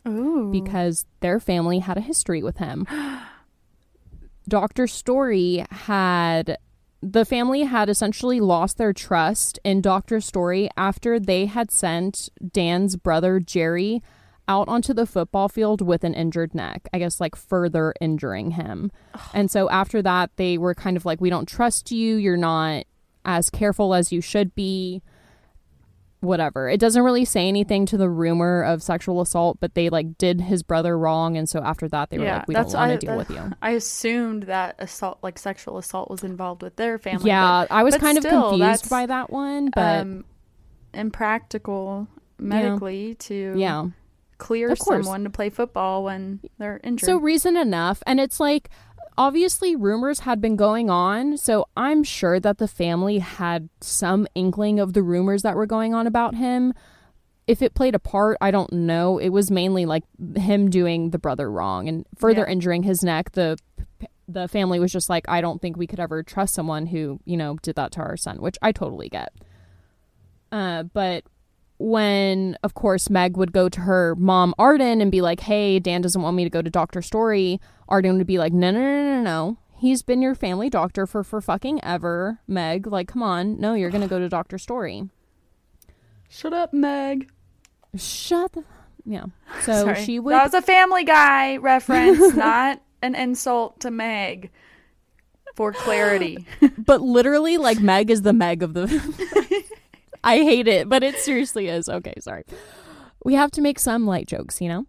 Ooh. 0.06 0.50
because 0.50 1.04
their 1.20 1.40
family 1.40 1.80
had 1.80 1.96
a 1.96 2.02
history 2.02 2.42
with 2.42 2.58
him. 2.58 2.86
Dr. 4.48 4.86
Story 4.86 5.64
had 5.70 6.58
the 7.02 7.24
family 7.24 7.62
had 7.62 7.88
essentially 7.88 8.40
lost 8.40 8.76
their 8.76 8.92
trust 8.92 9.58
in 9.64 9.80
Dr. 9.80 10.20
Story 10.20 10.68
after 10.76 11.18
they 11.18 11.46
had 11.46 11.70
sent 11.70 12.28
Dan's 12.52 12.96
brother 12.96 13.40
Jerry 13.40 14.02
out 14.50 14.68
onto 14.68 14.92
the 14.92 15.06
football 15.06 15.48
field 15.48 15.80
with 15.80 16.02
an 16.02 16.12
injured 16.12 16.54
neck. 16.54 16.88
I 16.92 16.98
guess 16.98 17.20
like 17.20 17.36
further 17.36 17.94
injuring 18.00 18.50
him. 18.50 18.90
And 19.32 19.48
so 19.48 19.70
after 19.70 20.02
that 20.02 20.32
they 20.36 20.58
were 20.58 20.74
kind 20.74 20.96
of 20.96 21.04
like 21.04 21.20
we 21.20 21.30
don't 21.30 21.46
trust 21.46 21.92
you. 21.92 22.16
You're 22.16 22.36
not 22.36 22.84
as 23.24 23.48
careful 23.48 23.94
as 23.94 24.10
you 24.10 24.20
should 24.20 24.52
be 24.56 25.02
whatever. 26.18 26.68
It 26.68 26.80
doesn't 26.80 27.02
really 27.02 27.24
say 27.24 27.46
anything 27.46 27.86
to 27.86 27.96
the 27.96 28.10
rumor 28.10 28.62
of 28.62 28.82
sexual 28.82 29.20
assault, 29.20 29.58
but 29.60 29.74
they 29.74 29.88
like 29.88 30.18
did 30.18 30.40
his 30.40 30.62
brother 30.64 30.98
wrong, 30.98 31.36
and 31.36 31.48
so 31.48 31.60
after 31.60 31.88
that 31.88 32.10
they 32.10 32.18
were 32.18 32.24
Yeah, 32.24 32.38
like, 32.38 32.48
"We 32.48 32.54
don't 32.54 32.74
want 32.74 32.90
to 32.92 32.98
deal 32.98 33.16
that- 33.16 33.28
with 33.28 33.30
you." 33.30 33.52
I 33.62 33.70
assumed 33.70 34.42
that 34.44 34.74
assault, 34.78 35.18
like 35.22 35.38
sexual 35.38 35.78
assault, 35.78 36.10
was 36.10 36.24
involved 36.24 36.62
with 36.62 36.76
their 36.76 36.98
family. 36.98 37.28
Yeah, 37.28 37.66
I 37.70 37.84
was 37.84 37.96
kind 37.96 38.18
still, 38.18 38.46
of 38.46 38.50
confused 38.50 38.90
by 38.90 39.06
that 39.06 39.30
one, 39.30 39.66
but, 39.66 39.74
but 39.74 40.00
um, 40.00 40.24
impractical 40.92 42.08
medically 42.38 43.14
to 43.16 43.54
yeah. 43.56 43.86
Clear 44.40 44.74
someone 44.74 45.24
to 45.24 45.30
play 45.30 45.50
football 45.50 46.02
when 46.04 46.40
they're 46.58 46.80
injured. 46.82 47.06
So 47.06 47.16
reason 47.18 47.56
enough, 47.56 48.02
and 48.06 48.18
it's 48.18 48.40
like 48.40 48.68
obviously 49.18 49.76
rumors 49.76 50.20
had 50.20 50.40
been 50.40 50.56
going 50.56 50.88
on, 50.90 51.36
so 51.36 51.66
I'm 51.76 52.02
sure 52.02 52.40
that 52.40 52.58
the 52.58 52.66
family 52.68 53.18
had 53.18 53.68
some 53.80 54.26
inkling 54.34 54.80
of 54.80 54.94
the 54.94 55.02
rumors 55.02 55.42
that 55.42 55.54
were 55.56 55.66
going 55.66 55.94
on 55.94 56.06
about 56.06 56.34
him. 56.34 56.72
If 57.46 57.62
it 57.62 57.74
played 57.74 57.94
a 57.94 57.98
part, 57.98 58.36
I 58.40 58.50
don't 58.50 58.72
know. 58.72 59.18
It 59.18 59.30
was 59.30 59.50
mainly 59.50 59.84
like 59.84 60.04
him 60.36 60.70
doing 60.70 61.10
the 61.10 61.18
brother 61.18 61.50
wrong 61.50 61.88
and 61.88 62.06
further 62.16 62.44
Yeah. 62.46 62.52
injuring 62.52 62.82
his 62.84 63.02
neck. 63.04 63.32
The 63.32 63.58
the 64.28 64.46
family 64.46 64.78
was 64.78 64.92
just 64.92 65.10
like, 65.10 65.28
I 65.28 65.40
don't 65.40 65.60
think 65.60 65.76
we 65.76 65.88
could 65.88 65.98
ever 65.98 66.22
trust 66.22 66.54
someone 66.54 66.86
who, 66.86 67.18
you 67.24 67.36
know, 67.36 67.56
did 67.62 67.74
that 67.74 67.90
to 67.92 68.00
our 68.00 68.16
son, 68.16 68.36
which 68.40 68.56
I 68.62 68.70
totally 68.70 69.08
get. 69.08 69.32
Uh, 70.52 70.84
but 70.84 71.24
when, 71.80 72.58
of 72.62 72.74
course, 72.74 73.08
Meg 73.08 73.38
would 73.38 73.52
go 73.52 73.70
to 73.70 73.80
her 73.80 74.14
mom, 74.16 74.54
Arden, 74.58 75.00
and 75.00 75.10
be 75.10 75.22
like, 75.22 75.40
hey, 75.40 75.78
Dan 75.78 76.02
doesn't 76.02 76.20
want 76.20 76.36
me 76.36 76.44
to 76.44 76.50
go 76.50 76.60
to 76.60 76.68
Dr. 76.68 77.00
Story, 77.00 77.58
Arden 77.88 78.18
would 78.18 78.26
be 78.26 78.38
like, 78.38 78.52
no, 78.52 78.70
no, 78.70 78.78
no, 78.78 79.14
no, 79.14 79.22
no. 79.22 79.58
He's 79.78 80.02
been 80.02 80.20
your 80.20 80.34
family 80.34 80.68
doctor 80.68 81.06
for, 81.06 81.24
for 81.24 81.40
fucking 81.40 81.82
ever, 81.82 82.40
Meg. 82.46 82.86
Like, 82.86 83.08
come 83.08 83.22
on. 83.22 83.58
No, 83.58 83.72
you're 83.72 83.90
going 83.90 84.02
to 84.02 84.08
go 84.08 84.18
to 84.18 84.28
Dr. 84.28 84.58
Story. 84.58 85.08
shut 86.28 86.52
up, 86.52 86.74
Meg. 86.74 87.30
Shut 87.96 88.52
the. 88.52 88.64
Yeah. 89.06 89.24
So 89.62 89.72
Sorry. 89.72 90.04
she 90.04 90.18
would. 90.20 90.34
That 90.34 90.44
was 90.44 90.54
a 90.54 90.62
Family 90.62 91.04
Guy 91.04 91.56
reference, 91.56 92.34
not 92.36 92.82
an 93.00 93.14
insult 93.14 93.80
to 93.80 93.90
Meg. 93.90 94.50
For 95.56 95.72
clarity. 95.72 96.46
but 96.78 97.00
literally, 97.00 97.56
like, 97.56 97.80
Meg 97.80 98.10
is 98.10 98.20
the 98.20 98.34
Meg 98.34 98.62
of 98.62 98.74
the. 98.74 98.86
I 100.22 100.38
hate 100.38 100.68
it, 100.68 100.88
but 100.88 101.02
it 101.02 101.16
seriously 101.16 101.68
is. 101.68 101.88
Okay, 101.88 102.14
sorry. 102.20 102.44
We 103.24 103.34
have 103.34 103.50
to 103.52 103.60
make 103.60 103.78
some 103.78 104.06
light 104.06 104.26
jokes, 104.26 104.60
you 104.60 104.68
know? 104.68 104.86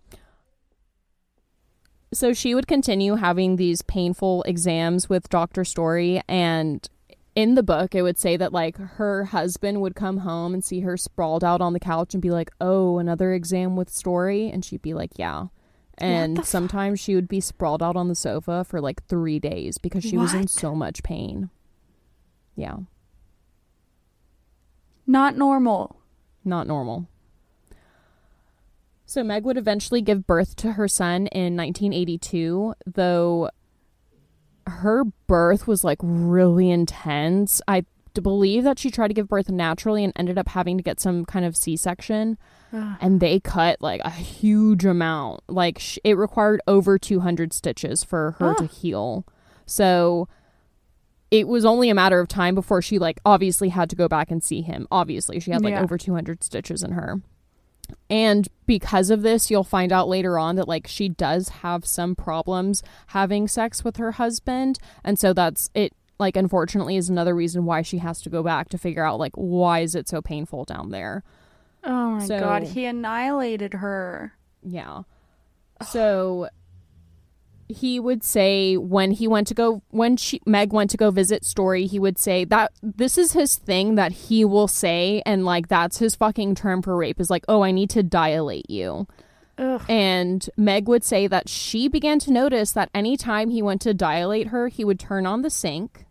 So 2.14 2.34
she 2.34 2.54
would 2.54 2.68
continue 2.68 3.16
having 3.16 3.56
these 3.56 3.82
painful 3.82 4.44
exams 4.44 5.10
with 5.10 5.30
Dr. 5.30 5.64
Story, 5.64 6.22
and 6.28 6.88
in 7.36 7.56
the 7.56 7.64
book, 7.64 7.96
it 7.96 8.02
would 8.02 8.18
say 8.18 8.36
that, 8.36 8.52
like, 8.52 8.78
her 8.78 9.26
husband 9.26 9.82
would 9.82 9.96
come 9.96 10.18
home 10.18 10.54
and 10.54 10.64
see 10.64 10.82
her 10.82 10.98
sprawled 10.98 11.44
out 11.44 11.62
on 11.62 11.72
the 11.72 11.80
couch 11.80 12.14
and 12.14 12.22
be 12.22 12.30
like, 12.30 12.52
Oh, 12.60 12.98
another 12.98 13.34
exam 13.34 13.78
with 13.78 13.90
Story? 13.90 14.50
And 14.50 14.66
she'd 14.66 14.82
be 14.82 14.94
like, 14.94 15.12
Yeah. 15.16 15.48
And 15.98 16.44
sometimes 16.46 17.00
she 17.00 17.16
would 17.16 17.28
be 17.28 17.40
sprawled 17.40 17.84
out 17.84 17.96
on 17.96 18.08
the 18.08 18.16
sofa 18.16 18.64
for 18.64 18.82
like 18.82 19.06
three 19.06 19.40
days 19.40 19.78
because 19.78 20.04
she 20.04 20.18
was 20.18 20.34
in 20.34 20.48
so 20.48 20.74
much 20.74 21.04
pain. 21.04 21.52
Yeah, 22.56 22.78
Not 25.12 25.36
normal. 25.38 25.98
not 26.46 26.66
normal. 26.68 27.08
So 29.06 29.24
Meg 29.24 29.44
would 29.44 29.58
eventually 29.58 30.02
give 30.02 30.26
birth 30.26 30.56
to 30.58 30.74
her 30.74 30.88
son 30.88 31.28
in 31.28 31.58
1982, 31.58 32.74
though 32.86 33.50
her 34.68 35.04
birth 35.28 35.68
was 35.68 35.84
like 35.84 35.98
really 36.02 36.70
intense. 36.72 37.62
I 37.68 37.84
believe 38.14 38.64
that 38.64 38.80
she 38.80 38.90
tried 38.90 39.10
to 39.10 39.14
give 39.14 39.28
birth 39.28 39.50
naturally 39.50 40.04
and 40.06 40.14
ended 40.16 40.38
up 40.38 40.48
having 40.50 40.78
to 40.78 40.84
get 40.84 41.00
some 41.02 41.26
kind 41.26 41.44
of 41.46 41.58
C-section. 41.58 42.38
And 42.72 43.20
they 43.20 43.42
cut 43.42 43.82
like 43.82 44.00
a 44.06 44.10
huge 44.10 44.86
amount. 44.86 45.42
Like 45.50 45.78
sh- 45.78 46.00
it 46.06 46.16
required 46.18 46.62
over 46.68 46.98
200 46.98 47.52
stitches 47.52 48.02
for 48.02 48.32
her 48.40 48.54
to 48.56 48.64
Ah. 48.64 48.68
heal. 48.68 49.26
So 49.66 50.30
it 51.32 51.48
was 51.48 51.64
only 51.66 51.90
a 51.90 51.96
matter 51.96 52.20
of 52.20 52.28
time 52.28 52.54
before 52.54 52.82
she 52.82 53.00
like 53.00 53.20
obviously 53.26 53.70
had 53.70 53.90
to 53.90 53.96
go 53.96 54.08
back 54.08 54.30
and 54.30 54.44
see 54.44 54.62
him. 54.62 54.88
Obviously, 54.92 55.40
she 55.40 55.52
had 55.52 55.62
like 55.64 55.72
Yeah. 55.74 55.82
over 55.82 55.98
200 55.98 56.44
stitches 56.44 56.84
in 56.84 56.92
her. 56.92 57.22
And 58.10 58.48
because 58.68 59.10
of 59.10 59.22
this, 59.22 59.50
you'll 59.52 59.64
find 59.64 59.92
out 59.92 60.08
later 60.08 60.38
on 60.38 60.56
that 60.58 60.68
like 60.68 60.88
she 60.88 61.10
does 61.10 61.50
have 61.50 61.86
some 61.86 62.16
problems 62.16 62.84
having 63.08 63.48
sex 63.48 63.84
with 63.84 63.98
her 63.98 64.14
husband, 64.14 64.78
and 65.04 65.18
so 65.18 65.34
that's 65.34 65.70
it 65.74 65.94
like 66.20 66.36
unfortunately 66.38 66.98
is 66.98 67.10
another 67.10 67.34
reason 67.36 67.66
why 67.66 67.82
she 67.82 67.98
has 67.98 68.22
to 68.22 68.30
go 68.30 68.44
back 68.44 68.70
to 68.70 68.78
figure 68.78 69.04
out 69.04 69.18
like 69.20 69.34
why 69.36 69.80
is 69.80 69.96
it 69.96 70.08
so 70.08 70.22
painful 70.22 70.66
down 70.66 70.90
there. 70.92 71.24
Oh 71.84 72.12
my 72.12 72.26
So- 72.26 72.40
god, 72.40 72.64
he 72.64 72.86
annihilated 72.86 73.74
her. 73.76 74.34
Yeah. 74.64 75.02
So 75.90 76.48
he 77.72 78.00
would 78.00 78.24
say 78.24 78.78
when 78.78 79.12
he 79.12 79.28
went 79.28 79.48
to 79.48 79.54
go 79.54 79.82
when 79.90 80.18
she 80.18 80.42
Meg 80.46 80.72
went 80.74 80.90
to 80.92 80.98
go 80.98 81.12
visit 81.12 81.44
Story, 81.46 81.88
he 81.88 82.00
would 82.00 82.18
say 82.18 82.46
that 82.46 82.72
this 82.82 83.18
is 83.18 83.34
his 83.34 83.56
thing 83.56 83.96
that 83.96 84.12
he 84.12 84.46
will 84.46 84.68
say 84.68 85.22
and 85.26 85.46
like 85.46 85.68
that's 85.68 85.98
his 85.98 86.16
fucking 86.16 86.56
term 86.56 86.82
for 86.82 86.96
rape 86.96 87.20
is 87.20 87.30
like, 87.30 87.46
"Oh, 87.48 87.64
I 87.64 87.72
need 87.72 87.90
to 87.92 88.04
dilate 88.04 88.70
you." 88.70 89.08
Ugh. 89.58 89.82
And 89.88 90.50
Meg 90.58 90.88
would 90.88 91.04
say 91.04 91.28
that 91.28 91.48
she 91.48 91.88
began 91.88 92.20
to 92.20 92.32
notice 92.32 92.72
that 92.72 92.90
anytime 92.94 93.50
he 93.50 93.62
went 93.62 93.82
to 93.82 93.94
dilate 93.94 94.48
her, 94.48 94.70
he 94.70 94.84
would 94.84 95.00
turn 95.00 95.26
on 95.26 95.42
the 95.42 95.50
sink. 95.50 96.06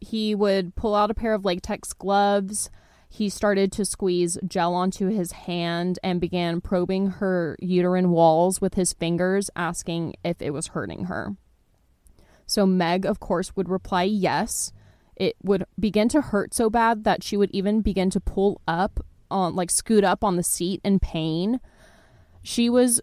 He 0.00 0.34
would 0.34 0.74
pull 0.74 0.94
out 0.94 1.10
a 1.10 1.14
pair 1.14 1.34
of 1.34 1.44
latex 1.44 1.92
gloves. 1.92 2.70
He 3.14 3.28
started 3.28 3.70
to 3.72 3.84
squeeze 3.84 4.38
gel 4.46 4.74
onto 4.74 5.08
his 5.08 5.32
hand 5.32 5.98
and 6.02 6.20
began 6.20 6.60
probing 6.60 7.06
her 7.06 7.56
uterine 7.60 8.10
walls 8.10 8.60
with 8.60 8.74
his 8.74 8.92
fingers, 8.92 9.50
asking 9.54 10.14
if 10.24 10.42
it 10.42 10.50
was 10.50 10.68
hurting 10.68 11.04
her. 11.04 11.36
So 12.46 12.66
Meg, 12.66 13.06
of 13.06 13.20
course, 13.20 13.54
would 13.54 13.68
reply 13.68 14.02
yes. 14.02 14.72
It 15.16 15.36
would 15.42 15.64
begin 15.78 16.08
to 16.08 16.20
hurt 16.20 16.54
so 16.54 16.68
bad 16.68 17.04
that 17.04 17.22
she 17.22 17.36
would 17.36 17.50
even 17.52 17.82
begin 17.82 18.10
to 18.10 18.20
pull 18.20 18.60
up 18.66 18.98
on, 19.30 19.54
like, 19.54 19.70
scoot 19.70 20.04
up 20.04 20.24
on 20.24 20.36
the 20.36 20.42
seat 20.42 20.80
in 20.84 20.98
pain 20.98 21.60
she 22.44 22.68
was 22.68 23.00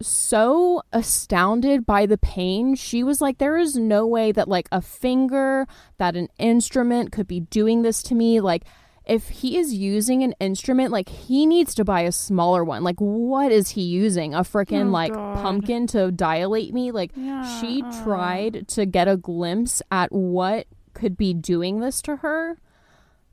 so 0.00 0.80
astounded 0.92 1.84
by 1.84 2.06
the 2.06 2.16
pain. 2.16 2.76
She 2.76 3.02
was 3.02 3.20
like, 3.20 3.38
there 3.38 3.58
is 3.58 3.76
no 3.76 4.06
way 4.06 4.30
that, 4.30 4.48
like, 4.48 4.68
a 4.70 4.80
finger, 4.80 5.66
that 5.98 6.16
an 6.16 6.28
instrument 6.38 7.10
could 7.10 7.26
be 7.26 7.40
doing 7.40 7.82
this 7.82 8.02
to 8.04 8.14
me. 8.14 8.40
Like, 8.40 8.64
if 9.06 9.28
he 9.28 9.56
is 9.56 9.72
using 9.72 10.22
an 10.22 10.34
instrument, 10.40 10.90
like, 10.92 11.08
he 11.08 11.46
needs 11.46 11.74
to 11.76 11.84
buy 11.84 12.02
a 12.02 12.12
smaller 12.12 12.64
one. 12.64 12.82
Like, 12.82 12.98
what 12.98 13.52
is 13.52 13.70
he 13.70 13.82
using? 13.82 14.34
A 14.34 14.40
freaking, 14.40 14.88
Oh, 14.88 14.90
like, 14.90 15.12
God. 15.12 15.38
pumpkin 15.42 15.86
to 15.88 16.10
dilate 16.10 16.74
me? 16.74 16.90
Like, 16.90 17.12
Yeah, 17.14 17.60
she 17.60 17.82
uh. 17.82 18.04
tried 18.04 18.68
to 18.68 18.86
get 18.86 19.08
a 19.08 19.16
glimpse 19.16 19.80
at 19.90 20.12
what 20.12 20.66
could 20.94 21.16
be 21.16 21.34
doing 21.34 21.80
this 21.80 22.00
to 22.02 22.16
her 22.16 22.58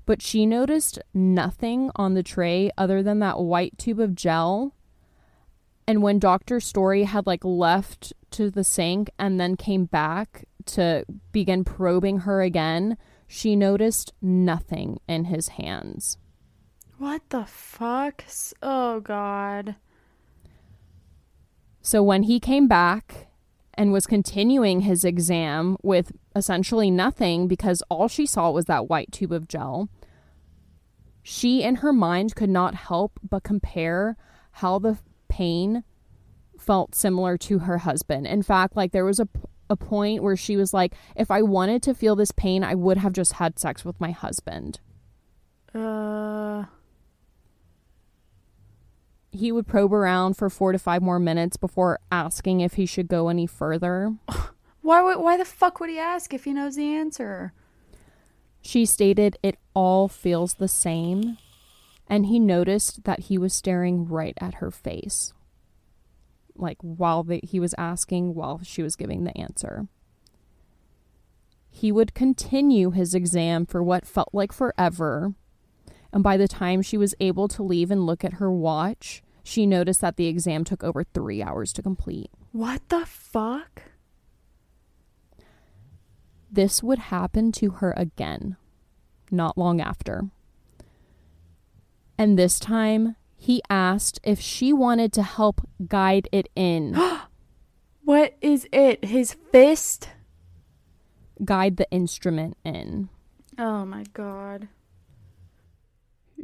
but 0.05 0.21
she 0.21 0.45
noticed 0.45 0.99
nothing 1.13 1.89
on 1.95 2.13
the 2.13 2.23
tray 2.23 2.69
other 2.77 3.01
than 3.01 3.19
that 3.19 3.39
white 3.39 3.77
tube 3.77 4.01
of 4.01 4.15
gel. 4.15 4.75
And 5.87 6.01
when 6.01 6.19
Dr. 6.19 6.59
Story 6.59 7.03
had 7.03 7.25
like 7.25 7.43
left 7.45 8.11
to 8.31 8.49
the 8.49 8.63
sink 8.65 9.09
and 9.17 9.39
then 9.39 9.55
came 9.55 9.85
back 9.85 10.45
to 10.65 11.05
begin 11.31 11.63
probing 11.63 12.19
her 12.19 12.41
again, 12.41 12.97
she 13.27 13.55
noticed 13.55 14.13
nothing 14.21 14.99
in 15.07 15.25
his 15.25 15.49
hands. 15.49 16.17
What 16.97 17.21
the 17.29 17.45
fuck? 17.45 18.23
Oh 18.61 18.99
god. 18.99 19.75
So 21.81 22.01
when 22.01 22.23
he 22.23 22.39
came 22.39 22.67
back 22.67 23.27
and 23.73 23.91
was 23.91 24.05
continuing 24.05 24.81
his 24.81 25.03
exam 25.03 25.77
with 25.83 26.11
essentially 26.35 26.89
nothing 26.89 27.47
because 27.47 27.83
all 27.89 28.07
she 28.07 28.25
saw 28.25 28.51
was 28.51 28.65
that 28.65 28.87
white 28.87 29.11
tube 29.11 29.31
of 29.31 29.47
gel, 29.47 29.89
she 31.21 31.63
in 31.63 31.75
her 31.77 31.91
mind 31.91 32.35
could 32.35 32.49
not 32.49 32.75
help 32.75 33.19
but 33.27 33.43
compare 33.43 34.15
how 34.57 34.79
the 34.79 34.97
pain 35.27 35.83
felt 36.57 36.95
similar 36.95 37.37
to 37.37 37.59
her 37.59 37.79
husband. 37.79 38.27
In 38.27 38.43
fact, 38.43 38.75
like 38.75 38.91
there 38.91 39.05
was 39.05 39.19
a 39.19 39.27
a 39.73 39.75
point 39.75 40.23
where 40.23 40.37
she 40.37 40.55
was 40.55 40.73
like, 40.73 40.93
if 41.15 41.29
I 41.31 41.41
wanted 41.41 41.81
to 41.83 41.93
feel 41.93 42.15
this 42.15 42.31
pain, 42.31 42.63
I 42.63 42.75
would 42.75 42.97
have 42.97 43.11
just 43.11 43.33
had 43.33 43.59
sex 43.59 43.83
with 43.83 43.99
my 43.99 44.11
husband. 44.11 44.79
Uh 45.73 46.65
He 49.31 49.51
would 49.51 49.67
probe 49.67 49.93
around 49.93 50.37
for 50.37 50.49
4 50.49 50.73
to 50.73 50.79
5 50.79 51.01
more 51.01 51.19
minutes 51.19 51.57
before 51.57 51.99
asking 52.11 52.61
if 52.61 52.73
he 52.73 52.85
should 52.85 53.07
go 53.07 53.29
any 53.29 53.47
further. 53.47 54.13
why 54.81 55.01
would 55.01 55.17
why 55.17 55.37
the 55.37 55.45
fuck 55.45 55.79
would 55.79 55.89
he 55.89 55.97
ask 55.97 56.33
if 56.33 56.43
he 56.43 56.53
knows 56.53 56.75
the 56.75 56.93
answer? 56.93 57.51
She 58.61 58.85
stated 58.85 59.37
it 59.41 59.57
all 59.73 60.07
feels 60.07 60.53
the 60.53 60.69
same, 60.69 61.37
and 62.07 62.27
he 62.27 62.39
noticed 62.39 63.03
that 63.03 63.21
he 63.27 63.37
was 63.37 63.53
staring 63.53 64.07
right 64.07 64.37
at 64.39 64.55
her 64.55 64.71
face. 64.71 65.33
Like 66.55 66.77
while 66.81 67.23
the, 67.23 67.39
he 67.43 67.59
was 67.59 67.75
asking, 67.77 68.35
while 68.35 68.61
she 68.63 68.83
was 68.83 68.95
giving 68.95 69.23
the 69.23 69.37
answer. 69.37 69.87
He 71.69 71.91
would 71.91 72.13
continue 72.13 72.91
his 72.91 73.15
exam 73.15 73.65
for 73.65 73.81
what 73.81 74.05
felt 74.05 74.29
like 74.31 74.53
forever, 74.53 75.33
and 76.11 76.23
by 76.23 76.37
the 76.37 76.47
time 76.47 76.83
she 76.83 76.97
was 76.97 77.15
able 77.19 77.47
to 77.47 77.63
leave 77.63 77.89
and 77.89 78.05
look 78.05 78.23
at 78.23 78.33
her 78.33 78.51
watch, 78.51 79.23
she 79.43 79.65
noticed 79.65 79.99
that 80.01 80.15
the 80.15 80.27
exam 80.27 80.63
took 80.63 80.83
over 80.83 81.03
three 81.03 81.41
hours 81.41 81.73
to 81.73 81.81
complete. 81.81 82.29
What 82.51 82.87
the 82.89 83.05
fuck? 83.05 83.83
This 86.51 86.83
would 86.83 86.99
happen 86.99 87.51
to 87.53 87.71
her 87.71 87.93
again, 87.97 88.57
not 89.31 89.57
long 89.57 89.81
after. 89.81 90.25
And 92.15 92.37
this 92.37 92.59
time, 92.59 93.15
he 93.43 93.61
asked 93.69 94.21
if 94.23 94.39
she 94.39 94.71
wanted 94.71 95.11
to 95.11 95.21
help 95.21 95.67
guide 95.85 96.29
it 96.31 96.47
in, 96.55 96.97
What 98.05 98.37
is 98.39 98.65
it? 98.71 99.03
His 99.03 99.33
fist? 99.51 100.07
guide 101.43 101.75
the 101.75 101.89
instrument 101.91 102.55
in. 102.63 103.09
Oh 103.59 103.83
my 103.85 104.05
god. 104.13 104.69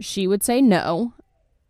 She 0.01 0.27
would 0.27 0.43
say 0.43 0.61
no, 0.61 1.13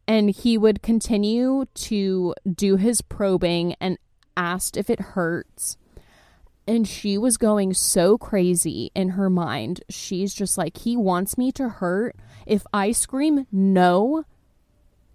and 0.08 0.32
he 0.32 0.58
would 0.58 0.82
continue 0.82 1.66
to 1.76 2.34
do 2.52 2.78
his 2.78 3.02
probing 3.04 3.76
and 3.80 4.00
asked 4.36 4.78
if 4.78 4.90
it 4.90 5.14
hurts. 5.14 5.78
And 6.68 6.88
she 6.88 7.20
was 7.20 7.38
going 7.38 7.76
so 7.76 8.18
crazy 8.18 8.90
in 8.96 9.10
her 9.10 9.30
mind. 9.30 9.84
She's 9.90 10.34
just 10.34 10.58
like, 10.58 10.78
he 10.78 10.98
wants 10.98 11.38
me 11.38 11.52
to 11.52 11.70
hurt. 11.70 12.16
If 12.48 12.66
I 12.74 12.94
scream 12.94 13.46
no, 13.52 14.24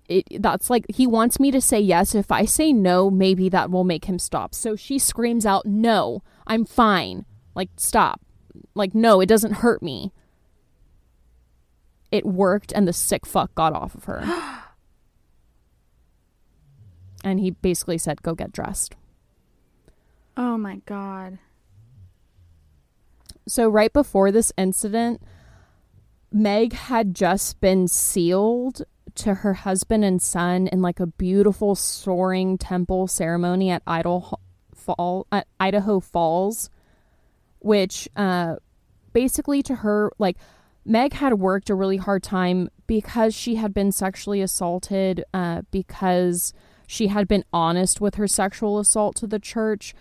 it 0.09 0.43
that's 0.43 0.68
like 0.70 0.85
he 0.89 1.06
wants 1.06 1.40
me 1.40 1.51
to 1.51 1.60
say 1.60 1.81
yes. 1.81 2.14
If 2.14 2.31
I 2.31 2.44
say 2.44 2.72
no, 2.72 3.10
maybe 3.10 3.48
that 3.48 3.70
will 3.70 3.85
make 3.85 4.05
him 4.05 4.18
stop. 4.18 4.55
So 4.55 4.76
she 4.76 4.98
screams 4.98 5.47
out, 5.47 5.66
"No, 5.66 6.22
I'm 6.47 6.64
fine. 6.64 7.24
Like 7.55 7.70
stop. 7.76 8.20
Like 8.74 8.94
no, 8.94 9.20
it 9.20 9.26
doesn't 9.26 9.55
hurt 9.55 9.82
me." 9.82 10.12
It 12.12 12.26
worked 12.26 12.72
and 12.72 12.86
the 12.86 12.93
sick 12.93 13.26
fuck 13.26 13.55
got 13.55 13.72
off 13.72 13.94
of 13.94 14.05
her. 14.05 14.22
and 17.24 17.40
he 17.40 17.51
basically 17.51 17.98
said, 17.98 18.22
"Go 18.22 18.35
get 18.35 18.52
dressed." 18.52 18.97
Oh 20.36 20.59
my 20.59 20.76
god. 20.86 21.39
So 23.47 23.68
right 23.68 23.93
before 23.93 24.31
this 24.32 24.52
incident, 24.56 25.22
Meg 26.32 26.72
had 26.72 27.14
just 27.14 27.60
been 27.60 27.89
sealed 27.89 28.82
to 29.16 29.35
her 29.35 29.55
husband 29.55 30.05
and 30.05 30.20
son 30.20 30.66
in 30.66 30.82
like 30.82 31.01
a 31.01 31.06
beautiful 31.06 31.74
soaring 31.74 32.59
temple 32.59 33.06
ceremony 33.06 33.70
at 33.70 33.82
Fall 34.74 35.26
at 35.31 35.47
Idaho 35.60 36.01
Falls, 36.01 36.70
which 37.60 38.09
uh, 38.16 38.56
basically 39.12 39.62
to 39.62 39.76
her 39.76 40.12
like 40.18 40.36
Meg 40.85 41.14
had 41.14 41.35
worked 41.35 41.70
a 41.70 41.74
really 41.74 41.97
hard 41.97 42.22
time 42.22 42.68
because 42.86 43.35
she 43.35 43.55
had 43.55 43.72
been 43.72 43.93
sexually 43.93 44.43
assaulted 44.43 45.24
uh, 45.32 45.62
because 45.70 46.52
she 46.86 47.06
had 47.06 47.26
been 47.26 47.44
honest 47.52 48.01
with 48.01 48.16
her 48.16 48.28
sexual 48.28 48.78
assault 48.78 49.16
to 49.16 49.26
the 49.26 49.39
church. 49.39 49.94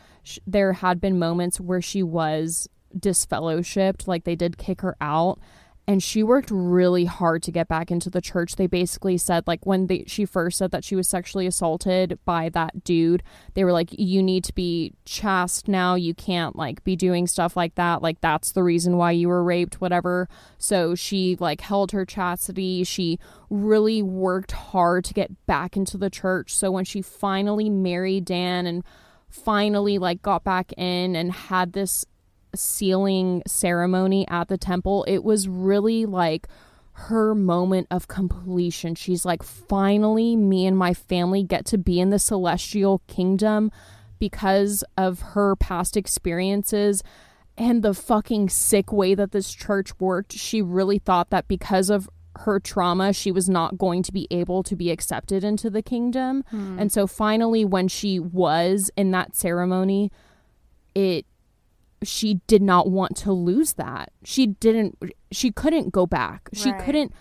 There 0.45 0.73
had 0.73 0.99
been 0.99 1.17
moments 1.17 1.59
where 1.59 1.81
she 1.81 2.03
was 2.03 2.67
disfellowshipped, 2.97 4.07
like 4.07 4.25
they 4.25 4.35
did 4.35 4.57
kick 4.57 4.81
her 4.81 4.95
out 4.99 5.39
and 5.85 6.01
she 6.01 6.23
worked 6.23 6.49
really 6.49 7.05
hard 7.05 7.43
to 7.43 7.51
get 7.51 7.67
back 7.67 7.91
into 7.91 8.09
the 8.09 8.21
church. 8.21 8.55
They 8.55 8.67
basically 8.67 9.17
said 9.17 9.45
like 9.47 9.65
when 9.65 9.87
they 9.87 10.05
she 10.07 10.25
first 10.25 10.57
said 10.57 10.71
that 10.71 10.85
she 10.85 10.95
was 10.95 11.07
sexually 11.09 11.45
assaulted 11.45 12.19
by 12.23 12.49
that 12.49 12.83
dude, 12.85 13.21
they 13.53 13.65
were 13.65 13.73
like 13.73 13.89
you 13.91 14.23
need 14.23 14.45
to 14.45 14.53
be 14.53 14.93
chaste 15.03 15.67
now. 15.67 15.95
You 15.95 16.13
can't 16.13 16.55
like 16.55 16.83
be 16.85 16.95
doing 16.95 17.27
stuff 17.27 17.57
like 17.57 17.75
that. 17.75 18.01
Like 18.01 18.21
that's 18.21 18.53
the 18.53 18.63
reason 18.63 18.95
why 18.95 19.11
you 19.11 19.27
were 19.27 19.43
raped, 19.43 19.81
whatever. 19.81 20.29
So 20.57 20.95
she 20.95 21.35
like 21.39 21.59
held 21.59 21.91
her 21.91 22.05
chastity. 22.05 22.85
She 22.85 23.19
really 23.49 24.01
worked 24.01 24.53
hard 24.53 25.03
to 25.05 25.13
get 25.13 25.45
back 25.47 25.75
into 25.75 25.97
the 25.97 26.09
church. 26.09 26.55
So 26.55 26.71
when 26.71 26.85
she 26.85 27.01
finally 27.01 27.69
married 27.69 28.23
Dan 28.25 28.65
and 28.65 28.85
finally 29.29 29.97
like 29.97 30.21
got 30.21 30.45
back 30.45 30.71
in 30.77 31.15
and 31.15 31.33
had 31.33 31.73
this 31.73 32.05
sealing 32.55 33.43
ceremony 33.47 34.27
at 34.27 34.47
the 34.47 34.57
temple, 34.57 35.03
it 35.07 35.23
was 35.23 35.47
really 35.47 36.05
like 36.05 36.47
her 36.93 37.33
moment 37.33 37.87
of 37.89 38.07
completion. 38.07 38.95
She's 38.95 39.25
like, 39.25 39.43
finally, 39.43 40.35
me 40.35 40.65
and 40.65 40.77
my 40.77 40.93
family 40.93 41.43
get 41.43 41.65
to 41.67 41.77
be 41.77 41.99
in 41.99 42.11
the 42.11 42.19
celestial 42.19 43.01
kingdom 43.07 43.71
because 44.19 44.83
of 44.97 45.21
her 45.21 45.55
past 45.55 45.97
experiences 45.97 47.03
and 47.57 47.83
the 47.83 47.93
fucking 47.93 48.49
sick 48.49 48.91
way 48.91 49.15
that 49.15 49.31
this 49.31 49.53
church 49.53 49.99
worked. 49.99 50.33
She 50.33 50.61
really 50.61 50.99
thought 50.99 51.29
that 51.31 51.47
because 51.47 51.89
of 51.89 52.09
her 52.37 52.59
trauma, 52.59 53.13
she 53.13 53.31
was 53.31 53.47
not 53.47 53.77
going 53.77 54.01
to 54.03 54.11
be 54.11 54.27
able 54.31 54.63
to 54.63 54.75
be 54.75 54.91
accepted 54.91 55.43
into 55.43 55.69
the 55.69 55.81
kingdom. 55.81 56.43
Hmm. 56.49 56.79
And 56.79 56.91
so 56.91 57.05
finally, 57.05 57.63
when 57.63 57.87
she 57.87 58.19
was 58.19 58.89
in 58.95 59.11
that 59.11 59.35
ceremony, 59.35 60.11
it 60.95 61.25
she 62.03 62.35
did 62.47 62.61
not 62.61 62.89
want 62.89 63.15
to 63.17 63.31
lose 63.31 63.73
that. 63.73 64.11
She 64.23 64.47
didn't 64.47 64.97
she 65.31 65.51
couldn't 65.51 65.91
go 65.91 66.05
back. 66.05 66.49
She 66.53 66.71
Right. 66.71 66.81
couldn't 66.83 67.13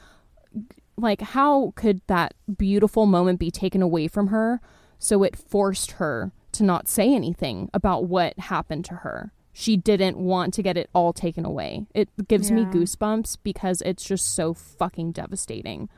like 0.97 1.21
how 1.21 1.73
could 1.77 2.01
that 2.07 2.35
beautiful 2.57 3.07
moment 3.07 3.39
be 3.39 3.51
taken 3.51 3.83
away 3.83 4.09
from 4.09 4.29
her? 4.29 4.61
So 4.99 5.23
it 5.23 5.37
forced 5.37 5.93
her 5.93 6.33
to 6.53 6.63
not 6.63 6.87
say 6.89 7.15
anything 7.15 7.71
about 7.73 8.05
what 8.05 8.39
happened 8.39 8.85
to 8.87 8.95
her. 8.97 9.33
She 9.55 9.77
didn't 9.77 10.17
want 10.17 10.55
to 10.55 10.63
get 10.63 10.77
it 10.77 10.89
all 10.95 11.13
taken 11.13 11.45
away. 11.45 11.87
It 11.95 12.09
gives 12.29 12.51
me 12.51 12.65
goosebumps 12.65 13.39
because 13.43 13.83
it's 13.83 14.05
just 14.05 14.35
so 14.35 14.55
fucking 14.55 15.13
devastating. 15.13 15.89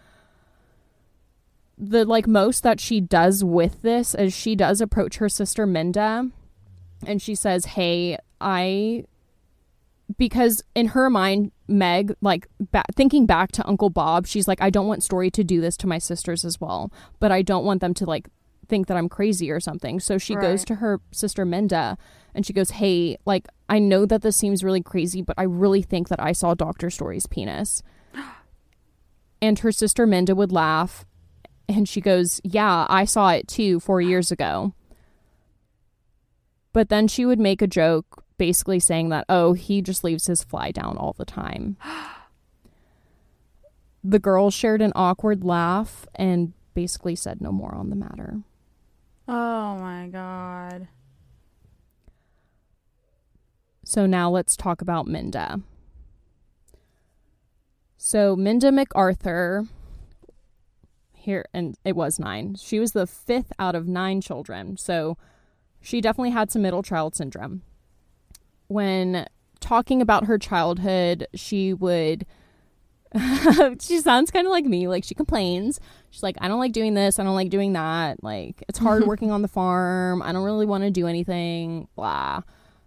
The 1.77 2.05
like 2.05 2.27
most 2.27 2.63
that 2.63 2.81
she 2.81 3.01
does 3.01 3.43
with 3.43 3.83
this 3.83 4.15
is 4.15 4.33
she 4.33 4.55
does 4.55 4.81
approach 4.81 5.17
her 5.17 5.29
sister 5.29 5.67
Minda 5.67 6.31
and 7.07 7.21
she 7.21 7.35
says, 7.35 7.65
"Hey, 7.67 8.17
I 8.45 9.07
because 10.19 10.63
in 10.75 10.89
her 10.89 11.09
mind, 11.09 11.51
Meg, 11.67 12.15
like 12.21 12.47
ba- 12.61 12.85
thinking 12.95 13.27
back 13.27 13.51
to 13.53 13.67
Uncle 13.67 13.91
Bob, 13.91 14.27
she's 14.27 14.47
like, 14.47 14.61
I 14.61 14.71
don't 14.71 14.87
want 14.87 15.03
Story 15.03 15.31
to 15.31 15.43
do 15.43 15.61
this 15.61 15.77
to 15.79 15.87
my 15.87 15.99
sisters 15.99 16.45
as 16.45 16.61
well, 16.61 16.93
but 17.19 17.33
I 17.33 17.43
don't 17.43 17.65
want 17.65 17.81
them 17.81 17.95
to 17.95 18.05
like 18.05 18.29
think 18.69 18.87
that 18.87 18.97
I'm 18.97 19.09
crazy 19.09 19.51
or 19.51 19.61
something. 19.61 20.01
So 20.01 20.19
she 20.19 20.35
goes 20.35 20.65
to 20.67 20.77
her 20.77 21.01
sister 21.11 21.45
Minda 21.45 21.97
and 22.35 22.45
she 22.45 22.53
goes, 22.53 22.71
Hey, 22.71 23.17
like, 23.25 23.49
I 23.69 23.79
know 23.79 24.05
that 24.07 24.23
this 24.23 24.37
seems 24.37 24.63
really 24.63 24.83
crazy, 24.83 25.23
but 25.23 25.37
I 25.39 25.45
really 25.45 25.83
think 25.83 26.09
that 26.09 26.21
I 26.21 26.33
saw 26.33 26.55
Dr. 26.55 26.91
Story's 26.91 27.27
penis. 27.27 27.83
And 29.43 29.59
her 29.59 29.73
sister 29.73 30.07
Minda 30.07 30.35
would 30.35 30.53
laugh 30.53 31.05
and 31.69 31.87
she 31.87 32.01
goes, 32.01 32.41
Yeah, 32.45 32.87
I 32.89 33.05
saw 33.05 33.31
it 33.31 33.49
too 33.49 33.79
four 33.81 34.01
years 34.01 34.31
ago. 34.31 34.73
But 36.73 36.89
then 36.89 37.09
she 37.09 37.27
would 37.27 37.39
make 37.39 37.61
a 37.61 37.67
joke 37.67 38.24
basically 38.39 38.81
saying 38.81 39.11
that, 39.11 39.25
oh, 39.29 39.53
he 39.53 39.83
just 39.83 40.05
leaves 40.05 40.27
his 40.27 40.43
fly 40.43 40.71
down 40.71 40.97
all 40.97 41.13
the 41.13 41.25
time. 41.25 41.77
the 44.05 44.19
girls 44.19 44.55
shared 44.55 44.83
an 44.83 44.93
awkward 44.95 45.45
laugh 45.45 46.07
and 46.15 46.53
basically 46.75 47.17
said 47.17 47.41
no 47.41 47.53
more 47.53 47.75
on 47.75 47.91
the 47.91 47.97
matter. 47.97 48.41
Oh 49.27 49.77
my 49.77 50.09
god. 50.09 50.89
So 53.85 54.07
now 54.07 54.31
let's 54.31 54.57
talk 54.57 54.83
about 54.83 55.07
Minda. 55.07 55.61
So 57.97 58.37
Minda 58.37 58.73
MacArthur 58.73 59.67
here 61.13 61.47
and 61.55 61.77
it 61.85 61.97
was 61.97 62.19
9. 62.19 62.57
She 62.57 62.79
was 62.79 62.93
the 62.93 63.07
fifth 63.07 63.53
out 63.59 63.75
of 63.75 63.89
9 63.89 64.21
children. 64.21 64.77
So 64.77 65.17
she 65.81 66.01
definitely 66.01 66.31
had 66.31 66.51
some 66.51 66.63
middle 66.63 66.83
child 66.83 67.15
syndrome. 67.15 67.63
When 68.75 69.29
talking 69.61 70.03
about 70.03 70.27
her 70.27 70.37
childhood, 70.37 71.29
she 71.33 71.73
would 71.73 72.27
she 73.81 74.01
sounds 74.01 74.33
kind 74.33 74.49
of 74.49 74.51
like 74.51 74.65
me. 74.65 74.89
Like 74.89 75.05
she 75.05 75.15
complains. 75.15 75.79
She's 76.11 76.25
like, 76.25 76.35
I 76.41 76.49
don't 76.49 76.59
like 76.59 76.73
doing 76.73 76.95
this. 76.95 77.21
I 77.21 77.23
don't 77.23 77.37
like 77.37 77.51
doing 77.51 77.75
that. 77.75 78.25
Like 78.25 78.65
it's 78.69 78.81
hard 78.81 79.05
working 79.07 79.31
on 79.31 79.43
the 79.43 79.49
farm. 79.49 80.23
I 80.23 80.33
don't 80.33 80.43
really 80.43 80.67
want 80.67 80.83
to 80.83 80.91
do 80.91 81.07
anything. 81.07 81.87
Blah. 81.95 82.43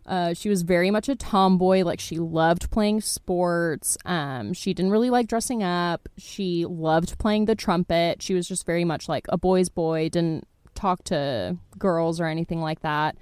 Uh, 0.06 0.34
she 0.34 0.50
was 0.50 0.64
very 0.64 0.92
much 0.92 1.08
a 1.08 1.16
tomboy. 1.16 1.84
Like 1.84 2.02
she 2.02 2.18
loved 2.18 2.70
playing 2.70 3.00
sports. 3.00 3.98
Um, 4.04 4.52
she 4.52 4.74
didn't 4.74 4.92
really 4.92 5.10
like 5.10 5.28
dressing 5.28 5.64
up. 5.64 6.10
She 6.18 6.66
loved 6.66 7.18
playing 7.18 7.46
the 7.46 7.56
trumpet. 7.56 8.22
She 8.22 8.34
was 8.34 8.46
just 8.46 8.66
very 8.66 8.84
much 8.84 9.08
like 9.08 9.26
a 9.30 9.38
boy's 9.38 9.70
boy. 9.70 10.10
Didn't 10.10 10.46
talk 10.76 11.06
to 11.06 11.56
girls 11.78 12.20
or 12.20 12.26
anything 12.26 12.60
like 12.60 12.82
that. 12.82 13.18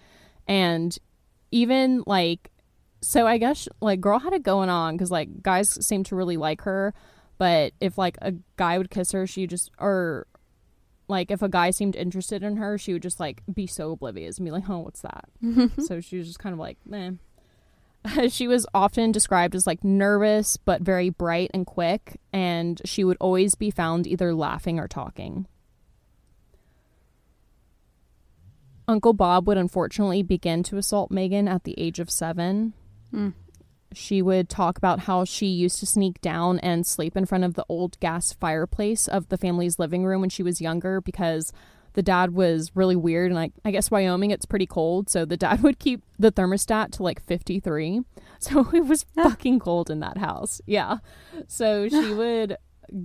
And 0.47 0.97
even 1.51 2.03
like, 2.07 2.51
so 3.05 3.27
I 3.27 3.37
guess 3.37 3.67
like 3.81 4.01
girl 4.01 4.19
had 4.19 4.33
it 4.33 4.43
going 4.43 4.69
on 4.69 4.95
because 4.95 5.11
like 5.11 5.43
guys 5.43 5.85
seemed 5.85 6.07
to 6.07 6.15
really 6.15 6.37
like 6.37 6.61
her. 6.61 6.93
But 7.37 7.73
if 7.79 7.97
like 7.97 8.17
a 8.21 8.33
guy 8.55 8.77
would 8.77 8.89
kiss 8.89 9.11
her, 9.11 9.27
she 9.27 9.45
just 9.45 9.69
or 9.77 10.25
like 11.07 11.29
if 11.29 11.41
a 11.41 11.49
guy 11.49 11.69
seemed 11.69 11.95
interested 11.95 12.41
in 12.41 12.57
her, 12.57 12.77
she 12.77 12.93
would 12.93 13.03
just 13.03 13.19
like 13.19 13.43
be 13.53 13.67
so 13.67 13.91
oblivious 13.91 14.37
and 14.37 14.45
be 14.45 14.51
like, 14.51 14.67
"Oh, 14.69 14.79
what's 14.79 15.01
that?" 15.01 15.25
so 15.85 16.01
she 16.01 16.17
was 16.17 16.27
just 16.27 16.39
kind 16.39 16.53
of 16.53 16.59
like, 16.59 16.77
"Meh." 16.85 17.11
she 18.29 18.47
was 18.47 18.65
often 18.73 19.11
described 19.11 19.55
as 19.55 19.67
like 19.67 19.83
nervous 19.83 20.57
but 20.57 20.81
very 20.81 21.09
bright 21.09 21.51
and 21.53 21.65
quick, 21.65 22.19
and 22.33 22.81
she 22.85 23.03
would 23.03 23.17
always 23.19 23.55
be 23.55 23.69
found 23.69 24.07
either 24.07 24.33
laughing 24.33 24.79
or 24.79 24.87
talking. 24.87 25.47
Uncle 28.87 29.13
Bob 29.13 29.47
would 29.47 29.57
unfortunately 29.57 30.23
begin 30.23 30.63
to 30.63 30.77
assault 30.77 31.11
Megan 31.11 31.47
at 31.47 31.63
the 31.63 31.75
age 31.77 31.99
of 31.99 32.09
seven. 32.09 32.73
Mm. 33.15 33.33
She 33.93 34.21
would 34.21 34.49
talk 34.49 34.77
about 34.77 35.01
how 35.01 35.23
she 35.23 35.47
used 35.47 35.79
to 35.79 35.85
sneak 35.85 36.19
down 36.19 36.59
and 36.59 36.85
sleep 36.85 37.15
in 37.15 37.25
front 37.25 37.45
of 37.45 37.53
the 37.53 37.65
old 37.69 37.99
gas 37.99 38.33
fireplace 38.33 39.07
of 39.07 39.29
the 39.29 39.37
family's 39.37 39.79
living 39.79 40.05
room 40.05 40.21
when 40.21 40.29
she 40.29 40.43
was 40.43 40.59
younger 40.59 40.99
because 40.99 41.53
the 41.93 42.03
dad 42.03 42.33
was 42.33 42.71
really 42.75 42.95
weird. 42.95 43.27
And 43.27 43.35
like 43.35 43.53
I 43.63 43.71
guess 43.71 43.89
Wyoming 43.89 44.31
it's 44.31 44.45
pretty 44.45 44.67
cold. 44.67 45.09
So 45.09 45.25
the 45.25 45.37
dad 45.37 45.63
would 45.63 45.79
keep 45.79 46.01
the 46.19 46.31
thermostat 46.31 46.91
to 46.91 47.03
like 47.03 47.25
53 47.25 48.01
so 48.39 48.69
it 48.73 48.85
was 48.85 49.05
fucking 49.15 49.59
cold 49.59 49.89
in 49.89 50.01
that 50.01 50.17
house. 50.17 50.61
Yeah. 50.65 50.97
So 51.47 51.89
she 51.89 52.13
would 52.13 52.57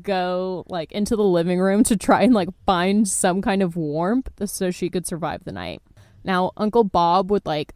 go 0.03 0.65
like 0.69 0.93
into 0.93 1.17
the 1.17 1.23
living 1.23 1.59
room 1.59 1.83
to 1.85 1.97
try 1.97 2.23
and 2.23 2.35
like 2.35 2.51
find 2.67 3.09
some 3.09 3.41
kind 3.41 3.63
of 3.63 3.77
warmth 3.77 4.31
so 4.45 4.71
she 4.71 4.91
could 4.91 5.07
survive 5.07 5.45
the 5.45 5.53
night. 5.53 5.81
Now 6.25 6.51
Uncle 6.57 6.85
Bob 6.85 7.31
would 7.31 7.47
like 7.47 7.75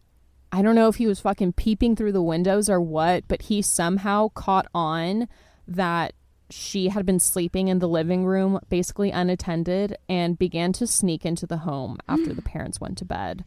I 0.55 0.63
don't 0.63 0.77
know 0.77 0.87
if 0.87 0.97
he 0.97 1.09
was 1.09 1.19
fucking 1.19 1.55
peeping 1.55 1.97
through 1.97 2.13
the 2.13 2.23
windows 2.23 2.71
or 2.71 2.81
what, 2.81 3.27
but 3.27 3.43
he 3.43 3.61
somehow 3.61 4.29
caught 4.29 4.69
on 4.73 5.27
that 5.67 6.13
she 6.49 6.91
had 6.91 7.05
been 7.05 7.19
sleeping 7.19 7.67
in 7.67 7.81
the 7.81 7.89
living 7.89 8.25
room, 8.25 8.61
basically 8.69 9.11
unattended, 9.11 9.97
and 10.09 10.39
began 10.39 10.73
to 10.75 10.87
sneak 10.87 11.27
into 11.27 11.45
the 11.45 11.57
home 11.57 11.99
after 12.09 12.33
the 12.33 12.43
parents 12.55 12.81
went 12.81 12.97
to 12.99 13.05
bed. 13.05 13.45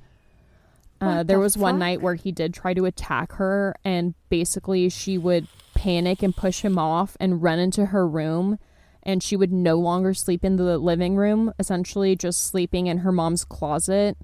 Uh, 1.00 1.24
there 1.24 1.38
the 1.38 1.44
was 1.44 1.58
one 1.58 1.80
night 1.80 2.02
where 2.02 2.16
he 2.16 2.34
did 2.34 2.54
try 2.54 2.74
to 2.74 2.84
attack 2.84 3.32
her, 3.34 3.74
and 3.86 4.14
basically 4.28 4.90
she 4.90 5.18
would 5.18 5.48
panic 5.76 6.22
and 6.22 6.36
push 6.36 6.60
him 6.60 6.78
off 6.78 7.16
and 7.22 7.42
run 7.42 7.58
into 7.58 7.86
her 7.86 8.06
room. 8.06 8.60
And 9.02 9.24
she 9.24 9.38
would 9.38 9.54
no 9.54 9.78
longer 9.78 10.14
sleep 10.14 10.44
in 10.44 10.58
the 10.58 10.78
living 10.78 11.16
room, 11.16 11.54
essentially 11.58 12.18
just 12.18 12.46
sleeping 12.46 12.88
in 12.88 12.98
her 13.00 13.14
mom's 13.14 13.46
closet 13.46 14.18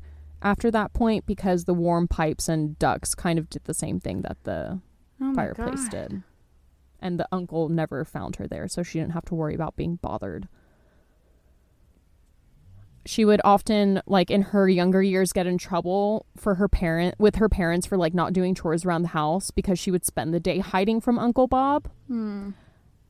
after 0.43 0.69
that 0.71 0.93
point 0.93 1.25
because 1.25 1.63
the 1.65 1.73
warm 1.73 2.07
pipes 2.07 2.47
and 2.49 2.77
ducts 2.79 3.15
kind 3.15 3.39
of 3.39 3.49
did 3.49 3.63
the 3.63 3.73
same 3.73 3.99
thing 3.99 4.21
that 4.21 4.37
the 4.43 4.79
Oh 5.21 5.33
fireplace 5.33 5.83
God. 5.83 5.91
did. 5.91 6.23
And 6.99 7.19
the 7.19 7.27
uncle 7.31 7.69
never 7.69 8.05
found 8.05 8.37
her 8.37 8.47
there, 8.47 8.67
so 8.67 8.83
she 8.83 8.99
didn't 8.99 9.13
have 9.13 9.25
to 9.25 9.35
worry 9.35 9.55
about 9.55 9.75
being 9.75 9.95
bothered. 9.97 10.47
She 13.05 13.25
would 13.25 13.41
often, 13.43 14.01
like 14.05 14.31
in 14.31 14.41
her 14.41 14.69
younger 14.69 15.03
years, 15.03 15.33
get 15.33 15.45
in 15.45 15.57
trouble 15.57 16.25
for 16.37 16.55
her 16.55 16.69
parent 16.69 17.15
with 17.19 17.35
her 17.35 17.49
parents 17.49 17.85
for 17.85 17.97
like 17.97 18.13
not 18.13 18.31
doing 18.31 18.55
chores 18.55 18.85
around 18.85 19.01
the 19.01 19.09
house 19.09 19.51
because 19.51 19.77
she 19.77 19.91
would 19.91 20.05
spend 20.05 20.33
the 20.33 20.39
day 20.39 20.59
hiding 20.59 21.01
from 21.01 21.19
Uncle 21.19 21.47
Bob. 21.47 21.89
Hmm. 22.07 22.51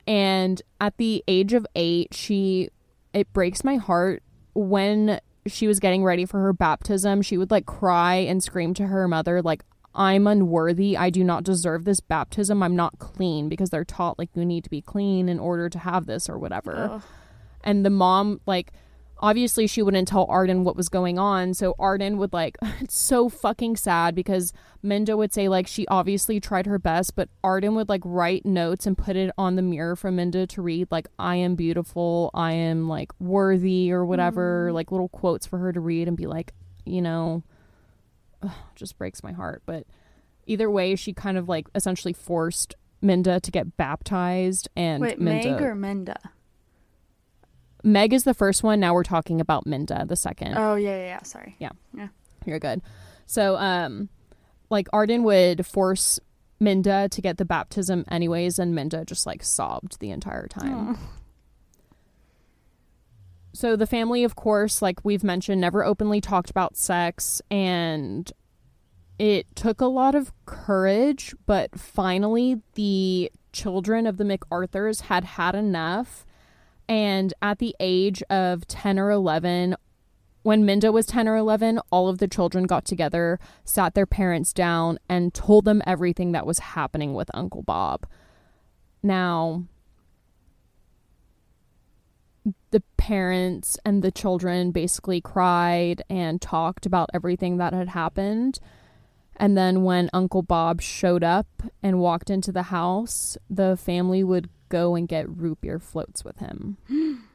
And 0.07 0.61
at 0.81 0.97
the 0.97 1.23
age 1.27 1.53
of 1.53 1.67
eight, 1.75 2.13
she 2.15 2.69
it 3.13 3.31
breaks 3.33 3.63
my 3.63 3.75
heart 3.75 4.23
when 4.55 5.19
she 5.45 5.67
was 5.67 5.79
getting 5.79 6.03
ready 6.03 6.25
for 6.25 6.39
her 6.41 6.53
baptism, 6.53 7.21
she 7.21 7.37
would 7.37 7.51
like 7.51 7.65
cry 7.65 8.15
and 8.15 8.43
scream 8.43 8.73
to 8.75 8.87
her 8.87 9.07
mother, 9.07 9.41
like, 9.41 9.63
I'm 9.95 10.25
unworthy. 10.25 10.97
I 10.97 11.11
do 11.11 11.23
not 11.23 11.43
deserve 11.43 11.85
this 11.85 11.99
baptism. 11.99 12.63
I'm 12.63 12.75
not 12.75 12.97
clean 12.97 13.47
because 13.47 13.69
they're 13.69 13.85
taught 13.85 14.17
like 14.17 14.29
you 14.33 14.43
need 14.43 14.63
to 14.63 14.69
be 14.69 14.81
clean 14.81 15.29
in 15.29 15.39
order 15.39 15.69
to 15.69 15.77
have 15.77 16.07
this 16.07 16.27
or 16.27 16.39
whatever. 16.39 17.03
And 17.63 17.85
the 17.85 17.91
mom, 17.91 18.41
like, 18.47 18.73
obviously 19.23 19.65
she 19.65 19.81
wouldn't 19.81 20.09
tell 20.09 20.25
Arden 20.29 20.65
what 20.65 20.75
was 20.75 20.89
going 20.89 21.17
on. 21.17 21.53
So 21.53 21.75
Arden 21.79 22.17
would 22.17 22.33
like, 22.33 22.57
it's 22.81 22.97
so 22.97 23.29
fucking 23.29 23.77
sad 23.77 24.13
because 24.13 24.51
Minda 24.83 25.15
would 25.15 25.33
say 25.33 25.47
like 25.47 25.65
she 25.65 25.87
obviously 25.87 26.41
tried 26.41 26.65
her 26.65 26.77
best, 26.77 27.15
but 27.15 27.29
Arden 27.41 27.73
would 27.75 27.87
like 27.87 28.01
write 28.03 28.45
notes 28.45 28.85
and 28.85 28.97
put 28.97 29.15
it 29.15 29.31
on 29.37 29.55
the 29.55 29.61
mirror 29.61 29.95
for 29.95 30.11
Minda 30.11 30.45
to 30.47 30.61
read, 30.61 30.89
like, 30.91 31.07
I 31.17 31.37
am 31.37 31.55
beautiful, 31.55 32.31
I 32.33 32.51
am 32.51 32.89
like 32.89 33.11
worthy 33.19 33.93
or 33.93 34.05
whatever, 34.05 34.67
mm-hmm. 34.67 34.75
like 34.75 34.91
little 34.91 35.09
quotes 35.09 35.47
for 35.47 35.57
her 35.57 35.71
to 35.71 35.79
read 35.79 36.09
and 36.09 36.17
be 36.17 36.27
like, 36.27 36.53
you 36.85 37.01
know, 37.01 37.43
ugh, 38.43 38.51
just 38.75 38.97
breaks 38.97 39.23
my 39.23 39.31
heart. 39.31 39.63
But 39.65 39.87
either 40.45 40.69
way, 40.69 40.97
she 40.97 41.13
kind 41.13 41.37
of 41.37 41.47
like 41.47 41.67
essentially 41.73 42.13
forced 42.13 42.75
Minda 43.01 43.39
to 43.39 43.51
get 43.51 43.77
baptized 43.77 44.67
and 44.75 45.01
Wait, 45.01 45.19
Minda. 45.19 45.51
Meg 45.51 45.61
or 45.61 45.75
Minda? 45.75 46.19
Meg 47.83 48.13
is 48.13 48.23
the 48.23 48.33
first 48.33 48.63
one. 48.63 48.79
Now 48.79 48.93
we're 48.93 49.03
talking 49.03 49.41
about 49.41 49.67
Minda, 49.67 50.05
the 50.07 50.15
second. 50.15 50.55
Oh 50.57 50.75
yeah, 50.75 50.97
yeah, 50.97 51.05
yeah. 51.05 51.23
Sorry. 51.23 51.55
Yeah. 51.59 51.71
Yeah. 51.93 52.07
You're 52.45 52.59
good. 52.59 52.81
So, 53.25 53.55
um, 53.57 54.09
like 54.69 54.87
Arden 54.93 55.23
would 55.23 55.65
force 55.65 56.19
Minda 56.59 57.09
to 57.09 57.21
get 57.21 57.37
the 57.37 57.45
baptism 57.45 58.05
anyways, 58.09 58.57
and 58.57 58.73
Minda 58.73 59.05
just 59.05 59.25
like 59.25 59.43
sobbed 59.43 59.99
the 59.99 60.11
entire 60.11 60.47
time. 60.47 60.95
Oh. 60.95 60.99
So 63.53 63.75
the 63.75 63.85
family, 63.85 64.23
of 64.23 64.35
course, 64.35 64.81
like 64.81 65.03
we've 65.03 65.23
mentioned, 65.23 65.61
never 65.61 65.83
openly 65.83 66.21
talked 66.21 66.49
about 66.49 66.75
sex, 66.75 67.41
and 67.51 68.31
it 69.19 69.55
took 69.55 69.79
a 69.79 69.85
lot 69.85 70.15
of 70.15 70.33
courage, 70.45 71.35
but 71.45 71.79
finally 71.79 72.61
the 72.73 73.31
children 73.51 74.07
of 74.07 74.17
the 74.17 74.23
MacArthurs 74.23 75.01
had 75.01 75.23
had 75.23 75.53
enough. 75.53 76.25
And 76.87 77.33
at 77.41 77.59
the 77.59 77.75
age 77.79 78.21
of 78.29 78.67
10 78.67 78.99
or 78.99 79.11
11, 79.11 79.75
when 80.43 80.65
Minda 80.65 80.91
was 80.91 81.05
10 81.05 81.27
or 81.27 81.37
11, 81.37 81.79
all 81.89 82.09
of 82.09 82.17
the 82.17 82.27
children 82.27 82.65
got 82.65 82.83
together, 82.83 83.39
sat 83.63 83.93
their 83.93 84.05
parents 84.05 84.51
down, 84.51 84.99
and 85.07 85.33
told 85.33 85.63
them 85.65 85.81
everything 85.87 86.33
that 86.33 86.45
was 86.45 86.59
happening 86.59 87.13
with 87.13 87.31
Uncle 87.33 87.63
Bob. 87.63 88.05
Now, 89.01 89.63
the 92.71 92.81
parents 92.97 93.77
and 93.85 94.03
the 94.03 94.11
children 94.11 94.71
basically 94.71 95.21
cried 95.21 96.01
and 96.09 96.41
talked 96.41 96.85
about 96.85 97.09
everything 97.13 97.57
that 97.57 97.73
had 97.73 97.89
happened. 97.89 98.59
And 99.37 99.57
then 99.57 99.83
when 99.83 100.09
Uncle 100.13 100.41
Bob 100.41 100.81
showed 100.81 101.23
up 101.23 101.47
and 101.81 101.99
walked 101.99 102.29
into 102.29 102.51
the 102.51 102.63
house, 102.63 103.37
the 103.49 103.77
family 103.77 104.23
would 104.23 104.49
go 104.73 104.95
and 104.95 105.07
get 105.07 105.29
root 105.29 105.61
beer 105.61 105.79
floats 105.79 106.25
with 106.25 106.39
him. 106.39 106.77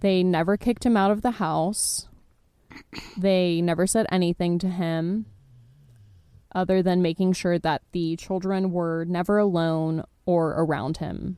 they 0.00 0.22
never 0.22 0.56
kicked 0.56 0.86
him 0.86 0.96
out 0.96 1.10
of 1.10 1.20
the 1.20 1.32
house. 1.32 2.08
They 3.18 3.60
never 3.60 3.86
said 3.86 4.06
anything 4.10 4.58
to 4.60 4.68
him 4.68 5.26
other 6.54 6.82
than 6.82 7.02
making 7.02 7.34
sure 7.34 7.58
that 7.58 7.82
the 7.92 8.16
children 8.16 8.72
were 8.72 9.04
never 9.04 9.36
alone 9.36 10.04
or 10.24 10.52
around 10.52 10.98
him, 10.98 11.36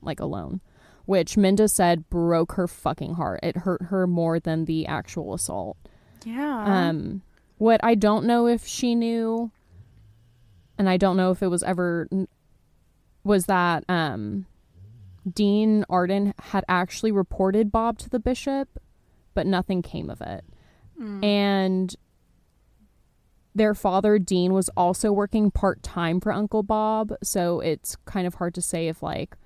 like 0.00 0.20
alone, 0.20 0.60
which 1.04 1.36
Minda 1.36 1.66
said 1.66 2.08
broke 2.08 2.52
her 2.52 2.68
fucking 2.68 3.14
heart. 3.14 3.40
It 3.42 3.58
hurt 3.58 3.82
her 3.82 4.06
more 4.06 4.38
than 4.38 4.66
the 4.66 4.86
actual 4.86 5.34
assault. 5.34 5.76
Yeah. 6.24 6.88
Um, 6.88 7.22
what 7.58 7.80
I 7.82 7.96
don't 7.96 8.24
know 8.24 8.46
if 8.46 8.64
she 8.66 8.94
knew, 8.94 9.50
and 10.78 10.88
I 10.88 10.96
don't 10.96 11.16
know 11.16 11.32
if 11.32 11.42
it 11.42 11.48
was 11.48 11.64
ever, 11.64 12.08
was 13.24 13.46
that 13.46 13.84
um, 13.88 14.46
Dean 15.30 15.84
Arden 15.88 16.34
had 16.38 16.64
actually 16.68 17.12
reported 17.12 17.70
Bob 17.70 17.98
to 17.98 18.10
the 18.10 18.18
bishop, 18.20 18.78
but 19.34 19.46
nothing 19.46 19.82
came 19.82 20.10
of 20.10 20.20
it. 20.20 20.44
Mm. 21.00 21.24
And 21.24 21.96
their 23.54 23.74
father, 23.74 24.18
Dean, 24.18 24.52
was 24.52 24.68
also 24.76 25.12
working 25.12 25.50
part 25.50 25.82
time 25.82 26.20
for 26.20 26.32
Uncle 26.32 26.62
Bob, 26.62 27.12
so 27.22 27.60
it's 27.60 27.96
kind 28.06 28.26
of 28.26 28.34
hard 28.34 28.54
to 28.54 28.62
say 28.62 28.88
if, 28.88 29.02
like, 29.02 29.36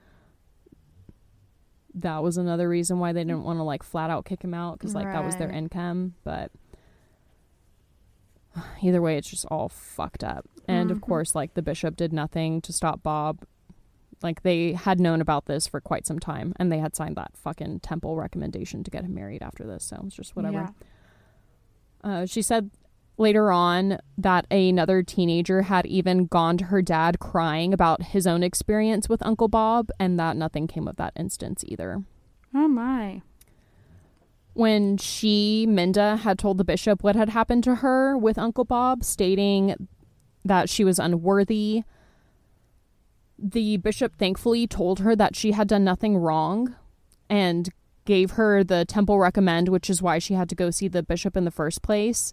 that 1.94 2.23
was 2.23 2.36
another 2.36 2.69
reason 2.69 2.98
why 2.98 3.12
they 3.12 3.24
didn't 3.24 3.43
want 3.43 3.59
to, 3.59 3.62
like, 3.62 3.82
flat 3.82 4.11
out 4.11 4.24
kick 4.24 4.43
him 4.44 4.55
out 4.55 4.78
because, 4.78 4.94
like, 4.94 5.07
that 5.07 5.24
was 5.24 5.36
their 5.36 5.51
income. 5.51 6.15
But 6.24 6.53
either 8.82 9.01
way, 9.03 9.16
it's 9.16 9.28
just 9.31 9.47
all 9.47 9.69
fucked 9.69 10.23
up. 10.23 10.47
And 10.69 10.90
of 10.90 10.98
Mhm. 10.98 11.03
course, 11.03 11.35
like, 11.35 11.55
the 11.55 11.62
bishop 11.62 11.97
did 11.97 12.12
nothing 12.12 12.61
to 12.62 12.73
stop 12.73 13.03
Bob. 13.03 13.44
Like, 14.27 14.43
they 14.43 14.73
had 14.73 14.98
known 14.98 15.20
about 15.20 15.47
this 15.47 15.69
for 15.69 15.81
quite 15.81 16.05
some 16.05 16.19
time, 16.19 16.53
and 16.57 16.73
they 16.73 16.78
had 16.78 16.97
signed 16.97 17.15
that 17.15 17.36
fucking 17.36 17.78
temple 17.78 18.16
recommendation 18.16 18.82
to 18.82 18.90
get 18.90 19.05
him 19.05 19.15
married 19.15 19.40
after 19.40 19.65
this, 19.65 19.85
so 19.85 20.03
it's 20.05 20.16
just 20.16 20.35
whatever. 20.35 20.69
Yeah. 22.03 22.11
Uh, 22.11 22.27
she 22.27 22.43
said 22.43 22.73
later 23.19 23.53
on 23.53 23.98
that 24.19 24.44
another 24.51 25.05
teenager 25.05 25.62
had 25.62 25.86
even 25.86 26.27
gone 26.27 26.57
to 26.57 26.65
her 26.65 26.82
dad 26.82 27.20
crying 27.20 27.73
about 27.73 28.03
his 28.03 28.27
own 28.27 28.43
experience 28.43 29.09
with 29.09 29.24
Uncle 29.24 29.47
Bob, 29.47 29.90
and 30.01 30.19
that 30.19 30.36
nothing 30.36 30.66
came 30.66 30.89
of 30.89 30.97
that 30.97 31.12
instance 31.15 31.62
either. 31.69 32.03
Oh 32.53 32.66
my. 32.66 33.23
When 34.55 34.97
she, 34.97 35.66
Minda, 35.69 36.16
had 36.16 36.36
told 36.36 36.59
the 36.59 36.65
bishop 36.65 37.05
what 37.05 37.15
had 37.15 37.28
happened 37.28 37.62
to 37.62 37.77
her 37.77 38.19
with 38.19 38.39
Uncle 38.39 38.65
Bob, 38.65 39.05
stating 39.05 39.89
that 40.44 40.69
she 40.69 40.82
was 40.82 40.98
unworthy, 40.98 41.85
the 43.38 43.76
bishop 43.78 44.16
thankfully 44.16 44.66
told 44.66 45.00
her 45.00 45.14
that 45.16 45.36
she 45.36 45.52
had 45.52 45.68
done 45.68 45.84
nothing 45.84 46.16
wrong 46.16 46.74
and 47.28 47.70
gave 48.04 48.32
her 48.32 48.64
the 48.64 48.84
temple 48.84 49.18
recommend, 49.18 49.68
which 49.68 49.90
is 49.90 50.00
why 50.00 50.18
she 50.18 50.34
had 50.34 50.48
to 50.48 50.54
go 50.54 50.70
see 50.70 50.88
the 50.88 51.02
bishop 51.02 51.36
in 51.36 51.44
the 51.44 51.50
first 51.50 51.82
place. 51.82 52.32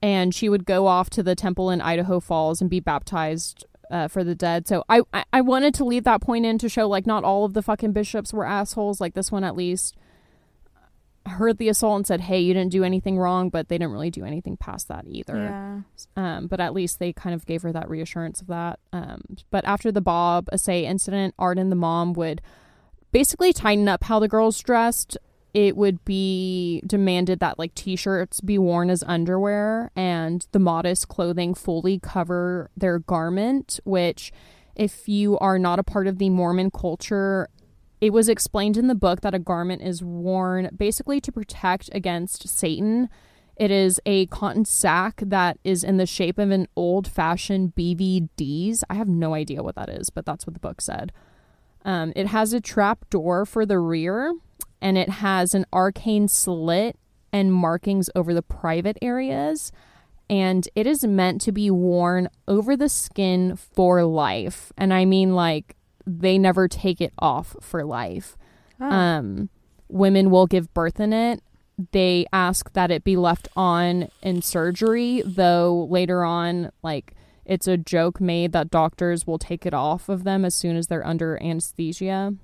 And 0.00 0.34
she 0.34 0.48
would 0.48 0.64
go 0.64 0.86
off 0.86 1.10
to 1.10 1.22
the 1.22 1.34
temple 1.34 1.70
in 1.70 1.80
Idaho 1.80 2.20
Falls 2.20 2.60
and 2.60 2.70
be 2.70 2.80
baptized 2.80 3.66
uh, 3.90 4.06
for 4.06 4.22
the 4.22 4.34
dead. 4.34 4.68
So 4.68 4.84
I, 4.88 5.02
I 5.12 5.24
I 5.32 5.40
wanted 5.40 5.74
to 5.74 5.84
leave 5.84 6.04
that 6.04 6.20
point 6.20 6.46
in 6.46 6.58
to 6.58 6.68
show 6.68 6.88
like 6.88 7.06
not 7.06 7.24
all 7.24 7.44
of 7.44 7.54
the 7.54 7.62
fucking 7.62 7.92
bishops 7.92 8.32
were 8.32 8.46
assholes. 8.46 9.00
Like 9.00 9.14
this 9.14 9.32
one 9.32 9.44
at 9.44 9.56
least 9.56 9.96
heard 11.28 11.58
the 11.58 11.68
assault 11.68 11.96
and 11.96 12.06
said, 12.06 12.22
"Hey, 12.22 12.40
you 12.40 12.54
didn't 12.54 12.72
do 12.72 12.84
anything 12.84 13.18
wrong," 13.18 13.48
but 13.48 13.68
they 13.68 13.78
didn't 13.78 13.92
really 13.92 14.10
do 14.10 14.24
anything 14.24 14.56
past 14.56 14.88
that 14.88 15.04
either. 15.06 15.36
Yeah. 15.36 15.80
Um, 16.16 16.46
but 16.46 16.60
at 16.60 16.74
least 16.74 16.98
they 16.98 17.12
kind 17.12 17.34
of 17.34 17.46
gave 17.46 17.62
her 17.62 17.72
that 17.72 17.88
reassurance 17.88 18.40
of 18.40 18.48
that. 18.48 18.80
Um, 18.92 19.22
but 19.50 19.64
after 19.64 19.92
the 19.92 20.00
Bob 20.00 20.48
Assay 20.52 20.84
incident, 20.84 21.34
Arden, 21.38 21.70
the 21.70 21.76
mom, 21.76 22.12
would 22.14 22.42
basically 23.12 23.52
tighten 23.52 23.88
up 23.88 24.04
how 24.04 24.18
the 24.18 24.28
girls 24.28 24.58
dressed. 24.60 25.16
It 25.54 25.76
would 25.76 26.04
be 26.04 26.82
demanded 26.86 27.40
that 27.40 27.58
like 27.58 27.74
t-shirts 27.74 28.40
be 28.42 28.58
worn 28.58 28.90
as 28.90 29.02
underwear 29.06 29.90
and 29.96 30.46
the 30.52 30.58
modest 30.58 31.08
clothing 31.08 31.54
fully 31.54 31.98
cover 31.98 32.70
their 32.76 32.98
garment, 32.98 33.80
which 33.84 34.30
if 34.76 35.08
you 35.08 35.38
are 35.38 35.58
not 35.58 35.78
a 35.78 35.82
part 35.82 36.06
of 36.06 36.18
the 36.18 36.30
Mormon 36.30 36.70
culture, 36.70 37.48
it 38.00 38.12
was 38.12 38.28
explained 38.28 38.76
in 38.76 38.86
the 38.86 38.94
book 38.94 39.22
that 39.22 39.34
a 39.34 39.38
garment 39.38 39.82
is 39.82 40.02
worn 40.02 40.70
basically 40.76 41.20
to 41.20 41.32
protect 41.32 41.90
against 41.92 42.48
Satan. 42.48 43.08
It 43.56 43.72
is 43.72 44.00
a 44.06 44.26
cotton 44.26 44.64
sack 44.64 45.20
that 45.24 45.58
is 45.64 45.82
in 45.82 45.96
the 45.96 46.06
shape 46.06 46.38
of 46.38 46.50
an 46.50 46.68
old 46.76 47.08
fashioned 47.08 47.74
BVDs. 47.74 48.84
I 48.88 48.94
have 48.94 49.08
no 49.08 49.34
idea 49.34 49.64
what 49.64 49.74
that 49.74 49.88
is, 49.88 50.10
but 50.10 50.24
that's 50.24 50.46
what 50.46 50.54
the 50.54 50.60
book 50.60 50.80
said. 50.80 51.12
Um, 51.84 52.12
it 52.14 52.28
has 52.28 52.52
a 52.52 52.60
trap 52.60 53.10
door 53.10 53.44
for 53.44 53.66
the 53.66 53.80
rear, 53.80 54.32
and 54.80 54.96
it 54.96 55.08
has 55.08 55.54
an 55.54 55.66
arcane 55.72 56.28
slit 56.28 56.96
and 57.32 57.52
markings 57.52 58.10
over 58.14 58.32
the 58.32 58.42
private 58.42 58.96
areas. 59.02 59.72
And 60.30 60.68
it 60.76 60.86
is 60.86 61.04
meant 61.04 61.40
to 61.42 61.52
be 61.52 61.70
worn 61.70 62.28
over 62.46 62.76
the 62.76 62.88
skin 62.88 63.56
for 63.56 64.04
life. 64.04 64.72
And 64.76 64.92
I 64.92 65.04
mean, 65.04 65.34
like, 65.34 65.74
they 66.08 66.38
never 66.38 66.66
take 66.68 67.00
it 67.00 67.12
off 67.18 67.54
for 67.60 67.84
life 67.84 68.36
Oh. 68.80 68.86
um, 68.90 69.48
women 69.88 70.30
will 70.30 70.46
give 70.46 70.72
birth 70.72 71.00
in 71.00 71.12
it. 71.12 71.42
They 71.92 72.26
ask 72.32 72.72
that 72.74 72.90
it 72.90 73.04
be 73.04 73.16
left 73.16 73.48
on 73.56 74.08
in 74.22 74.42
surgery, 74.42 75.22
though 75.24 75.86
later 75.90 76.24
on, 76.24 76.70
like 76.82 77.14
it's 77.44 77.66
a 77.66 77.76
joke 77.76 78.20
made 78.20 78.52
that 78.52 78.70
doctors 78.70 79.26
will 79.26 79.38
take 79.38 79.64
it 79.66 79.74
off 79.74 80.08
of 80.08 80.22
them 80.24 80.44
as 80.44 80.54
soon 80.54 80.76
as 80.76 80.86
they're 80.86 81.06
under 81.06 81.42
anesthesia. 81.42 82.34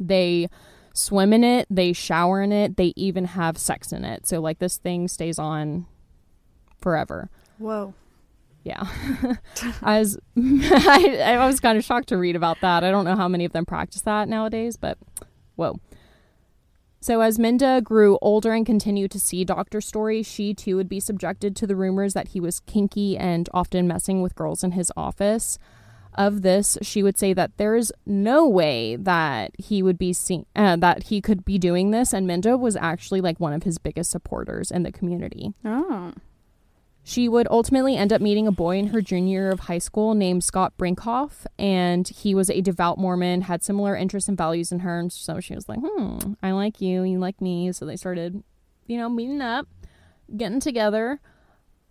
They 0.00 0.48
swim 0.92 1.32
in 1.32 1.44
it, 1.44 1.66
they 1.70 1.92
shower 1.92 2.42
in 2.42 2.50
it, 2.52 2.76
they 2.76 2.92
even 2.96 3.26
have 3.26 3.58
sex 3.58 3.92
in 3.92 4.04
it. 4.04 4.26
So 4.26 4.40
like 4.40 4.58
this 4.58 4.76
thing 4.78 5.08
stays 5.08 5.38
on 5.38 5.86
forever. 6.80 7.30
Whoa. 7.58 7.94
Yeah. 8.64 8.84
I 9.82 9.98
was 10.00 10.18
I, 10.36 11.36
I 11.38 11.46
was 11.46 11.60
kind 11.60 11.78
of 11.78 11.84
shocked 11.84 12.08
to 12.08 12.16
read 12.16 12.34
about 12.34 12.60
that. 12.62 12.82
I 12.82 12.90
don't 12.90 13.04
know 13.04 13.16
how 13.16 13.28
many 13.28 13.44
of 13.44 13.52
them 13.52 13.66
practice 13.66 14.02
that 14.02 14.28
nowadays, 14.28 14.76
but 14.76 14.98
whoa. 15.54 15.78
So, 17.04 17.20
as 17.20 17.38
Minda 17.38 17.82
grew 17.82 18.18
older 18.22 18.54
and 18.54 18.64
continued 18.64 19.10
to 19.10 19.20
see 19.20 19.44
Dr. 19.44 19.82
Story, 19.82 20.22
she 20.22 20.54
too 20.54 20.76
would 20.76 20.88
be 20.88 21.00
subjected 21.00 21.54
to 21.56 21.66
the 21.66 21.76
rumors 21.76 22.14
that 22.14 22.28
he 22.28 22.40
was 22.40 22.60
kinky 22.60 23.18
and 23.18 23.46
often 23.52 23.86
messing 23.86 24.22
with 24.22 24.34
girls 24.34 24.64
in 24.64 24.70
his 24.70 24.90
office. 24.96 25.58
Of 26.16 26.40
this, 26.40 26.78
she 26.80 27.02
would 27.02 27.18
say 27.18 27.34
that 27.34 27.58
there's 27.58 27.92
no 28.06 28.48
way 28.48 28.96
that 28.96 29.50
he 29.58 29.82
would 29.82 29.98
be 29.98 30.14
seen, 30.14 30.46
uh, 30.56 30.76
that 30.76 31.04
he 31.04 31.20
could 31.20 31.44
be 31.44 31.58
doing 31.58 31.90
this, 31.90 32.14
and 32.14 32.26
Minda 32.26 32.56
was 32.56 32.76
actually 32.76 33.20
like 33.20 33.38
one 33.38 33.52
of 33.52 33.64
his 33.64 33.76
biggest 33.76 34.10
supporters 34.10 34.70
in 34.70 34.84
the 34.84 34.92
community. 34.92 35.52
Oh. 35.62 36.14
She 37.06 37.28
would 37.28 37.46
ultimately 37.50 37.96
end 37.96 38.12
up 38.14 38.22
meeting 38.22 38.46
a 38.46 38.52
boy 38.52 38.78
in 38.78 38.86
her 38.88 39.02
junior 39.02 39.42
year 39.42 39.50
of 39.50 39.60
high 39.60 39.78
school 39.78 40.14
named 40.14 40.42
Scott 40.42 40.72
Brinkhoff, 40.78 41.44
and 41.58 42.08
he 42.08 42.34
was 42.34 42.48
a 42.48 42.62
devout 42.62 42.96
Mormon, 42.98 43.42
had 43.42 43.62
similar 43.62 43.94
interests 43.94 44.26
and 44.28 44.38
values 44.38 44.72
in 44.72 44.78
her, 44.80 44.98
and 44.98 45.12
so 45.12 45.38
she 45.38 45.54
was 45.54 45.68
like, 45.68 45.80
"Hmm, 45.82 46.32
I 46.42 46.52
like 46.52 46.80
you, 46.80 47.02
you 47.02 47.18
like 47.18 47.40
me." 47.42 47.70
So 47.72 47.84
they 47.84 47.96
started, 47.96 48.42
you 48.86 48.96
know, 48.96 49.10
meeting 49.10 49.42
up, 49.42 49.68
getting 50.34 50.60
together. 50.60 51.20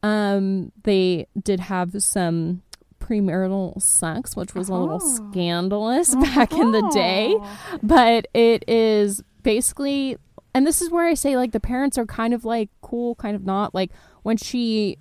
Um, 0.01 0.71
they 0.83 1.27
did 1.41 1.59
have 1.59 2.01
some 2.01 2.63
premarital 2.99 3.81
sex, 3.81 4.35
which 4.35 4.55
was 4.55 4.67
a 4.69 4.73
little 4.73 4.99
Oh. 5.01 5.29
scandalous 5.31 6.15
back 6.33 6.53
in 6.53 6.71
the 6.71 6.89
day, 6.93 7.35
Oh. 7.37 7.79
but 7.83 8.27
it 8.33 8.67
is 8.67 9.21
basically 9.43 10.17
and 10.55 10.67
this 10.67 10.81
is 10.83 10.91
where 10.91 11.07
I 11.07 11.15
say 11.15 11.35
like 11.35 11.51
the 11.51 11.59
parents 11.59 11.97
are 11.97 12.05
kind 12.05 12.31
of 12.33 12.45
like 12.45 12.69
cool, 12.81 13.15
kind 13.15 13.35
of 13.35 13.43
not. 13.43 13.73
Like 13.73 13.91
when 14.21 14.37
she 14.37 14.97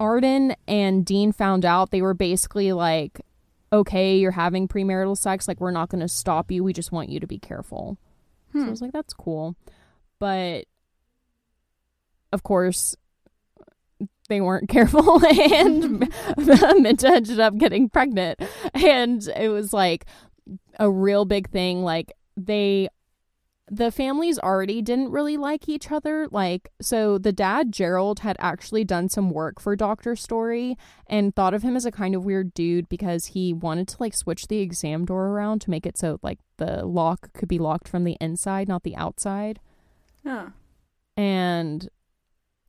Arden 0.00 0.56
and 0.66 1.04
Dean 1.04 1.30
found 1.30 1.64
out, 1.64 1.90
they 1.92 2.02
were 2.02 2.14
basically 2.14 2.72
like, 2.72 3.20
Okay, 3.72 4.16
you're 4.18 4.32
having 4.32 4.66
premarital 4.66 5.16
sex, 5.16 5.46
like 5.46 5.60
we're 5.60 5.70
not 5.70 5.90
gonna 5.90 6.08
stop 6.08 6.50
you, 6.50 6.64
we 6.64 6.72
just 6.72 6.90
want 6.90 7.08
you 7.10 7.20
to 7.20 7.26
be 7.26 7.38
careful. 7.38 7.98
So 8.52 8.58
I 8.60 8.64
Hmm. 8.64 8.70
was 8.70 8.80
like, 8.80 8.92
That's 8.92 9.12
cool. 9.14 9.54
But 10.18 10.64
of 12.32 12.42
course 12.42 12.96
they 14.28 14.40
weren't 14.40 14.68
careful 14.76 15.24
and 15.52 16.00
Minda 16.36 17.08
ended 17.08 17.40
up 17.40 17.56
getting 17.58 17.88
pregnant. 17.88 18.40
And 18.74 19.26
it 19.36 19.48
was 19.50 19.72
like 19.72 20.06
a 20.78 20.90
real 20.90 21.24
big 21.24 21.50
thing. 21.50 21.82
Like 21.84 22.12
they 22.36 22.88
the 23.70 23.92
families 23.92 24.36
already 24.40 24.82
didn't 24.82 25.12
really 25.12 25.36
like 25.36 25.68
each 25.68 25.92
other. 25.92 26.26
Like, 26.30 26.72
so 26.80 27.18
the 27.18 27.32
dad, 27.32 27.70
Gerald, 27.70 28.20
had 28.20 28.36
actually 28.40 28.82
done 28.82 29.08
some 29.08 29.30
work 29.30 29.60
for 29.60 29.76
Dr. 29.76 30.16
Story 30.16 30.76
and 31.06 31.34
thought 31.34 31.54
of 31.54 31.62
him 31.62 31.76
as 31.76 31.86
a 31.86 31.92
kind 31.92 32.16
of 32.16 32.24
weird 32.24 32.52
dude 32.52 32.88
because 32.88 33.26
he 33.26 33.52
wanted 33.52 33.86
to 33.88 33.96
like 34.00 34.14
switch 34.14 34.48
the 34.48 34.58
exam 34.58 35.04
door 35.04 35.28
around 35.28 35.60
to 35.60 35.70
make 35.70 35.86
it 35.86 35.96
so 35.96 36.18
like 36.20 36.40
the 36.56 36.84
lock 36.84 37.32
could 37.32 37.48
be 37.48 37.60
locked 37.60 37.86
from 37.86 38.02
the 38.02 38.16
inside, 38.20 38.66
not 38.66 38.82
the 38.82 38.96
outside. 38.96 39.60
Oh. 40.26 40.50
And 41.16 41.88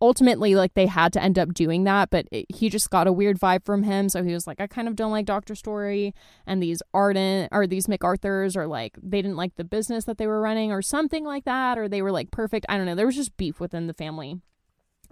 ultimately, 0.02 0.56
like, 0.56 0.73
they 0.73 0.88
had 0.88 1.14
to 1.14 1.22
end 1.23 1.38
up 1.38 1.53
doing 1.53 1.84
that, 1.86 2.10
but 2.10 2.28
it, 2.32 2.45
he 2.49 2.69
just 2.69 2.90
got 2.90 3.07
a 3.07 3.11
weird 3.14 3.40
vibe 3.40 3.64
from 3.64 3.84
him. 3.84 4.10
So 4.10 4.23
he 4.23 4.34
was 4.34 4.48
like, 4.48 4.60
I 4.60 4.68
kind 4.68 4.88
of 4.88 4.95
don't 4.95 5.11
like 5.11 5.26
Dr. 5.26 5.56
Story. 5.56 6.14
And 6.48 6.61
these 6.61 6.82
Arden 6.94 7.48
or 7.52 7.68
these 7.68 7.88
MacArthurs 7.88 8.56
or 8.57 8.68
like, 8.68 8.98
they 9.02 9.22
didn't 9.22 9.38
like 9.38 9.56
the 9.56 9.64
business 9.64 10.06
that 10.06 10.18
they 10.18 10.28
were 10.28 10.41
running 10.41 10.72
or 10.72 10.82
something 10.82 11.23
like 11.23 11.45
that, 11.45 11.78
or 11.78 11.88
they 11.88 12.02
were 12.02 12.11
like 12.11 12.32
perfect. 12.32 12.65
I 12.68 12.78
don't 12.78 12.86
know. 12.86 12.95
There 12.95 13.06
was 13.06 13.15
just 13.15 13.38
beef 13.38 13.60
within 13.60 13.88
the 13.88 13.94
family. 13.94 14.41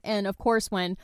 And 0.03 0.25
of 0.27 0.37
course, 0.37 0.71
when 0.71 0.97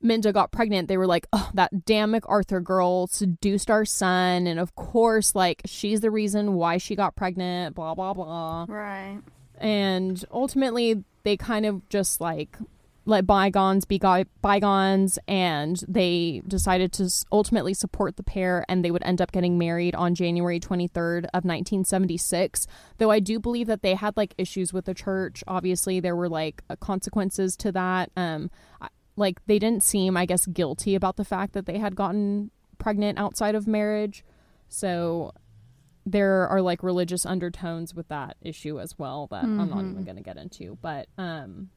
Minda 0.00 0.32
got 0.32 0.50
pregnant, 0.50 0.88
they 0.88 0.96
were 0.96 1.06
like, 1.06 1.26
oh, 1.32 1.50
that 1.54 1.84
damn 1.84 2.10
MacArthur 2.12 2.60
girl 2.60 3.06
seduced 3.06 3.70
our 3.70 3.84
son. 3.84 4.46
And 4.46 4.58
of 4.58 4.74
course, 4.74 5.34
like, 5.34 5.62
she's 5.64 6.00
the 6.00 6.10
reason 6.10 6.54
why 6.54 6.78
she 6.78 6.96
got 6.96 7.14
pregnant, 7.14 7.74
blah, 7.76 7.94
blah, 7.94 8.12
blah 8.14 8.66
Right. 8.68 9.20
and 9.58 10.24
ultimately 10.32 11.04
they 11.24 11.36
kind 11.36 11.64
of 11.66 11.88
just 11.88 12.20
like 12.20 12.56
let 13.04 13.26
bygones 13.26 13.84
be 13.84 14.00
bygones 14.40 15.18
and 15.26 15.82
they 15.88 16.42
decided 16.46 16.92
to 16.92 17.08
ultimately 17.32 17.74
support 17.74 18.16
the 18.16 18.22
pair 18.22 18.64
and 18.68 18.84
they 18.84 18.90
would 18.90 19.02
end 19.02 19.20
up 19.20 19.32
getting 19.32 19.58
married 19.58 19.94
on 19.94 20.14
January 20.14 20.60
23rd 20.60 21.24
of 21.24 21.44
1976 21.44 22.66
though 22.98 23.10
I 23.10 23.18
do 23.18 23.40
believe 23.40 23.66
that 23.66 23.82
they 23.82 23.94
had 23.94 24.16
like 24.16 24.34
issues 24.38 24.72
with 24.72 24.84
the 24.84 24.94
church. 24.94 25.42
Obviously 25.48 25.98
there 25.98 26.14
were 26.14 26.28
like 26.28 26.62
uh, 26.70 26.76
consequences 26.76 27.56
to 27.56 27.72
that. 27.72 28.10
Um 28.16 28.50
like 29.16 29.44
they 29.46 29.58
didn't 29.58 29.82
seem 29.82 30.16
I 30.16 30.24
guess 30.24 30.46
guilty 30.46 30.94
about 30.94 31.16
the 31.16 31.24
fact 31.24 31.54
that 31.54 31.66
they 31.66 31.78
had 31.78 31.96
gotten 31.96 32.50
pregnant 32.78 33.18
outside 33.18 33.54
of 33.54 33.66
marriage. 33.66 34.24
So 34.68 35.32
there 36.06 36.48
are 36.48 36.60
like 36.60 36.82
religious 36.82 37.26
undertones 37.26 37.94
with 37.94 38.08
that 38.08 38.36
issue 38.40 38.80
as 38.80 38.98
well 38.98 39.28
that 39.28 39.44
I'm 39.44 39.70
not 39.70 39.84
even 39.84 40.04
going 40.04 40.16
to 40.16 40.22
get 40.22 40.36
into. 40.36 40.78
But 40.80 41.08
um 41.18 41.70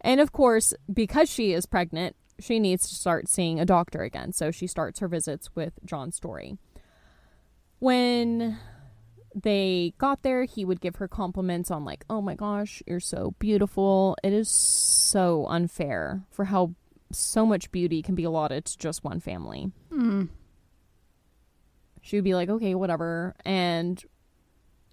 and 0.00 0.20
of 0.20 0.32
course, 0.32 0.74
because 0.92 1.30
she 1.30 1.52
is 1.52 1.66
pregnant, 1.66 2.16
she 2.38 2.58
needs 2.58 2.88
to 2.88 2.94
start 2.94 3.28
seeing 3.28 3.60
a 3.60 3.64
doctor 3.66 4.02
again. 4.02 4.32
So 4.32 4.50
she 4.50 4.66
starts 4.66 5.00
her 5.00 5.08
visits 5.08 5.50
with 5.54 5.74
John 5.84 6.10
Story. 6.12 6.56
When 7.78 8.58
they 9.34 9.94
got 9.98 10.22
there, 10.22 10.44
he 10.44 10.64
would 10.64 10.80
give 10.80 10.96
her 10.96 11.08
compliments 11.08 11.70
on 11.70 11.84
like, 11.84 12.04
"Oh 12.10 12.20
my 12.20 12.34
gosh, 12.34 12.82
you're 12.86 13.00
so 13.00 13.34
beautiful." 13.38 14.16
It 14.22 14.32
is 14.32 14.48
so 14.50 15.46
unfair 15.46 16.24
for 16.30 16.46
how 16.46 16.74
so 17.12 17.44
much 17.46 17.70
beauty 17.72 18.02
can 18.02 18.14
be 18.14 18.24
allotted 18.24 18.64
to 18.66 18.78
just 18.78 19.02
one 19.02 19.18
family 19.18 19.72
Mm. 19.90 20.28
she 22.02 22.16
would 22.16 22.22
be 22.24 22.34
like, 22.36 22.48
okay, 22.48 22.74
whatever. 22.76 23.34
And 23.44 24.00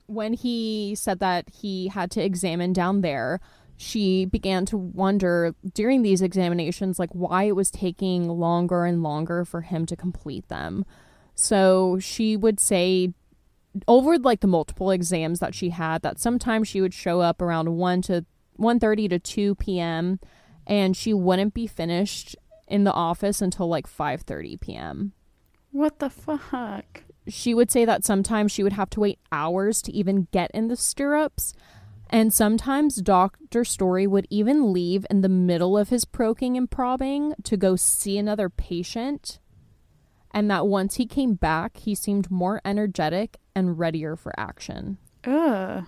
when 0.08 0.34
he 0.34 0.96
said 0.96 1.20
that 1.20 1.48
he 1.50 1.90
had 1.90 2.10
to 2.12 2.24
examine 2.24 2.74
down 2.74 3.02
there, 3.02 3.40
she 3.78 4.26
began 4.26 4.66
to 4.66 4.78
wonder 4.78 5.56
during 5.74 6.02
these 6.02 6.22
examinations, 6.22 6.98
like 6.98 7.12
why 7.14 7.44
it 7.44 7.56
was 7.56 7.70
taking 7.70 8.28
longer 8.28 8.86
and 8.86 9.04
longer 9.04 9.46
for 9.46 9.62
him 9.62 9.86
to 9.86 9.96
complete 9.96 10.48
them. 10.50 10.84
So 11.36 12.00
she 12.00 12.36
would 12.36 12.60
say 12.60 13.14
over 13.88 14.18
like 14.18 14.40
the 14.40 14.48
multiple 14.48 14.90
exams 14.90 15.40
that 15.40 15.54
she 15.54 15.70
had 15.70 16.02
that 16.02 16.20
sometimes 16.20 16.68
she 16.68 16.82
would 16.82 16.96
show 16.96 17.22
up 17.22 17.42
around 17.42 17.78
1 17.78 18.02
to 18.04 18.26
1:30 18.60 19.10
to 19.12 19.20
2 19.20 19.56
p.m. 19.56 20.20
and 20.66 20.98
she 20.98 21.14
wouldn't 21.14 21.54
be 21.54 21.68
finished 21.68 22.36
in 22.68 22.84
the 22.84 22.92
office 22.94 23.40
until 23.40 23.68
like 23.68 23.88
5:30 23.88 24.60
p.m 24.60 25.14
What 25.72 26.00
the 26.00 26.10
fuck? 26.10 27.04
she 27.28 27.54
would 27.54 27.70
say 27.70 27.86
that 27.86 28.04
sometimes 28.04 28.52
she 28.52 28.64
would 28.64 28.74
have 28.74 28.90
to 28.92 29.00
wait 29.00 29.20
hours 29.32 29.82
to 29.84 29.92
even 29.92 30.28
get 30.32 30.50
in 30.54 30.70
the 30.70 30.76
stirrups. 30.78 31.54
And 32.10 32.34
sometimes 32.34 33.02
Dr. 33.02 33.64
Story 33.64 34.08
would 34.08 34.28
even 34.30 34.72
leave 34.72 35.06
in 35.10 35.22
the 35.22 35.30
middle 35.30 35.78
of 35.78 35.90
his 35.90 36.06
proking 36.06 36.58
and 36.58 36.70
probing 36.70 37.34
to 37.44 37.58
go 37.58 37.76
see 37.76 38.18
another 38.18 38.50
patient. 38.50 39.40
And 40.32 40.50
that 40.50 40.68
once 40.68 40.96
he 40.96 41.06
came 41.06 41.34
back, 41.34 41.78
he 41.78 41.96
seemed 41.96 42.32
more 42.32 42.62
energetic 42.64 43.38
and 43.56 43.78
readier 43.78 44.16
for 44.16 44.34
action. 44.38 44.98
Ugh. 45.26 45.86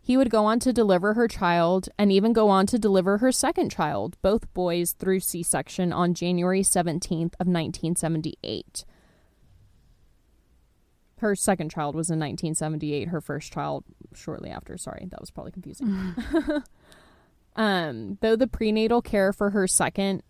He 0.00 0.18
would 0.18 0.28
go 0.28 0.44
on 0.44 0.60
to 0.60 0.72
deliver 0.72 1.14
her 1.14 1.26
child 1.26 1.88
and 1.98 2.12
even 2.12 2.34
go 2.34 2.50
on 2.50 2.66
to 2.66 2.78
deliver 2.78 3.18
her 3.18 3.32
second 3.32 3.70
child, 3.70 4.18
both 4.20 4.52
boys 4.52 4.92
through 4.92 5.20
C 5.20 5.42
section 5.42 5.94
on 5.94 6.12
January 6.12 6.60
17th 6.60 7.34
of 7.40 7.46
1978. 7.46 8.84
Her 11.18 11.34
second 11.34 11.70
child 11.70 11.94
was 11.94 12.10
in 12.10 12.18
1978, 12.18 13.08
her 13.08 13.20
first 13.20 13.52
child 13.52 13.84
shortly 14.14 14.50
after. 14.50 14.76
Sorry, 14.76 15.06
that 15.10 15.20
was 15.20 15.30
probably 15.30 15.52
confusing. 15.52 16.14
um, 17.56 18.18
though 18.20 18.36
the 18.36 18.46
prenatal 18.46 19.00
care 19.00 19.32
for 19.32 19.50
her 19.50 19.66
second 19.66 20.22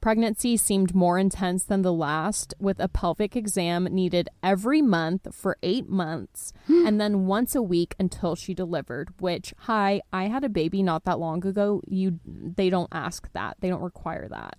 pregnancy 0.00 0.56
seemed 0.56 0.94
more 0.94 1.18
intense 1.18 1.64
than 1.64 1.82
the 1.82 1.92
last, 1.92 2.54
with 2.58 2.80
a 2.80 2.88
pelvic 2.88 3.36
exam 3.36 3.84
needed 3.84 4.30
every 4.42 4.80
month 4.80 5.28
for 5.34 5.58
eight 5.62 5.90
months 5.90 6.54
and 6.68 6.98
then 6.98 7.26
once 7.26 7.54
a 7.54 7.60
week 7.62 7.94
until 7.98 8.34
she 8.34 8.54
delivered. 8.54 9.10
Which, 9.20 9.52
hi, 9.58 10.00
I 10.12 10.24
had 10.24 10.42
a 10.42 10.48
baby 10.48 10.82
not 10.82 11.04
that 11.04 11.18
long 11.18 11.46
ago. 11.46 11.82
You, 11.86 12.18
they 12.24 12.70
don't 12.70 12.88
ask 12.92 13.30
that. 13.32 13.58
They 13.60 13.68
don't 13.68 13.82
require 13.82 14.26
that. 14.28 14.56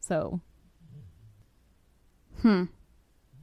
So, 0.00 0.40
Hmm. 2.44 2.64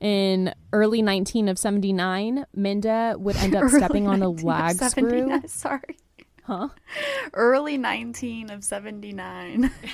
In 0.01 0.53
early 0.73 1.01
19 1.01 1.47
of 1.47 1.57
79, 1.57 2.45
Minda 2.55 3.15
would 3.17 3.37
end 3.37 3.55
up 3.55 3.69
stepping 3.69 4.07
on 4.07 4.21
a 4.21 4.29
lag 4.29 4.75
screw. 4.83 5.41
Sorry. 5.45 5.97
Huh? 6.43 6.69
Early 7.33 7.77
19 7.77 8.49
of 8.49 8.63
79. 8.63 9.71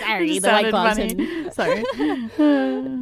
Sorry, 0.00 0.38
the 0.38 0.48
white 0.48 0.70
sounded 0.70 0.72
funny. 0.72 1.42
and- 1.44 1.52
Sorry. 1.52 1.84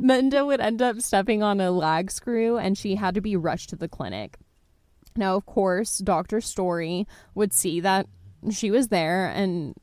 Minda 0.00 0.44
would 0.46 0.60
end 0.60 0.80
up 0.82 1.00
stepping 1.00 1.42
on 1.42 1.60
a 1.60 1.70
lag 1.70 2.10
screw 2.10 2.56
and 2.56 2.76
she 2.76 2.96
had 2.96 3.14
to 3.14 3.20
be 3.20 3.36
rushed 3.36 3.68
to 3.70 3.76
the 3.76 3.86
clinic. 3.88 4.38
Now, 5.16 5.36
of 5.36 5.46
course, 5.46 5.98
Dr. 5.98 6.40
Story 6.40 7.06
would 7.34 7.52
see 7.52 7.80
that 7.80 8.06
she 8.50 8.70
was 8.70 8.88
there 8.88 9.26
and 9.26 9.74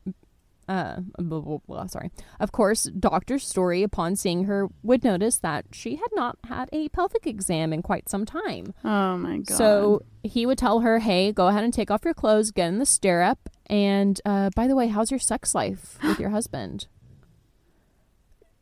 uh, 0.72 1.02
blah, 1.18 1.42
blah, 1.42 1.58
blah, 1.68 1.86
sorry. 1.88 2.12
Of 2.40 2.54
course, 2.54 2.86
Dr. 2.98 3.40
Story, 3.40 3.84
upon 3.84 4.16
seeing 4.16 4.46
her, 4.46 4.70
would 4.84 5.04
notice 5.04 5.38
that 5.40 5.66
she 5.74 5.98
had 5.98 6.08
not 6.14 6.38
had 6.46 6.70
a 6.72 6.88
pelvic 6.90 7.28
exam 7.28 7.74
in 7.74 7.82
quite 7.82 8.08
some 8.08 8.26
time. 8.26 8.74
Oh 8.86 9.18
my 9.18 9.40
god. 9.40 9.58
So 9.58 10.04
he 10.24 10.46
would 10.46 10.58
tell 10.58 10.80
her, 10.80 11.00
hey, 11.00 11.34
go 11.34 11.48
ahead 11.48 11.66
and 11.66 11.74
take 11.74 11.92
off 11.92 12.06
your 12.06 12.14
clothes, 12.14 12.52
get 12.52 12.70
in 12.70 12.80
the 12.80 12.86
stirrup. 12.86 13.50
And 13.66 14.22
uh, 14.26 14.52
by 14.56 14.68
the 14.68 14.76
way, 14.76 14.88
how's 14.88 15.12
your 15.12 15.20
sex 15.20 15.54
life 15.54 15.98
with 16.04 16.22
your 16.22 16.30
husband? 16.30 16.88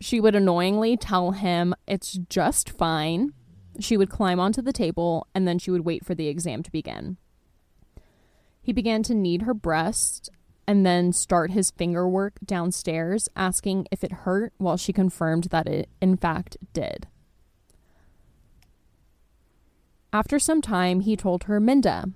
She 0.01 0.19
would 0.19 0.35
annoyingly 0.35 0.97
tell 0.97 1.31
him 1.31 1.75
it's 1.87 2.13
just 2.27 2.71
fine. 2.71 3.33
She 3.79 3.97
would 3.97 4.09
climb 4.09 4.39
onto 4.39 4.63
the 4.63 4.73
table 4.73 5.27
and 5.35 5.47
then 5.47 5.59
she 5.59 5.69
would 5.69 5.85
wait 5.85 6.03
for 6.03 6.15
the 6.15 6.27
exam 6.27 6.63
to 6.63 6.71
begin. 6.71 7.17
He 8.63 8.73
began 8.73 9.03
to 9.03 9.13
knead 9.13 9.43
her 9.43 9.53
breast 9.53 10.31
and 10.69 10.85
then 10.85 11.11
start 11.11 11.49
his 11.49 11.71
finger 11.71 12.07
work 12.07 12.33
downstairs, 12.45 13.27
asking 13.35 13.87
if 13.89 14.03
it 14.03 14.11
hurt 14.11 14.53
while 14.59 14.77
she 14.77 14.93
confirmed 14.93 15.45
that 15.45 15.67
it, 15.67 15.89
in 15.99 16.15
fact, 16.15 16.57
did. 16.73 17.07
After 20.13 20.37
some 20.37 20.61
time, 20.61 20.99
he 20.99 21.15
told 21.15 21.45
her, 21.45 21.59
Minda, 21.59 22.11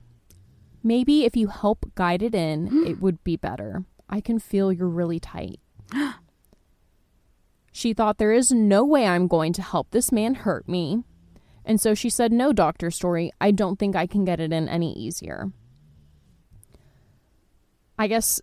maybe 0.83 1.25
if 1.25 1.35
you 1.35 1.47
help 1.47 1.95
guide 1.95 2.21
it 2.21 2.35
in, 2.35 2.85
it 2.87 3.01
would 3.01 3.23
be 3.23 3.35
better. 3.35 3.85
I 4.07 4.21
can 4.21 4.37
feel 4.37 4.71
you're 4.71 4.87
really 4.87 5.19
tight. 5.19 5.59
she 7.71 7.91
thought, 7.91 8.19
There 8.19 8.33
is 8.33 8.51
no 8.51 8.85
way 8.85 9.07
I'm 9.07 9.27
going 9.27 9.53
to 9.53 9.63
help 9.63 9.89
this 9.89 10.11
man 10.11 10.35
hurt 10.35 10.69
me. 10.69 11.01
And 11.65 11.81
so 11.81 11.95
she 11.95 12.11
said, 12.11 12.31
No, 12.31 12.53
Dr. 12.53 12.91
Story, 12.91 13.31
I 13.41 13.49
don't 13.49 13.79
think 13.79 13.95
I 13.95 14.05
can 14.05 14.23
get 14.23 14.39
it 14.39 14.53
in 14.53 14.69
any 14.69 14.93
easier. 14.93 15.51
I 17.97 18.07
guess, 18.07 18.39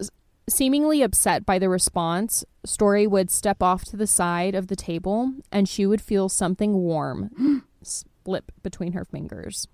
seemingly 0.49 1.03
upset 1.03 1.45
by 1.45 1.59
the 1.59 1.69
response, 1.69 2.45
Story 2.65 3.07
would 3.07 3.31
step 3.31 3.63
off 3.63 3.85
to 3.85 3.97
the 3.97 4.07
side 4.07 4.55
of 4.55 4.67
the 4.67 4.77
table 4.77 5.33
and 5.51 5.69
she 5.69 5.87
would 5.87 6.03
feel 6.03 6.29
something 6.29 6.75
warm 6.75 7.65
slip 7.83 8.53
between 8.63 8.93
her 8.93 9.05
fingers. 9.05 9.67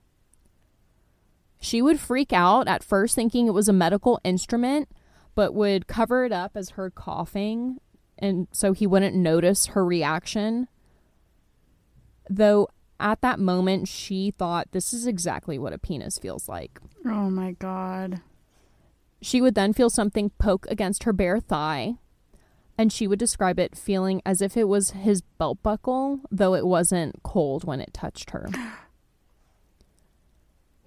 She 1.61 1.83
would 1.83 1.99
freak 1.99 2.33
out 2.33 2.69
at 2.69 2.85
first, 2.85 3.15
thinking 3.15 3.47
it 3.47 3.55
was 3.55 3.69
a 3.69 3.73
medical 3.73 4.21
instrument, 4.23 4.89
but 5.35 5.55
would 5.55 5.87
cover 5.87 6.25
it 6.25 6.33
up 6.33 6.53
as 6.55 6.71
her 6.71 6.91
coughing, 6.91 7.79
and 8.19 8.47
so 8.53 8.73
he 8.73 8.87
wouldn't 8.87 9.17
notice 9.17 9.67
her 9.67 9.85
reaction. 9.85 10.69
Though 12.29 12.69
at 13.01 13.21
that 13.23 13.39
moment, 13.41 13.89
she 13.89 14.31
thought 14.31 14.73
this 14.73 14.93
is 14.93 15.07
exactly 15.07 15.59
what 15.59 15.73
a 15.73 15.79
penis 15.79 16.19
feels 16.19 16.49
like. 16.49 16.79
Oh 17.05 17.31
my 17.31 17.53
god. 17.53 18.21
She 19.21 19.41
would 19.41 19.55
then 19.55 19.73
feel 19.73 19.91
something 19.91 20.31
poke 20.39 20.67
against 20.71 21.05
her 21.05 21.13
bare 21.13 21.41
thigh, 21.41 21.97
and 22.79 22.93
she 22.93 23.07
would 23.07 23.19
describe 23.19 23.59
it 23.59 23.77
feeling 23.77 24.21
as 24.27 24.43
if 24.43 24.57
it 24.57 24.69
was 24.69 24.91
his 24.91 25.23
belt 25.23 25.63
buckle, 25.63 26.21
though 26.31 26.55
it 26.55 26.67
wasn't 26.67 27.23
cold 27.23 27.65
when 27.65 27.81
it 27.81 27.95
touched 27.95 28.31
her. 28.31 28.49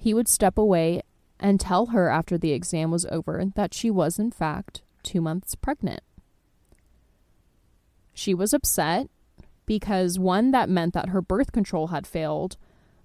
He 0.01 0.13
would 0.13 0.29
step 0.29 0.57
away 0.57 1.01
and 1.41 1.59
tell 1.59 1.87
her 1.87 2.09
after 2.09 2.37
the 2.37 2.53
exam 2.53 2.89
was 2.89 3.05
over 3.07 3.43
that 3.55 3.73
she 3.73 3.91
was, 3.91 4.17
in 4.17 4.31
fact, 4.31 4.81
two 5.03 5.19
months 5.19 5.55
pregnant. 5.55 5.99
She 8.13 8.33
was 8.33 8.53
upset 8.53 9.09
because, 9.65 10.17
one, 10.17 10.51
that 10.51 10.69
meant 10.69 10.93
that 10.93 11.09
her 11.09 11.21
birth 11.21 11.51
control 11.51 11.87
had 11.87 12.07
failed, 12.07 12.55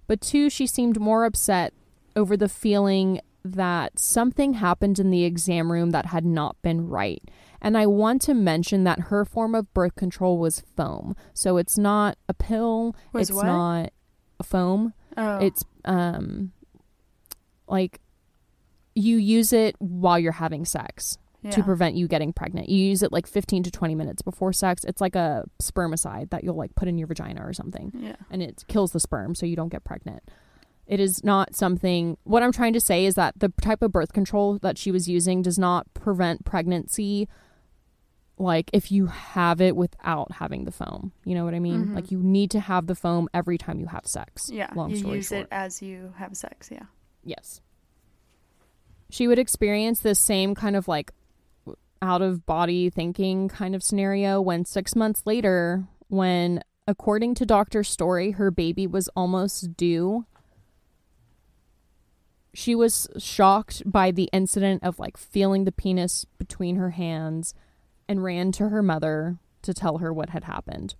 but 0.07 0.21
two, 0.21 0.49
she 0.49 0.65
seemed 0.65 0.99
more 0.99 1.25
upset 1.25 1.73
over 2.15 2.37
the 2.37 2.49
feeling 2.49 3.19
that 3.45 3.99
something 3.99 4.53
happened 4.55 4.97
in 4.99 5.11
the 5.11 5.23
exam 5.23 5.71
room 5.71 5.91
that 5.91 6.07
had 6.07 6.25
not 6.25 6.59
been 6.63 6.87
right. 6.89 7.23
And 7.61 7.77
I 7.77 7.85
want 7.85 8.21
to 8.23 8.33
mention 8.33 8.83
that 8.85 8.99
her 9.01 9.23
form 9.23 9.53
of 9.55 9.71
birth 9.73 9.95
control 9.95 10.37
was 10.39 10.61
foam. 10.75 11.15
So 11.33 11.57
it's 11.57 11.77
not 11.77 12.17
a 12.27 12.33
pill, 12.33 12.95
Was 13.13 13.29
it's 13.29 13.35
what? 13.35 13.45
not 13.45 13.91
a 14.39 14.43
foam. 14.43 14.93
Oh. 15.15 15.37
It's 15.37 15.63
um 15.85 16.51
like 17.67 18.01
you 18.95 19.17
use 19.17 19.53
it 19.53 19.75
while 19.79 20.17
you're 20.17 20.31
having 20.31 20.65
sex 20.65 21.17
yeah. 21.41 21.51
to 21.51 21.63
prevent 21.63 21.95
you 21.95 22.07
getting 22.07 22.33
pregnant. 22.33 22.69
You 22.69 22.77
use 22.83 23.03
it 23.03 23.11
like 23.11 23.27
15 23.27 23.63
to 23.63 23.71
20 23.71 23.93
minutes 23.95 24.21
before 24.21 24.53
sex. 24.53 24.83
It's 24.83 25.01
like 25.01 25.15
a 25.15 25.43
spermicide 25.61 26.29
that 26.31 26.43
you'll 26.43 26.55
like 26.55 26.73
put 26.75 26.87
in 26.87 26.97
your 26.97 27.07
vagina 27.07 27.45
or 27.45 27.53
something 27.53 27.91
Yeah. 27.95 28.15
and 28.31 28.41
it 28.41 28.63
kills 28.67 28.91
the 28.91 28.99
sperm 28.99 29.35
so 29.35 29.45
you 29.45 29.55
don't 29.55 29.69
get 29.69 29.83
pregnant. 29.83 30.23
It 30.87 30.99
is 30.99 31.23
not 31.23 31.55
something 31.55 32.17
what 32.23 32.43
I'm 32.43 32.51
trying 32.51 32.73
to 32.73 32.79
say 32.81 33.05
is 33.05 33.15
that 33.15 33.39
the 33.39 33.49
type 33.61 33.81
of 33.81 33.91
birth 33.91 34.13
control 34.13 34.59
that 34.59 34.77
she 34.77 34.91
was 34.91 35.07
using 35.07 35.41
does 35.41 35.57
not 35.57 35.91
prevent 35.93 36.45
pregnancy 36.45 37.27
like 38.37 38.69
if 38.73 38.91
you 38.91 39.05
have 39.07 39.61
it 39.61 39.75
without 39.75 40.31
having 40.33 40.65
the 40.65 40.71
foam. 40.71 41.11
You 41.23 41.35
know 41.35 41.45
what 41.45 41.53
I 41.53 41.59
mean? 41.59 41.87
Mhm. 41.87 41.95
Like 41.95 42.11
you 42.11 42.19
need 42.19 42.51
to 42.51 42.59
have 42.59 42.85
the 42.85 42.95
foam 42.95 43.29
every 43.33 43.57
time 43.57 43.79
you 43.79 43.87
have 43.87 44.05
sex. 44.05 44.49
Yeah. 44.51 44.69
Long 44.75 44.91
you 44.91 44.97
story 44.97 45.15
use 45.17 45.29
short. 45.29 45.43
it 45.43 45.47
as 45.51 45.81
you 45.81 46.13
have 46.17 46.35
sex. 46.35 46.69
Yeah. 46.71 46.83
Yes. 47.23 47.61
She 49.09 49.27
would 49.27 49.39
experience 49.39 50.01
this 50.01 50.19
same 50.19 50.53
kind 50.53 50.75
of 50.75 50.87
like 50.87 51.11
out 52.01 52.21
of 52.21 52.45
body 52.45 52.89
thinking 52.89 53.47
kind 53.47 53.73
of 53.73 53.81
scenario 53.81 54.41
when 54.41 54.65
six 54.65 54.95
months 54.95 55.23
later, 55.25 55.87
when 56.09 56.61
according 56.87 57.35
to 57.35 57.45
Dr. 57.45 57.83
Story, 57.83 58.31
her 58.31 58.51
baby 58.51 58.85
was 58.85 59.07
almost 59.15 59.75
due. 59.77 60.25
She 62.55 62.73
was 62.73 63.09
shocked 63.17 63.83
by 63.85 64.11
the 64.11 64.29
incident 64.31 64.81
of 64.81 64.97
like 64.97 65.17
feeling 65.17 65.65
the 65.65 65.73
penis 65.73 66.25
between 66.37 66.77
her 66.77 66.91
hands 66.91 67.53
and 68.07 68.23
ran 68.23 68.53
to 68.53 68.69
her 68.69 68.81
mother 68.81 69.39
to 69.63 69.73
tell 69.73 69.97
her 69.97 70.13
what 70.13 70.29
had 70.29 70.45
happened. 70.45 70.95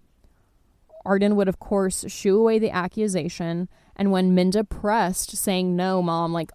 Arden 1.06 1.38
would, 1.38 1.48
of 1.48 1.60
course, 1.60 2.04
shoo 2.10 2.38
away 2.38 2.60
the 2.60 2.72
accusation. 2.72 3.70
And 3.96 4.12
when 4.12 4.36
Minda 4.36 4.66
pressed, 4.66 5.38
saying, 5.38 5.78
No, 5.78 6.02
mom, 6.02 6.34
like 6.34 6.52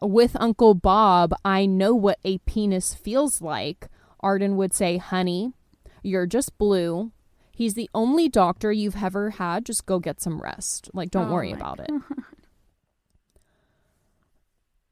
with 0.00 0.36
Uncle 0.38 0.74
Bob, 0.74 1.34
I 1.44 1.66
know 1.66 1.92
what 1.92 2.20
a 2.24 2.38
penis 2.38 2.94
feels 2.94 3.42
like, 3.42 3.88
Arden 4.20 4.56
would 4.56 4.72
say, 4.72 4.98
Honey, 4.98 5.54
you're 6.04 6.26
just 6.26 6.56
blue. 6.56 7.10
He's 7.50 7.74
the 7.74 7.90
only 7.92 8.28
doctor 8.28 8.70
you've 8.70 9.02
ever 9.02 9.30
had. 9.30 9.64
Just 9.66 9.86
go 9.86 9.98
get 9.98 10.20
some 10.20 10.40
rest. 10.40 10.88
Like, 10.92 11.10
don't 11.10 11.30
Oh 11.30 11.32
worry 11.32 11.50
about 11.50 11.80
it. 11.80 11.90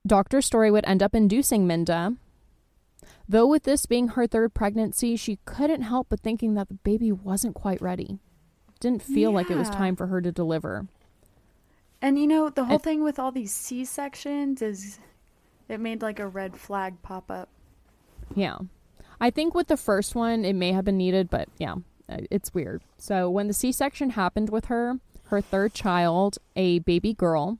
Dr. 0.07 0.43
Story 0.43 0.71
would 0.71 0.85
end 0.87 1.03
up 1.03 1.15
inducing 1.15 1.67
Minda. 1.67 2.15
Though 3.29 3.47
with 3.47 3.63
this 3.63 3.87
being 3.87 4.09
her 4.09 4.27
third 4.27 4.53
pregnancy, 4.53 5.17
she 5.17 5.39
couldn't 5.47 5.83
help 5.83 6.09
but 6.11 6.21
thinking 6.21 6.55
that 6.55 6.69
the 6.69 6.75
baby 6.75 7.11
wasn't 7.11 7.55
quite 7.55 7.81
ready. 7.81 8.19
Didn't 8.81 9.03
feel 9.03 9.33
like 9.33 9.51
it 9.51 9.57
was 9.57 9.71
time 9.71 9.97
for 9.97 10.09
her 10.09 10.21
to 10.21 10.31
deliver. 10.31 10.87
And 12.03 12.19
you 12.19 12.27
know, 12.27 12.51
the 12.51 12.65
whole 12.65 12.75
And- 12.75 12.83
thing 12.83 13.03
with 13.03 13.19
all 13.19 13.33
these 13.33 13.53
C 13.53 13.85
sections 13.87 14.61
is 14.61 14.99
it 15.69 15.81
made 15.81 16.03
like 16.03 16.19
a 16.21 16.29
red 16.29 16.57
flag 16.59 17.01
pop 17.03 17.31
up. 17.31 17.49
Yeah. 18.35 18.59
I 19.21 19.31
think 19.31 19.55
with 19.55 19.69
the 19.69 19.77
first 19.79 20.15
one, 20.15 20.45
it 20.45 20.53
may 20.55 20.73
have 20.73 20.85
been 20.85 20.99
needed, 20.99 21.31
but 21.31 21.49
yeah, 21.59 21.77
uh, 22.11 22.19
it's 22.31 22.53
weird. 22.53 22.83
So 22.99 23.31
when 23.31 23.47
the 23.49 23.55
C 23.55 23.73
section 23.73 24.11
happened 24.11 24.51
with 24.51 24.67
her, 24.67 24.99
her 25.29 25.41
third 25.41 25.73
child, 25.73 26.37
a 26.57 26.81
baby 26.81 27.15
girl, 27.15 27.59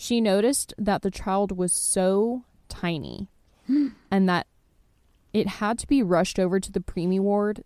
she 0.00 0.20
noticed 0.20 0.72
that 0.78 1.02
the 1.02 1.10
child 1.10 1.58
was 1.58 1.72
so 1.72 2.44
tiny 2.68 3.26
and 4.10 4.28
that 4.28 4.46
it 5.32 5.48
had 5.48 5.76
to 5.76 5.88
be 5.88 6.04
rushed 6.04 6.38
over 6.38 6.60
to 6.60 6.70
the 6.70 6.80
preemie 6.80 7.18
ward 7.18 7.64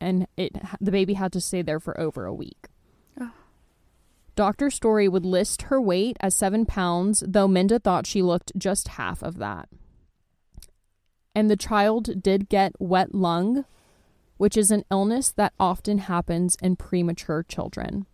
and 0.00 0.26
it 0.36 0.52
the 0.80 0.90
baby 0.90 1.14
had 1.14 1.32
to 1.32 1.40
stay 1.40 1.62
there 1.62 1.78
for 1.78 1.98
over 1.98 2.26
a 2.26 2.34
week. 2.34 2.66
Oh. 3.20 3.30
Dr. 4.34 4.68
Story 4.68 5.06
would 5.06 5.24
list 5.24 5.62
her 5.62 5.80
weight 5.80 6.16
as 6.18 6.34
seven 6.34 6.66
pounds, 6.66 7.22
though 7.24 7.46
Minda 7.46 7.78
thought 7.78 8.04
she 8.04 8.20
looked 8.20 8.50
just 8.58 8.88
half 8.88 9.22
of 9.22 9.38
that. 9.38 9.68
And 11.36 11.48
the 11.48 11.56
child 11.56 12.20
did 12.20 12.48
get 12.48 12.72
wet 12.80 13.14
lung, 13.14 13.64
which 14.38 14.56
is 14.56 14.72
an 14.72 14.84
illness 14.90 15.30
that 15.30 15.54
often 15.60 15.98
happens 15.98 16.56
in 16.60 16.74
premature 16.74 17.44
children. 17.44 18.06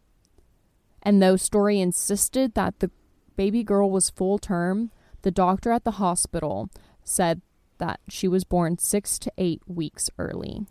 And 1.03 1.23
though 1.23 1.37
Story 1.37 1.81
insisted 1.81 2.53
that 2.53 2.81
the 2.81 2.91
baby 3.41 3.65
girl 3.65 3.91
was 3.91 4.11
full 4.11 4.39
term, 4.39 4.91
the 5.23 5.31
doctor 5.31 5.73
at 5.73 5.83
the 5.83 5.93
hospital 5.93 6.69
said 7.03 7.41
that 7.79 7.99
she 8.07 8.29
was 8.29 8.45
born 8.45 8.77
six 8.77 9.19
to 9.19 9.33
eight 9.39 9.63
weeks 9.67 10.11
early. 10.19 10.67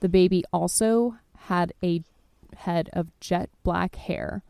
The 0.00 0.08
baby 0.08 0.42
also 0.52 1.18
had 1.46 1.72
a 1.80 2.02
head 2.56 2.90
of 2.92 3.16
jet 3.20 3.50
black 3.62 3.94
hair 3.94 4.42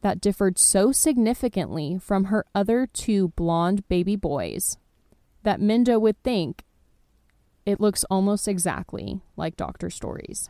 that 0.00 0.22
differed 0.22 0.58
so 0.58 0.92
significantly 0.92 1.98
from 1.98 2.24
her 2.24 2.46
other 2.54 2.86
two 2.86 3.28
blonde 3.36 3.86
baby 3.86 4.16
boys 4.16 4.78
that 5.42 5.60
Minda 5.60 6.00
would 6.00 6.16
think 6.22 6.64
it 7.66 7.80
looks 7.80 8.02
almost 8.04 8.48
exactly 8.48 9.20
like 9.36 9.58
Dr. 9.58 9.90
Story's. 9.90 10.48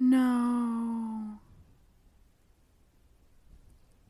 No. 0.00 1.40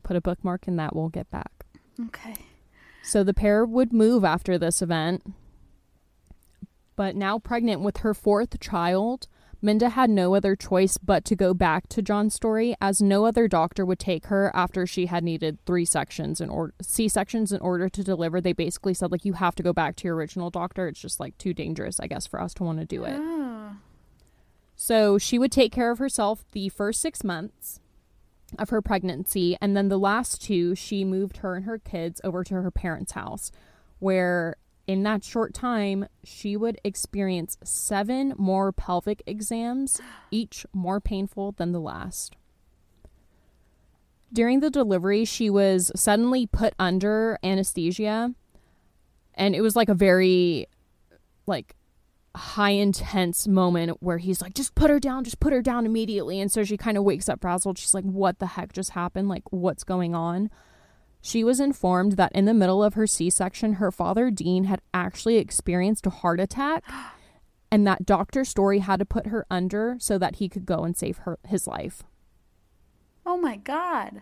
Put 0.03 0.15
a 0.15 0.21
bookmark 0.21 0.67
in 0.67 0.75
that, 0.77 0.95
we'll 0.95 1.09
get 1.09 1.29
back. 1.29 1.65
Okay. 2.07 2.35
So 3.03 3.23
the 3.23 3.33
pair 3.33 3.65
would 3.65 3.93
move 3.93 4.23
after 4.23 4.57
this 4.57 4.81
event. 4.81 5.23
But 6.95 7.15
now 7.15 7.39
pregnant 7.39 7.81
with 7.81 7.97
her 7.97 8.13
fourth 8.13 8.59
child, 8.59 9.27
Minda 9.61 9.89
had 9.89 10.09
no 10.09 10.35
other 10.35 10.55
choice 10.55 10.97
but 10.97 11.25
to 11.25 11.35
go 11.35 11.53
back 11.53 11.89
to 11.89 12.01
John 12.01 12.29
Story 12.29 12.75
as 12.79 13.01
no 13.01 13.25
other 13.25 13.47
doctor 13.47 13.85
would 13.85 13.99
take 13.99 14.27
her 14.27 14.51
after 14.53 14.87
she 14.87 15.07
had 15.07 15.23
needed 15.23 15.59
three 15.65 15.85
sections 15.85 16.39
in 16.39 16.49
order 16.49 16.73
C-sections 16.81 17.51
in 17.51 17.59
order 17.59 17.89
to 17.89 18.03
deliver. 18.03 18.39
They 18.39 18.53
basically 18.53 18.93
said 18.93 19.11
like 19.11 19.25
you 19.25 19.33
have 19.33 19.55
to 19.55 19.63
go 19.63 19.73
back 19.73 19.95
to 19.97 20.07
your 20.07 20.15
original 20.15 20.49
doctor. 20.49 20.87
It's 20.87 21.01
just 21.01 21.19
like 21.19 21.37
too 21.37 21.53
dangerous, 21.53 21.99
I 21.99 22.07
guess, 22.07 22.25
for 22.25 22.41
us 22.41 22.53
to 22.55 22.63
want 22.63 22.79
to 22.79 22.85
do 22.85 23.03
it. 23.03 23.15
Oh. 23.17 23.58
So 24.81 25.17
she 25.17 25.37
would 25.37 25.51
take 25.51 25.73
care 25.73 25.91
of 25.91 25.99
herself 25.99 26.45
the 26.53 26.69
first 26.69 27.01
6 27.01 27.25
months 27.25 27.81
of 28.57 28.69
her 28.69 28.81
pregnancy 28.81 29.57
and 29.59 29.75
then 29.75 29.89
the 29.89 29.99
last 29.99 30.41
two 30.41 30.73
she 30.73 31.03
moved 31.03 31.37
her 31.37 31.55
and 31.55 31.65
her 31.65 31.77
kids 31.77 32.21
over 32.23 32.45
to 32.45 32.53
her 32.53 32.71
parents' 32.71 33.11
house 33.11 33.51
where 33.99 34.55
in 34.87 35.03
that 35.03 35.25
short 35.25 35.53
time, 35.53 36.07
she 36.23 36.55
would 36.55 36.79
experience 36.83 37.57
seven 37.63 38.33
more 38.37 38.71
pelvic 38.71 39.21
exams, 39.27 39.99
each 40.31 40.65
more 40.73 41.01
painful 41.01 41.51
than 41.51 41.73
the 41.73 41.81
last. 41.81 42.37
During 44.31 44.61
the 44.61 44.71
delivery, 44.71 45.25
she 45.25 45.49
was 45.49 45.91
suddenly 45.93 46.47
put 46.47 46.73
under 46.79 47.37
anesthesia, 47.43 48.33
and 49.35 49.53
it 49.53 49.61
was 49.61 49.75
like 49.75 49.89
a 49.89 49.93
very, 49.93 50.67
like, 51.45 51.75
high 52.35 52.71
intense 52.71 53.47
moment 53.47 53.97
where 54.01 54.17
he's 54.17 54.41
like, 54.41 54.53
just 54.53 54.75
put 54.75 54.89
her 54.89 54.99
down, 54.99 55.23
just 55.23 55.39
put 55.39 55.53
her 55.53 55.61
down 55.61 55.85
immediately. 55.85 56.39
And 56.39 56.51
so 56.51 56.63
she 56.63 56.77
kind 56.77 56.97
of 56.97 57.03
wakes 57.03 57.29
up 57.29 57.41
frazzled. 57.41 57.77
She's 57.77 57.93
like, 57.93 58.05
what 58.05 58.39
the 58.39 58.47
heck 58.47 58.73
just 58.73 58.91
happened? 58.91 59.29
Like, 59.29 59.43
what's 59.51 59.83
going 59.83 60.15
on? 60.15 60.49
She 61.21 61.43
was 61.43 61.59
informed 61.59 62.13
that 62.13 62.31
in 62.33 62.45
the 62.45 62.53
middle 62.53 62.83
of 62.83 62.93
her 62.93 63.07
C 63.07 63.29
section, 63.29 63.73
her 63.73 63.91
father, 63.91 64.31
Dean, 64.31 64.65
had 64.65 64.81
actually 64.93 65.37
experienced 65.37 66.05
a 66.05 66.11
heart 66.11 66.39
attack 66.39 66.83
and 67.71 67.85
that 67.85 68.05
Dr. 68.05 68.45
Story 68.45 68.79
had 68.79 68.99
to 68.99 69.05
put 69.05 69.27
her 69.27 69.45
under 69.49 69.97
so 69.99 70.17
that 70.17 70.35
he 70.35 70.47
could 70.47 70.65
go 70.65 70.83
and 70.83 70.95
save 70.95 71.19
her 71.19 71.37
his 71.47 71.67
life. 71.67 72.03
Oh 73.25 73.37
my 73.37 73.57
god. 73.57 74.21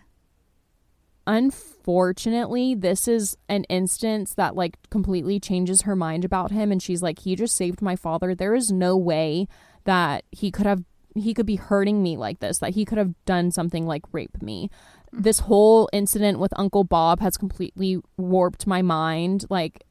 Unfortunately, 1.28 2.74
this 2.74 3.08
is 3.08 3.38
an 3.48 3.66
instance 3.66 4.34
that 4.34 4.56
like 4.56 4.78
completely 4.90 5.40
changes 5.40 5.84
her 5.84 5.95
mind 5.95 6.26
about 6.26 6.52
him 6.52 6.72
and 6.72 6.82
she's 6.82 7.04
like 7.04 7.20
he 7.20 7.36
just 7.36 7.56
saved 7.56 7.82
my 7.82 7.95
father. 7.95 8.34
There 8.34 8.56
is 8.56 8.72
no 8.72 8.98
way 8.98 9.48
that 9.84 10.24
he 10.32 10.49
could 10.49 10.66
have 10.66 10.84
he 11.14 11.34
could 11.34 11.45
be 11.45 11.56
hurting 11.56 12.02
me 12.02 12.16
like 12.16 12.40
this, 12.40 12.60
that 12.60 12.76
he 12.76 12.86
could 12.86 12.98
have 12.98 13.14
done 13.26 13.52
something 13.52 13.86
like 13.86 14.04
rape 14.12 14.41
me 14.41 14.70
this 15.12 15.40
whole 15.40 15.90
incident 15.94 16.40
with 16.40 16.54
Uncle 16.58 16.84
Bob 16.84 17.20
has 17.20 17.38
completely 17.38 17.99
warped 18.18 18.68
my 18.68 18.82
mind. 18.82 19.45
Like 19.49 19.84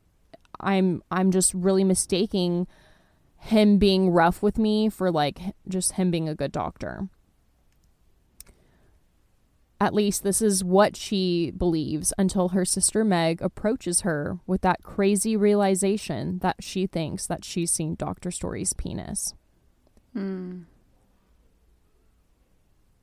I'm 0.61 1.03
I'm 1.11 1.31
just 1.31 1.55
really 1.55 1.85
mistaking 1.85 2.67
him 3.39 3.79
being 3.79 4.11
rough 4.11 4.43
with 4.43 4.59
me 4.59 4.89
for 4.89 5.11
like 5.11 5.39
just 5.69 5.93
him 5.93 6.11
being 6.11 6.29
a 6.29 6.35
good 6.35 6.53
doctor. 6.53 7.09
At 9.79 9.93
least 9.93 10.23
this 10.23 10.41
is 10.41 10.65
what 10.65 10.97
she 10.97 11.51
believes 11.51 12.13
until 12.17 12.49
her 12.49 12.65
sister 12.65 13.05
Meg 13.05 13.43
approaches 13.43 14.01
her 14.01 14.39
with 14.47 14.63
that 14.63 14.83
crazy 14.83 15.37
realization 15.37 16.39
that 16.39 16.57
she 16.61 16.87
thinks 16.87 17.27
that 17.27 17.45
she's 17.45 17.71
seen 17.71 17.95
Dr. 17.95 18.31
Story's 18.31 18.73
penis. 18.73 19.35
Hmm. 20.15 20.63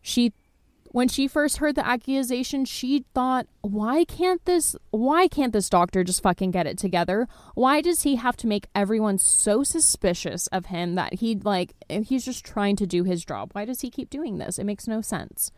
She 0.02 0.34
when 0.94 1.08
she 1.08 1.28
first 1.28 1.58
heard 1.58 1.74
the 1.74 1.86
accusation, 1.86 2.66
she 2.66 3.06
thought, 3.16 3.48
"Why 3.62 4.06
can't 4.06 4.44
this 4.46 4.76
why 4.92 5.28
can't 5.28 5.54
this 5.54 5.70
doctor 5.70 6.04
just 6.04 6.24
fucking 6.24 6.52
get 6.52 6.68
it 6.68 6.78
together? 6.78 7.28
Why 7.56 7.82
does 7.82 8.02
he 8.02 8.16
have 8.16 8.38
to 8.38 8.48
make 8.48 8.68
everyone 8.74 9.18
so 9.20 9.64
suspicious 9.64 10.48
of 10.48 10.68
him 10.68 10.96
that 10.96 11.16
he 11.16 11.36
like 11.36 11.74
he's 11.88 12.26
just 12.26 12.46
trying 12.46 12.76
to 12.78 12.88
do 12.88 13.04
his 13.04 13.26
job? 13.26 13.52
Why 13.54 13.66
does 13.66 13.82
he 13.82 13.90
keep 13.90 14.10
doing 14.10 14.38
this? 14.38 14.58
It 14.58 14.66
makes 14.66 14.88
no 14.88 15.02
sense." 15.02 15.52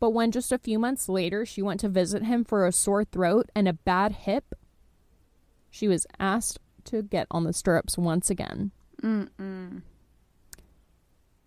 But 0.00 0.10
when 0.10 0.30
just 0.30 0.52
a 0.52 0.58
few 0.58 0.78
months 0.78 1.08
later 1.08 1.44
she 1.44 1.62
went 1.62 1.80
to 1.80 1.88
visit 1.88 2.22
him 2.24 2.44
for 2.44 2.66
a 2.66 2.72
sore 2.72 3.04
throat 3.04 3.50
and 3.54 3.66
a 3.68 3.72
bad 3.72 4.12
hip, 4.12 4.54
she 5.70 5.88
was 5.88 6.06
asked 6.20 6.58
to 6.84 7.02
get 7.02 7.26
on 7.30 7.44
the 7.44 7.52
stirrups 7.52 7.98
once 7.98 8.30
again. 8.30 8.70
Mm-mm. 9.02 9.82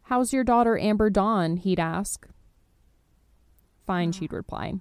How's 0.03 0.33
your 0.33 0.43
daughter 0.43 0.77
Amber 0.77 1.09
Dawn? 1.09 1.57
he'd 1.57 1.79
ask. 1.79 2.27
Fine, 3.87 4.09
Oh. 4.09 4.11
she'd 4.11 4.33
reply. 4.33 4.73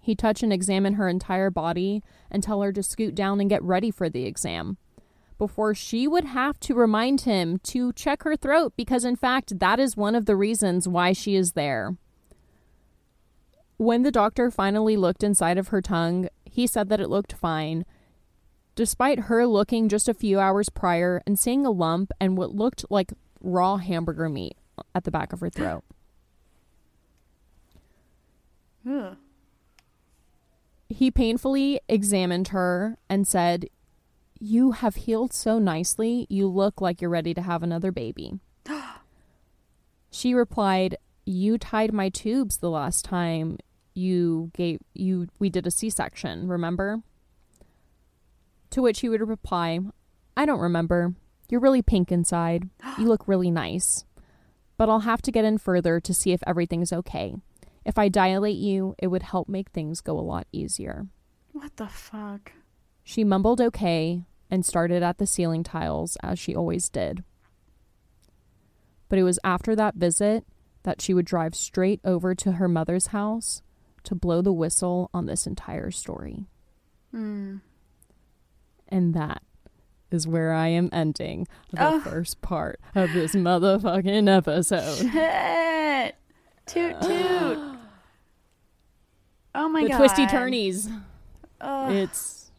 He'd 0.00 0.18
touch 0.18 0.42
and 0.42 0.52
examine 0.52 0.94
her 0.94 1.08
entire 1.08 1.50
body 1.50 2.02
and 2.30 2.42
tell 2.42 2.60
her 2.62 2.72
to 2.72 2.82
scoot 2.82 3.14
down 3.14 3.40
and 3.40 3.48
get 3.48 3.62
ready 3.62 3.90
for 3.90 4.10
the 4.10 4.24
exam. 4.24 4.76
Before 5.38 5.74
she 5.74 6.06
would 6.06 6.24
have 6.24 6.60
to 6.60 6.74
remind 6.74 7.22
him 7.22 7.58
to 7.64 7.92
check 7.94 8.22
her 8.24 8.36
throat 8.36 8.74
because, 8.76 9.04
in 9.04 9.16
fact, 9.16 9.58
that 9.60 9.80
is 9.80 9.96
one 9.96 10.14
of 10.14 10.26
the 10.26 10.36
reasons 10.36 10.86
why 10.86 11.12
she 11.12 11.34
is 11.34 11.52
there. 11.52 11.96
When 13.82 14.04
the 14.04 14.12
doctor 14.12 14.48
finally 14.52 14.96
looked 14.96 15.24
inside 15.24 15.58
of 15.58 15.68
her 15.68 15.82
tongue, 15.82 16.28
he 16.44 16.68
said 16.68 16.88
that 16.88 17.00
it 17.00 17.10
looked 17.10 17.32
fine, 17.32 17.84
despite 18.76 19.22
her 19.22 19.44
looking 19.44 19.88
just 19.88 20.08
a 20.08 20.14
few 20.14 20.38
hours 20.38 20.68
prior 20.68 21.20
and 21.26 21.36
seeing 21.36 21.66
a 21.66 21.70
lump 21.72 22.12
and 22.20 22.36
what 22.38 22.54
looked 22.54 22.84
like 22.90 23.12
raw 23.40 23.78
hamburger 23.78 24.28
meat 24.28 24.56
at 24.94 25.02
the 25.02 25.10
back 25.10 25.32
of 25.32 25.40
her 25.40 25.50
throat. 25.50 25.82
He 30.88 31.10
painfully 31.10 31.80
examined 31.88 32.48
her 32.48 32.98
and 33.08 33.26
said, 33.26 33.68
You 34.38 34.72
have 34.72 34.94
healed 34.94 35.32
so 35.32 35.58
nicely, 35.58 36.28
you 36.30 36.46
look 36.46 36.80
like 36.80 37.00
you're 37.00 37.10
ready 37.10 37.34
to 37.34 37.42
have 37.42 37.64
another 37.64 37.90
baby. 37.90 38.38
she 40.12 40.34
replied, 40.34 40.98
You 41.24 41.58
tied 41.58 41.92
my 41.92 42.10
tubes 42.10 42.58
the 42.58 42.70
last 42.70 43.04
time 43.04 43.56
you 43.94 44.50
gave 44.54 44.80
you 44.94 45.28
we 45.38 45.50
did 45.50 45.66
a 45.66 45.70
C-section, 45.70 46.48
remember? 46.48 47.02
To 48.70 48.82
which 48.82 49.00
he 49.00 49.08
would 49.08 49.26
reply, 49.26 49.80
I 50.36 50.46
don't 50.46 50.60
remember. 50.60 51.14
You're 51.48 51.60
really 51.60 51.82
pink 51.82 52.10
inside. 52.10 52.70
You 52.98 53.06
look 53.06 53.28
really 53.28 53.50
nice. 53.50 54.04
But 54.78 54.88
I'll 54.88 55.00
have 55.00 55.20
to 55.22 55.32
get 55.32 55.44
in 55.44 55.58
further 55.58 56.00
to 56.00 56.14
see 56.14 56.32
if 56.32 56.42
everything's 56.46 56.92
okay. 56.92 57.34
If 57.84 57.98
I 57.98 58.08
dilate 58.08 58.56
you, 58.56 58.94
it 58.98 59.08
would 59.08 59.24
help 59.24 59.48
make 59.48 59.70
things 59.70 60.00
go 60.00 60.18
a 60.18 60.20
lot 60.20 60.46
easier. 60.52 61.06
What 61.52 61.76
the 61.76 61.88
fuck? 61.88 62.52
She 63.04 63.24
mumbled 63.24 63.60
okay 63.60 64.24
and 64.50 64.64
started 64.64 65.02
at 65.02 65.18
the 65.18 65.26
ceiling 65.26 65.62
tiles 65.62 66.16
as 66.22 66.38
she 66.38 66.54
always 66.54 66.88
did. 66.88 67.24
But 69.08 69.18
it 69.18 69.24
was 69.24 69.38
after 69.44 69.76
that 69.76 69.96
visit 69.96 70.46
that 70.84 71.02
she 71.02 71.12
would 71.12 71.26
drive 71.26 71.54
straight 71.54 72.00
over 72.04 72.34
to 72.34 72.52
her 72.52 72.68
mother's 72.68 73.08
house 73.08 73.62
to 74.04 74.14
blow 74.14 74.42
the 74.42 74.52
whistle 74.52 75.10
on 75.14 75.26
this 75.26 75.46
entire 75.46 75.90
story. 75.90 76.46
Hmm. 77.10 77.56
And 78.88 79.14
that 79.14 79.42
is 80.10 80.26
where 80.26 80.52
I 80.52 80.68
am 80.68 80.88
ending 80.92 81.46
the 81.72 81.86
Oh. 81.86 82.00
first 82.00 82.42
part 82.42 82.78
of 82.94 83.12
this 83.12 83.34
motherfucking 83.34 84.28
episode. 84.28 85.10
Shit. 85.10 86.16
Toot 86.66 87.00
toot. 87.02 87.58
Oh 89.54 89.68
my 89.68 89.82
the 89.82 89.88
god. 89.90 89.98
twisty 89.98 90.26
turnies. 90.26 90.88
Ugh. 91.60 91.92
It's 91.92 92.50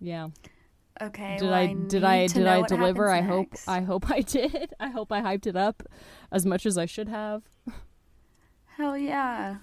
yeah. 0.00 0.28
okay. 1.00 1.36
did 1.38 1.44
well, 1.46 1.54
I 1.54 1.66
did 1.74 2.04
I 2.04 2.26
did 2.26 2.46
I 2.46 2.62
deliver? 2.62 3.10
I 3.10 3.22
hope 3.22 3.48
next. 3.52 3.68
I 3.68 3.80
hope 3.80 4.10
I 4.10 4.20
did. 4.22 4.74
I 4.78 4.88
hope 4.90 5.10
I 5.12 5.20
hyped 5.22 5.46
it 5.46 5.56
up 5.56 5.82
as 6.30 6.44
much 6.46 6.66
as 6.66 6.76
I 6.78 6.86
should 6.86 7.08
have. 7.08 7.42
Hell 8.76 8.98
yeah. 8.98 9.56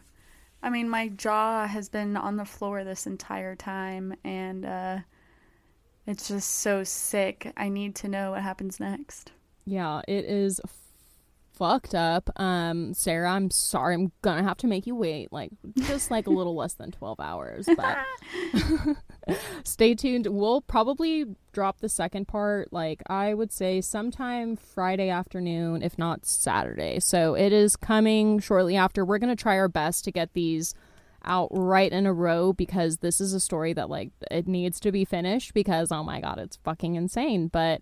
I 0.64 0.70
mean, 0.72 0.90
my 0.90 1.10
jaw 1.10 1.68
has 1.68 1.88
been 1.88 2.18
on 2.18 2.38
the 2.38 2.46
floor 2.46 2.84
this 2.84 3.06
entire 3.06 3.56
time, 3.56 4.16
and 4.24 4.66
uh, 4.66 5.00
it's 6.08 6.30
just 6.30 6.50
so 6.50 6.84
sick. 6.84 7.54
I 7.56 7.70
need 7.70 7.94
to 7.98 8.08
know 8.08 8.32
what 8.32 8.42
happens 8.42 8.80
next. 8.80 9.32
Yeah, 9.66 10.02
it 10.08 10.26
is 10.26 10.60
fucked 11.54 11.96
up. 11.96 12.30
Um, 12.36 12.94
Sarah, 12.94 13.32
I'm 13.32 13.50
sorry. 13.52 13.96
I'm 13.96 14.12
gonna 14.22 14.44
have 14.44 14.58
to 14.58 14.68
make 14.68 14.88
you 14.88 14.96
wait, 14.96 15.32
like 15.32 15.52
just 15.82 16.12
like 16.12 16.28
a 16.28 16.32
little 16.32 16.56
less 16.56 16.74
than 16.74 16.92
twelve 16.92 17.20
hours. 17.20 17.68
But 17.76 17.98
stay 19.64 19.96
tuned. 19.96 20.28
We'll 20.28 20.62
probably 20.62 21.26
drop 21.52 21.80
the 21.80 21.90
second 21.90 22.28
part. 22.28 22.74
Like 22.74 23.02
I 23.08 23.34
would 23.34 23.52
say 23.52 23.82
sometime 23.82 24.56
Friday 24.56 25.10
afternoon, 25.10 25.84
if 25.84 25.98
not 25.98 26.26
Saturday. 26.26 27.00
So 27.00 27.36
it 27.36 27.54
is 27.54 27.76
coming 27.76 28.40
shortly 28.40 28.76
after. 28.76 29.06
We're 29.06 29.20
gonna 29.20 29.36
try 29.36 29.58
our 29.58 29.70
best 29.70 30.04
to 30.06 30.12
get 30.12 30.34
these 30.34 30.74
out 31.26 31.48
right 31.52 31.92
in 31.92 32.06
a 32.06 32.14
row 32.14 32.52
because 32.52 32.98
this 32.98 33.22
is 33.22 33.34
a 33.34 33.40
story 33.40 33.74
that 33.74 33.90
like 33.90 34.12
it 34.30 34.48
needs 34.48 34.80
to 34.82 34.92
be 34.92 35.06
finished 35.06 35.54
because 35.54 35.90
oh 35.90 36.04
my 36.04 36.20
god 36.20 36.38
it's 36.38 36.58
fucking 36.66 36.96
insane 36.96 37.48
but 37.48 37.82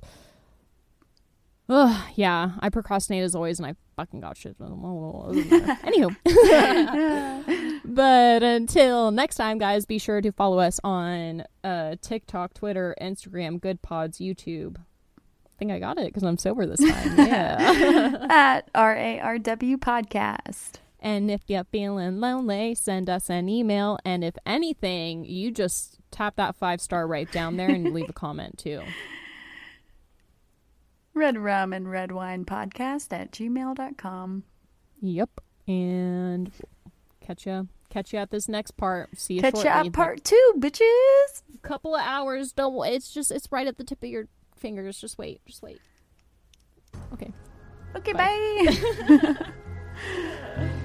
Ugh, 1.73 2.03
yeah, 2.15 2.51
I 2.59 2.67
procrastinate 2.69 3.23
as 3.23 3.33
always, 3.33 3.57
and 3.57 3.65
I 3.65 3.75
fucking 3.95 4.19
got 4.19 4.35
shit. 4.35 4.57
Anywho, 4.59 6.13
but 7.85 8.43
until 8.43 9.11
next 9.11 9.37
time, 9.37 9.57
guys, 9.57 9.85
be 9.85 9.97
sure 9.97 10.19
to 10.19 10.33
follow 10.33 10.59
us 10.59 10.81
on 10.83 11.45
uh, 11.63 11.95
TikTok, 12.01 12.53
Twitter, 12.53 12.93
Instagram, 13.01 13.61
Goodpods, 13.61 14.19
YouTube. 14.19 14.79
I 14.79 15.57
think 15.57 15.71
I 15.71 15.79
got 15.79 15.97
it 15.97 16.07
because 16.07 16.23
I'm 16.23 16.37
sober 16.37 16.65
this 16.65 16.81
time. 16.81 17.17
Yeah. 17.27 18.25
At 18.29 18.69
R 18.75 18.93
A 18.97 19.19
R 19.21 19.39
W 19.39 19.77
Podcast. 19.77 20.73
and 20.99 21.31
if 21.31 21.41
you're 21.47 21.63
feeling 21.63 22.19
lonely, 22.19 22.75
send 22.75 23.09
us 23.09 23.29
an 23.29 23.47
email. 23.47 23.97
And 24.03 24.25
if 24.25 24.35
anything, 24.45 25.23
you 25.23 25.51
just 25.51 25.99
tap 26.11 26.35
that 26.35 26.57
five 26.57 26.81
star 26.81 27.07
right 27.07 27.31
down 27.31 27.55
there 27.55 27.69
and 27.69 27.93
leave 27.93 28.09
a 28.09 28.13
comment 28.13 28.57
too. 28.57 28.81
Red 31.13 31.37
Rum 31.37 31.73
and 31.73 31.89
Red 31.91 32.11
Wine 32.11 32.45
Podcast 32.45 33.11
at 33.11 33.31
gmail.com. 33.31 34.43
Yep. 35.01 35.29
And 35.67 36.51
catch 37.21 37.45
ya, 37.45 37.63
catch 37.89 38.13
ya 38.13 38.21
at 38.21 38.31
this 38.31 38.47
next 38.47 38.71
part. 38.77 39.09
See 39.17 39.35
you 39.35 39.41
Catch 39.41 39.55
shortly. 39.55 39.69
you 39.69 39.77
at 39.87 39.93
part 39.93 40.23
two, 40.23 40.53
bitches. 40.57 41.41
couple 41.61 41.95
of 41.95 42.01
hours. 42.03 42.51
Don't. 42.53 42.85
It's 42.87 43.11
just. 43.13 43.31
It's 43.31 43.51
right 43.51 43.67
at 43.67 43.77
the 43.77 43.83
tip 43.83 44.01
of 44.03 44.09
your 44.09 44.27
fingers. 44.55 44.99
Just 44.99 45.17
wait. 45.17 45.41
Just 45.45 45.61
wait. 45.61 45.79
Okay. 47.13 47.31
Okay, 47.95 48.13
Bye. 48.13 48.77
bye. 49.19 50.67